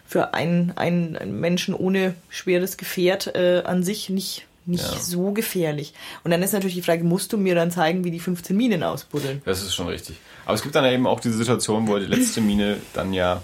für 0.06 0.34
einen, 0.34 0.72
einen 0.76 1.40
Menschen 1.40 1.74
ohne 1.74 2.16
schweres 2.30 2.78
Gefährt 2.78 3.36
äh, 3.36 3.62
an 3.66 3.84
sich 3.84 4.10
nicht, 4.10 4.48
nicht 4.66 4.84
ja. 4.84 5.00
so 5.00 5.32
gefährlich. 5.32 5.94
Und 6.24 6.32
dann 6.32 6.44
ist 6.44 6.54
natürlich 6.54 6.76
die 6.76 6.82
Frage, 6.82 7.04
musst 7.04 7.34
du 7.34 7.38
mir 7.38 7.56
dann 7.56 7.72
zeigen, 7.72 8.04
wie 8.04 8.12
die 8.12 8.20
15 8.20 8.56
Minen 8.56 8.84
ausbuddeln? 8.84 9.42
Das 9.46 9.62
ist 9.62 9.74
schon 9.74 9.88
richtig. 9.88 10.18
Aber 10.46 10.56
es 10.56 10.62
gibt 10.62 10.76
dann 10.76 10.86
eben 10.86 11.08
auch 11.08 11.20
diese 11.20 11.38
Situation, 11.38 11.88
wo 11.88 11.96
er 11.96 12.02
die 12.02 12.08
letzte 12.08 12.42
Mine 12.42 12.78
dann 12.94 13.14
ja 13.14 13.42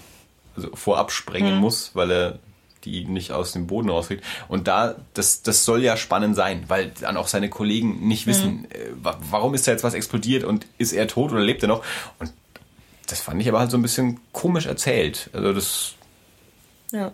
also 0.56 0.70
vorab 0.76 1.12
sprengen 1.12 1.54
hm. 1.54 1.60
muss, 1.60 1.92
weil 1.94 2.12
er 2.12 2.40
die 2.88 3.06
nicht 3.06 3.32
aus 3.32 3.52
dem 3.52 3.68
Boden 3.68 3.90
rauskriegt. 3.90 4.24
Und 4.48 4.68
da, 4.68 4.96
das, 5.14 5.42
das 5.42 5.66
soll 5.66 5.84
ja 5.84 5.98
spannend 5.98 6.36
sein, 6.36 6.64
weil 6.68 6.92
dann 7.02 7.18
auch 7.18 7.28
seine 7.28 7.50
Kollegen 7.50 8.08
nicht 8.08 8.28
wissen, 8.28 8.62
mhm. 8.62 8.68
warum 9.04 9.54
ist 9.54 9.68
da 9.68 9.72
jetzt 9.72 9.84
was 9.84 9.94
explodiert 9.94 10.44
und 10.44 10.66
ist 10.78 10.94
er 10.94 11.08
tot 11.08 11.32
oder 11.32 11.42
lebt 11.42 11.64
er 11.64 11.68
noch? 11.68 11.84
Und 12.20 12.32
das 13.08 13.20
fand 13.20 13.42
ich 13.42 13.50
aber 13.50 13.60
halt 13.60 13.72
so 13.72 13.78
ein 13.78 13.82
bisschen 13.82 14.20
komisch 14.32 14.66
erzählt. 14.66 15.30
Also 15.34 15.54
das 15.54 15.96
ja. 16.92 17.12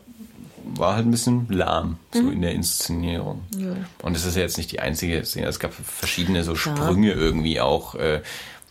War 0.76 0.96
halt 0.96 1.06
ein 1.06 1.12
bisschen 1.12 1.48
lahm, 1.50 1.98
so 2.14 2.22
mhm. 2.22 2.34
in 2.34 2.42
der 2.42 2.54
Inszenierung. 2.54 3.44
Ja. 3.58 3.76
Und 4.02 4.16
es 4.16 4.26
ist 4.26 4.36
ja 4.36 4.42
jetzt 4.42 4.58
nicht 4.58 4.72
die 4.72 4.80
einzige 4.80 5.24
Szene. 5.26 5.48
Es 5.48 5.60
gab 5.60 5.74
verschiedene 5.74 6.44
so 6.44 6.56
Sprünge 6.56 7.10
ja. 7.10 7.16
irgendwie 7.16 7.60
auch, 7.60 7.96
äh, 7.96 8.22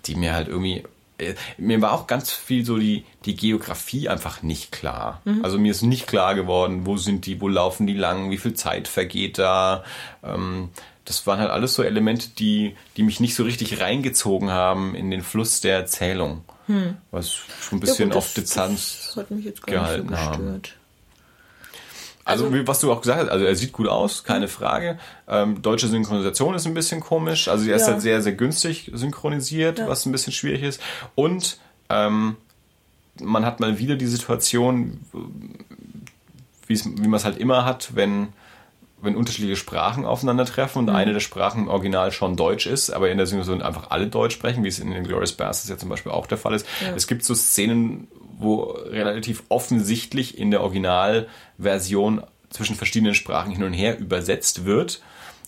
die 0.06 0.14
mir 0.14 0.32
halt 0.32 0.48
irgendwie 0.48 0.84
äh, 1.18 1.34
mir 1.58 1.80
war 1.80 1.92
auch 1.92 2.06
ganz 2.06 2.30
viel 2.30 2.64
so 2.64 2.78
die, 2.78 3.04
die 3.24 3.36
Geografie 3.36 4.08
einfach 4.08 4.42
nicht 4.42 4.72
klar. 4.72 5.20
Mhm. 5.24 5.44
Also 5.44 5.58
mir 5.58 5.70
ist 5.70 5.82
nicht 5.82 6.06
klar 6.06 6.34
geworden, 6.34 6.86
wo 6.86 6.96
sind 6.96 7.26
die, 7.26 7.40
wo 7.40 7.48
laufen 7.48 7.86
die 7.86 7.94
lang, 7.94 8.30
wie 8.30 8.38
viel 8.38 8.54
Zeit 8.54 8.88
vergeht 8.88 9.38
da. 9.38 9.84
Ähm, 10.22 10.70
das 11.04 11.26
waren 11.26 11.40
halt 11.40 11.50
alles 11.50 11.74
so 11.74 11.82
Elemente, 11.82 12.28
die, 12.38 12.76
die 12.96 13.02
mich 13.02 13.20
nicht 13.20 13.34
so 13.34 13.42
richtig 13.42 13.80
reingezogen 13.80 14.50
haben 14.50 14.94
in 14.94 15.10
den 15.10 15.22
Fluss 15.22 15.60
der 15.60 15.76
Erzählung. 15.76 16.44
Hm. 16.66 16.96
Was 17.10 17.32
schon 17.32 17.78
ein 17.78 17.80
bisschen 17.80 18.08
ja, 18.08 18.14
gut, 18.14 18.16
auf 18.16 18.34
Distanz 18.34 19.18
gehalten 19.66 20.10
so 20.10 20.16
haben. 20.16 20.62
Also, 22.24 22.46
also, 22.46 22.66
was 22.66 22.80
du 22.80 22.92
auch 22.92 23.00
gesagt 23.00 23.20
hast, 23.20 23.28
also 23.28 23.44
er 23.44 23.56
sieht 23.56 23.72
gut 23.72 23.88
aus, 23.88 24.22
keine 24.22 24.48
Frage. 24.48 24.98
Ähm, 25.26 25.60
deutsche 25.60 25.88
Synchronisation 25.88 26.54
ist 26.54 26.66
ein 26.66 26.74
bisschen 26.74 27.00
komisch. 27.00 27.48
Also 27.48 27.68
er 27.68 27.76
ist 27.76 27.86
ja. 27.86 27.94
halt 27.94 28.02
sehr, 28.02 28.22
sehr 28.22 28.32
günstig 28.32 28.90
synchronisiert, 28.94 29.80
ja. 29.80 29.88
was 29.88 30.06
ein 30.06 30.12
bisschen 30.12 30.32
schwierig 30.32 30.62
ist. 30.62 30.80
Und 31.14 31.58
ähm, 31.88 32.36
man 33.20 33.44
hat 33.44 33.60
mal 33.60 33.78
wieder 33.78 33.96
die 33.96 34.06
Situation, 34.06 35.00
wie 36.68 37.08
man 37.08 37.14
es 37.14 37.24
halt 37.24 37.38
immer 37.38 37.64
hat, 37.64 37.94
wenn 37.94 38.28
wenn 39.02 39.16
unterschiedliche 39.16 39.56
Sprachen 39.56 40.06
aufeinandertreffen 40.06 40.80
und 40.80 40.86
mhm. 40.86 40.96
eine 40.96 41.12
der 41.12 41.20
Sprachen 41.20 41.62
im 41.62 41.68
Original 41.68 42.12
schon 42.12 42.36
Deutsch 42.36 42.66
ist, 42.66 42.90
aber 42.90 43.10
in 43.10 43.18
der 43.18 43.26
Synchronisation 43.26 43.62
einfach 43.62 43.90
alle 43.90 44.06
Deutsch 44.06 44.34
sprechen, 44.34 44.64
wie 44.64 44.68
es 44.68 44.78
in 44.78 44.90
den 44.90 45.04
Glorious 45.04 45.32
Bastards 45.32 45.68
ja 45.68 45.76
zum 45.76 45.88
Beispiel 45.88 46.12
auch 46.12 46.26
der 46.26 46.38
Fall 46.38 46.54
ist. 46.54 46.66
Ja. 46.80 46.94
Es 46.94 47.06
gibt 47.06 47.24
so 47.24 47.34
Szenen, 47.34 48.08
wo 48.38 48.62
relativ 48.62 49.42
offensichtlich 49.48 50.38
in 50.38 50.50
der 50.50 50.62
Originalversion 50.62 52.22
zwischen 52.50 52.76
verschiedenen 52.76 53.14
Sprachen 53.14 53.52
hin 53.52 53.64
und 53.64 53.72
her 53.72 53.98
übersetzt 53.98 54.64
wird 54.64 55.02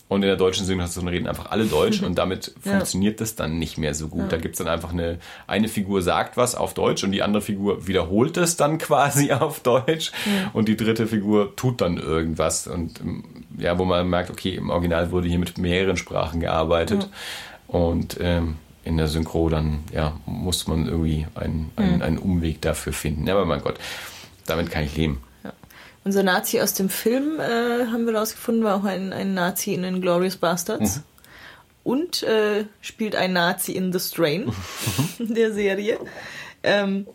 und 0.07 0.21
in 0.21 0.27
der 0.27 0.37
deutschen 0.37 0.65
Synchronisation 0.65 1.07
reden 1.07 1.27
einfach 1.27 1.49
alle 1.49 1.65
Deutsch 1.65 2.03
und 2.03 2.15
damit 2.17 2.53
ja. 2.63 2.73
funktioniert 2.73 3.21
das 3.21 3.35
dann 3.35 3.57
nicht 3.57 3.77
mehr 3.77 3.95
so 3.95 4.07
gut. 4.07 4.23
Ja. 4.23 4.27
Da 4.27 4.37
gibt 4.37 4.53
es 4.53 4.59
dann 4.59 4.67
einfach 4.67 4.93
eine, 4.93 5.17
eine 5.47 5.67
Figur 5.67 6.01
sagt 6.03 6.37
was 6.37 6.53
auf 6.53 6.75
Deutsch 6.75 7.03
und 7.03 7.11
die 7.11 7.23
andere 7.23 7.41
Figur 7.41 7.87
wiederholt 7.87 8.37
es 8.37 8.55
dann 8.55 8.77
quasi 8.79 9.31
auf 9.31 9.61
Deutsch 9.61 10.11
ja. 10.25 10.51
und 10.53 10.67
die 10.67 10.77
dritte 10.77 11.07
Figur 11.07 11.55
tut 11.55 11.81
dann 11.81 11.97
irgendwas 11.97 12.67
und 12.67 12.99
ähm, 13.01 13.23
ja, 13.57 13.79
wo 13.79 13.85
man 13.85 14.07
merkt, 14.07 14.29
okay, 14.29 14.55
im 14.55 14.69
Original 14.69 15.11
wurde 15.11 15.27
hier 15.27 15.39
mit 15.39 15.57
mehreren 15.57 15.97
Sprachen 15.97 16.39
gearbeitet 16.39 17.09
und 17.67 18.17
ähm, 18.19 18.57
in 18.83 18.97
der 18.97 19.07
Synchro 19.07 19.49
dann 19.49 19.79
ja, 19.91 20.13
muss 20.25 20.67
man 20.67 20.85
irgendwie 20.87 21.25
einen, 21.33 21.71
einen, 21.75 22.01
einen 22.03 22.17
Umweg 22.19 22.61
dafür 22.61 22.93
finden. 22.93 23.27
Aber 23.27 23.45
mein 23.45 23.61
Gott, 23.61 23.79
damit 24.45 24.69
kann 24.69 24.83
ich 24.83 24.95
leben. 24.95 25.23
Unser 26.05 26.21
Nazi 26.21 26.61
aus 26.61 26.75
dem 26.75 26.87
Film, 26.87 27.39
äh, 27.39 27.87
haben 27.87 28.05
wir 28.05 28.15
rausgefunden, 28.15 28.63
war 28.63 28.75
auch 28.75 28.83
ein, 28.83 29.11
ein 29.11 29.33
Nazi 29.33 29.73
in 29.73 29.81
den 29.81 30.01
Glorious 30.01 30.37
Bastards. 30.37 30.97
Mhm. 30.97 31.03
Und 31.83 32.23
äh, 32.23 32.65
spielt 32.79 33.15
ein 33.15 33.33
Nazi 33.33 33.71
in 33.71 33.91
The 33.91 33.99
Strain, 33.99 34.45
mhm. 35.17 35.33
der 35.33 35.51
Serie. 35.51 35.97
Ähm, 36.61 37.07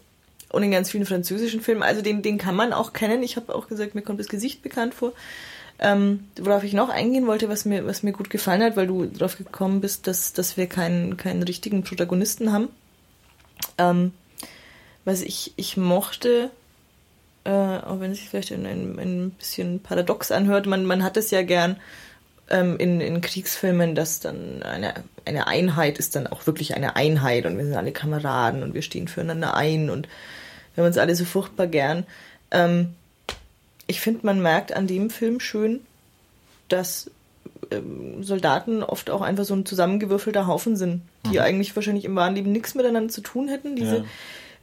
und 0.48 0.64
in 0.64 0.72
ganz 0.72 0.90
vielen 0.90 1.06
französischen 1.06 1.60
Filmen. 1.60 1.84
Also 1.84 2.02
den, 2.02 2.22
den 2.22 2.36
kann 2.36 2.56
man 2.56 2.72
auch 2.72 2.92
kennen. 2.92 3.22
Ich 3.22 3.36
habe 3.36 3.54
auch 3.54 3.68
gesagt, 3.68 3.94
mir 3.94 4.02
kommt 4.02 4.18
das 4.18 4.26
Gesicht 4.26 4.60
bekannt 4.60 4.92
vor. 4.92 5.12
Ähm, 5.78 6.24
worauf 6.36 6.64
ich 6.64 6.72
noch 6.72 6.88
eingehen 6.88 7.28
wollte, 7.28 7.48
was 7.48 7.64
mir, 7.64 7.86
was 7.86 8.02
mir 8.02 8.12
gut 8.12 8.28
gefallen 8.28 8.62
hat, 8.62 8.76
weil 8.76 8.88
du 8.88 9.06
drauf 9.06 9.38
gekommen 9.38 9.80
bist, 9.80 10.08
dass, 10.08 10.32
dass 10.32 10.56
wir 10.56 10.66
keinen, 10.66 11.16
keinen 11.16 11.44
richtigen 11.44 11.84
Protagonisten 11.84 12.52
haben. 12.52 12.68
Ähm, 13.78 14.12
was 15.04 15.22
ich, 15.22 15.52
ich 15.54 15.76
mochte 15.76 16.50
äh, 17.44 17.50
auch 17.50 18.00
wenn 18.00 18.12
es 18.12 18.18
sich 18.18 18.28
vielleicht 18.28 18.52
ein, 18.52 18.66
ein, 18.66 18.98
ein, 18.98 19.30
bisschen 19.30 19.80
paradox 19.80 20.30
anhört, 20.30 20.66
man, 20.66 20.84
man 20.84 21.02
hat 21.02 21.16
es 21.16 21.30
ja 21.30 21.42
gern 21.42 21.76
ähm, 22.50 22.76
in, 22.78 23.00
in 23.00 23.20
Kriegsfilmen, 23.20 23.94
dass 23.94 24.20
dann 24.20 24.62
eine, 24.62 24.94
eine 25.24 25.46
Einheit 25.46 25.98
ist 25.98 26.16
dann 26.16 26.26
auch 26.26 26.46
wirklich 26.46 26.74
eine 26.74 26.96
Einheit 26.96 27.46
und 27.46 27.56
wir 27.56 27.64
sind 27.64 27.74
alle 27.74 27.92
Kameraden 27.92 28.62
und 28.62 28.74
wir 28.74 28.82
stehen 28.82 29.08
füreinander 29.08 29.54
ein 29.54 29.88
und 29.88 30.08
wir 30.74 30.82
haben 30.82 30.88
uns 30.88 30.98
alle 30.98 31.16
so 31.16 31.24
furchtbar 31.24 31.66
gern. 31.66 32.04
Ähm, 32.50 32.94
ich 33.86 34.00
finde, 34.00 34.26
man 34.26 34.40
merkt 34.40 34.72
an 34.72 34.86
dem 34.86 35.10
Film 35.10 35.40
schön, 35.40 35.80
dass 36.68 37.10
ähm, 37.70 38.22
Soldaten 38.22 38.82
oft 38.82 39.10
auch 39.10 39.22
einfach 39.22 39.44
so 39.44 39.54
ein 39.54 39.66
zusammengewürfelter 39.66 40.46
Haufen 40.46 40.76
sind, 40.76 41.02
die 41.26 41.38
mhm. 41.38 41.44
eigentlich 41.44 41.74
wahrscheinlich 41.74 42.04
im 42.04 42.14
wahren 42.16 42.34
Leben 42.34 42.52
nichts 42.52 42.74
miteinander 42.74 43.12
zu 43.12 43.20
tun 43.20 43.48
hätten. 43.48 43.76
Diese, 43.76 43.98
ja. 43.98 44.04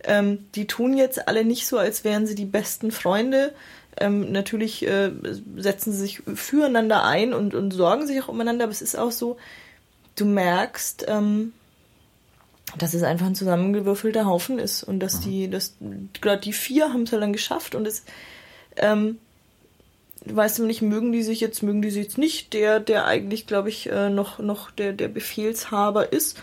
Ähm, 0.04 0.46
die 0.56 0.68
tun 0.68 0.98
jetzt 0.98 1.28
alle 1.28 1.44
nicht 1.44 1.68
so, 1.68 1.78
als 1.78 2.04
wären 2.04 2.28
sie 2.28 2.36
die 2.36 2.46
besten 2.46 2.92
Freunde. 2.92 3.54
Ähm, 4.00 4.32
natürlich 4.32 4.86
äh, 4.88 5.12
setzen 5.56 5.92
sie 5.92 6.00
sich 6.00 6.22
füreinander 6.36 7.04
ein 7.04 7.34
und, 7.34 7.56
und 7.56 7.72
sorgen 7.72 8.06
sich 8.06 8.22
auch 8.22 8.28
umeinander, 8.28 8.66
aber 8.66 8.72
es 8.72 8.82
ist 8.82 8.98
auch 8.98 9.12
so, 9.12 9.38
du 10.16 10.26
merkst, 10.26 11.06
ähm, 11.08 11.54
dass 12.78 12.94
es 12.94 13.04
einfach 13.04 13.26
ein 13.26 13.36
zusammengewürfelter 13.36 14.26
Haufen 14.26 14.60
ist 14.60 14.84
und 14.84 15.00
dass 15.00 15.20
mhm. 15.20 15.22
die, 15.22 15.50
dass 15.50 15.76
gerade 16.22 16.42
die 16.42 16.54
vier 16.54 16.94
haben 16.94 17.04
es 17.04 17.12
halt 17.12 17.24
dann 17.24 17.34
geschafft 17.34 17.74
und 17.74 17.88
es, 17.88 18.04
ähm, 18.76 19.18
weißt 20.26 20.60
du 20.60 20.66
nicht, 20.66 20.82
mögen 20.82 21.12
die 21.12 21.24
sich 21.24 21.40
jetzt, 21.40 21.64
mögen 21.64 21.82
die 21.82 21.90
sich 21.90 22.04
jetzt 22.04 22.18
nicht, 22.18 22.54
der, 22.54 22.80
der 22.80 23.06
eigentlich, 23.06 23.48
glaube 23.48 23.70
ich, 23.70 23.90
äh, 23.90 24.10
noch, 24.10 24.40
noch 24.40 24.70
der, 24.70 24.94
der 24.94 25.08
Befehlshaber 25.08 26.12
ist 26.12 26.38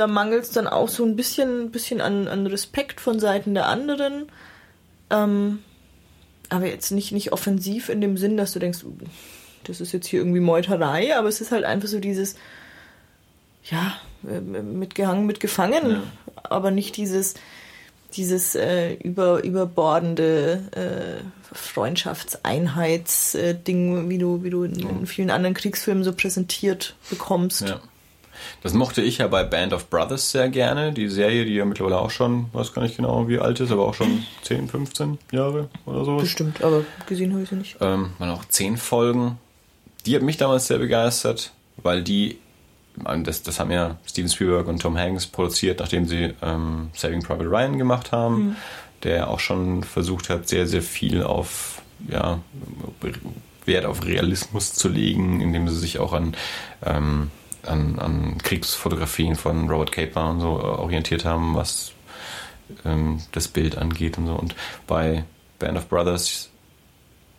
da 0.00 0.06
mangelt 0.06 0.44
es 0.44 0.50
dann 0.50 0.66
auch 0.66 0.88
so 0.88 1.04
ein 1.04 1.14
bisschen, 1.14 1.70
bisschen 1.70 2.00
an, 2.00 2.26
an 2.26 2.46
Respekt 2.46 3.02
von 3.02 3.20
Seiten 3.20 3.52
der 3.52 3.66
anderen. 3.66 4.32
Ähm, 5.10 5.58
aber 6.48 6.64
jetzt 6.66 6.90
nicht, 6.90 7.12
nicht 7.12 7.32
offensiv 7.32 7.90
in 7.90 8.00
dem 8.00 8.16
Sinn, 8.16 8.38
dass 8.38 8.52
du 8.52 8.60
denkst, 8.60 8.82
uh, 8.82 8.96
das 9.64 9.82
ist 9.82 9.92
jetzt 9.92 10.06
hier 10.06 10.20
irgendwie 10.20 10.40
Meuterei, 10.40 11.14
aber 11.14 11.28
es 11.28 11.42
ist 11.42 11.52
halt 11.52 11.64
einfach 11.64 11.88
so 11.88 12.00
dieses, 12.00 12.36
ja, 13.64 13.92
äh, 14.26 14.40
mitgehangen, 14.40 15.26
mitgefangen, 15.26 15.90
ja. 15.90 16.02
aber 16.44 16.70
nicht 16.70 16.96
dieses, 16.96 17.34
dieses 18.14 18.54
äh, 18.54 18.94
über, 18.94 19.44
überbordende 19.44 20.62
äh, 20.72 21.18
Freundschaftseinheitsding, 21.54 24.08
wie 24.08 24.16
du, 24.16 24.42
wie 24.42 24.50
du 24.50 24.64
in, 24.64 24.80
in, 24.80 25.06
vielen 25.06 25.30
anderen 25.30 25.54
Kriegsfilmen 25.54 26.04
so 26.04 26.14
präsentiert 26.14 26.96
bekommst. 27.10 27.68
Ja. 27.68 27.82
Das 28.62 28.74
mochte 28.74 29.02
ich 29.02 29.18
ja 29.18 29.26
bei 29.28 29.44
Band 29.44 29.72
of 29.72 29.88
Brothers 29.90 30.30
sehr 30.30 30.48
gerne. 30.48 30.92
Die 30.92 31.08
Serie, 31.08 31.44
die 31.44 31.54
ja 31.54 31.64
mittlerweile 31.64 31.98
auch 31.98 32.10
schon, 32.10 32.46
weiß 32.52 32.72
gar 32.72 32.82
nicht 32.82 32.96
genau, 32.96 33.28
wie 33.28 33.38
alt 33.38 33.60
ist, 33.60 33.70
aber 33.70 33.86
auch 33.86 33.94
schon 33.94 34.24
10, 34.42 34.68
15 34.68 35.18
Jahre 35.32 35.68
oder 35.86 36.04
so. 36.04 36.16
Bestimmt, 36.16 36.62
aber 36.62 36.84
gesehen 37.06 37.32
habe 37.32 37.42
ich 37.42 37.48
sie 37.48 37.56
nicht. 37.56 37.76
Ähm, 37.80 38.10
waren 38.18 38.30
auch 38.30 38.44
10 38.44 38.76
Folgen. 38.76 39.38
Die 40.06 40.14
hat 40.16 40.22
mich 40.22 40.36
damals 40.36 40.66
sehr 40.66 40.78
begeistert, 40.78 41.52
weil 41.76 42.02
die, 42.02 42.38
das, 43.24 43.42
das 43.42 43.60
haben 43.60 43.70
ja 43.70 43.98
Steven 44.06 44.30
Spielberg 44.30 44.66
und 44.66 44.80
Tom 44.80 44.96
Hanks 44.96 45.26
produziert, 45.26 45.80
nachdem 45.80 46.06
sie 46.06 46.34
ähm, 46.42 46.90
Saving 46.94 47.22
Private 47.22 47.50
Ryan 47.50 47.78
gemacht 47.78 48.12
haben, 48.12 48.34
mhm. 48.34 48.56
der 49.02 49.28
auch 49.28 49.40
schon 49.40 49.84
versucht 49.84 50.30
hat, 50.30 50.48
sehr, 50.48 50.66
sehr 50.66 50.82
viel 50.82 51.22
auf, 51.22 51.82
ja, 52.08 52.40
Wert 53.66 53.84
auf 53.84 54.04
Realismus 54.04 54.72
zu 54.72 54.88
legen, 54.88 55.40
indem 55.40 55.68
sie 55.68 55.76
sich 55.76 55.98
auch 55.98 56.12
an 56.12 56.34
ähm, 56.84 57.30
an, 57.66 57.98
an 57.98 58.38
Kriegsfotografien 58.38 59.36
von 59.36 59.68
Robert 59.68 59.92
Caper 59.92 60.30
und 60.30 60.40
so 60.40 60.58
äh, 60.58 60.62
orientiert 60.62 61.24
haben, 61.24 61.54
was 61.54 61.92
ähm, 62.84 63.20
das 63.32 63.48
Bild 63.48 63.76
angeht 63.76 64.18
und 64.18 64.26
so. 64.26 64.34
Und 64.34 64.54
bei 64.86 65.24
Band 65.58 65.78
of 65.78 65.88
Brothers 65.88 66.50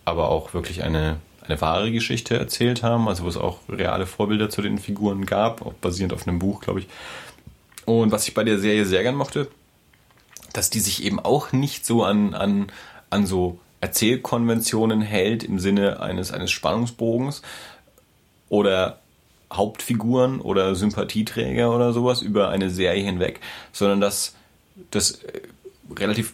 aber 0.06 0.30
auch 0.30 0.54
wirklich 0.54 0.84
eine, 0.84 1.18
eine 1.46 1.60
wahre 1.62 1.92
Geschichte 1.92 2.38
erzählt 2.38 2.84
haben, 2.84 3.08
also 3.08 3.24
wo 3.24 3.28
es 3.28 3.38
auch 3.38 3.60
reale 3.70 4.06
Vorbilder 4.06 4.50
zu 4.50 4.62
den 4.62 4.78
Figuren 4.78 5.26
gab, 5.26 5.66
auch 5.66 5.74
basierend 5.74 6.14
auf 6.14 6.28
einem 6.28 6.40
Buch, 6.40 6.62
glaube 6.62 6.82
ich. 6.82 6.88
Und 7.86 8.12
was 8.12 8.28
ich 8.28 8.34
bei 8.34 8.44
der 8.44 8.60
Serie 8.60 8.86
sehr 8.86 9.04
gern 9.04 9.16
mochte, 9.16 9.48
dass 10.54 10.70
die 10.70 10.80
sich 10.80 11.04
eben 11.04 11.20
auch 11.20 11.52
nicht 11.52 11.86
so 11.86 12.04
an, 12.04 12.34
an, 12.34 12.72
an 13.10 13.26
so 13.26 13.60
Erzählkonventionen 13.80 15.02
hält 15.02 15.44
im 15.44 15.60
Sinne 15.60 16.00
eines, 16.02 16.32
eines 16.32 16.52
Spannungsbogens 16.52 17.42
oder 18.50 19.01
Hauptfiguren 19.52 20.40
oder 20.42 20.76
Sympathieträger 20.76 21.74
oder 21.74 21.94
sowas 21.94 22.22
über 22.22 22.50
eine 22.50 22.70
Serie 22.70 23.04
hinweg, 23.04 23.40
sondern 23.72 24.02
dass 24.02 24.36
das 24.92 25.24
äh, 25.24 25.42
relativ 25.98 26.34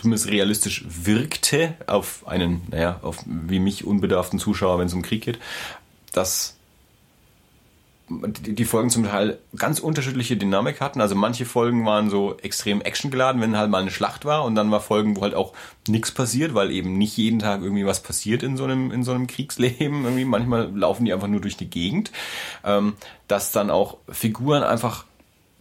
zumindest 0.00 0.28
realistisch 0.28 0.84
wirkte 0.88 1.74
auf 1.86 2.26
einen, 2.26 2.62
naja, 2.70 2.98
auf 3.02 3.18
wie 3.26 3.58
mich 3.58 3.84
unbedarften 3.84 4.38
Zuschauer, 4.38 4.78
wenn 4.78 4.86
es 4.86 4.94
um 4.94 5.02
Krieg 5.02 5.22
geht, 5.22 5.38
dass 6.12 6.55
die 8.08 8.64
Folgen 8.64 8.90
zum 8.90 9.04
Teil 9.04 9.38
ganz 9.56 9.80
unterschiedliche 9.80 10.36
Dynamik 10.36 10.80
hatten. 10.80 11.00
Also 11.00 11.16
manche 11.16 11.44
Folgen 11.44 11.84
waren 11.84 12.08
so 12.08 12.36
extrem 12.38 12.80
actiongeladen, 12.80 13.40
wenn 13.40 13.56
halt 13.56 13.68
mal 13.68 13.82
eine 13.82 13.90
Schlacht 13.90 14.24
war 14.24 14.44
und 14.44 14.54
dann 14.54 14.70
war 14.70 14.80
Folgen, 14.80 15.16
wo 15.16 15.22
halt 15.22 15.34
auch 15.34 15.52
nichts 15.88 16.12
passiert, 16.12 16.54
weil 16.54 16.70
eben 16.70 16.96
nicht 16.98 17.16
jeden 17.16 17.40
Tag 17.40 17.62
irgendwie 17.62 17.84
was 17.84 18.02
passiert 18.02 18.44
in 18.44 18.56
so 18.56 18.64
einem, 18.64 18.92
in 18.92 19.02
so 19.02 19.12
einem 19.12 19.26
Kriegsleben. 19.26 20.04
Irgendwie 20.04 20.24
manchmal 20.24 20.70
laufen 20.76 21.04
die 21.04 21.12
einfach 21.12 21.26
nur 21.26 21.40
durch 21.40 21.56
die 21.56 21.68
Gegend. 21.68 22.12
Ähm, 22.64 22.94
dass 23.26 23.50
dann 23.50 23.70
auch 23.70 23.98
Figuren 24.08 24.62
einfach 24.62 25.04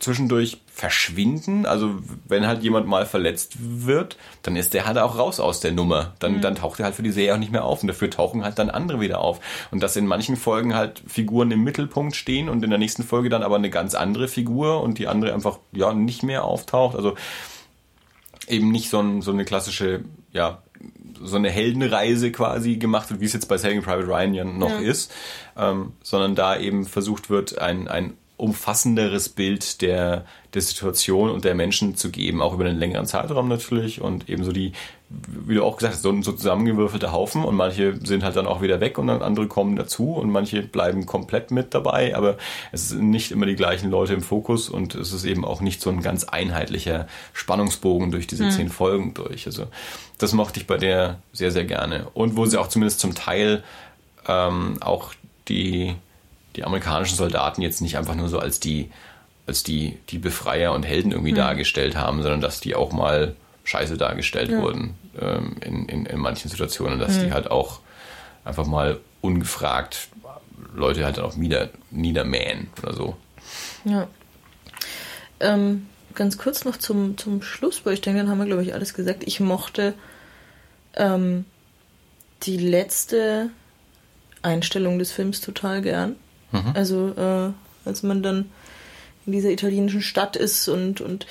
zwischendurch 0.05 0.61
verschwinden. 0.67 1.65
Also 1.65 1.95
wenn 2.27 2.47
halt 2.47 2.63
jemand 2.63 2.87
mal 2.87 3.05
verletzt 3.05 3.55
wird, 3.59 4.17
dann 4.43 4.55
ist 4.55 4.73
der 4.73 4.85
halt 4.85 4.97
auch 4.97 5.17
raus 5.17 5.39
aus 5.39 5.59
der 5.59 5.71
Nummer. 5.71 6.13
Dann, 6.19 6.37
mhm. 6.37 6.41
dann 6.41 6.55
taucht 6.55 6.79
er 6.79 6.85
halt 6.85 6.95
für 6.95 7.03
die 7.03 7.11
Serie 7.11 7.33
auch 7.33 7.39
nicht 7.39 7.51
mehr 7.51 7.65
auf 7.65 7.81
und 7.81 7.87
dafür 7.87 8.09
tauchen 8.09 8.43
halt 8.43 8.59
dann 8.59 8.69
andere 8.69 9.01
wieder 9.01 9.19
auf. 9.19 9.39
Und 9.71 9.81
dass 9.81 9.95
in 9.95 10.05
manchen 10.05 10.37
Folgen 10.37 10.75
halt 10.75 11.01
Figuren 11.07 11.51
im 11.51 11.63
Mittelpunkt 11.63 12.15
stehen 12.15 12.49
und 12.49 12.63
in 12.63 12.69
der 12.69 12.79
nächsten 12.79 13.03
Folge 13.03 13.29
dann 13.29 13.43
aber 13.43 13.55
eine 13.55 13.69
ganz 13.69 13.95
andere 13.95 14.27
Figur 14.27 14.81
und 14.81 14.99
die 14.99 15.07
andere 15.07 15.33
einfach 15.33 15.59
ja 15.71 15.93
nicht 15.93 16.23
mehr 16.23 16.43
auftaucht. 16.43 16.95
Also 16.95 17.15
eben 18.47 18.71
nicht 18.71 18.89
so, 18.89 18.99
ein, 18.99 19.21
so 19.21 19.31
eine 19.31 19.43
klassische, 19.43 20.05
ja, 20.31 20.61
so 21.21 21.37
eine 21.37 21.49
Heldenreise 21.49 22.31
quasi 22.31 22.75
gemacht 22.75 23.09
wird, 23.09 23.21
wie 23.21 23.25
es 23.25 23.33
jetzt 23.33 23.47
bei 23.47 23.57
Saving 23.57 23.81
Private 23.81 24.07
Ryan 24.07 24.33
ja 24.35 24.43
noch 24.43 24.69
ja. 24.69 24.79
ist, 24.79 25.11
ähm, 25.57 25.93
sondern 26.03 26.35
da 26.35 26.57
eben 26.57 26.85
versucht 26.85 27.29
wird, 27.31 27.57
ein, 27.57 27.87
ein 27.87 28.13
umfassenderes 28.37 29.29
Bild 29.29 29.81
der, 29.81 30.25
der 30.53 30.61
Situation 30.61 31.29
und 31.29 31.45
der 31.45 31.55
Menschen 31.55 31.95
zu 31.95 32.11
geben, 32.11 32.41
auch 32.41 32.53
über 32.53 32.65
einen 32.65 32.79
längeren 32.79 33.05
Zeitraum 33.05 33.47
natürlich 33.47 34.01
und 34.01 34.27
ebenso 34.29 34.51
die, 34.51 34.73
wie 35.09 35.55
du 35.55 35.63
auch 35.63 35.77
gesagt 35.77 35.93
hast, 35.93 36.01
so, 36.01 36.21
so 36.21 36.33
zusammengewürfelte 36.33 37.13
Haufen 37.13 37.45
und 37.45 37.55
manche 37.55 37.97
sind 38.05 38.23
halt 38.23 38.35
dann 38.35 38.45
auch 38.45 38.61
wieder 38.61 38.81
weg 38.81 38.97
und 38.97 39.07
dann 39.07 39.21
andere 39.21 39.47
kommen 39.47 39.77
dazu 39.77 40.13
und 40.13 40.31
manche 40.31 40.63
bleiben 40.63 41.05
komplett 41.05 41.51
mit 41.51 41.73
dabei, 41.73 42.15
aber 42.15 42.37
es 42.73 42.89
sind 42.89 43.09
nicht 43.09 43.31
immer 43.31 43.45
die 43.45 43.55
gleichen 43.55 43.89
Leute 43.89 44.13
im 44.13 44.21
Fokus 44.21 44.67
und 44.67 44.95
es 44.95 45.13
ist 45.13 45.23
eben 45.23 45.45
auch 45.45 45.61
nicht 45.61 45.81
so 45.81 45.89
ein 45.89 46.01
ganz 46.01 46.25
einheitlicher 46.25 47.07
Spannungsbogen 47.31 48.11
durch 48.11 48.27
diese 48.27 48.45
mhm. 48.45 48.51
zehn 48.51 48.69
Folgen 48.69 49.13
durch. 49.13 49.45
Also 49.45 49.67
das 50.17 50.33
mochte 50.33 50.59
ich 50.59 50.67
bei 50.67 50.77
der 50.77 51.19
sehr, 51.31 51.51
sehr 51.51 51.65
gerne. 51.65 52.07
Und 52.13 52.35
wo 52.35 52.45
sie 52.45 52.57
auch 52.57 52.67
zumindest 52.67 52.99
zum 52.99 53.15
Teil 53.15 53.63
ähm, 54.27 54.77
auch 54.81 55.13
die 55.47 55.95
die 56.55 56.63
amerikanischen 56.63 57.15
Soldaten 57.15 57.61
jetzt 57.61 57.81
nicht 57.81 57.97
einfach 57.97 58.15
nur 58.15 58.29
so 58.29 58.39
als 58.39 58.59
die, 58.59 58.91
als 59.47 59.63
die, 59.63 59.97
die 60.09 60.17
Befreier 60.17 60.73
und 60.73 60.83
Helden 60.83 61.11
irgendwie 61.11 61.31
mhm. 61.31 61.37
dargestellt 61.37 61.95
haben, 61.95 62.21
sondern 62.21 62.41
dass 62.41 62.59
die 62.59 62.75
auch 62.75 62.91
mal 62.91 63.35
scheiße 63.63 63.97
dargestellt 63.97 64.51
ja. 64.51 64.61
wurden 64.61 64.95
ähm, 65.19 65.57
in, 65.61 65.87
in, 65.87 66.05
in 66.05 66.19
manchen 66.19 66.49
Situationen, 66.49 66.99
dass 66.99 67.17
mhm. 67.17 67.25
die 67.25 67.33
halt 67.33 67.49
auch 67.51 67.79
einfach 68.43 68.65
mal 68.65 68.99
ungefragt 69.21 70.09
Leute 70.73 71.05
halt 71.05 71.19
auch 71.19 71.35
nieder, 71.35 71.69
niedermähen 71.89 72.67
oder 72.81 72.93
so. 72.93 73.17
Ja. 73.85 74.07
Ähm, 75.39 75.87
ganz 76.13 76.37
kurz 76.37 76.65
noch 76.65 76.77
zum, 76.77 77.17
zum 77.17 77.41
Schluss, 77.41 77.85
weil 77.85 77.93
ich 77.93 78.01
denke, 78.01 78.19
dann 78.19 78.29
haben 78.29 78.39
wir, 78.39 78.45
glaube 78.45 78.63
ich, 78.63 78.73
alles 78.73 78.93
gesagt. 78.93 79.23
Ich 79.25 79.39
mochte 79.39 79.93
ähm, 80.95 81.45
die 82.43 82.57
letzte 82.57 83.49
Einstellung 84.41 84.99
des 84.99 85.11
Films 85.11 85.41
total 85.41 85.81
gern. 85.81 86.15
Mhm. 86.51 86.71
Also 86.73 87.13
äh, 87.15 87.51
als 87.87 88.03
man 88.03 88.23
dann 88.23 88.49
in 89.25 89.31
dieser 89.31 89.49
italienischen 89.49 90.01
Stadt 90.01 90.35
ist 90.35 90.67
und, 90.67 91.01
und 91.01 91.25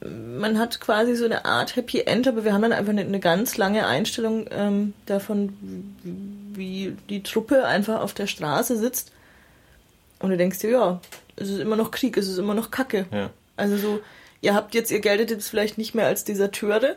man 0.00 0.58
hat 0.58 0.80
quasi 0.80 1.16
so 1.16 1.24
eine 1.24 1.44
Art 1.44 1.76
Happy 1.76 2.00
End, 2.00 2.28
aber 2.28 2.44
wir 2.44 2.52
haben 2.52 2.62
dann 2.62 2.72
einfach 2.72 2.92
eine, 2.92 3.02
eine 3.02 3.20
ganz 3.20 3.56
lange 3.56 3.86
Einstellung 3.86 4.46
ähm, 4.50 4.94
davon, 5.06 5.52
wie 6.54 6.96
die 7.08 7.22
Truppe 7.22 7.66
einfach 7.66 8.00
auf 8.00 8.14
der 8.14 8.26
Straße 8.26 8.78
sitzt 8.78 9.12
und 10.20 10.30
du 10.30 10.36
denkst 10.36 10.60
dir, 10.60 10.70
ja, 10.70 11.00
es 11.36 11.48
ist 11.48 11.60
immer 11.60 11.76
noch 11.76 11.90
Krieg, 11.90 12.16
es 12.16 12.28
ist 12.28 12.38
immer 12.38 12.54
noch 12.54 12.70
Kacke. 12.70 13.06
Ja. 13.12 13.30
Also 13.56 13.76
so, 13.76 14.00
ihr 14.40 14.54
habt 14.54 14.74
jetzt, 14.74 14.90
ihr 14.90 15.00
geltet 15.00 15.30
jetzt 15.30 15.48
vielleicht 15.48 15.78
nicht 15.78 15.94
mehr 15.94 16.06
als 16.06 16.24
Deserteure, 16.24 16.96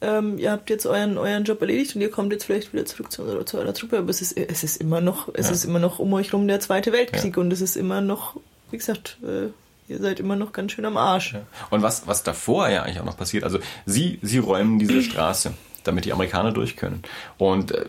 ähm, 0.00 0.38
ihr 0.38 0.52
habt 0.52 0.68
jetzt 0.68 0.86
euren, 0.86 1.16
euren 1.16 1.44
Job 1.44 1.60
erledigt 1.60 1.94
und 1.94 2.02
ihr 2.02 2.10
kommt 2.10 2.32
jetzt 2.32 2.44
vielleicht 2.44 2.72
wieder 2.72 2.84
zurück 2.84 3.10
zu, 3.10 3.44
zu 3.44 3.58
eurer 3.58 3.74
Truppe, 3.74 3.98
aber 3.98 4.10
es 4.10 4.20
ist, 4.20 4.36
es 4.36 4.62
ist 4.62 4.76
immer 4.76 5.00
noch, 5.00 5.28
es 5.32 5.46
ja. 5.46 5.52
ist 5.52 5.64
immer 5.64 5.78
noch 5.78 5.98
um 5.98 6.12
euch 6.12 6.32
rum 6.32 6.46
der 6.46 6.60
Zweite 6.60 6.92
Weltkrieg 6.92 7.36
ja. 7.36 7.42
und 7.42 7.52
es 7.52 7.60
ist 7.60 7.76
immer 7.76 8.00
noch, 8.00 8.36
wie 8.70 8.76
gesagt, 8.76 9.16
äh, 9.22 9.48
ihr 9.88 9.98
seid 9.98 10.20
immer 10.20 10.36
noch 10.36 10.52
ganz 10.52 10.72
schön 10.72 10.84
am 10.84 10.96
Arsch. 10.96 11.34
Ja. 11.34 11.42
Und 11.70 11.82
was, 11.82 12.06
was 12.06 12.22
davor 12.22 12.68
ja 12.68 12.82
eigentlich 12.82 13.00
auch 13.00 13.06
noch 13.06 13.16
passiert, 13.16 13.44
also 13.44 13.58
sie, 13.86 14.18
sie 14.22 14.38
räumen 14.38 14.78
diese 14.78 15.02
Straße, 15.02 15.54
damit 15.84 16.04
die 16.04 16.12
Amerikaner 16.12 16.52
durch 16.52 16.76
können. 16.76 17.02
Und 17.38 17.72
äh, 17.72 17.86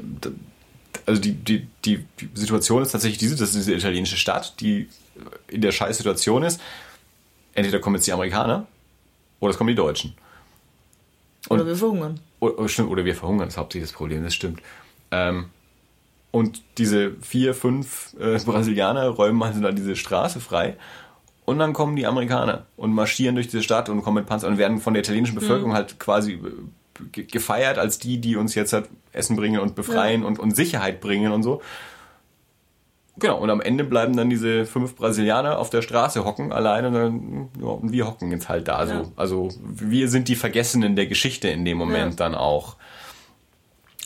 also 1.05 1.21
die, 1.21 1.33
die, 1.33 1.67
die 1.85 2.05
Situation 2.33 2.81
ist 2.81 2.91
tatsächlich 2.91 3.17
diese, 3.17 3.35
das 3.35 3.49
ist 3.49 3.57
diese 3.57 3.73
italienische 3.73 4.17
Stadt, 4.17 4.59
die 4.61 4.89
in 5.47 5.61
der 5.61 5.71
Scheißsituation 5.71 6.43
ist. 6.43 6.61
Entweder 7.53 7.79
kommen 7.79 7.95
jetzt 7.95 8.07
die 8.07 8.13
Amerikaner 8.13 8.67
oder 9.39 9.51
es 9.51 9.57
kommen 9.57 9.69
die 9.69 9.75
Deutschen. 9.75 10.15
Und, 11.49 11.59
oder 11.59 11.67
wir 11.67 11.75
verhungern. 11.75 12.19
Oder, 12.39 12.69
stimmt, 12.69 12.89
oder 12.89 13.05
wir 13.05 13.15
verhungern, 13.15 13.47
das 13.47 13.55
ist 13.55 13.57
hauptsächlich 13.57 13.89
das 13.89 13.97
Problem, 13.97 14.23
das 14.23 14.33
stimmt. 14.33 14.61
Ähm, 15.11 15.45
und 16.31 16.61
diese 16.77 17.13
vier, 17.21 17.53
fünf 17.53 18.15
äh, 18.19 18.37
Brasilianer 18.45 19.07
räumen 19.09 19.41
also 19.43 19.61
dann 19.61 19.75
diese 19.75 19.95
Straße 19.95 20.39
frei. 20.39 20.75
Und 21.45 21.59
dann 21.59 21.71
kommen 21.71 21.95
die 21.95 22.05
Amerikaner 22.05 22.65
und 22.75 22.93
marschieren 22.93 23.35
durch 23.35 23.47
diese 23.47 23.63
Stadt 23.63 23.87
und 23.87 24.01
kommen 24.01 24.17
mit 24.17 24.25
Panzer 24.25 24.47
und 24.47 24.57
werden 24.57 24.79
von 24.79 24.93
der 24.93 25.01
italienischen 25.01 25.35
mhm. 25.35 25.39
Bevölkerung 25.39 25.71
mhm. 25.71 25.75
halt 25.75 25.99
quasi 25.99 26.33
äh, 26.33 27.23
gefeiert 27.23 27.77
als 27.77 27.99
die, 27.99 28.19
die 28.19 28.35
uns 28.35 28.53
jetzt 28.53 28.73
halt 28.73 28.89
Essen 29.13 29.35
bringen 29.37 29.59
und 29.61 29.75
befreien 29.75 30.21
ja. 30.21 30.27
und, 30.27 30.39
und 30.39 30.55
Sicherheit 30.55 30.99
bringen 30.99 31.31
und 31.31 31.43
so. 31.43 31.61
Genau, 33.19 33.39
und 33.39 33.49
am 33.49 33.61
Ende 33.61 33.83
bleiben 33.83 34.15
dann 34.15 34.29
diese 34.29 34.65
fünf 34.65 34.95
Brasilianer 34.95 35.57
auf 35.57 35.69
der 35.69 35.81
Straße 35.81 36.23
hocken, 36.23 36.51
alleine, 36.51 36.87
und, 36.87 36.93
dann, 36.93 37.49
ja, 37.59 37.67
und 37.67 37.91
wir 37.91 38.05
hocken 38.05 38.31
jetzt 38.31 38.47
halt 38.47 38.67
da. 38.67 38.85
Ja. 38.85 39.03
So. 39.03 39.11
Also 39.15 39.49
wir 39.63 40.07
sind 40.07 40.27
die 40.27 40.35
Vergessenen 40.35 40.95
der 40.95 41.07
Geschichte 41.07 41.47
in 41.47 41.65
dem 41.65 41.77
Moment 41.77 42.19
ja. 42.19 42.25
dann 42.25 42.35
auch 42.35 42.75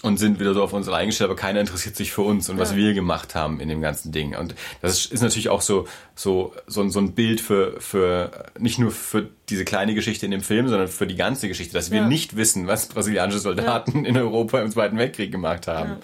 und 0.02 0.18
sind 0.18 0.40
wieder 0.40 0.54
so 0.54 0.64
auf 0.64 0.74
uns 0.74 0.90
eingestellt, 0.90 1.30
aber 1.30 1.40
keiner 1.40 1.60
interessiert 1.60 1.96
sich 1.96 2.12
für 2.12 2.24
uns 2.24 2.50
und 2.50 2.58
ja. 2.58 2.62
was 2.62 2.76
wir 2.76 2.94
gemacht 2.94 3.36
haben 3.36 3.60
in 3.60 3.70
dem 3.70 3.82
ganzen 3.82 4.12
Ding. 4.12 4.36
Und 4.36 4.56
das 4.82 5.06
ist 5.06 5.22
natürlich 5.22 5.50
auch 5.50 5.62
so, 5.62 5.88
so, 6.16 6.54
so, 6.66 6.88
so 6.90 7.00
ein 7.00 7.14
Bild 7.14 7.40
für, 7.40 7.80
für, 7.80 8.32
nicht 8.58 8.80
nur 8.80 8.92
für 8.92 9.30
diese 9.50 9.64
kleine 9.64 9.94
Geschichte 9.94 10.26
in 10.26 10.32
dem 10.32 10.42
Film, 10.42 10.68
sondern 10.70 10.88
für 10.88 11.06
die 11.06 11.16
ganze 11.16 11.48
Geschichte, 11.48 11.74
dass 11.74 11.92
wir 11.92 12.00
ja. 12.00 12.08
nicht 12.08 12.36
wissen, 12.36 12.68
was 12.68 12.88
brasilianische 12.88 13.40
Soldaten 13.40 14.04
ja. 14.04 14.10
in 14.10 14.18
Europa 14.18 14.60
im 14.60 14.72
Zweiten 14.72 14.98
Weltkrieg 14.98 15.32
gemacht 15.32 15.68
haben. 15.68 15.98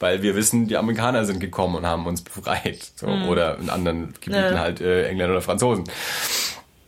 Weil 0.00 0.22
wir 0.22 0.34
wissen, 0.34 0.66
die 0.66 0.76
Amerikaner 0.76 1.24
sind 1.24 1.38
gekommen 1.38 1.76
und 1.76 1.86
haben 1.86 2.06
uns 2.06 2.22
befreit. 2.22 2.92
So. 2.96 3.06
Mhm. 3.06 3.28
Oder 3.28 3.58
in 3.58 3.70
anderen 3.70 4.14
Gebieten 4.20 4.58
halt 4.58 4.80
äh, 4.80 5.06
Engländer 5.08 5.34
oder 5.34 5.42
Franzosen. 5.42 5.84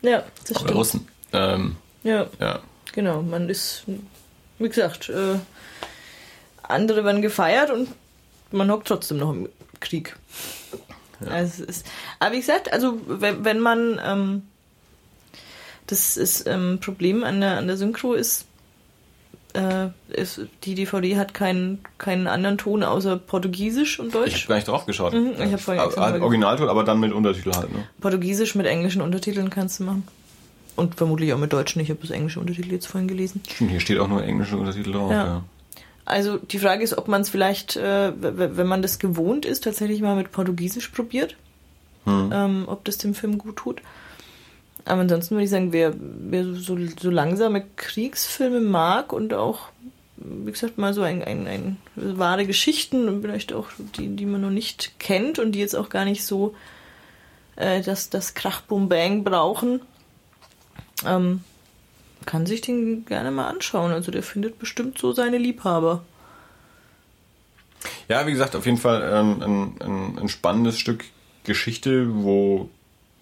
Ja, 0.02 0.24
das 0.42 0.50
oder 0.50 0.60
stimmt. 0.60 0.74
Russen. 0.74 1.08
Ähm, 1.32 1.76
ja. 2.02 2.26
ja. 2.40 2.60
Genau, 2.92 3.22
man 3.22 3.48
ist, 3.48 3.84
wie 4.58 4.68
gesagt, 4.68 5.10
äh, 5.10 5.38
andere 6.68 7.04
werden 7.04 7.22
gefeiert 7.22 7.70
und 7.70 7.88
man 8.52 8.70
hockt 8.70 8.88
trotzdem 8.88 9.18
noch 9.18 9.30
im 9.30 9.48
Krieg. 9.80 10.16
Ja. 11.20 11.28
Also 11.28 11.64
ist, 11.64 11.86
aber 12.18 12.32
wie 12.32 12.40
gesagt, 12.40 12.72
also 12.72 13.00
wenn, 13.06 13.44
wenn 13.44 13.60
man 13.60 14.00
ähm, 14.04 14.42
das 15.86 16.16
ist 16.16 16.46
ähm, 16.46 16.78
Problem 16.80 17.24
an 17.24 17.40
der, 17.40 17.58
an 17.58 17.66
der 17.66 17.76
Synchro 17.76 18.14
ist, 18.14 18.46
äh, 19.54 19.88
ist, 20.08 20.40
die 20.64 20.74
DVD 20.74 21.16
hat 21.16 21.32
keinen, 21.32 21.78
keinen 21.98 22.26
anderen 22.26 22.58
Ton 22.58 22.82
außer 22.82 23.16
Portugiesisch 23.16 23.98
und 23.98 24.14
Deutsch. 24.14 24.34
Ich 24.34 24.42
habe 24.42 24.48
gar 24.48 24.54
nicht 24.56 24.68
drauf 24.68 24.86
geschaut. 24.86 25.14
Mhm, 25.14 25.34
ich 25.38 25.52
hab 25.52 25.60
vorhin 25.60 25.82
aber, 25.82 26.22
Originalton, 26.22 26.68
aber 26.68 26.84
dann 26.84 27.00
mit 27.00 27.12
Untertitel 27.12 27.52
halt. 27.52 27.72
Ne? 27.72 27.86
Portugiesisch 28.00 28.54
mit 28.54 28.66
englischen 28.66 29.00
Untertiteln 29.00 29.50
kannst 29.50 29.80
du 29.80 29.84
machen. 29.84 30.06
Und 30.74 30.96
vermutlich 30.96 31.32
auch 31.32 31.38
mit 31.38 31.52
deutschen. 31.54 31.80
Ich 31.80 31.88
habe 31.88 32.00
das 32.02 32.10
englische 32.10 32.38
Untertitel 32.38 32.72
jetzt 32.72 32.86
vorhin 32.86 33.08
gelesen. 33.08 33.42
Hier 33.58 33.80
steht 33.80 33.98
auch 33.98 34.08
nur 34.08 34.22
englische 34.22 34.58
Untertitel 34.58 34.92
drauf. 34.92 35.10
Ja. 35.10 35.26
ja. 35.26 35.44
Also 36.06 36.38
die 36.38 36.60
Frage 36.60 36.84
ist, 36.84 36.96
ob 36.96 37.08
man 37.08 37.20
es 37.20 37.28
vielleicht, 37.28 37.76
äh, 37.76 38.12
wenn 38.16 38.66
man 38.66 38.80
das 38.80 38.98
gewohnt 38.98 39.44
ist, 39.44 39.64
tatsächlich 39.64 40.00
mal 40.00 40.16
mit 40.16 40.30
Portugiesisch 40.30 40.88
probiert. 40.88 41.36
Hm. 42.04 42.30
Ähm, 42.32 42.64
ob 42.68 42.84
das 42.84 42.98
dem 42.98 43.14
Film 43.14 43.36
gut 43.36 43.56
tut. 43.56 43.82
Aber 44.84 45.00
ansonsten 45.00 45.34
würde 45.34 45.44
ich 45.44 45.50
sagen, 45.50 45.72
wer, 45.72 45.92
wer 45.98 46.44
so, 46.54 46.78
so 47.00 47.10
langsame 47.10 47.64
Kriegsfilme 47.74 48.60
mag 48.60 49.12
und 49.12 49.34
auch, 49.34 49.70
wie 50.16 50.52
gesagt, 50.52 50.78
mal 50.78 50.94
so 50.94 51.02
ein, 51.02 51.24
ein, 51.24 51.48
ein 51.48 51.76
wahre 51.96 52.46
Geschichten 52.46 53.08
und 53.08 53.22
vielleicht 53.22 53.52
auch 53.52 53.66
die, 53.96 54.14
die 54.14 54.26
man 54.26 54.42
noch 54.42 54.50
nicht 54.50 55.00
kennt 55.00 55.40
und 55.40 55.52
die 55.52 55.58
jetzt 55.58 55.74
auch 55.74 55.88
gar 55.88 56.04
nicht 56.04 56.24
so 56.24 56.54
äh, 57.56 57.82
das, 57.82 58.10
das 58.10 58.34
Krach 58.34 58.60
Boom 58.60 58.88
Bang 58.88 59.24
brauchen, 59.24 59.80
ähm, 61.04 61.40
kann 62.26 62.46
sich 62.46 62.60
den 62.60 63.06
gerne 63.06 63.30
mal 63.30 63.48
anschauen. 63.48 63.92
Also 63.92 64.10
der 64.10 64.22
findet 64.22 64.58
bestimmt 64.58 64.98
so 64.98 65.12
seine 65.12 65.38
Liebhaber. 65.38 66.02
Ja, 68.08 68.26
wie 68.26 68.32
gesagt, 68.32 68.56
auf 68.56 68.66
jeden 68.66 68.78
Fall 68.78 69.08
ähm, 69.12 69.42
ein, 69.42 69.74
ein, 69.80 70.18
ein, 70.18 70.28
spannendes 70.28 70.78
Stück 70.78 71.04
Geschichte, 71.44 72.08
wo 72.22 72.68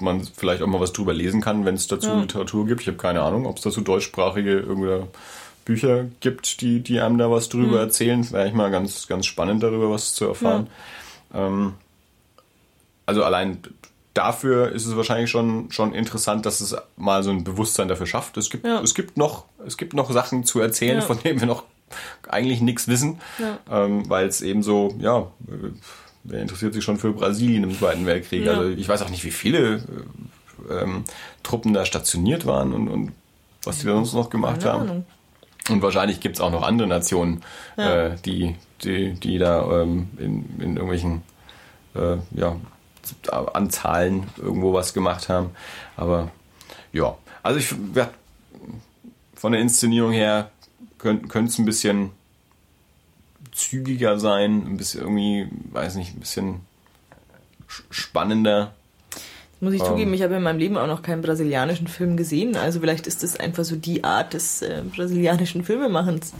man 0.00 0.24
vielleicht 0.24 0.62
auch 0.62 0.66
mal 0.66 0.80
was 0.80 0.92
drüber 0.92 1.12
lesen 1.12 1.40
kann, 1.40 1.64
wenn 1.64 1.74
es 1.74 1.86
dazu 1.86 2.08
ja. 2.08 2.20
Literatur 2.20 2.66
gibt. 2.66 2.80
Ich 2.80 2.86
habe 2.88 2.96
keine 2.96 3.22
Ahnung, 3.22 3.46
ob 3.46 3.58
es 3.58 3.62
dazu 3.62 3.80
deutschsprachige 3.80 4.58
irgendwie 4.58 5.06
Bücher 5.64 6.06
gibt, 6.20 6.60
die, 6.60 6.80
die 6.80 7.00
einem 7.00 7.18
da 7.18 7.30
was 7.30 7.48
drüber 7.48 7.76
mhm. 7.76 7.84
erzählen. 7.84 8.32
Wäre 8.32 8.48
ich 8.48 8.54
mal 8.54 8.70
ganz, 8.70 9.06
ganz 9.06 9.26
spannend 9.26 9.62
darüber 9.62 9.90
was 9.90 10.14
zu 10.14 10.26
erfahren. 10.26 10.68
Ja. 11.32 11.46
Ähm, 11.46 11.74
also 13.06 13.24
allein 13.24 13.58
dafür 14.14 14.72
ist 14.72 14.86
es 14.86 14.96
wahrscheinlich 14.96 15.30
schon, 15.30 15.70
schon 15.70 15.92
interessant, 15.92 16.46
dass 16.46 16.60
es 16.60 16.76
mal 16.96 17.22
so 17.22 17.30
ein 17.30 17.44
Bewusstsein 17.44 17.88
dafür 17.88 18.06
schafft. 18.06 18.36
Es 18.36 18.48
gibt, 18.48 18.64
ja. 18.64 18.80
es 18.80 18.94
gibt, 18.94 19.16
noch, 19.16 19.44
es 19.66 19.76
gibt 19.76 19.92
noch 19.92 20.10
Sachen 20.10 20.44
zu 20.44 20.60
erzählen, 20.60 20.98
ja. 20.98 21.02
von 21.02 21.18
denen 21.18 21.40
wir 21.40 21.46
noch 21.46 21.64
eigentlich 22.28 22.60
nichts 22.60 22.88
wissen, 22.88 23.20
ja. 23.38 23.58
ähm, 23.70 24.08
weil 24.08 24.26
es 24.26 24.40
eben 24.40 24.62
so, 24.62 24.94
ja, 24.98 25.26
wer 26.22 26.40
interessiert 26.40 26.74
sich 26.74 26.82
schon 26.82 26.96
für 26.96 27.12
Brasilien 27.12 27.64
im 27.64 27.76
Zweiten 27.76 28.06
Weltkrieg? 28.06 28.48
Also 28.48 28.68
ich 28.68 28.88
weiß 28.88 29.02
auch 29.02 29.10
nicht, 29.10 29.24
wie 29.24 29.30
viele 29.30 29.76
äh, 30.70 30.82
ähm, 30.82 31.04
Truppen 31.42 31.74
da 31.74 31.84
stationiert 31.84 32.46
waren 32.46 32.72
und, 32.72 32.88
und 32.88 33.12
was 33.64 33.78
die 33.78 33.86
da 33.86 33.92
sonst 33.92 34.14
noch 34.14 34.30
gemacht 34.30 34.64
haben. 34.64 35.04
Und 35.70 35.82
wahrscheinlich 35.82 36.20
gibt 36.20 36.36
es 36.36 36.40
auch 36.40 36.50
noch 36.50 36.62
andere 36.62 36.88
Nationen, 36.88 37.42
äh, 37.76 38.10
die, 38.24 38.56
die, 38.82 39.14
die 39.14 39.38
da 39.38 39.82
ähm, 39.82 40.08
in, 40.18 40.44
in 40.58 40.76
irgendwelchen 40.76 41.22
äh, 41.94 42.16
ja, 42.32 42.56
an 43.30 43.70
Zahlen 43.70 44.28
irgendwo 44.36 44.72
was 44.72 44.94
gemacht 44.94 45.28
haben. 45.28 45.50
Aber 45.96 46.30
ja, 46.92 47.16
also 47.42 47.58
ich 47.58 47.74
ja, 47.94 48.10
von 49.34 49.52
der 49.52 49.60
Inszenierung 49.60 50.12
her 50.12 50.50
könnte 50.98 51.44
es 51.44 51.58
ein 51.58 51.66
bisschen 51.66 52.10
zügiger 53.52 54.18
sein, 54.18 54.66
ein 54.66 54.76
bisschen 54.76 55.02
irgendwie, 55.02 55.48
weiß 55.72 55.96
nicht, 55.96 56.16
ein 56.16 56.20
bisschen 56.20 56.60
spannender. 57.90 58.74
Muss 59.60 59.74
ich 59.74 59.80
Ähm. 59.80 59.86
zugeben, 59.86 60.14
ich 60.14 60.22
habe 60.22 60.34
in 60.34 60.42
meinem 60.42 60.58
Leben 60.58 60.76
auch 60.76 60.86
noch 60.86 61.02
keinen 61.02 61.22
brasilianischen 61.22 61.86
Film 61.88 62.16
gesehen. 62.16 62.56
Also 62.56 62.80
vielleicht 62.80 63.06
ist 63.06 63.22
das 63.22 63.36
einfach 63.36 63.64
so 63.64 63.76
die 63.76 64.02
Art 64.04 64.34
des 64.34 64.62
äh, 64.62 64.82
brasilianischen 64.94 65.64
Filmemachens. 65.64 66.32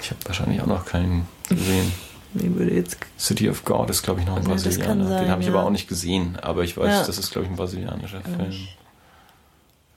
Ich 0.00 0.10
habe 0.10 0.20
wahrscheinlich 0.24 0.60
auch 0.62 0.66
noch 0.66 0.84
keinen 0.86 1.28
gesehen. 1.48 1.92
Mir 2.32 2.54
würde 2.54 2.74
jetzt 2.74 2.96
City 3.18 3.48
of 3.50 3.64
God 3.64 3.90
ist, 3.90 4.02
glaube 4.02 4.20
ich, 4.20 4.26
noch 4.26 4.36
ein 4.36 4.42
Ja, 4.42 4.48
kann 4.48 4.56
Brasilianer. 4.62 5.06
sein, 5.08 5.22
Den 5.24 5.30
habe 5.30 5.42
ich 5.42 5.48
ja. 5.48 5.54
aber 5.54 5.64
auch 5.64 5.70
nicht 5.70 5.88
gesehen. 5.88 6.38
Aber 6.40 6.62
ich 6.62 6.76
weiß, 6.76 6.86
Ja. 7.00 7.06
das 7.06 7.18
ist, 7.18 7.32
glaube 7.32 7.46
ich, 7.46 7.50
ein 7.52 7.56
brasilianischer 7.56 8.20
Film. 8.20 8.52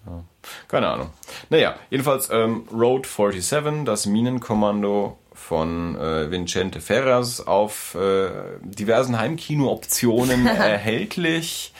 Ja. 0.05 0.23
Keine 0.67 0.87
Ahnung. 0.89 1.09
Naja, 1.49 1.75
jedenfalls 1.89 2.29
ähm, 2.31 2.63
Road 2.73 3.05
47, 3.07 3.85
das 3.85 4.05
Minenkommando 4.05 5.17
von 5.33 5.95
äh, 5.95 6.29
Vincente 6.31 6.81
Ferras 6.81 7.45
auf 7.45 7.95
äh, 7.95 8.29
diversen 8.61 9.17
Heimkino-Optionen 9.19 10.45
erhältlich. 10.47 11.73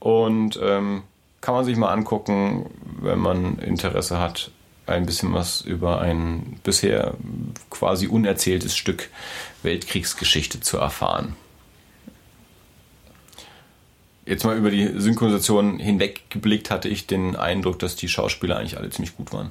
Und 0.00 0.58
ähm, 0.62 1.02
kann 1.40 1.54
man 1.54 1.64
sich 1.64 1.76
mal 1.76 1.92
angucken, 1.92 2.66
wenn 3.00 3.18
man 3.18 3.58
Interesse 3.58 4.18
hat, 4.18 4.50
ein 4.86 5.06
bisschen 5.06 5.32
was 5.32 5.60
über 5.60 6.00
ein 6.00 6.60
bisher 6.64 7.14
quasi 7.70 8.08
unerzähltes 8.08 8.76
Stück 8.76 9.10
Weltkriegsgeschichte 9.64 10.60
zu 10.60 10.78
erfahren. 10.78 11.36
Jetzt 14.24 14.44
mal 14.44 14.56
über 14.56 14.70
die 14.70 15.00
Synchronisation 15.00 15.78
hinweg 15.80 16.30
geblickt, 16.30 16.70
hatte 16.70 16.88
ich 16.88 17.06
den 17.06 17.34
Eindruck, 17.34 17.78
dass 17.80 17.96
die 17.96 18.08
Schauspieler 18.08 18.56
eigentlich 18.56 18.78
alle 18.78 18.88
ziemlich 18.90 19.16
gut 19.16 19.32
waren. 19.32 19.50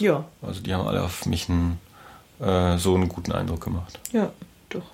Ja, 0.00 0.24
Also 0.42 0.60
die 0.60 0.72
haben 0.72 0.86
alle 0.86 1.02
auf 1.02 1.26
mich 1.26 1.48
einen, 1.48 1.80
äh, 2.40 2.78
so 2.78 2.94
einen 2.94 3.08
guten 3.08 3.32
Eindruck 3.32 3.60
gemacht. 3.62 3.98
ja, 4.12 4.32
doch. 4.68 4.84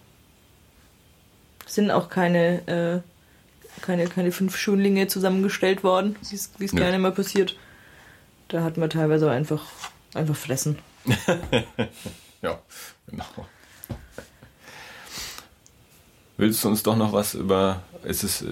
Sind 1.66 1.90
auch 1.90 2.08
keine, 2.08 2.66
äh, 2.66 3.80
keine, 3.82 4.06
keine 4.06 4.32
fünf 4.32 4.56
Schönlinge 4.56 5.06
zusammengestellt 5.08 5.84
worden, 5.84 6.16
wie 6.30 6.34
es 6.34 6.50
es 6.58 6.72
gerne 6.72 6.98
mal 6.98 7.12
passiert. 7.12 7.56
Da 8.48 8.62
hat 8.62 8.78
man 8.78 8.88
teilweise 8.88 9.30
einfach, 9.30 9.64
einfach 10.14 10.36
fressen. 10.36 10.78
Ja, 12.40 12.60
genau. 13.08 13.24
Willst 16.38 16.62
du 16.62 16.68
uns 16.68 16.84
doch 16.84 16.96
noch 16.96 17.12
was 17.12 17.34
über, 17.34 17.82
es 18.04 18.22
ist 18.22 18.42
äh, 18.42 18.46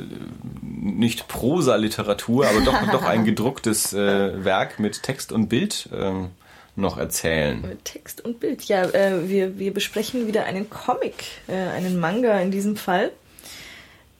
nicht 0.61 1.29
Prosa-Literatur, 1.29 2.49
aber 2.49 2.61
doch, 2.61 2.75
doch 2.91 3.05
ein 3.05 3.25
gedrucktes 3.25 3.93
äh, 3.93 4.45
Werk 4.45 4.81
mit 4.81 5.05
Text 5.05 5.31
und 5.31 5.49
Bild 5.49 5.89
ähm, 5.95 6.31
noch 6.75 6.99
erzählen? 6.99 7.61
Mit 7.61 7.85
Text 7.85 8.25
und 8.25 8.41
Bild. 8.41 8.65
Ja, 8.65 8.83
äh, 8.87 9.29
wir, 9.29 9.61
wir 9.61 9.73
besprechen 9.73 10.27
wieder 10.27 10.47
einen 10.47 10.69
Comic, 10.69 11.27
äh, 11.47 11.53
einen 11.53 12.01
Manga 12.01 12.41
in 12.41 12.51
diesem 12.51 12.77
Fall. 12.77 13.13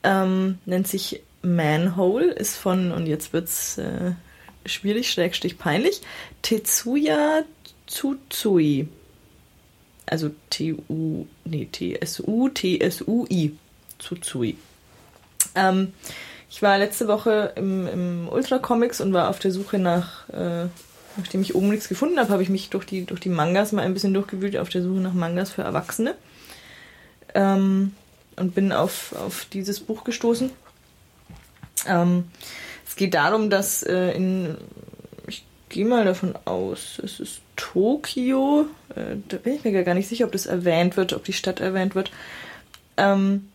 Ähm, 0.01 0.59
nennt 0.65 0.87
sich 0.87 1.21
Manhole, 1.41 2.31
ist 2.31 2.55
von, 2.55 2.93
und 2.93 3.05
jetzt 3.05 3.33
wird's 3.33 3.77
äh, 3.77 4.13
schwierig, 4.65 5.11
schrägstrich 5.11 5.57
peinlich, 5.57 6.01
Tetsuya 6.41 7.43
Tsutsui. 7.85 8.87
Also 10.07 10.31
T-U, 10.49 11.27
nee, 11.45 11.67
T-S-U, 11.71 12.49
T-S-U-I. 12.49 13.55
Tsutsui. 13.99 14.57
Ähm, 15.55 15.93
ich 16.49 16.61
war 16.61 16.77
letzte 16.77 17.07
Woche 17.07 17.53
im, 17.55 17.87
im 17.87 18.29
Ultra 18.29 18.59
Comics 18.59 19.01
und 19.01 19.13
war 19.13 19.29
auf 19.29 19.39
der 19.39 19.51
Suche 19.51 19.79
nach, 19.79 20.29
äh, 20.29 20.67
nachdem 21.17 21.41
ich 21.41 21.55
oben 21.55 21.69
nichts 21.69 21.89
gefunden 21.89 22.19
habe, 22.19 22.29
habe 22.29 22.43
ich 22.43 22.49
mich 22.49 22.69
durch 22.69 22.85
die, 22.85 23.05
durch 23.05 23.19
die 23.19 23.29
Mangas 23.29 23.71
mal 23.71 23.81
ein 23.81 23.93
bisschen 23.93 24.13
durchgewühlt 24.13 24.57
auf 24.57 24.69
der 24.69 24.83
Suche 24.83 24.99
nach 24.99 25.13
Mangas 25.13 25.51
für 25.51 25.63
Erwachsene. 25.63 26.15
Ähm, 27.33 27.93
und 28.37 28.55
bin 28.55 28.71
auf, 28.71 29.13
auf 29.13 29.45
dieses 29.51 29.79
Buch 29.79 30.03
gestoßen. 30.03 30.51
Ähm, 31.87 32.25
es 32.87 32.95
geht 32.95 33.13
darum, 33.13 33.49
dass 33.49 33.83
äh, 33.83 34.11
in, 34.11 34.57
gehe 35.69 35.85
mal 35.85 36.05
davon 36.05 36.35
aus, 36.45 36.99
es 37.03 37.19
ist 37.19 37.41
Tokio, 37.55 38.67
äh, 38.95 39.17
da 39.27 39.37
bin 39.37 39.53
ich 39.53 39.63
mir 39.63 39.83
gar 39.83 39.93
nicht 39.93 40.07
sicher, 40.07 40.25
ob 40.25 40.31
das 40.31 40.45
erwähnt 40.45 40.97
wird, 40.97 41.13
ob 41.13 41.23
die 41.23 41.33
Stadt 41.33 41.59
erwähnt 41.59 41.95
wird. 41.95 42.11
Ähm, 42.95 43.49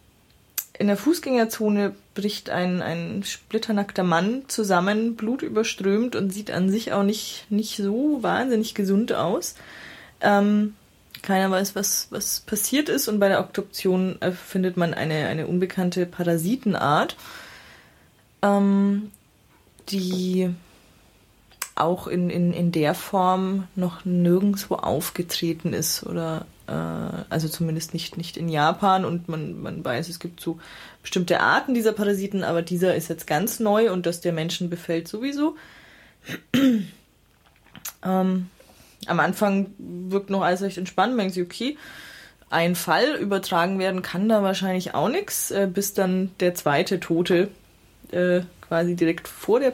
in 0.79 0.87
der 0.89 0.97
Fußgängerzone 0.97 1.95
bricht 2.15 2.51
ein, 2.51 2.83
ein 2.83 3.23
splitternackter 3.25 4.03
Mann 4.03 4.45
zusammen, 4.49 5.17
blutüberströmt 5.17 6.17
und 6.17 6.33
sieht 6.33 6.51
an 6.51 6.71
sich 6.71 6.93
auch 6.93 7.03
nicht, 7.03 7.47
nicht 7.51 7.77
so 7.77 8.23
wahnsinnig 8.23 8.75
gesund 8.75 9.13
aus. 9.13 9.55
Ähm, 10.21 10.75
keiner 11.23 11.51
weiß, 11.51 11.77
was, 11.77 12.09
was 12.11 12.41
passiert 12.41 12.89
ist 12.89 13.09
und 13.09 13.21
bei 13.21 13.29
der 13.29 13.41
Obduktion 13.41 14.21
äh, 14.21 14.33
findet 14.33 14.77
man 14.77 14.93
eine, 14.93 15.27
eine 15.29 15.47
unbekannte 15.47 16.05
Parasitenart, 16.05 17.17
ähm, 18.43 19.13
die 19.89 20.51
auch 21.74 22.07
in, 22.07 22.31
in, 22.31 22.53
in 22.53 22.73
der 22.73 22.94
Form 22.94 23.66
noch 23.74 24.05
nirgendwo 24.05 24.74
aufgetreten 24.74 25.73
ist 25.73 26.05
oder 26.05 26.47
äh, 26.66 26.73
also 27.31 27.49
zumindest 27.49 27.94
nicht, 27.94 28.16
nicht 28.16 28.36
in 28.36 28.49
Japan 28.49 29.05
und 29.05 29.28
man, 29.28 29.61
man 29.61 29.85
weiß, 29.85 30.09
es 30.09 30.19
gibt 30.19 30.40
so 30.40 30.59
bestimmte 31.01 31.40
Arten 31.40 31.74
dieser 31.74 31.93
Parasiten, 31.93 32.44
aber 32.44 32.62
dieser 32.62 32.94
ist 32.94 33.09
jetzt 33.09 33.27
ganz 33.27 33.59
neu 33.61 33.90
und 33.90 34.07
das 34.07 34.20
der 34.20 34.32
Menschen 34.32 34.70
befällt 34.70 35.09
sowieso. 35.09 35.57
ähm, 38.05 38.49
am 39.07 39.20
Anfang 39.20 39.73
wirkt 39.78 40.31
noch 40.31 40.43
alles 40.43 40.62
recht 40.62 40.78
entspannt, 40.78 41.12
man 41.12 41.24
denkt 41.24 41.35
sich, 41.35 41.44
okay, 41.44 41.77
ein 42.51 42.74
Fall 42.74 43.15
übertragen 43.15 43.78
werden 43.78 44.03
kann 44.03 44.28
da 44.28 44.43
wahrscheinlich 44.43 44.94
auch 44.94 45.09
nichts, 45.09 45.51
äh, 45.51 45.69
bis 45.73 45.94
dann 45.94 46.31
der 46.40 46.55
zweite 46.55 47.01
Tote 47.01 47.49
äh, 48.11 48.43
quasi 48.61 48.94
direkt 48.94 49.27
vor 49.27 49.59
der 49.59 49.70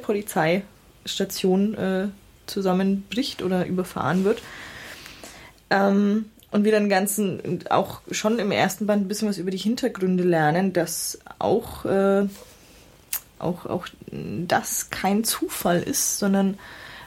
Polizeistation 1.08 1.74
äh, 1.74 2.08
zusammenbricht 2.46 3.42
oder 3.42 3.66
überfahren 3.66 4.24
wird. 4.24 4.42
Ähm, 5.70 6.26
und 6.50 6.64
wir 6.64 6.72
dann 6.72 6.88
ganzen 6.88 7.60
auch 7.70 8.00
schon 8.10 8.38
im 8.38 8.50
ersten 8.50 8.86
Band 8.86 9.04
ein 9.04 9.08
bisschen 9.08 9.28
was 9.28 9.38
über 9.38 9.50
die 9.50 9.58
Hintergründe 9.58 10.24
lernen, 10.24 10.72
dass 10.72 11.18
auch, 11.38 11.84
äh, 11.84 12.26
auch, 13.38 13.66
auch 13.66 13.86
das 14.10 14.88
kein 14.90 15.24
Zufall 15.24 15.82
ist, 15.82 16.18
sondern 16.18 16.58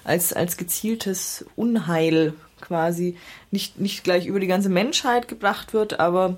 als, 0.03 0.33
als 0.33 0.57
gezieltes 0.57 1.45
Unheil 1.55 2.33
quasi 2.59 3.17
nicht, 3.49 3.79
nicht 3.79 4.03
gleich 4.03 4.27
über 4.27 4.39
die 4.39 4.47
ganze 4.47 4.69
Menschheit 4.69 5.27
gebracht 5.27 5.73
wird, 5.73 5.99
aber 5.99 6.37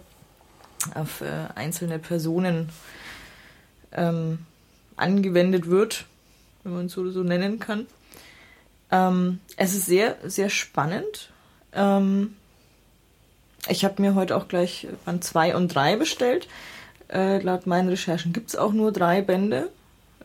auf 0.95 1.21
äh, 1.21 1.25
einzelne 1.55 1.99
Personen 1.99 2.69
ähm, 3.91 4.39
angewendet 4.95 5.69
wird, 5.69 6.05
wenn 6.63 6.73
man 6.73 6.85
es 6.87 6.93
so, 6.93 7.09
so 7.11 7.23
nennen 7.23 7.59
kann. 7.59 7.87
Ähm, 8.91 9.39
es 9.57 9.73
ist 9.73 9.85
sehr, 9.85 10.17
sehr 10.23 10.49
spannend. 10.49 11.29
Ähm, 11.73 12.35
ich 13.67 13.85
habe 13.85 14.01
mir 14.01 14.15
heute 14.15 14.35
auch 14.35 14.47
gleich 14.47 14.87
Band 15.05 15.23
2 15.23 15.55
und 15.55 15.73
3 15.73 15.95
bestellt. 15.95 16.47
Äh, 17.09 17.39
laut 17.39 17.67
meinen 17.67 17.89
Recherchen 17.89 18.33
gibt 18.33 18.49
es 18.49 18.55
auch 18.55 18.73
nur 18.73 18.91
drei 18.91 19.21
Bände. 19.21 19.69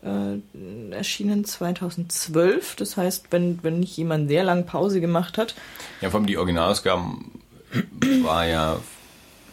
Äh, 0.03 0.93
erschienen 0.93 1.45
2012. 1.45 2.75
Das 2.75 2.97
heißt, 2.97 3.27
wenn, 3.31 3.59
wenn 3.63 3.79
nicht 3.79 3.95
jemand 3.95 4.29
sehr 4.29 4.43
lange 4.43 4.63
Pause 4.63 5.01
gemacht 5.01 5.37
hat. 5.37 5.55
Ja, 6.01 6.09
vor 6.09 6.19
allem 6.19 6.27
die 6.27 6.37
Originalausgaben 6.37 7.31
war 8.23 8.47
ja 8.47 8.79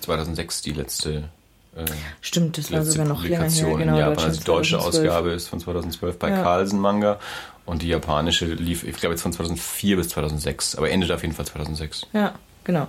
2006 0.00 0.62
die 0.62 0.72
letzte, 0.72 1.28
äh, 1.76 1.84
Stimmt, 2.20 2.58
das 2.58 2.72
war 2.72 2.84
sogar 2.84 3.06
noch 3.06 3.22
länger 3.22 3.48
her. 3.48 3.76
Genau, 3.76 3.78
in 3.78 3.96
Japan. 3.96 4.24
Also 4.24 4.38
die 4.38 4.44
deutsche 4.44 4.78
2012. 4.78 4.86
Ausgabe 4.86 5.30
ist 5.32 5.48
von 5.48 5.60
2012 5.60 6.18
bei 6.18 6.30
Ja. 6.30 6.42
Carlsen 6.42 6.80
Manga 6.80 7.18
und 7.66 7.82
die 7.82 7.88
japanische 7.88 8.46
lief, 8.46 8.84
ich 8.84 8.96
glaube, 8.96 9.14
jetzt 9.14 9.22
von 9.22 9.32
2004 9.32 9.96
bis 9.96 10.08
2006, 10.08 10.76
aber 10.76 10.90
endet 10.90 11.10
auf 11.12 11.22
jeden 11.22 11.34
Fall 11.34 11.44
2006. 11.46 12.06
Ja, 12.12 12.34
genau. 12.64 12.86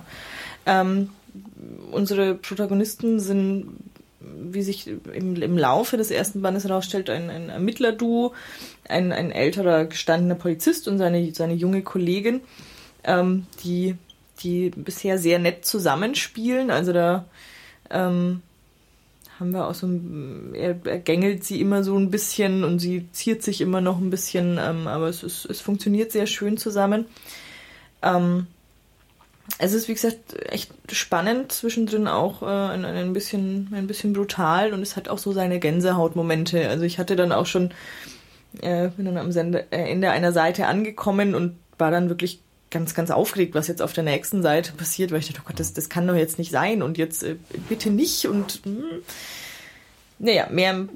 Ähm, 0.66 1.10
unsere 1.90 2.34
Protagonisten 2.34 3.20
sind, 3.20 3.66
wie 4.20 4.62
sich 4.62 4.86
im, 4.86 5.40
im 5.40 5.58
Laufe 5.58 5.96
des 5.96 6.10
ersten 6.10 6.42
Bandes 6.42 6.64
herausstellt, 6.64 7.10
ein, 7.10 7.28
ein 7.30 7.48
Ermittlerduo, 7.50 8.32
ein, 8.88 9.12
ein 9.12 9.30
älterer 9.30 9.84
gestandener 9.84 10.34
Polizist 10.34 10.88
und 10.88 10.98
seine, 10.98 11.34
seine 11.34 11.54
junge 11.54 11.82
Kollegin, 11.82 12.40
ähm, 13.04 13.46
die, 13.64 13.96
die 14.40 14.70
bisher 14.70 15.18
sehr 15.18 15.38
nett 15.38 15.64
zusammenspielen. 15.64 16.70
Also 16.70 16.92
da 16.92 17.24
ähm, 17.90 18.42
haben 19.38 19.52
wir 19.52 19.66
auch 19.66 19.74
so 19.74 19.86
ein, 19.86 20.54
er, 20.54 20.76
er 20.84 20.98
gängelt 20.98 21.44
sie 21.44 21.60
immer 21.60 21.84
so 21.84 21.96
ein 21.96 22.10
bisschen 22.10 22.64
und 22.64 22.78
sie 22.78 23.08
ziert 23.12 23.42
sich 23.42 23.60
immer 23.60 23.80
noch 23.80 23.98
ein 23.98 24.10
bisschen, 24.10 24.58
ähm, 24.60 24.86
aber 24.86 25.08
es, 25.08 25.22
ist, 25.22 25.44
es 25.44 25.60
funktioniert 25.60 26.10
sehr 26.12 26.26
schön 26.26 26.56
zusammen. 26.56 27.06
Ähm, 28.02 28.46
es 29.58 29.72
ist, 29.72 29.88
wie 29.88 29.94
gesagt, 29.94 30.36
echt 30.50 30.72
spannend, 30.92 31.52
zwischendrin 31.52 32.06
auch 32.06 32.42
äh, 32.42 32.46
ein, 32.46 32.84
ein, 32.84 33.12
bisschen, 33.12 33.68
ein 33.72 33.86
bisschen 33.86 34.12
brutal 34.12 34.72
und 34.72 34.82
es 34.82 34.96
hat 34.96 35.08
auch 35.08 35.18
so 35.18 35.32
seine 35.32 35.58
Gänsehautmomente. 35.58 36.68
Also 36.68 36.84
ich 36.84 36.98
hatte 36.98 37.16
dann 37.16 37.32
auch 37.32 37.46
schon, 37.46 37.70
äh, 38.60 38.88
bin 38.88 39.06
dann 39.06 39.16
am 39.16 39.32
Sende, 39.32 39.66
äh, 39.70 39.90
Ende 39.90 40.10
einer 40.10 40.32
Seite 40.32 40.66
angekommen 40.66 41.34
und 41.34 41.56
war 41.78 41.90
dann 41.90 42.08
wirklich 42.08 42.40
ganz, 42.70 42.94
ganz 42.94 43.10
aufgeregt, 43.10 43.54
was 43.54 43.68
jetzt 43.68 43.82
auf 43.82 43.92
der 43.92 44.04
nächsten 44.04 44.42
Seite 44.42 44.72
passiert, 44.72 45.10
weil 45.10 45.20
ich 45.20 45.28
dachte, 45.28 45.40
oh 45.44 45.48
Gott, 45.48 45.60
das, 45.60 45.72
das 45.72 45.88
kann 45.88 46.06
doch 46.06 46.14
jetzt 46.14 46.38
nicht 46.38 46.50
sein 46.50 46.82
und 46.82 46.98
jetzt 46.98 47.22
äh, 47.22 47.36
bitte 47.68 47.90
nicht 47.90 48.26
und 48.26 48.64
mh. 48.66 48.84
naja, 50.18 50.48
mehr 50.50 50.86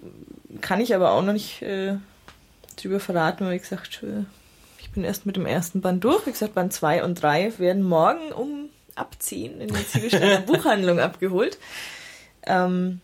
kann 0.61 0.81
ich 0.81 0.95
aber 0.95 1.13
auch 1.13 1.23
noch 1.23 1.33
nicht 1.33 1.63
äh, 1.63 1.95
drüber 2.77 3.01
verraten, 3.01 3.45
weil 3.45 3.55
wie 3.55 3.59
gesagt, 3.59 4.03
äh, 4.03 4.25
ich 4.79 4.91
bin 4.91 5.05
erst 5.05 5.25
mit 5.25 5.37
dem 5.37 5.47
ersten 5.47 5.81
Band 5.81 6.05
durch. 6.05 6.27
Wie 6.27 6.33
gesagt, 6.33 6.55
Band 6.55 6.73
2 6.73 7.05
und 7.05 7.23
3 7.23 7.59
werden 7.59 7.83
morgen 7.83 8.33
um 8.33 8.69
abziehen 8.95 9.61
in 9.61 9.73
der 9.73 9.87
Ziegelsteiner 9.87 10.41
Buchhandlung 10.47 11.01
abgeholt. 11.01 11.59
Ähm, 12.45 13.01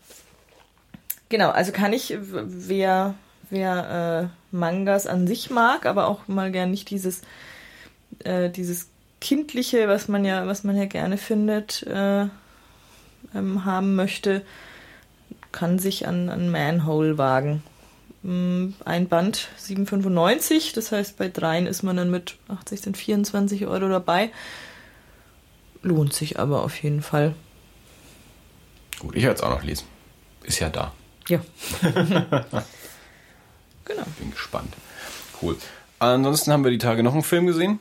genau, 1.29 1.49
also 1.49 1.71
kann 1.71 1.93
ich, 1.93 2.15
wer, 2.19 3.15
wer 3.49 4.29
äh, 4.51 4.55
Mangas 4.55 5.07
an 5.07 5.25
sich 5.25 5.49
mag, 5.49 5.87
aber 5.87 6.07
auch 6.07 6.27
mal 6.27 6.51
gern 6.51 6.69
nicht 6.69 6.91
dieses, 6.91 7.21
äh, 8.23 8.49
dieses 8.49 8.87
kindliche, 9.19 9.87
was 9.87 10.07
man 10.07 10.25
ja, 10.25 10.47
was 10.47 10.63
man 10.63 10.77
ja 10.77 10.85
gerne 10.85 11.17
findet, 11.17 11.83
äh, 11.83 12.27
ähm, 13.35 13.65
haben 13.65 13.95
möchte, 13.95 14.43
kann 15.51 15.79
sich 15.79 16.07
an, 16.07 16.29
an 16.29 16.49
Manhole 16.49 17.17
wagen. 17.17 17.63
Mm, 18.23 18.69
ein 18.85 19.07
Band 19.07 19.49
7,95, 19.59 20.73
das 20.73 20.91
heißt 20.91 21.17
bei 21.17 21.29
dreien 21.29 21.67
ist 21.67 21.83
man 21.83 21.97
dann 21.97 22.11
mit 22.11 22.37
80 22.47 22.81
sind 22.81 22.97
24 22.97 23.65
Euro 23.67 23.87
dabei. 23.89 24.31
Lohnt 25.81 26.13
sich 26.13 26.39
aber 26.39 26.63
auf 26.63 26.81
jeden 26.83 27.01
Fall. 27.01 27.33
Gut, 28.99 29.15
ich 29.15 29.23
werde 29.23 29.35
es 29.35 29.41
auch 29.41 29.49
noch 29.49 29.63
lesen. 29.63 29.87
Ist 30.43 30.59
ja 30.59 30.69
da. 30.69 30.91
Ja. 31.29 31.39
genau. 33.85 34.03
Bin 34.17 34.31
gespannt. 34.31 34.73
Cool. 35.41 35.55
Ansonsten 35.99 36.51
haben 36.51 36.65
wir 36.65 36.71
die 36.71 36.79
Tage 36.79 37.03
noch 37.03 37.13
einen 37.13 37.23
Film 37.23 37.47
gesehen. 37.47 37.79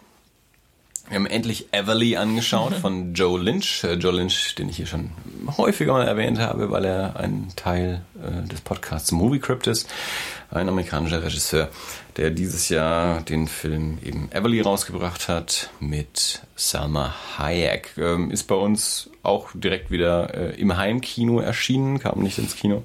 Wir 1.08 1.16
haben 1.16 1.26
endlich 1.26 1.72
Everly 1.72 2.16
angeschaut 2.16 2.74
von 2.74 3.14
Joe 3.14 3.40
Lynch. 3.40 3.82
Äh, 3.82 3.94
Joe 3.94 4.12
Lynch, 4.12 4.54
den 4.56 4.68
ich 4.68 4.76
hier 4.76 4.86
schon 4.86 5.10
häufiger 5.56 5.94
mal 5.94 6.06
erwähnt 6.06 6.38
habe, 6.38 6.70
weil 6.70 6.84
er 6.84 7.16
ein 7.16 7.48
Teil 7.56 8.02
äh, 8.22 8.46
des 8.46 8.60
Podcasts 8.60 9.10
Movie 9.10 9.38
Crypt 9.38 9.66
ist. 9.66 9.88
Ein 10.50 10.68
amerikanischer 10.68 11.22
Regisseur, 11.22 11.70
der 12.18 12.30
dieses 12.30 12.68
Jahr 12.68 13.22
den 13.22 13.48
Film 13.48 13.98
eben 14.04 14.30
Everly 14.32 14.60
rausgebracht 14.60 15.28
hat 15.28 15.70
mit 15.80 16.42
Salma 16.56 17.14
Hayek. 17.38 17.94
Ähm, 17.96 18.30
ist 18.30 18.44
bei 18.44 18.54
uns 18.54 19.08
auch 19.22 19.48
direkt 19.54 19.90
wieder 19.90 20.34
äh, 20.34 20.60
im 20.60 20.76
Heimkino 20.76 21.40
erschienen, 21.40 22.00
kam 22.00 22.20
nicht 22.20 22.38
ins 22.38 22.54
Kino. 22.54 22.82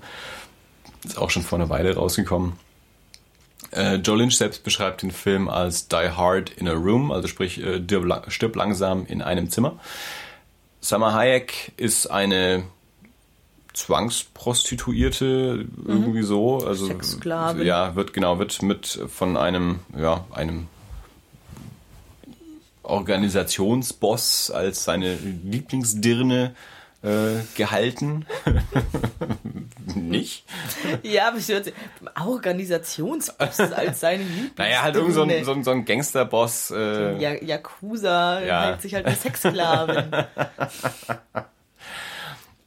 Ist 1.04 1.18
auch 1.18 1.30
schon 1.30 1.44
vor 1.44 1.60
einer 1.60 1.70
Weile 1.70 1.96
rausgekommen. 1.96 2.54
Äh, 3.76 3.96
Joe 3.96 4.18
Lynch 4.18 4.38
selbst 4.38 4.64
beschreibt 4.64 5.02
den 5.02 5.12
Film 5.12 5.50
als 5.50 5.88
Die 5.88 5.96
Hard 5.96 6.50
in 6.52 6.68
a 6.68 6.74
Room, 6.74 7.12
also 7.12 7.28
sprich 7.28 7.62
äh, 7.62 7.82
stirb 8.28 8.56
langsam 8.56 9.06
in 9.06 9.22
einem 9.22 9.50
Zimmer. 9.50 9.80
Summer 10.82 11.14
Hayek 11.14 11.72
ist 11.78 12.08
eine 12.08 12.64
Zwangsprostituierte 13.74 15.66
mhm. 15.66 15.88
irgendwie 15.88 16.24
so, 16.24 16.58
also 16.66 16.86
Sexsklavin. 16.86 17.66
ja 17.66 17.96
wird 17.96 18.14
genau 18.14 18.38
wird 18.38 18.62
mit 18.62 19.00
von 19.08 19.36
einem 19.36 19.80
ja 19.98 20.26
einem 20.32 20.68
Organisationsboss 22.84 24.52
als 24.52 24.84
seine 24.84 25.16
Lieblingsdirne 25.16 26.54
äh, 27.04 27.42
gehalten. 27.56 28.26
nicht? 29.96 30.46
Ja, 31.04 31.30
aber 31.30 31.38
ich 31.38 31.48
hört 31.48 31.74
Organisationsboss 32.26 33.60
als 33.74 34.00
seine 34.00 34.24
Lieblings 34.24 34.58
Naja, 34.58 34.82
halt 34.82 34.96
irgend 34.96 35.14
so 35.14 35.24
ein, 35.24 35.44
so 35.44 35.52
ein, 35.52 35.64
so 35.64 35.72
ein 35.72 35.86
Gangsterboss. 35.86 36.72
Äh, 36.72 37.18
ja, 37.20 37.34
Yakuza 37.34 38.42
ja. 38.42 38.64
hält 38.64 38.82
sich 38.82 38.96
halt 38.96 39.06
eine 39.06 39.16
Sexsklavin. 39.16 40.12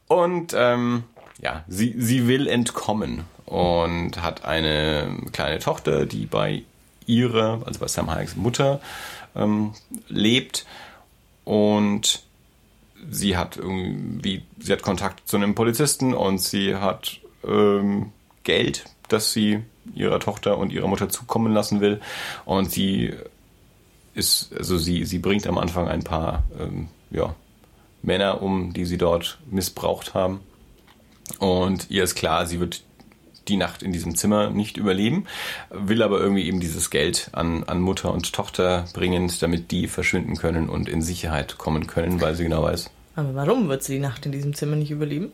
und 0.09 0.55
ähm, 0.57 1.05
ja, 1.41 1.65
sie, 1.69 1.95
sie 1.99 2.29
will 2.29 2.47
entkommen 2.47 3.25
und 3.45 4.23
hat 4.23 4.45
eine 4.45 5.17
kleine 5.33 5.59
Tochter, 5.59 6.07
die 6.07 6.27
bei 6.27 6.63
ihrer, 7.07 7.63
also 7.67 7.81
bei 7.81 7.89
Sam 7.89 8.11
Hayeks 8.11 8.37
Mutter, 8.37 8.81
ähm, 9.35 9.75
lebt. 10.09 10.67
Und 11.45 12.26
sie 13.11 13.37
hat 13.37 13.57
irgendwie, 13.57 14.43
sie 14.59 14.73
hat 14.73 14.83
Kontakt 14.83 15.29
zu 15.29 15.37
einem 15.37 15.55
Polizisten 15.55 16.15
und 16.15 16.41
sie 16.41 16.77
hat 16.77 17.21
ähm, 17.47 18.13
Geld, 18.45 18.85
das 19.09 19.33
sie 19.33 19.63
ihrer 19.95 20.21
Tochter 20.21 20.59
und 20.59 20.73
ihrer 20.73 20.89
Mutter 20.89 21.09
zukommen 21.09 21.53
lassen 21.53 21.81
will. 21.81 22.01
Und 22.45 22.71
sie 22.71 23.13
ist, 24.15 24.53
also 24.57 24.79
sie, 24.79 25.05
sie 25.05 25.19
bringt 25.19 25.47
am 25.47 25.59
Anfang 25.59 25.89
ein 25.89 26.03
paar 26.03 26.45
ähm, 26.59 26.89
ja, 27.11 27.35
Männer 28.03 28.43
um, 28.43 28.73
die 28.73 28.85
sie 28.85 28.99
dort 28.99 29.39
missbraucht 29.51 30.15
haben. 30.15 30.41
Und 31.39 31.91
ihr 31.91 32.05
ist 32.05 32.15
klar, 32.15 32.47
sie 32.47 32.61
wird 32.61 32.83
die 33.49 33.57
Nacht 33.57 33.83
in 33.83 33.93
diesem 33.93 34.17
Zimmer 34.17 34.51
nicht 34.51 34.77
überleben, 34.77 35.27
will 35.71 36.03
aber 36.03 36.19
irgendwie 36.19 36.47
eben 36.47 36.61
dieses 36.61 36.91
Geld 36.91 37.31
an, 37.33 37.65
an 37.65 37.81
Mutter 37.81 38.13
und 38.13 38.33
Tochter 38.33 38.87
bringen, 38.93 39.33
damit 39.41 39.71
die 39.71 39.87
verschwinden 39.87 40.37
können 40.37 40.69
und 40.69 40.89
in 40.89 41.03
Sicherheit 41.03 41.59
kommen 41.59 41.87
können, 41.87 42.21
weil 42.21 42.35
sie 42.35 42.45
genau 42.45 42.63
weiß. 42.65 42.91
Aber 43.17 43.35
warum 43.35 43.69
wird 43.69 43.83
sie 43.83 43.95
die 43.95 43.99
Nacht 43.99 44.27
in 44.27 44.33
diesem 44.33 44.55
Zimmer 44.55 44.77
nicht 44.77 44.91
überleben? 44.91 45.33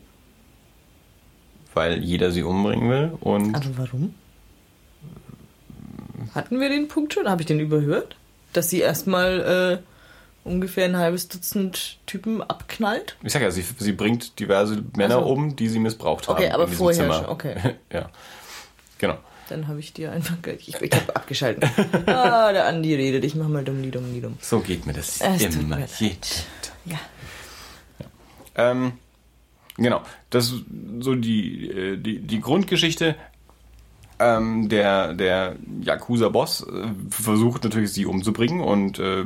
Weil 1.73 2.03
jeder 2.03 2.31
sie 2.31 2.43
umbringen 2.43 2.89
will 2.89 3.11
und. 3.19 3.55
Aber 3.55 3.77
warum? 3.77 4.15
Hatten 6.33 6.59
wir 6.59 6.69
den 6.69 6.87
Punkt 6.87 7.13
schon? 7.13 7.29
Habe 7.29 7.41
ich 7.41 7.45
den 7.45 7.59
überhört? 7.59 8.15
Dass 8.53 8.69
sie 8.69 8.79
erstmal 8.79 9.81
äh, 9.83 10.47
ungefähr 10.47 10.85
ein 10.85 10.97
halbes 10.97 11.27
Dutzend 11.27 11.97
Typen 12.05 12.41
abknallt? 12.41 13.17
Ich 13.23 13.33
sag 13.33 13.41
ja, 13.41 13.51
sie, 13.51 13.65
sie 13.77 13.91
bringt 13.91 14.39
diverse 14.39 14.83
Männer 14.95 15.17
also. 15.17 15.29
um, 15.29 15.55
die 15.55 15.67
sie 15.67 15.79
missbraucht 15.79 16.27
haben. 16.27 16.37
Okay, 16.37 16.51
aber 16.51 16.67
vorher 16.67 17.01
Zimmer. 17.01 17.15
schon, 17.15 17.25
okay. 17.25 17.55
ja. 17.91 18.09
Genau. 18.99 19.17
Dann 19.49 19.67
habe 19.67 19.79
ich 19.79 19.91
dir 19.91 20.11
einfach. 20.11 20.37
Ich, 20.57 20.73
ich 20.73 20.91
habe 20.93 21.15
abgeschaltet. 21.15 21.65
ah, 22.05 22.53
der 22.53 22.65
Andi 22.65 22.95
redet. 22.95 23.25
Ich 23.25 23.35
mach 23.35 23.49
mal 23.49 23.63
dumm, 23.63 23.83
die 23.83 23.91
dumm, 23.91 24.13
die 24.13 24.21
dumm. 24.21 24.37
So 24.39 24.59
geht 24.61 24.85
mir 24.85 24.93
das 24.93 25.19
es 25.19 25.55
immer. 25.55 25.79
Jeden 25.99 26.21
Ja. 26.85 26.93
ja. 26.93 26.99
Ähm, 28.55 28.93
genau. 29.77 30.01
Das 30.29 30.51
ist 30.51 30.63
so 30.99 31.15
die, 31.15 31.69
äh, 31.69 31.97
die, 31.97 32.19
die 32.19 32.39
Grundgeschichte. 32.39 33.15
Ähm, 34.19 34.69
der 34.69 35.13
der 35.15 35.55
Yakuza-Boss 35.81 36.67
äh, 36.67 36.87
versucht 37.09 37.63
natürlich, 37.63 37.91
sie 37.91 38.05
umzubringen 38.05 38.61
und 38.61 38.99
äh, 38.99 39.25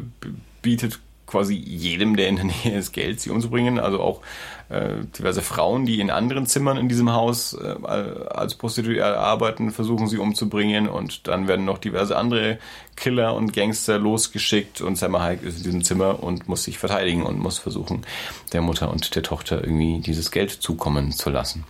bietet 0.62 1.00
quasi 1.28 1.54
jedem, 1.54 2.16
der 2.16 2.30
in 2.30 2.38
der 2.38 2.46
Nähe 2.64 2.78
ist, 2.78 2.94
Geld, 2.94 3.20
sie 3.22 3.30
umzubringen. 3.30 3.80
Also 3.80 4.00
auch 4.02 4.22
äh, 4.70 4.96
diverse 5.18 5.42
Frauen, 5.44 5.86
die 5.86 6.00
in 6.00 6.10
anderen 6.10 6.48
Zimmern 6.48 6.78
in 6.78 6.90
diesem 6.90 7.14
Haus 7.14 7.54
äh, 7.54 7.76
als 7.86 8.56
Prostituierte 8.56 9.18
arbeiten, 9.18 9.72
versuchen 9.72 10.08
sie 10.08 10.18
umzubringen. 10.18 10.88
Und 10.88 11.28
dann 11.28 11.48
werden 11.48 11.66
noch 11.66 11.78
diverse 11.78 12.18
andere 12.18 12.58
Killer 12.96 13.36
und 13.36 13.54
Gangster 13.54 14.00
losgeschickt. 14.00 14.82
Und 14.82 14.96
Selma 14.96 15.22
Hayek 15.22 15.44
ist 15.44 15.58
in 15.58 15.64
diesem 15.64 15.84
Zimmer 15.84 16.24
und 16.24 16.48
muss 16.50 16.64
sich 16.64 16.80
verteidigen 16.80 17.24
und 17.24 17.38
muss 17.38 17.60
versuchen, 17.60 18.06
der 18.54 18.62
Mutter 18.62 18.90
und 18.90 19.16
der 19.16 19.24
Tochter 19.24 19.64
irgendwie 19.64 20.00
dieses 20.00 20.32
Geld 20.32 20.52
zukommen 20.52 21.12
zu 21.12 21.30
lassen. 21.30 21.66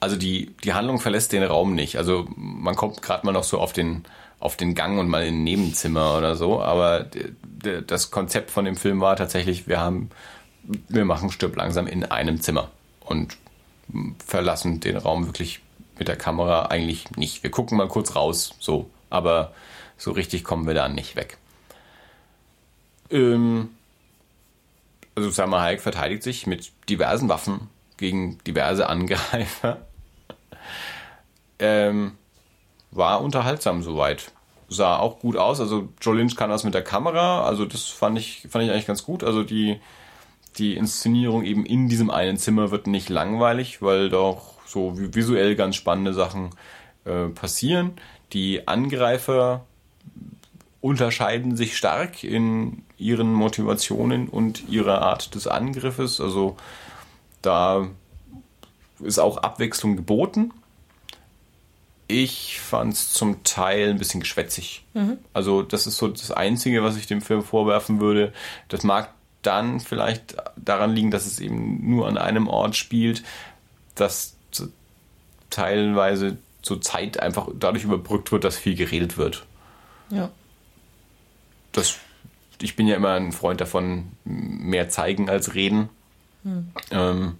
Also 0.00 0.16
die, 0.16 0.50
die 0.64 0.74
Handlung 0.74 1.00
verlässt 1.00 1.32
den 1.32 1.42
Raum 1.42 1.74
nicht. 1.74 1.96
Also 1.96 2.26
man 2.36 2.74
kommt 2.76 3.00
gerade 3.00 3.24
mal 3.24 3.32
noch 3.32 3.44
so 3.44 3.58
auf 3.58 3.72
den 3.72 4.04
auf 4.44 4.58
den 4.58 4.74
Gang 4.74 4.98
und 4.98 5.08
mal 5.08 5.24
in 5.24 5.36
ein 5.36 5.44
Nebenzimmer 5.44 6.18
oder 6.18 6.36
so. 6.36 6.60
Aber 6.60 7.06
das 7.86 8.10
Konzept 8.10 8.50
von 8.50 8.66
dem 8.66 8.76
Film 8.76 9.00
war 9.00 9.16
tatsächlich, 9.16 9.66
wir 9.66 9.80
haben, 9.80 10.10
wir 10.62 11.06
machen 11.06 11.30
Stirb 11.30 11.56
langsam 11.56 11.86
in 11.86 12.04
einem 12.04 12.42
Zimmer 12.42 12.70
und 13.00 13.38
verlassen 14.24 14.80
den 14.80 14.98
Raum 14.98 15.26
wirklich 15.26 15.60
mit 15.98 16.08
der 16.08 16.16
Kamera 16.16 16.66
eigentlich 16.66 17.10
nicht. 17.12 17.42
Wir 17.42 17.50
gucken 17.50 17.78
mal 17.78 17.88
kurz 17.88 18.16
raus, 18.16 18.54
so, 18.60 18.90
aber 19.08 19.54
so 19.96 20.12
richtig 20.12 20.44
kommen 20.44 20.66
wir 20.66 20.74
da 20.74 20.90
nicht 20.90 21.16
weg. 21.16 21.38
Ähm, 23.10 23.70
also 25.14 25.30
Salma 25.30 25.62
Hayek 25.62 25.80
verteidigt 25.80 26.22
sich 26.22 26.46
mit 26.46 26.70
diversen 26.90 27.30
Waffen 27.30 27.70
gegen 27.96 28.38
diverse 28.46 28.88
Angreifer. 28.90 29.78
Ähm, 31.60 32.18
war 32.90 33.20
unterhaltsam 33.20 33.82
soweit. 33.82 34.32
Sah 34.74 34.98
auch 34.98 35.20
gut 35.20 35.36
aus. 35.36 35.60
Also 35.60 35.88
Joe 36.00 36.16
Lynch 36.16 36.36
kann 36.36 36.50
das 36.50 36.64
mit 36.64 36.74
der 36.74 36.82
Kamera. 36.82 37.44
Also 37.44 37.64
das 37.64 37.88
fand 37.88 38.18
ich, 38.18 38.46
fand 38.48 38.64
ich 38.64 38.70
eigentlich 38.70 38.86
ganz 38.86 39.04
gut. 39.04 39.24
Also 39.24 39.42
die, 39.42 39.80
die 40.58 40.76
Inszenierung 40.76 41.44
eben 41.44 41.64
in 41.64 41.88
diesem 41.88 42.10
einen 42.10 42.36
Zimmer 42.36 42.70
wird 42.70 42.86
nicht 42.86 43.08
langweilig, 43.08 43.82
weil 43.82 44.08
doch 44.08 44.54
so 44.66 44.92
visuell 44.96 45.56
ganz 45.56 45.76
spannende 45.76 46.14
Sachen 46.14 46.50
äh, 47.04 47.28
passieren. 47.28 47.92
Die 48.32 48.66
Angreifer 48.66 49.64
unterscheiden 50.80 51.56
sich 51.56 51.76
stark 51.76 52.24
in 52.24 52.82
ihren 52.98 53.32
Motivationen 53.32 54.28
und 54.28 54.68
ihrer 54.68 55.02
Art 55.02 55.34
des 55.34 55.46
Angriffes. 55.46 56.20
Also 56.20 56.56
da 57.42 57.88
ist 59.00 59.18
auch 59.18 59.38
Abwechslung 59.38 59.96
geboten. 59.96 60.52
Ich 62.22 62.60
fand 62.60 62.92
es 62.92 63.12
zum 63.12 63.42
Teil 63.42 63.90
ein 63.90 63.98
bisschen 63.98 64.20
geschwätzig. 64.20 64.84
Mhm. 64.94 65.18
Also, 65.32 65.62
das 65.62 65.88
ist 65.88 65.96
so 65.96 66.06
das 66.06 66.30
Einzige, 66.30 66.84
was 66.84 66.96
ich 66.96 67.08
dem 67.08 67.20
Film 67.20 67.42
vorwerfen 67.42 68.00
würde. 68.00 68.32
Das 68.68 68.84
mag 68.84 69.10
dann 69.42 69.80
vielleicht 69.80 70.36
daran 70.56 70.94
liegen, 70.94 71.10
dass 71.10 71.26
es 71.26 71.40
eben 71.40 71.90
nur 71.90 72.06
an 72.06 72.16
einem 72.16 72.46
Ort 72.46 72.76
spielt, 72.76 73.24
dass 73.96 74.36
teilweise 75.50 76.38
so 76.62 76.76
Zeit 76.76 77.18
einfach 77.18 77.48
dadurch 77.58 77.82
überbrückt 77.82 78.30
wird, 78.30 78.44
dass 78.44 78.56
viel 78.56 78.76
geredet 78.76 79.16
wird. 79.16 79.44
Ja. 80.10 80.30
Das, 81.72 81.96
ich 82.62 82.76
bin 82.76 82.86
ja 82.86 82.94
immer 82.94 83.14
ein 83.14 83.32
Freund 83.32 83.60
davon, 83.60 84.12
mehr 84.24 84.88
zeigen 84.88 85.28
als 85.28 85.54
reden. 85.54 85.88
Ähm, 86.90 87.38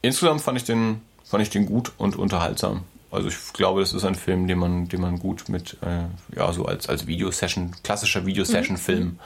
insgesamt 0.00 0.40
fand 0.40 0.56
ich 0.56 0.64
den, 0.64 1.02
fand 1.22 1.42
ich 1.42 1.50
den 1.50 1.66
gut 1.66 1.92
und 1.98 2.16
unterhaltsam. 2.16 2.84
Also 3.10 3.28
ich 3.28 3.36
glaube, 3.52 3.80
das 3.80 3.92
ist 3.92 4.04
ein 4.04 4.14
Film, 4.14 4.48
den 4.48 4.58
man, 4.58 4.88
den 4.88 5.00
man 5.00 5.18
gut 5.18 5.48
mit, 5.48 5.76
äh, 5.82 6.36
ja, 6.36 6.52
so 6.52 6.66
als, 6.66 6.88
als 6.88 7.06
Videosession, 7.06 7.72
klassischer 7.82 8.26
Videosession-Film 8.26 9.18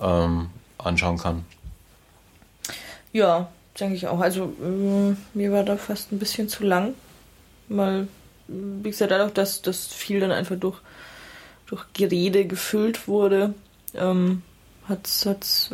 ähm, 0.00 0.50
anschauen 0.78 1.18
kann. 1.18 1.44
Ja, 3.12 3.48
denke 3.78 3.96
ich 3.96 4.06
auch. 4.06 4.20
Also 4.20 4.54
äh, 4.62 5.14
mir 5.36 5.52
war 5.52 5.64
da 5.64 5.76
fast 5.76 6.12
ein 6.12 6.18
bisschen 6.18 6.48
zu 6.48 6.64
lang. 6.64 6.94
Weil, 7.68 8.08
wie 8.48 8.90
gesagt, 8.90 9.10
dadurch, 9.10 9.32
dass 9.32 9.62
das 9.62 9.86
viel 9.86 10.20
dann 10.20 10.32
einfach 10.32 10.56
durch, 10.56 10.78
durch 11.66 11.84
Gerede 11.94 12.44
gefüllt 12.44 13.08
wurde, 13.08 13.54
ähm, 13.94 14.42
hat 14.88 15.06
es 15.06 15.70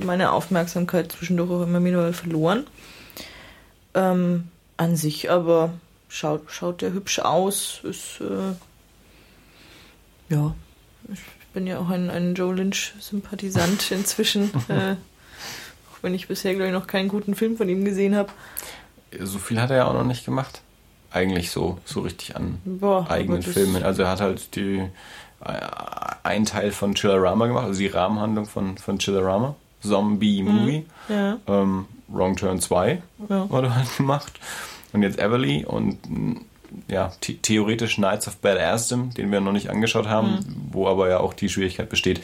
meine 0.00 0.32
Aufmerksamkeit 0.32 1.12
zwischendurch 1.12 1.50
auch 1.50 1.62
immer 1.62 1.82
wieder 1.82 2.12
verloren. 2.12 2.66
Ähm, 3.94 4.48
an 4.76 4.96
sich 4.96 5.30
aber 5.30 5.72
schaut, 6.12 6.42
schaut 6.48 6.82
der 6.82 6.92
hübsch 6.92 7.18
aus. 7.20 7.80
Ist, 7.82 8.20
äh, 8.20 8.54
ja, 10.34 10.54
ich 11.12 11.20
bin 11.54 11.66
ja 11.66 11.78
auch 11.78 11.88
ein, 11.88 12.10
ein 12.10 12.34
Joe 12.34 12.54
Lynch-Sympathisant 12.54 13.90
inzwischen. 13.90 14.50
äh, 14.68 14.92
auch 14.92 15.98
wenn 16.02 16.14
ich 16.14 16.28
bisher, 16.28 16.52
glaube 16.54 16.68
ich, 16.68 16.72
noch 16.72 16.86
keinen 16.86 17.08
guten 17.08 17.34
Film 17.34 17.56
von 17.56 17.68
ihm 17.68 17.84
gesehen 17.84 18.14
habe. 18.14 18.30
So 19.20 19.38
viel 19.38 19.60
hat 19.60 19.70
er 19.70 19.76
ja 19.78 19.86
auch 19.86 19.94
noch 19.94 20.04
nicht 20.04 20.24
gemacht. 20.24 20.62
Eigentlich 21.10 21.50
so, 21.50 21.78
so 21.84 22.00
richtig 22.00 22.36
an 22.36 22.58
Boah, 22.64 23.06
eigenen 23.10 23.42
Filmen. 23.42 23.82
Also 23.82 24.02
er 24.02 24.08
hat 24.10 24.22
halt 24.22 24.54
die 24.56 24.78
äh, 25.44 25.60
einen 26.22 26.46
Teil 26.46 26.72
von 26.72 26.94
Chillerama 26.94 27.46
gemacht, 27.46 27.66
also 27.66 27.78
die 27.80 27.88
Rahmenhandlung 27.88 28.46
von, 28.46 28.78
von 28.78 28.98
Chillerama. 28.98 29.54
Zombie 29.82 30.42
Movie. 30.42 30.86
Ja, 31.08 31.38
Ähm, 31.48 31.86
Wrong 32.08 32.36
Turn 32.36 32.60
2 32.60 33.02
Ja. 33.28 33.50
wurde 33.50 33.74
halt 33.74 33.94
gemacht. 33.96 34.32
Und 34.92 35.02
jetzt 35.02 35.18
Everly 35.18 35.64
und 35.64 35.98
mh, 36.10 36.40
ja, 36.88 37.12
the 37.24 37.36
theoretisch 37.36 37.96
Knights 37.96 38.28
of 38.28 38.36
Badassdom, 38.38 39.12
den 39.14 39.30
wir 39.30 39.40
noch 39.40 39.52
nicht 39.52 39.68
angeschaut 39.70 40.06
haben, 40.08 40.68
wo 40.70 40.88
aber 40.88 41.08
ja 41.08 41.18
auch 41.20 41.34
die 41.34 41.48
Schwierigkeit 41.48 41.88
besteht, 41.90 42.22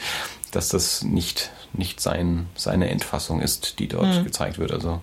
dass 0.51 0.69
das 0.69 1.03
nicht, 1.03 1.51
nicht 1.73 1.99
sein, 2.01 2.47
seine 2.55 2.89
Endfassung 2.89 3.41
ist, 3.41 3.77
die 3.79 3.87
dort 3.87 4.23
gezeigt 4.23 4.57
wird. 4.57 4.71
Also 4.71 5.01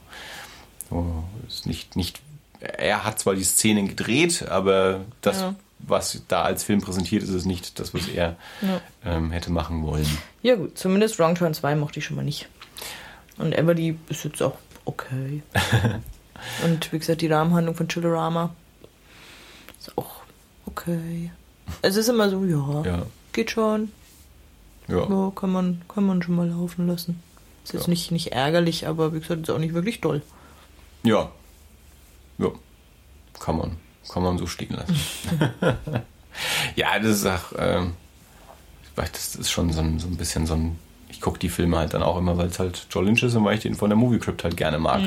ist 1.49 1.67
nicht, 1.67 1.95
nicht, 1.97 2.21
er 2.61 3.05
hat 3.05 3.19
zwar 3.21 3.35
die 3.35 3.45
Szenen 3.45 3.89
gedreht, 3.89 4.47
aber 4.49 5.05
das, 5.21 5.41
Ja. 5.41 5.55
was 5.79 6.23
da 6.29 6.43
als 6.43 6.65
Film 6.65 6.81
präsentiert 6.81 7.23
ist, 7.23 7.29
ist 7.31 7.45
nicht 7.47 7.79
das, 7.79 7.95
was 7.95 8.09
er 8.09 8.37
Ja. 8.63 8.81
ähm, 9.05 9.31
hätte 9.31 9.53
machen 9.53 9.83
wollen. 9.85 10.07
ja 10.43 10.57
gut, 10.57 10.77
zumindest 10.79 11.19
Wrong 11.19 11.35
Turn 11.37 11.55
2 11.55 11.77
mochte 11.77 11.99
ich 12.01 12.05
schon 12.07 12.17
mal 12.17 12.25
nicht. 12.25 12.49
Und 13.39 13.53
Everly 13.57 13.97
ist 14.09 14.25
jetzt 14.25 14.43
auch 14.43 14.57
okay. 14.87 15.43
Und 16.65 16.93
wie 16.93 16.99
gesagt, 16.99 17.21
die 17.21 17.27
Rahmenhandlung 17.29 17.75
von 17.75 17.89
Chillerama 17.89 18.55
ist 19.79 19.97
auch 19.97 20.21
okay. 20.67 21.31
Es 21.83 21.97
ist 21.97 22.09
immer 22.09 22.31
so, 22.31 22.45
ja, 22.45 22.83
Ja, 22.85 23.07
geht 23.33 23.51
schon. 23.51 23.91
ja. 24.89 25.09
Ja, 25.09 25.33
kann 25.35 25.51
man, 25.51 25.83
kann 25.89 26.05
man 26.05 26.23
schon 26.23 26.37
mal 26.37 26.49
laufen 26.49 26.87
lassen. 26.87 27.21
Ist 27.65 27.73
jetzt 27.75 27.85
Ja. 27.85 27.91
nicht, 27.91 28.11
nicht 28.13 28.29
ärgerlich, 28.33 28.87
aber 28.87 29.13
wie 29.15 29.21
gesagt, 29.21 29.43
ist 29.43 29.51
auch 29.51 29.59
nicht 29.59 29.75
wirklich 29.75 30.01
doll. 30.01 30.23
Ja. 31.03 31.31
Ja. 32.39 32.49
Kann 33.41 33.59
man. 33.59 33.77
Kann 34.09 34.23
man 34.23 34.39
so 34.39 34.47
stehen 34.47 34.75
lassen. 34.77 34.97
ja, 36.77 36.99
das 36.99 37.17
ist 37.17 37.27
auch, 37.27 37.53
ähm, 37.59 37.95
ich 38.85 38.97
weiß, 38.97 39.11
das 39.13 39.35
ist 39.37 39.51
schon 39.51 39.73
so 39.73 39.81
ein, 39.81 39.99
so 39.99 40.07
ein 40.07 40.17
bisschen 40.17 40.47
so 40.47 40.55
ein. 40.55 40.79
Ich 41.09 41.21
gucke 41.21 41.39
die 41.39 41.49
Filme 41.49 41.79
halt 41.79 41.95
dann 41.95 42.03
auch 42.03 42.19
immer, 42.19 42.37
weil 42.37 42.47
es 42.49 42.59
halt 42.59 42.87
Joe 42.91 43.05
Lynch 43.05 43.23
ist 43.23 43.35
und 43.35 43.45
weil 43.45 43.57
ich 43.57 43.63
den 43.63 43.75
von 43.75 43.89
der 43.91 43.97
Movie 43.97 44.19
Crypt 44.19 44.45
halt 44.45 44.57
gerne 44.57 44.79
mag. 44.79 45.01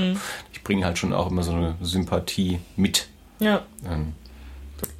Ich 0.54 0.64
bringe 0.64 0.86
halt 0.86 0.98
schon 0.98 1.14
auch 1.14 1.30
immer 1.30 1.44
so 1.44 1.52
eine 1.52 1.76
Sympathie 1.82 2.60
mit. 2.76 3.08
Ja. 3.40 3.62
Ähm, 3.86 4.14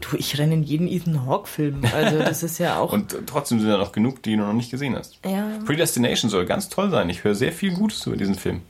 Du, 0.02 0.18
ich 0.18 0.38
renne 0.38 0.56
in 0.56 0.64
jeden 0.64 0.90
Ethan 0.90 1.26
Hawke-Film. 1.26 1.84
Also, 1.96 2.20
das 2.20 2.44
ist 2.44 2.58
ja 2.58 2.78
auch. 2.80 2.92
Und 2.92 3.16
trotzdem 3.28 3.62
sind 3.62 3.70
da 3.70 3.78
noch 3.78 3.94
genug, 3.94 4.22
die 4.24 4.36
du 4.36 4.44
noch 4.44 4.52
nicht 4.52 4.72
gesehen 4.72 4.94
hast. 4.98 5.20
ja. 5.26 5.48
Predestination 5.66 6.30
soll 6.30 6.46
ganz 6.46 6.68
toll 6.68 6.90
sein. 6.90 7.10
Ich 7.10 7.24
höre 7.24 7.34
sehr 7.34 7.54
viel 7.54 7.72
Gutes 7.74 8.06
über 8.06 8.18
diesen 8.18 8.36
Film. 8.36 8.62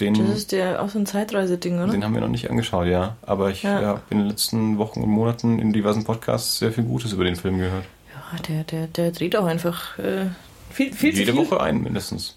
Den, 0.00 0.14
Das 0.14 0.30
ist 0.36 0.52
der 0.52 0.80
auch 0.82 0.88
so 0.88 0.98
ein 0.98 1.04
Zeitreiseding, 1.04 1.78
oder? 1.78 1.92
Den 1.92 2.04
haben 2.04 2.14
wir 2.14 2.22
noch 2.22 2.28
nicht 2.28 2.48
angeschaut, 2.48 2.86
ja. 2.86 3.16
Aber 3.20 3.50
ich 3.50 3.64
Ja. 3.64 3.82
habe 3.82 4.00
in 4.08 4.18
den 4.18 4.28
letzten 4.28 4.78
Wochen 4.78 5.02
und 5.02 5.10
Monaten 5.10 5.58
in 5.58 5.74
diversen 5.74 6.04
Podcasts 6.04 6.58
sehr 6.58 6.72
viel 6.72 6.84
Gutes 6.84 7.12
über 7.12 7.24
den 7.24 7.36
Film 7.36 7.58
gehört. 7.58 7.84
Ja, 8.14 8.38
der, 8.48 8.64
der, 8.64 8.86
der 8.86 9.10
dreht 9.10 9.36
auch 9.36 9.44
einfach 9.44 9.98
äh, 9.98 10.26
viel, 10.70 10.92
viel 10.92 11.14
Jede 11.16 11.32
viel. 11.32 11.40
Woche 11.40 11.60
einen 11.60 11.82
mindestens. 11.82 12.36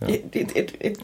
Ja. 0.00 0.08
It- 0.08 0.34
it- 0.36 0.56
it- 0.56 0.74
it- 0.84 1.00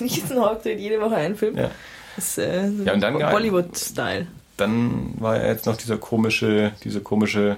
Ethan 0.00 0.38
Hawke 0.40 0.62
dreht 0.62 0.78
jede 0.80 1.00
Woche 1.00 1.16
einen 1.16 1.36
Film. 1.36 1.56
Ja. 1.56 1.70
Das 2.16 2.28
ist 2.28 2.38
äh, 2.38 2.70
so 2.70 2.82
Ja, 2.84 2.92
und 2.94 3.00
dann 3.00 3.18
geil. 3.18 3.30
Bollywood-Style. 3.32 4.26
Dann 4.56 5.14
war 5.18 5.36
ja 5.36 5.46
jetzt 5.48 5.66
noch 5.66 5.76
dieser 5.76 5.96
komische, 5.98 6.72
diese 6.84 7.00
komische 7.00 7.56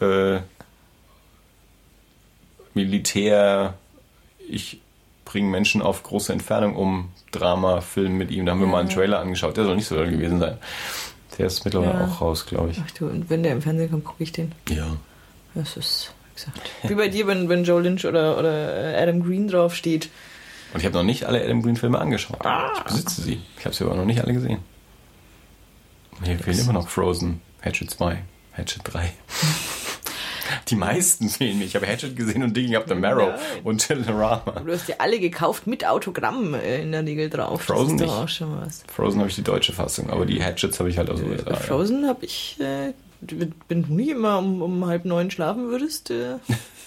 äh, 0.00 0.38
Militär, 2.74 3.74
ich 4.48 4.80
bringe 5.24 5.48
Menschen 5.50 5.82
auf 5.82 6.02
große 6.02 6.32
Entfernung 6.32 6.76
um 6.76 7.10
Drama-Film 7.32 8.16
mit 8.16 8.30
ihm. 8.30 8.46
Da 8.46 8.52
haben 8.52 8.60
wir 8.60 8.66
Ja. 8.66 8.72
mal 8.72 8.80
einen 8.80 8.88
Trailer 8.88 9.20
angeschaut. 9.20 9.56
Der 9.56 9.64
soll 9.64 9.76
nicht 9.76 9.86
so 9.86 9.96
doll 9.96 10.10
gewesen 10.10 10.38
sein. 10.40 10.58
Der 11.38 11.46
ist 11.46 11.64
mittlerweile 11.64 11.92
Ja. 11.98 12.06
auch 12.06 12.20
raus, 12.20 12.46
glaube 12.46 12.70
ich. 12.70 12.80
Ach 12.84 12.90
du, 12.92 13.06
und 13.08 13.28
wenn 13.30 13.42
der 13.42 13.52
im 13.52 13.62
Fernsehen 13.62 13.90
kommt, 13.90 14.04
gucke 14.04 14.22
ich 14.22 14.32
den. 14.32 14.52
Ja. 14.68 14.96
Das 15.54 15.76
ist, 15.76 16.12
gesagt, 16.44 16.60
wie 16.88 16.94
bei 16.94 17.08
dir, 17.08 17.26
wenn, 17.26 17.48
wenn 17.48 17.64
Joe 17.64 17.80
Lynch 17.82 18.04
oder, 18.06 18.38
oder 18.38 18.94
äh, 18.94 19.02
Adam 19.02 19.22
Green 19.22 19.48
draufsteht. 19.48 20.08
Und 20.74 20.80
ich 20.80 20.86
habe 20.86 20.96
noch 20.96 21.04
nicht 21.04 21.24
alle 21.24 21.42
Adam 21.42 21.62
Green 21.62 21.76
Filme 21.76 21.98
angeschaut. 22.00 22.38
Ich 22.76 22.82
besitze 22.84 23.20
sie. 23.22 23.40
Ich 23.58 23.64
habe 23.64 23.74
sie 23.74 23.84
aber 23.84 23.94
noch 23.94 24.04
nicht 24.06 24.22
alle 24.22 24.32
gesehen. 24.32 24.58
Mir 26.20 26.38
fehlen 26.38 26.58
immer 26.60 26.72
noch 26.72 26.88
Frozen, 26.88 27.40
Hatchet 27.62 27.90
2, 27.90 28.18
Hatchet 28.54 28.82
3. 28.84 29.12
Die 30.68 30.76
meisten 30.76 31.28
fehlen 31.28 31.58
mir. 31.58 31.64
Ich 31.64 31.74
habe 31.74 31.86
Hatchet 31.86 32.14
gesehen 32.16 32.42
und 32.42 32.56
Digging 32.56 32.76
Up 32.76 32.84
the 32.86 32.94
Marrow 32.94 33.28
Nein. 33.30 33.38
und 33.64 33.78
Tillerama. 33.86 34.60
Du 34.64 34.72
hast 34.72 34.88
ja 34.88 34.96
alle 34.98 35.18
gekauft 35.18 35.66
mit 35.66 35.86
Autogramm 35.86 36.54
äh, 36.54 36.82
in 36.82 36.92
der 36.92 37.04
Regel 37.04 37.30
drauf. 37.30 37.62
Frozen 37.62 37.98
das 37.98 38.06
ist 38.06 38.10
doch 38.10 38.14
nicht. 38.16 38.24
auch 38.24 38.28
schon 38.28 38.60
was. 38.60 38.84
USA 38.92 39.18
habe 39.18 39.28
ich 39.28 39.34
die 39.34 39.42
deutsche 39.42 39.72
Fassung, 39.72 40.10
aber 40.10 40.26
die 40.26 40.42
Hatchets 40.42 40.78
habe 40.78 40.90
ich 40.90 40.98
halt 40.98 41.10
aus 41.10 41.20
den 41.20 41.30
USA. 41.30 41.44
Bei 41.44 41.50
Ja. 41.52 41.56
Frozen 41.56 42.06
habe 42.06 42.24
ich, 42.24 42.58
äh, 42.60 42.92
wenn 43.68 43.82
du 43.84 43.92
nicht 43.94 44.10
immer 44.10 44.38
um, 44.38 44.62
um 44.62 44.86
halb 44.86 45.04
neun 45.04 45.30
schlafen 45.30 45.68
würdest, 45.68 46.10
äh, 46.10 46.36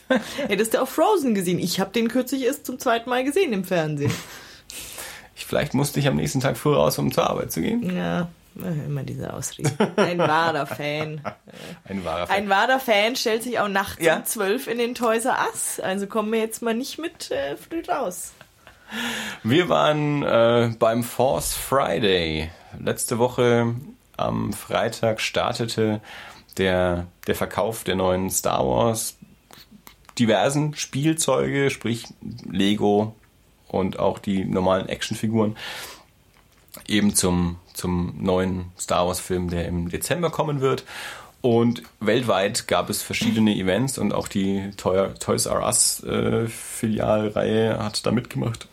hättest 0.48 0.74
du 0.74 0.82
auch 0.82 0.88
Frozen 0.88 1.34
gesehen. 1.36 1.60
Ich 1.60 1.80
habe 1.80 1.91
den 1.91 2.07
kürzlich 2.10 2.44
erst 2.44 2.66
zum 2.66 2.78
zweiten 2.80 3.10
Mal 3.10 3.24
gesehen 3.24 3.53
im 3.53 3.64
Fernsehen. 3.64 4.12
Ich, 5.36 5.45
vielleicht 5.45 5.74
musste 5.74 5.99
ich 5.99 6.07
am 6.07 6.16
nächsten 6.16 6.40
Tag 6.41 6.57
früh 6.57 6.74
raus, 6.74 6.98
um 6.98 7.12
zur 7.12 7.30
Arbeit 7.30 7.52
zu 7.52 7.62
gehen. 7.62 7.95
Ja, 7.95 8.30
äh, 8.62 8.86
immer 8.86 9.03
diese 9.03 9.34
Ausrede. 9.34 9.72
Ein 9.98 10.18
wahrer 10.20 10.66
Fan. 10.66 11.22
Ein 11.86 12.06
wahrer 12.06 12.28
Fan. 12.28 12.36
Ein 12.36 12.49
wahrer 12.49 12.80
Fan 12.80 13.16
stellt 13.16 13.44
sich 13.44 13.60
auch 13.60 13.68
nachts 13.68 14.03
Ja. 14.03 14.18
um 14.18 14.26
zwölf 14.26 14.68
in 14.68 14.78
den 14.78 14.95
Toys 14.95 15.26
R 15.26 15.38
Us. 15.52 15.80
Also 15.80 16.07
kommen 16.07 16.32
wir 16.32 16.40
jetzt 16.40 16.62
mal 16.62 16.74
nicht 16.74 16.99
mit 16.99 17.32
äh, 17.32 17.56
früh 17.57 17.82
raus. 17.90 18.34
Wir 19.44 19.68
waren 19.68 20.22
äh, 20.24 20.72
beim 20.78 21.03
Force 21.03 21.53
Friday. 21.53 22.49
Letzte 22.80 23.18
Woche 23.18 23.74
am 24.18 24.54
Freitag 24.54 25.22
startete 25.22 26.02
der, 26.58 27.08
der 27.28 27.36
Verkauf 27.36 27.84
der 27.84 27.96
neuen 27.96 28.30
Star 28.30 28.66
Wars 28.66 29.18
diversen 30.18 30.76
Spielzeuge, 30.76 31.70
sprich 31.70 32.06
Lego 32.50 33.16
und 33.68 34.00
auch 34.00 34.20
die 34.20 34.46
normalen 34.46 34.88
Actionfiguren, 34.88 35.58
eben 36.88 37.14
zum, 37.16 37.58
zum 37.74 38.16
neuen 38.20 38.72
Star 38.80 39.08
Wars 39.08 39.20
Film, 39.20 39.50
der 39.50 39.68
im 39.68 39.90
Dezember 39.90 40.30
kommen 40.30 40.62
wird. 40.62 40.86
Und 41.42 41.84
weltweit 42.00 42.68
gab 42.68 42.90
es 42.90 43.04
verschiedene 43.04 43.56
Events 43.56 43.98
und 43.98 44.14
auch 44.14 44.28
die 44.28 44.72
Toy- 44.78 45.14
Toys 45.20 45.46
R 45.46 45.64
Us 45.64 46.04
äh, 46.04 46.48
Filialreihe 46.48 47.78
hat 47.78 48.04
da 48.06 48.12
mitgemacht. 48.12 48.68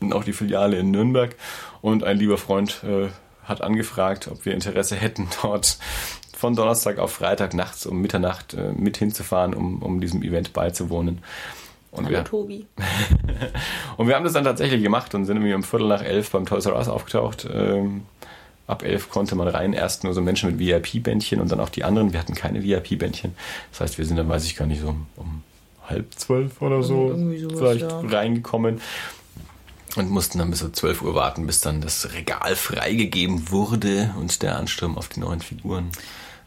Und 0.00 0.14
auch 0.14 0.24
die 0.24 0.32
Filiale 0.32 0.78
in 0.78 0.90
Nürnberg. 0.90 1.36
Und 1.82 2.02
ein 2.02 2.16
lieber 2.16 2.38
Freund 2.38 2.82
äh, 2.82 3.08
hat 3.44 3.62
angefragt, 3.62 4.28
ob 4.28 4.44
wir 4.44 4.54
Interesse 4.54 4.96
hätten, 4.96 5.28
dort 5.42 5.78
von 6.36 6.56
Donnerstag 6.56 6.98
auf 6.98 7.12
Freitag 7.12 7.54
nachts 7.54 7.86
um 7.86 8.00
Mitternacht 8.00 8.54
äh, 8.54 8.72
mit 8.72 8.96
hinzufahren, 8.96 9.54
um, 9.54 9.82
um 9.82 10.00
diesem 10.00 10.22
Event 10.22 10.52
beizuwohnen. 10.52 11.20
Und 11.90 12.06
Hallo 12.06 12.16
wir, 12.16 12.24
Tobi. 12.24 12.66
und 13.96 14.08
wir 14.08 14.16
haben 14.16 14.24
das 14.24 14.32
dann 14.32 14.44
tatsächlich 14.44 14.82
gemacht 14.82 15.14
und 15.14 15.26
sind 15.26 15.36
irgendwie 15.36 15.54
um 15.54 15.62
Viertel 15.62 15.86
nach 15.86 16.02
elf 16.02 16.30
beim 16.30 16.44
Toys 16.44 16.66
R 16.66 16.74
Us 16.74 16.88
aufgetaucht. 16.88 17.48
Ähm, 17.50 18.02
ab 18.66 18.82
elf 18.82 19.10
konnte 19.10 19.36
man 19.36 19.46
rein, 19.46 19.72
erst 19.72 20.02
nur 20.02 20.12
so 20.12 20.20
Menschen 20.20 20.50
mit 20.50 20.58
VIP-Bändchen 20.58 21.40
und 21.40 21.52
dann 21.52 21.60
auch 21.60 21.68
die 21.68 21.84
anderen. 21.84 22.12
Wir 22.12 22.18
hatten 22.18 22.34
keine 22.34 22.64
VIP-Bändchen. 22.64 23.36
Das 23.70 23.80
heißt, 23.80 23.98
wir 23.98 24.04
sind 24.04 24.16
dann, 24.16 24.28
weiß 24.28 24.44
ich 24.44 24.56
gar 24.56 24.66
nicht, 24.66 24.80
so 24.80 24.88
um, 24.88 25.06
um 25.16 25.42
halb 25.88 26.12
zwölf 26.14 26.60
oder 26.62 26.82
so 26.82 27.14
sowas, 27.14 27.58
vielleicht 27.58 27.82
ja. 27.82 28.00
reingekommen 28.00 28.80
und 29.96 30.10
mussten 30.10 30.38
dann 30.38 30.50
bis 30.50 30.60
so 30.60 30.68
12 30.68 31.02
Uhr 31.02 31.14
warten, 31.14 31.46
bis 31.46 31.60
dann 31.60 31.80
das 31.80 32.12
Regal 32.12 32.56
freigegeben 32.56 33.50
wurde 33.50 34.14
und 34.18 34.42
der 34.42 34.56
Ansturm 34.56 34.96
auf 34.98 35.08
die 35.08 35.20
neuen 35.20 35.40
Figuren 35.40 35.90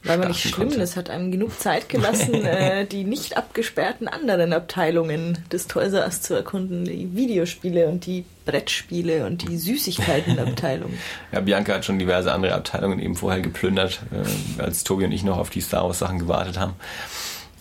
War 0.04 0.16
aber 0.16 0.28
nicht 0.28 0.42
schlimm, 0.42 0.68
konnte. 0.70 0.80
das 0.80 0.96
hat 0.96 1.10
einem 1.10 1.32
genug 1.32 1.60
Zeit 1.60 1.90
gelassen, 1.90 2.34
äh, 2.46 2.86
die 2.86 3.04
nicht 3.04 3.38
abgesperrten 3.38 4.08
anderen 4.08 4.54
Abteilungen 4.54 5.38
des 5.52 5.68
Toys 5.68 5.94
R 5.94 6.06
Us 6.06 6.22
zu 6.22 6.34
erkunden. 6.34 6.86
Die 6.86 7.16
Videospiele 7.16 7.88
und 7.88 8.06
die 8.06 8.26
Brettspiele 8.46 9.26
und 9.26 9.48
die 9.48 9.58
Süßigkeitenabteilung. 9.58 10.94
ja, 11.32 11.42
Bianca 11.42 11.74
hat 11.74 11.86
schon 11.86 12.00
diverse 12.00 12.32
andere 12.32 12.54
Abteilungen 12.54 13.00
eben 13.00 13.16
vorher 13.16 13.42
geplündert, 13.42 14.02
äh, 14.12 14.62
als 14.62 14.84
Tobi 14.84 15.06
und 15.06 15.12
ich 15.12 15.24
noch 15.24 15.38
auf 15.38 15.50
die 15.50 15.62
Star 15.62 15.84
Wars 15.86 16.00
Sachen 16.00 16.20
gewartet 16.20 16.58
haben. 16.60 16.74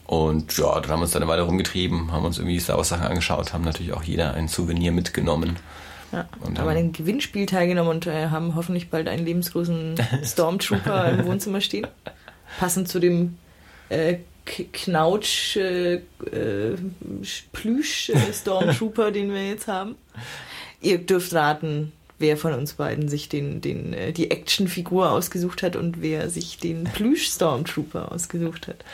Und 0.07 0.57
ja, 0.57 0.81
dann 0.81 0.91
haben 0.91 1.01
wir 1.01 1.05
uns 1.05 1.11
dann 1.13 1.23
eine 1.23 1.31
Weile 1.31 1.43
rumgetrieben, 1.43 2.13
haben 2.13 2.25
uns 2.25 2.39
irgendwie 2.39 2.61
Star 2.61 2.77
Wars 2.77 2.91
Sachen 2.91 3.07
angeschaut, 3.07 3.53
haben 3.53 3.65
natürlich 3.65 3.93
auch 3.93 4.05
jeder 4.05 4.35
ein 4.35 4.47
Souvenir 4.47 4.93
mitgenommen. 4.93 5.57
Ja, 6.13 6.29
und 6.41 6.59
haben 6.59 6.69
an 6.69 6.77
einem 6.77 6.93
Gewinnspiel 6.93 7.47
teilgenommen 7.47 7.91
und 7.91 8.07
äh, 8.07 8.29
haben 8.29 8.55
hoffentlich 8.55 8.89
bald 8.89 9.09
einen 9.09 9.27
lebensgroßen 9.27 9.97
Stormtrooper 10.25 11.11
im 11.11 11.27
Wohnzimmer 11.27 11.61
stehen. 11.61 11.89
Passend 12.61 12.89
zu 12.89 13.01
dem 13.01 13.37
äh, 13.89 14.19
Knautsch 14.45 15.57
äh, 15.57 15.95
äh 15.95 16.77
Plüsch 17.53 18.11
äh, 18.11 18.33
Stormtrooper, 18.33 19.11
den 19.11 19.35
wir 19.35 19.49
jetzt 19.49 19.67
haben. 19.67 19.97
Ihr 20.81 20.99
dürft 20.99 21.35
raten, 21.35 21.93
wer 22.21 22.37
von 22.37 22.53
uns 22.53 22.75
beiden 22.75 23.09
sich 23.09 23.29
den, 23.29 23.61
den, 23.61 23.97
die 24.15 24.31
Actionfigur 24.31 25.11
ausgesucht 25.11 25.65
hat 25.65 25.75
und 25.75 26.01
wer 26.01 26.31
sich 26.31 26.59
den 26.59 26.85
Plüsch 26.85 27.27
Stormtrooper 27.27 28.13
ausgesucht 28.13 28.69
hat. 28.69 28.85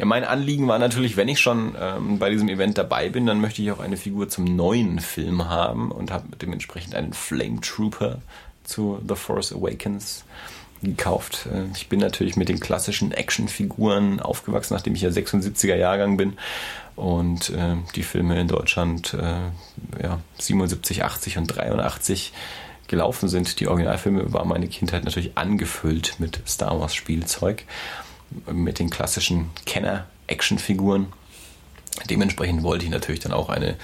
Ja, 0.00 0.06
mein 0.06 0.24
Anliegen 0.24 0.66
war 0.66 0.78
natürlich, 0.78 1.18
wenn 1.18 1.28
ich 1.28 1.40
schon 1.40 1.76
ähm, 1.78 2.18
bei 2.18 2.30
diesem 2.30 2.48
Event 2.48 2.78
dabei 2.78 3.10
bin, 3.10 3.26
dann 3.26 3.38
möchte 3.38 3.60
ich 3.60 3.70
auch 3.70 3.80
eine 3.80 3.98
Figur 3.98 4.30
zum 4.30 4.44
neuen 4.44 4.98
Film 4.98 5.50
haben 5.50 5.92
und 5.92 6.10
habe 6.10 6.24
dementsprechend 6.40 6.94
einen 6.94 7.12
Flame 7.12 7.60
Trooper 7.60 8.22
zu 8.64 8.98
The 9.06 9.14
Force 9.14 9.52
Awakens 9.52 10.24
gekauft. 10.82 11.48
Äh, 11.52 11.64
ich 11.76 11.90
bin 11.90 12.00
natürlich 12.00 12.36
mit 12.36 12.48
den 12.48 12.60
klassischen 12.60 13.12
Actionfiguren 13.12 14.20
aufgewachsen, 14.20 14.72
nachdem 14.72 14.94
ich 14.94 15.02
ja 15.02 15.10
76er 15.10 15.76
Jahrgang 15.76 16.16
bin 16.16 16.38
und 16.96 17.50
äh, 17.50 17.76
die 17.94 18.02
Filme 18.02 18.40
in 18.40 18.48
Deutschland 18.48 19.12
äh, 19.12 20.02
ja, 20.02 20.18
77, 20.38 21.04
80 21.04 21.36
und 21.36 21.46
83 21.48 22.32
gelaufen 22.88 23.28
sind. 23.28 23.60
Die 23.60 23.68
Originalfilme 23.68 24.32
war 24.32 24.46
meine 24.46 24.66
Kindheit 24.66 25.04
natürlich 25.04 25.36
angefüllt 25.36 26.14
mit 26.20 26.40
Star 26.46 26.80
Wars 26.80 26.94
Spielzeug 26.94 27.64
mit 28.50 28.78
den 28.78 28.90
klassischen 28.90 29.50
Kenner-Actionfiguren. 29.66 31.06
Dementsprechend 32.08 32.62
wollte 32.62 32.84
ich 32.84 32.90
natürlich 32.90 33.20
dann 33.20 33.32
auch 33.32 33.48
eine 33.48 33.76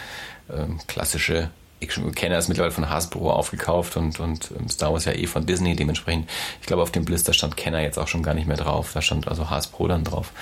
ähm, 0.52 0.78
klassische 0.86 1.51
Action. 1.81 2.14
Kenner 2.14 2.39
ist 2.39 2.48
mittlerweile 2.48 2.73
von 2.73 2.89
Hasbro 2.89 3.31
aufgekauft 3.31 3.97
und, 3.97 4.20
und 4.20 4.51
ähm, 4.59 4.68
Star 4.68 4.93
Wars 4.93 5.05
ja 5.05 5.12
eh 5.12 5.27
von 5.27 5.47
Disney. 5.47 5.77
Dementsprechend, 5.77 6.31
ich 6.60 6.66
glaube, 6.66 6.82
auf 6.82 6.93
dem 6.93 7.05
Blister 7.05 7.32
stand 7.32 7.56
Kenner 7.56 7.81
jetzt 7.81 7.98
auch 7.98 8.09
schon 8.09 8.23
gar 8.23 8.35
nicht 8.35 8.47
mehr 8.47 8.56
drauf. 8.56 8.93
Da 8.94 9.02
stand 9.02 9.28
also 9.28 9.51
Hasbro 9.51 9.89
dann 9.89 10.05
drauf. 10.05 10.32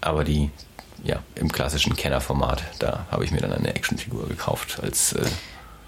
Aber 0.00 0.24
die, 0.24 0.50
ja, 1.04 1.22
im 1.34 1.50
klassischen 1.50 1.96
Kenner-Format, 1.96 2.62
da 2.78 3.06
habe 3.10 3.24
ich 3.24 3.32
mir 3.32 3.40
dann 3.40 3.52
eine 3.52 3.74
Actionfigur 3.74 4.28
gekauft 4.28 4.78
als. 4.82 5.12
Äh, 5.12 5.24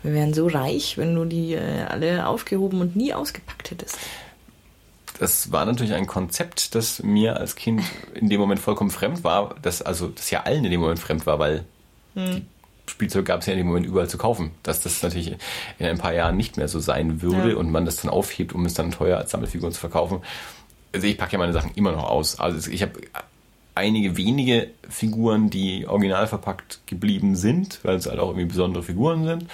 wir 0.02 0.12
wären 0.12 0.34
so 0.34 0.48
reich, 0.48 0.98
wenn 0.98 1.14
du 1.14 1.24
die 1.24 1.54
äh, 1.54 1.84
alle 1.88 2.26
aufgehoben 2.26 2.80
und 2.80 2.94
nie 2.94 3.14
ausgepackt 3.14 3.70
hättest 3.70 3.98
das 5.18 5.52
war 5.52 5.64
natürlich 5.64 5.94
ein 5.94 6.06
Konzept, 6.06 6.74
das 6.74 7.02
mir 7.02 7.36
als 7.36 7.56
Kind 7.56 7.82
in 8.14 8.28
dem 8.28 8.40
Moment 8.40 8.60
vollkommen 8.60 8.90
fremd 8.90 9.24
war, 9.24 9.54
das 9.62 9.82
also 9.82 10.08
das 10.08 10.30
ja 10.30 10.42
allen 10.42 10.64
in 10.64 10.70
dem 10.70 10.80
Moment 10.80 10.98
fremd 10.98 11.26
war, 11.26 11.38
weil 11.38 11.64
hm. 12.14 12.42
die 12.86 12.90
Spielzeug 12.90 13.24
gab 13.24 13.40
es 13.40 13.46
ja 13.46 13.52
in 13.52 13.58
dem 13.58 13.68
Moment 13.68 13.86
überall 13.86 14.08
zu 14.08 14.18
kaufen. 14.18 14.50
Dass 14.62 14.80
das 14.80 15.02
natürlich 15.02 15.36
in 15.78 15.86
ein 15.86 15.98
paar 15.98 16.14
Jahren 16.14 16.36
nicht 16.36 16.56
mehr 16.56 16.68
so 16.68 16.80
sein 16.80 17.22
würde 17.22 17.52
ja. 17.52 17.56
und 17.56 17.70
man 17.70 17.84
das 17.84 17.96
dann 17.96 18.10
aufhebt, 18.10 18.52
um 18.52 18.66
es 18.66 18.74
dann 18.74 18.90
teuer 18.90 19.18
als 19.18 19.30
Sammelfigur 19.30 19.70
zu 19.70 19.80
verkaufen. 19.80 20.20
Also 20.92 21.06
ich 21.06 21.16
packe 21.16 21.32
ja 21.32 21.38
meine 21.38 21.52
Sachen 21.52 21.72
immer 21.74 21.92
noch 21.92 22.04
aus. 22.04 22.38
Also 22.38 22.70
ich 22.70 22.82
habe 22.82 23.00
einige 23.74 24.16
wenige 24.16 24.70
Figuren, 24.88 25.50
die 25.50 25.86
original 25.86 26.26
verpackt 26.26 26.80
geblieben 26.86 27.36
sind, 27.36 27.80
weil 27.82 27.96
es 27.96 28.06
halt 28.06 28.18
auch 28.20 28.28
irgendwie 28.28 28.46
besondere 28.46 28.82
Figuren 28.82 29.24
sind. 29.24 29.46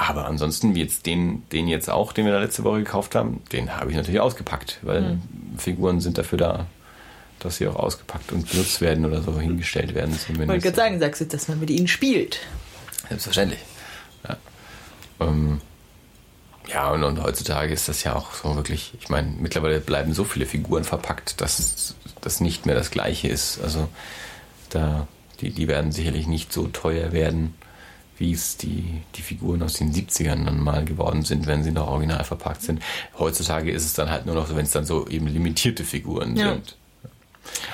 Aber 0.00 0.26
ansonsten, 0.26 0.76
wie 0.76 0.80
jetzt 0.80 1.06
den, 1.06 1.42
den 1.50 1.66
jetzt 1.66 1.90
auch, 1.90 2.12
den 2.12 2.24
wir 2.24 2.32
da 2.32 2.38
letzte 2.38 2.62
Woche 2.62 2.78
gekauft 2.78 3.16
haben, 3.16 3.42
den 3.50 3.76
habe 3.76 3.90
ich 3.90 3.96
natürlich 3.96 4.20
ausgepackt, 4.20 4.78
weil 4.82 5.02
mhm. 5.02 5.22
Figuren 5.58 6.00
sind 6.00 6.16
dafür 6.18 6.38
da, 6.38 6.66
dass 7.40 7.56
sie 7.56 7.66
auch 7.66 7.74
ausgepackt 7.74 8.30
und 8.30 8.48
benutzt 8.48 8.80
werden 8.80 9.04
oder 9.04 9.22
so 9.22 9.38
hingestellt 9.40 9.96
werden. 9.96 10.16
Zumindest. 10.16 10.42
Ich 10.42 10.48
wollte 10.48 10.62
gerade 10.62 10.76
sagen, 10.76 11.00
sagst 11.00 11.20
du, 11.20 11.24
dass 11.26 11.48
man 11.48 11.58
mit 11.58 11.70
ihnen 11.70 11.88
spielt. 11.88 12.38
Selbstverständlich. 13.08 13.58
Ja, 14.28 14.36
ähm, 15.18 15.60
ja 16.68 16.92
und, 16.92 17.02
und, 17.02 17.20
heutzutage 17.20 17.74
ist 17.74 17.88
das 17.88 18.04
ja 18.04 18.14
auch 18.14 18.34
so 18.34 18.54
wirklich, 18.54 18.92
ich 19.00 19.08
meine, 19.08 19.34
mittlerweile 19.40 19.80
bleiben 19.80 20.14
so 20.14 20.22
viele 20.22 20.46
Figuren 20.46 20.84
verpackt, 20.84 21.40
dass 21.40 21.96
das 22.20 22.40
nicht 22.40 22.66
mehr 22.66 22.76
das 22.76 22.92
gleiche 22.92 23.26
ist. 23.26 23.60
Also 23.64 23.88
da, 24.70 25.08
die, 25.40 25.50
die 25.50 25.66
werden 25.66 25.90
sicherlich 25.90 26.28
nicht 26.28 26.52
so 26.52 26.68
teuer 26.68 27.10
werden 27.10 27.54
wie 28.18 28.32
es 28.32 28.56
die, 28.56 29.02
die 29.14 29.22
Figuren 29.22 29.62
aus 29.62 29.74
den 29.74 29.92
70ern 29.92 30.44
dann 30.44 30.60
mal 30.60 30.84
geworden 30.84 31.22
sind, 31.22 31.46
wenn 31.46 31.62
sie 31.62 31.70
noch 31.70 31.88
original 31.88 32.24
verpackt 32.24 32.62
sind. 32.62 32.82
Heutzutage 33.18 33.70
ist 33.70 33.84
es 33.84 33.94
dann 33.94 34.10
halt 34.10 34.26
nur 34.26 34.34
noch 34.34 34.46
so, 34.46 34.56
wenn 34.56 34.64
es 34.64 34.72
dann 34.72 34.84
so 34.84 35.06
eben 35.06 35.26
limitierte 35.26 35.84
Figuren 35.84 36.36
ja. 36.36 36.52
sind. 36.52 36.76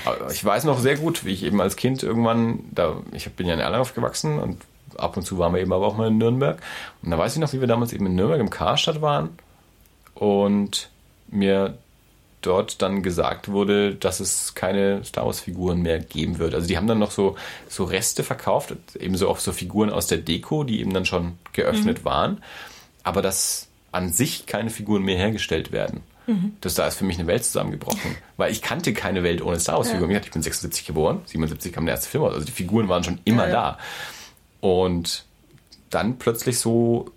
Aber 0.05 0.31
ich 0.31 0.45
weiß 0.45 0.65
noch 0.65 0.79
sehr 0.79 0.97
gut, 0.97 1.25
wie 1.25 1.33
ich 1.33 1.43
eben 1.43 1.61
als 1.61 1.77
Kind 1.77 2.03
irgendwann, 2.03 2.61
da, 2.71 3.03
ich 3.13 3.31
bin 3.33 3.47
ja 3.47 3.55
in 3.55 3.61
Erlangen 3.61 3.83
aufgewachsen 3.83 4.39
und 4.39 4.59
ab 4.97 5.17
und 5.17 5.25
zu 5.25 5.39
waren 5.39 5.53
wir 5.55 5.61
eben 5.61 5.73
aber 5.73 5.87
auch 5.87 5.97
mal 5.97 6.09
in 6.09 6.19
Nürnberg. 6.19 6.61
Und 7.03 7.11
da 7.11 7.19
weiß 7.19 7.35
ich 7.35 7.41
noch, 7.41 7.53
wie 7.53 7.61
wir 7.61 7.67
damals 7.67 7.93
eben 7.93 8.07
in 8.07 8.15
Nürnberg 8.15 8.41
im 8.41 8.51
Karstadt 8.51 9.01
waren 9.01 9.31
und 10.15 10.91
mir 11.29 11.79
dort 12.47 12.83
dann 12.83 13.03
gesagt 13.03 13.49
wurde, 13.49 13.95
dass 13.95 14.21
es 14.21 14.55
keine 14.55 15.03
Star 15.05 15.27
Wars-Figuren 15.27 15.81
mehr 15.81 15.99
geben 15.99 16.39
wird. 16.39 16.55
Also 16.55 16.67
die 16.67 16.77
haben 16.77 16.87
dann 16.87 16.99
noch 16.99 17.11
so, 17.11 17.37
so 17.69 17.85
Reste 17.85 18.23
verkauft, 18.23 18.75
ebenso 18.99 19.29
auch 19.29 19.39
so 19.39 19.53
Figuren 19.53 19.91
aus 19.91 20.07
der 20.07 20.19
Deko, 20.19 20.65
die 20.65 20.81
eben 20.81 20.93
dann 20.93 21.07
schon 21.07 21.39
geöffnet 21.53 22.01
mhm. 22.01 22.05
waren, 22.05 22.43
aber 23.03 23.23
dass 23.23 23.69
an 23.93 24.13
sich 24.13 24.47
keine 24.47 24.71
Figuren 24.71 25.03
mehr 25.03 25.17
hergestellt 25.17 25.73
werden. 25.73 26.03
Mhm. 26.27 26.57
Das 26.61 26.75
da 26.75 26.87
ist 26.87 26.97
für 26.97 27.05
mich 27.05 27.19
eine 27.19 27.27
Welt 27.27 27.45
zusammengebrochen, 27.45 28.17
weil 28.37 28.53
ich 28.53 28.63
kannte 28.63 28.93
keine 28.93 29.23
Welt 29.23 29.43
ohne 29.43 29.61
Star 29.61 29.77
Wars 29.77 29.91
Figuren. 29.91 30.11
Ja. 30.11 30.21
Ich 30.21 30.31
bin 30.31 30.43
76 30.43 30.87
geboren, 30.87 31.23
77 31.27 31.73
kam 31.73 31.87
der 31.87 31.95
erste 31.95 32.11
Film 32.11 32.25
aus, 32.25 32.35
also 32.35 32.47
die 32.47 32.53
Figuren 32.53 32.89
waren 32.89 33.05
schon 33.05 33.19
immer 33.25 33.49
ja, 33.49 33.55
ja. 33.55 33.55
da. 33.55 33.79
Und 34.61 35.25
dann 35.91 36.19
plötzlich 36.19 36.59
so, 36.59 37.11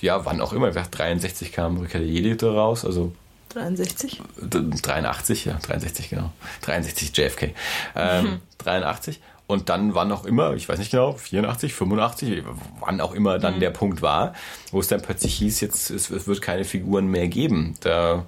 ja, 0.00 0.24
wann 0.24 0.40
auch 0.40 0.52
immer, 0.52 0.70
63 0.70 1.52
kam 1.52 1.76
Rückkehr 1.76 2.00
der 2.00 2.08
Jedi 2.08 2.44
raus, 2.44 2.84
also 2.84 3.12
63? 3.52 4.20
83, 4.40 5.44
ja, 5.44 5.58
63, 5.62 6.10
genau. 6.10 6.32
63 6.62 7.16
JFK. 7.16 7.54
Ähm, 7.94 8.24
mhm. 8.24 8.40
83. 8.58 9.20
Und 9.46 9.68
dann 9.68 9.94
wann 9.94 10.10
auch 10.12 10.24
immer, 10.24 10.54
ich 10.54 10.68
weiß 10.68 10.78
nicht 10.78 10.92
genau, 10.92 11.12
84, 11.12 11.74
85, 11.74 12.42
wann 12.80 13.00
auch 13.00 13.12
immer 13.12 13.38
dann 13.38 13.56
mhm. 13.56 13.60
der 13.60 13.70
Punkt 13.70 14.00
war, 14.00 14.34
wo 14.70 14.80
es 14.80 14.88
dann 14.88 15.02
plötzlich 15.02 15.34
hieß, 15.34 15.60
jetzt 15.60 15.90
es, 15.90 16.10
es 16.10 16.26
wird 16.26 16.40
keine 16.40 16.64
Figuren 16.64 17.06
mehr 17.08 17.28
geben. 17.28 17.74
Da 17.80 18.24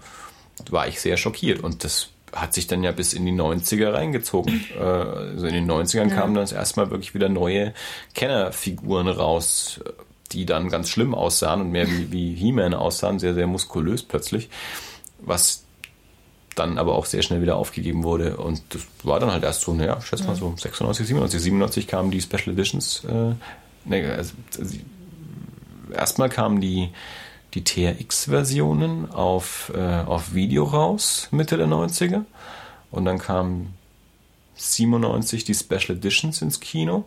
war 0.70 0.86
ich 0.86 1.00
sehr 1.00 1.16
schockiert. 1.16 1.60
Und 1.60 1.84
das 1.84 2.10
hat 2.34 2.52
sich 2.52 2.66
dann 2.66 2.82
ja 2.82 2.92
bis 2.92 3.12
in 3.12 3.24
die 3.24 3.32
90er 3.32 3.92
reingezogen. 3.92 4.64
Äh, 4.74 4.82
also 4.82 5.46
in 5.46 5.54
den 5.54 5.70
90ern 5.70 6.10
ja. 6.10 6.16
kamen 6.16 6.34
dann 6.34 6.48
erstmal 6.48 6.90
wirklich 6.90 7.14
wieder 7.14 7.28
neue 7.28 7.74
Kennerfiguren 8.14 9.08
raus, 9.08 9.80
die 10.32 10.46
dann 10.46 10.68
ganz 10.68 10.88
schlimm 10.88 11.14
aussahen 11.14 11.60
und 11.60 11.70
mehr 11.70 11.88
wie, 11.88 12.10
wie 12.10 12.34
He-Man 12.34 12.74
aussahen, 12.74 13.18
sehr, 13.18 13.34
sehr 13.34 13.46
muskulös 13.46 14.02
plötzlich 14.02 14.50
was 15.24 15.64
dann 16.54 16.78
aber 16.78 16.94
auch 16.94 17.06
sehr 17.06 17.22
schnell 17.22 17.42
wieder 17.42 17.56
aufgegeben 17.56 18.04
wurde. 18.04 18.36
Und 18.36 18.62
das 18.70 18.82
war 19.02 19.20
dann 19.20 19.32
halt 19.32 19.42
erst 19.42 19.62
so, 19.62 19.72
naja, 19.74 20.00
schätze 20.00 20.24
mal 20.24 20.36
so 20.36 20.54
96, 20.56 21.06
97, 21.06 21.40
97 21.40 21.86
kamen 21.86 22.10
die 22.10 22.20
Special 22.20 22.50
Editions. 22.50 23.04
Äh, 23.04 23.34
ne, 23.84 24.12
also, 24.12 24.34
also, 24.58 24.76
erstmal 25.92 26.28
kamen 26.28 26.60
die, 26.60 26.90
die 27.54 27.64
TRX-Versionen 27.64 29.10
auf, 29.10 29.72
äh, 29.74 30.02
auf 30.04 30.34
Video 30.34 30.64
raus, 30.64 31.28
Mitte 31.30 31.56
der 31.56 31.66
90er. 31.66 32.22
Und 32.90 33.04
dann 33.04 33.18
kamen 33.18 33.74
97 34.56 35.44
die 35.44 35.54
Special 35.54 35.96
Editions 35.96 36.42
ins 36.42 36.60
Kino. 36.60 37.04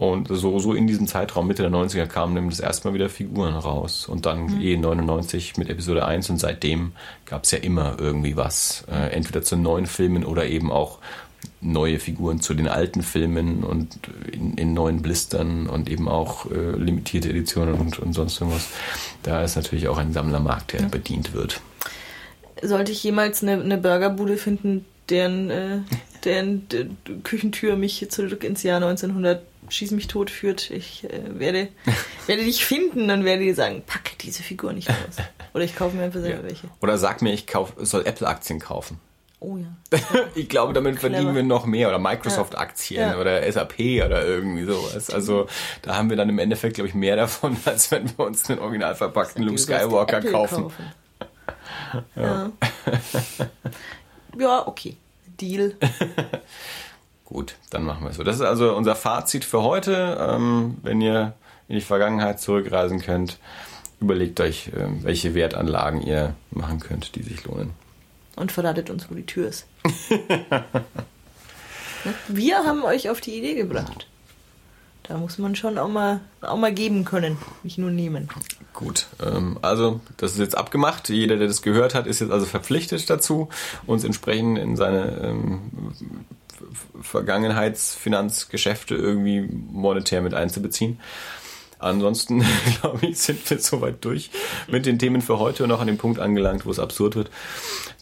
Und 0.00 0.28
so, 0.28 0.58
so 0.58 0.72
in 0.72 0.86
diesem 0.86 1.06
Zeitraum, 1.06 1.46
Mitte 1.46 1.60
der 1.60 1.70
90er, 1.70 2.06
kamen 2.06 2.32
nämlich 2.32 2.56
das 2.56 2.64
erste 2.64 2.88
Mal 2.88 2.94
wieder 2.94 3.10
Figuren 3.10 3.52
raus. 3.52 4.08
Und 4.08 4.24
dann 4.24 4.46
mhm. 4.46 4.60
eh 4.62 4.76
99 4.78 5.58
mit 5.58 5.68
Episode 5.68 6.06
1 6.06 6.30
und 6.30 6.38
seitdem 6.38 6.92
gab 7.26 7.44
es 7.44 7.50
ja 7.50 7.58
immer 7.58 7.96
irgendwie 7.98 8.34
was. 8.34 8.84
Äh, 8.90 9.10
entweder 9.12 9.42
zu 9.42 9.58
neuen 9.58 9.84
Filmen 9.84 10.24
oder 10.24 10.46
eben 10.46 10.72
auch 10.72 11.00
neue 11.60 11.98
Figuren 11.98 12.40
zu 12.40 12.54
den 12.54 12.66
alten 12.66 13.02
Filmen 13.02 13.62
und 13.62 13.98
in, 14.32 14.54
in 14.54 14.72
neuen 14.72 15.02
Blistern 15.02 15.66
und 15.66 15.90
eben 15.90 16.08
auch 16.08 16.50
äh, 16.50 16.78
limitierte 16.78 17.28
Editionen 17.28 17.74
und, 17.74 17.98
und 17.98 18.14
sonst 18.14 18.40
irgendwas. 18.40 18.68
Da 19.22 19.42
ist 19.42 19.56
natürlich 19.56 19.86
auch 19.88 19.98
ein 19.98 20.14
Sammlermarkt, 20.14 20.72
der 20.72 20.80
ja. 20.80 20.88
bedient 20.88 21.34
wird. 21.34 21.60
Sollte 22.62 22.90
ich 22.92 23.04
jemals 23.04 23.42
eine, 23.42 23.60
eine 23.60 23.76
Burgerbude 23.76 24.38
finden, 24.38 24.86
deren, 25.10 25.50
äh, 25.50 25.78
deren 26.24 26.66
Küchentür 27.22 27.76
mich 27.76 28.08
zurück 28.08 28.44
ins 28.44 28.62
Jahr 28.62 28.76
1900 28.76 29.49
Schieß 29.70 29.92
mich 29.92 30.08
tot 30.08 30.30
führt, 30.30 30.70
ich 30.70 31.04
äh, 31.04 31.38
werde, 31.38 31.68
werde 32.26 32.44
dich 32.44 32.64
finden 32.64 33.10
und 33.10 33.24
werde 33.24 33.42
dir 33.42 33.54
sagen, 33.54 33.82
packe 33.86 34.16
diese 34.20 34.42
Figur 34.42 34.72
nicht 34.72 34.90
aus. 34.90 34.96
Oder 35.54 35.64
ich 35.64 35.76
kaufe 35.76 35.96
mir 35.96 36.02
einfach 36.02 36.20
selber 36.20 36.42
ja. 36.42 36.48
welche. 36.48 36.68
Oder 36.80 36.98
sag 36.98 37.22
mir, 37.22 37.32
ich 37.32 37.46
kauf, 37.46 37.72
soll 37.78 38.04
Apple-Aktien 38.04 38.58
kaufen. 38.58 39.00
Oh 39.38 39.56
ja. 39.56 39.68
ich 40.34 40.48
glaube, 40.48 40.74
damit 40.74 40.98
verdienen 40.98 41.34
wir 41.34 41.42
noch 41.42 41.64
mehr. 41.64 41.88
Oder 41.88 41.98
Microsoft-Aktien 41.98 43.00
ja. 43.00 43.18
oder 43.18 43.50
SAP 43.50 43.78
oder 44.04 44.26
irgendwie 44.26 44.64
sowas. 44.64 45.08
Also 45.08 45.46
da 45.80 45.96
haben 45.96 46.10
wir 46.10 46.16
dann 46.16 46.28
im 46.28 46.38
Endeffekt, 46.38 46.74
glaube 46.74 46.88
ich, 46.88 46.94
mehr 46.94 47.16
davon, 47.16 47.56
als 47.64 47.90
wenn 47.90 48.06
wir 48.18 48.26
uns 48.26 48.50
einen 48.50 48.58
original 48.58 48.94
verpackten 48.94 49.42
Luke 49.42 49.58
Skywalker 49.58 50.20
kaufen. 50.20 50.64
kaufen. 50.64 50.92
Ja. 52.16 52.52
ja, 54.38 54.66
okay. 54.68 54.96
Deal. 55.40 55.74
Gut, 57.30 57.54
dann 57.70 57.84
machen 57.84 58.02
wir 58.02 58.10
es 58.10 58.16
so. 58.16 58.24
Das 58.24 58.36
ist 58.36 58.42
also 58.42 58.74
unser 58.74 58.96
Fazit 58.96 59.44
für 59.44 59.62
heute. 59.62 60.18
Ähm, 60.20 60.78
wenn 60.82 61.00
ihr 61.00 61.34
in 61.68 61.76
die 61.76 61.80
Vergangenheit 61.80 62.40
zurückreisen 62.40 63.00
könnt, 63.00 63.38
überlegt 64.00 64.40
euch, 64.40 64.68
äh, 64.68 64.88
welche 65.02 65.32
Wertanlagen 65.34 66.02
ihr 66.02 66.34
machen 66.50 66.80
könnt, 66.80 67.14
die 67.14 67.22
sich 67.22 67.44
lohnen. 67.44 67.70
Und 68.34 68.50
verratet 68.50 68.90
uns, 68.90 69.08
wo 69.08 69.14
die 69.14 69.26
Tür 69.26 69.46
ist. 69.48 69.66
wir 72.28 72.56
haben 72.58 72.82
euch 72.82 73.08
auf 73.08 73.20
die 73.20 73.38
Idee 73.38 73.54
gebracht. 73.54 74.08
Da 75.04 75.16
muss 75.16 75.38
man 75.38 75.54
schon 75.54 75.78
auch 75.78 75.88
mal, 75.88 76.20
auch 76.40 76.56
mal 76.56 76.74
geben 76.74 77.04
können, 77.04 77.38
nicht 77.62 77.78
nur 77.78 77.90
nehmen. 77.90 78.28
Gut, 78.74 79.06
ähm, 79.24 79.56
also 79.62 80.00
das 80.16 80.32
ist 80.32 80.38
jetzt 80.38 80.56
abgemacht. 80.56 81.08
Jeder, 81.08 81.36
der 81.36 81.46
das 81.46 81.62
gehört 81.62 81.94
hat, 81.94 82.08
ist 82.08 82.20
jetzt 82.20 82.32
also 82.32 82.46
verpflichtet 82.46 83.08
dazu, 83.08 83.48
uns 83.86 84.02
entsprechend 84.02 84.58
in 84.58 84.76
seine 84.76 85.16
ähm, 85.22 85.60
Vergangenheitsfinanzgeschäfte 87.00 88.94
irgendwie 88.94 89.40
monetär 89.40 90.22
mit 90.22 90.34
einzubeziehen. 90.34 91.00
Ansonsten, 91.78 92.44
glaube 92.80 93.06
ich, 93.06 93.18
sind 93.18 93.48
wir 93.48 93.58
soweit 93.58 94.04
durch 94.04 94.30
mit 94.68 94.86
den 94.86 94.98
Themen 94.98 95.22
für 95.22 95.38
heute 95.38 95.64
und 95.64 95.72
auch 95.72 95.80
an 95.80 95.86
dem 95.86 95.98
Punkt 95.98 96.20
angelangt, 96.20 96.66
wo 96.66 96.70
es 96.70 96.78
absurd 96.78 97.16
wird. 97.16 97.30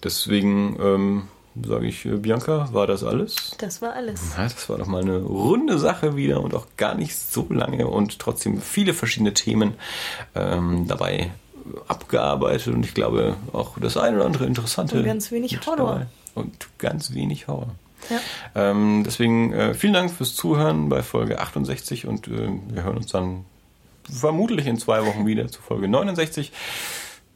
Deswegen 0.02 0.76
ähm, 0.80 1.28
sage 1.66 1.86
ich, 1.86 2.04
äh, 2.04 2.16
Bianca, 2.16 2.68
war 2.72 2.86
das 2.86 3.04
alles? 3.04 3.52
Das 3.58 3.80
war 3.80 3.94
alles. 3.94 4.20
Ja, 4.36 4.44
das 4.44 4.68
war 4.68 4.78
doch 4.78 4.86
mal 4.86 5.02
eine 5.02 5.18
runde 5.18 5.78
Sache 5.78 6.16
wieder 6.16 6.40
und 6.40 6.54
auch 6.54 6.66
gar 6.76 6.94
nicht 6.94 7.16
so 7.16 7.46
lange 7.50 7.86
und 7.86 8.18
trotzdem 8.18 8.60
viele 8.60 8.94
verschiedene 8.94 9.34
Themen 9.34 9.74
ähm, 10.34 10.86
dabei 10.88 11.30
abgearbeitet 11.86 12.74
und 12.74 12.84
ich 12.84 12.94
glaube 12.94 13.36
auch 13.52 13.78
das 13.78 13.96
eine 13.96 14.16
oder 14.16 14.26
andere 14.26 14.46
interessante. 14.46 14.98
Und 14.98 15.04
ganz 15.04 15.30
wenig 15.30 15.58
Horror. 15.66 16.06
Und 16.34 16.68
ganz 16.78 17.14
wenig 17.14 17.46
Horror. 17.48 17.74
Ja. 18.10 18.20
Ähm, 18.54 19.02
deswegen 19.04 19.52
äh, 19.52 19.74
vielen 19.74 19.92
Dank 19.92 20.10
fürs 20.10 20.34
Zuhören 20.34 20.88
bei 20.88 21.02
Folge 21.02 21.40
68 21.40 22.06
und 22.06 22.28
äh, 22.28 22.48
wir 22.68 22.84
hören 22.84 22.96
uns 22.96 23.06
dann 23.08 23.44
vermutlich 24.10 24.66
in 24.66 24.78
zwei 24.78 25.04
Wochen 25.04 25.26
wieder 25.26 25.48
zu 25.48 25.60
Folge 25.60 25.88
69 25.88 26.52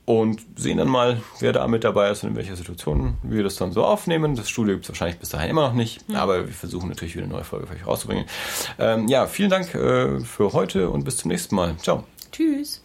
und 0.04 0.40
sehen 0.56 0.78
dann 0.78 0.88
mal, 0.88 1.22
wer 1.38 1.52
da 1.52 1.66
mit 1.68 1.84
dabei 1.84 2.10
ist 2.10 2.24
und 2.24 2.30
in 2.30 2.36
welcher 2.36 2.56
Situation 2.56 3.16
wir 3.22 3.42
das 3.42 3.56
dann 3.56 3.72
so 3.72 3.84
aufnehmen. 3.84 4.34
Das 4.34 4.48
Studio 4.48 4.74
gibt 4.74 4.84
es 4.84 4.90
wahrscheinlich 4.90 5.18
bis 5.18 5.28
dahin 5.28 5.50
immer 5.50 5.68
noch 5.68 5.74
nicht, 5.74 6.08
mhm. 6.08 6.16
aber 6.16 6.46
wir 6.46 6.54
versuchen 6.54 6.88
natürlich 6.88 7.14
wieder 7.14 7.24
eine 7.24 7.34
neue 7.34 7.44
Folge 7.44 7.66
für 7.66 7.74
euch 7.74 7.86
rauszubringen. 7.86 8.26
Ähm, 8.78 9.08
ja, 9.08 9.26
vielen 9.26 9.50
Dank 9.50 9.74
äh, 9.74 10.20
für 10.20 10.52
heute 10.52 10.90
und 10.90 11.04
bis 11.04 11.18
zum 11.18 11.30
nächsten 11.30 11.54
Mal. 11.54 11.76
Ciao. 11.78 12.04
Tschüss. 12.32 12.81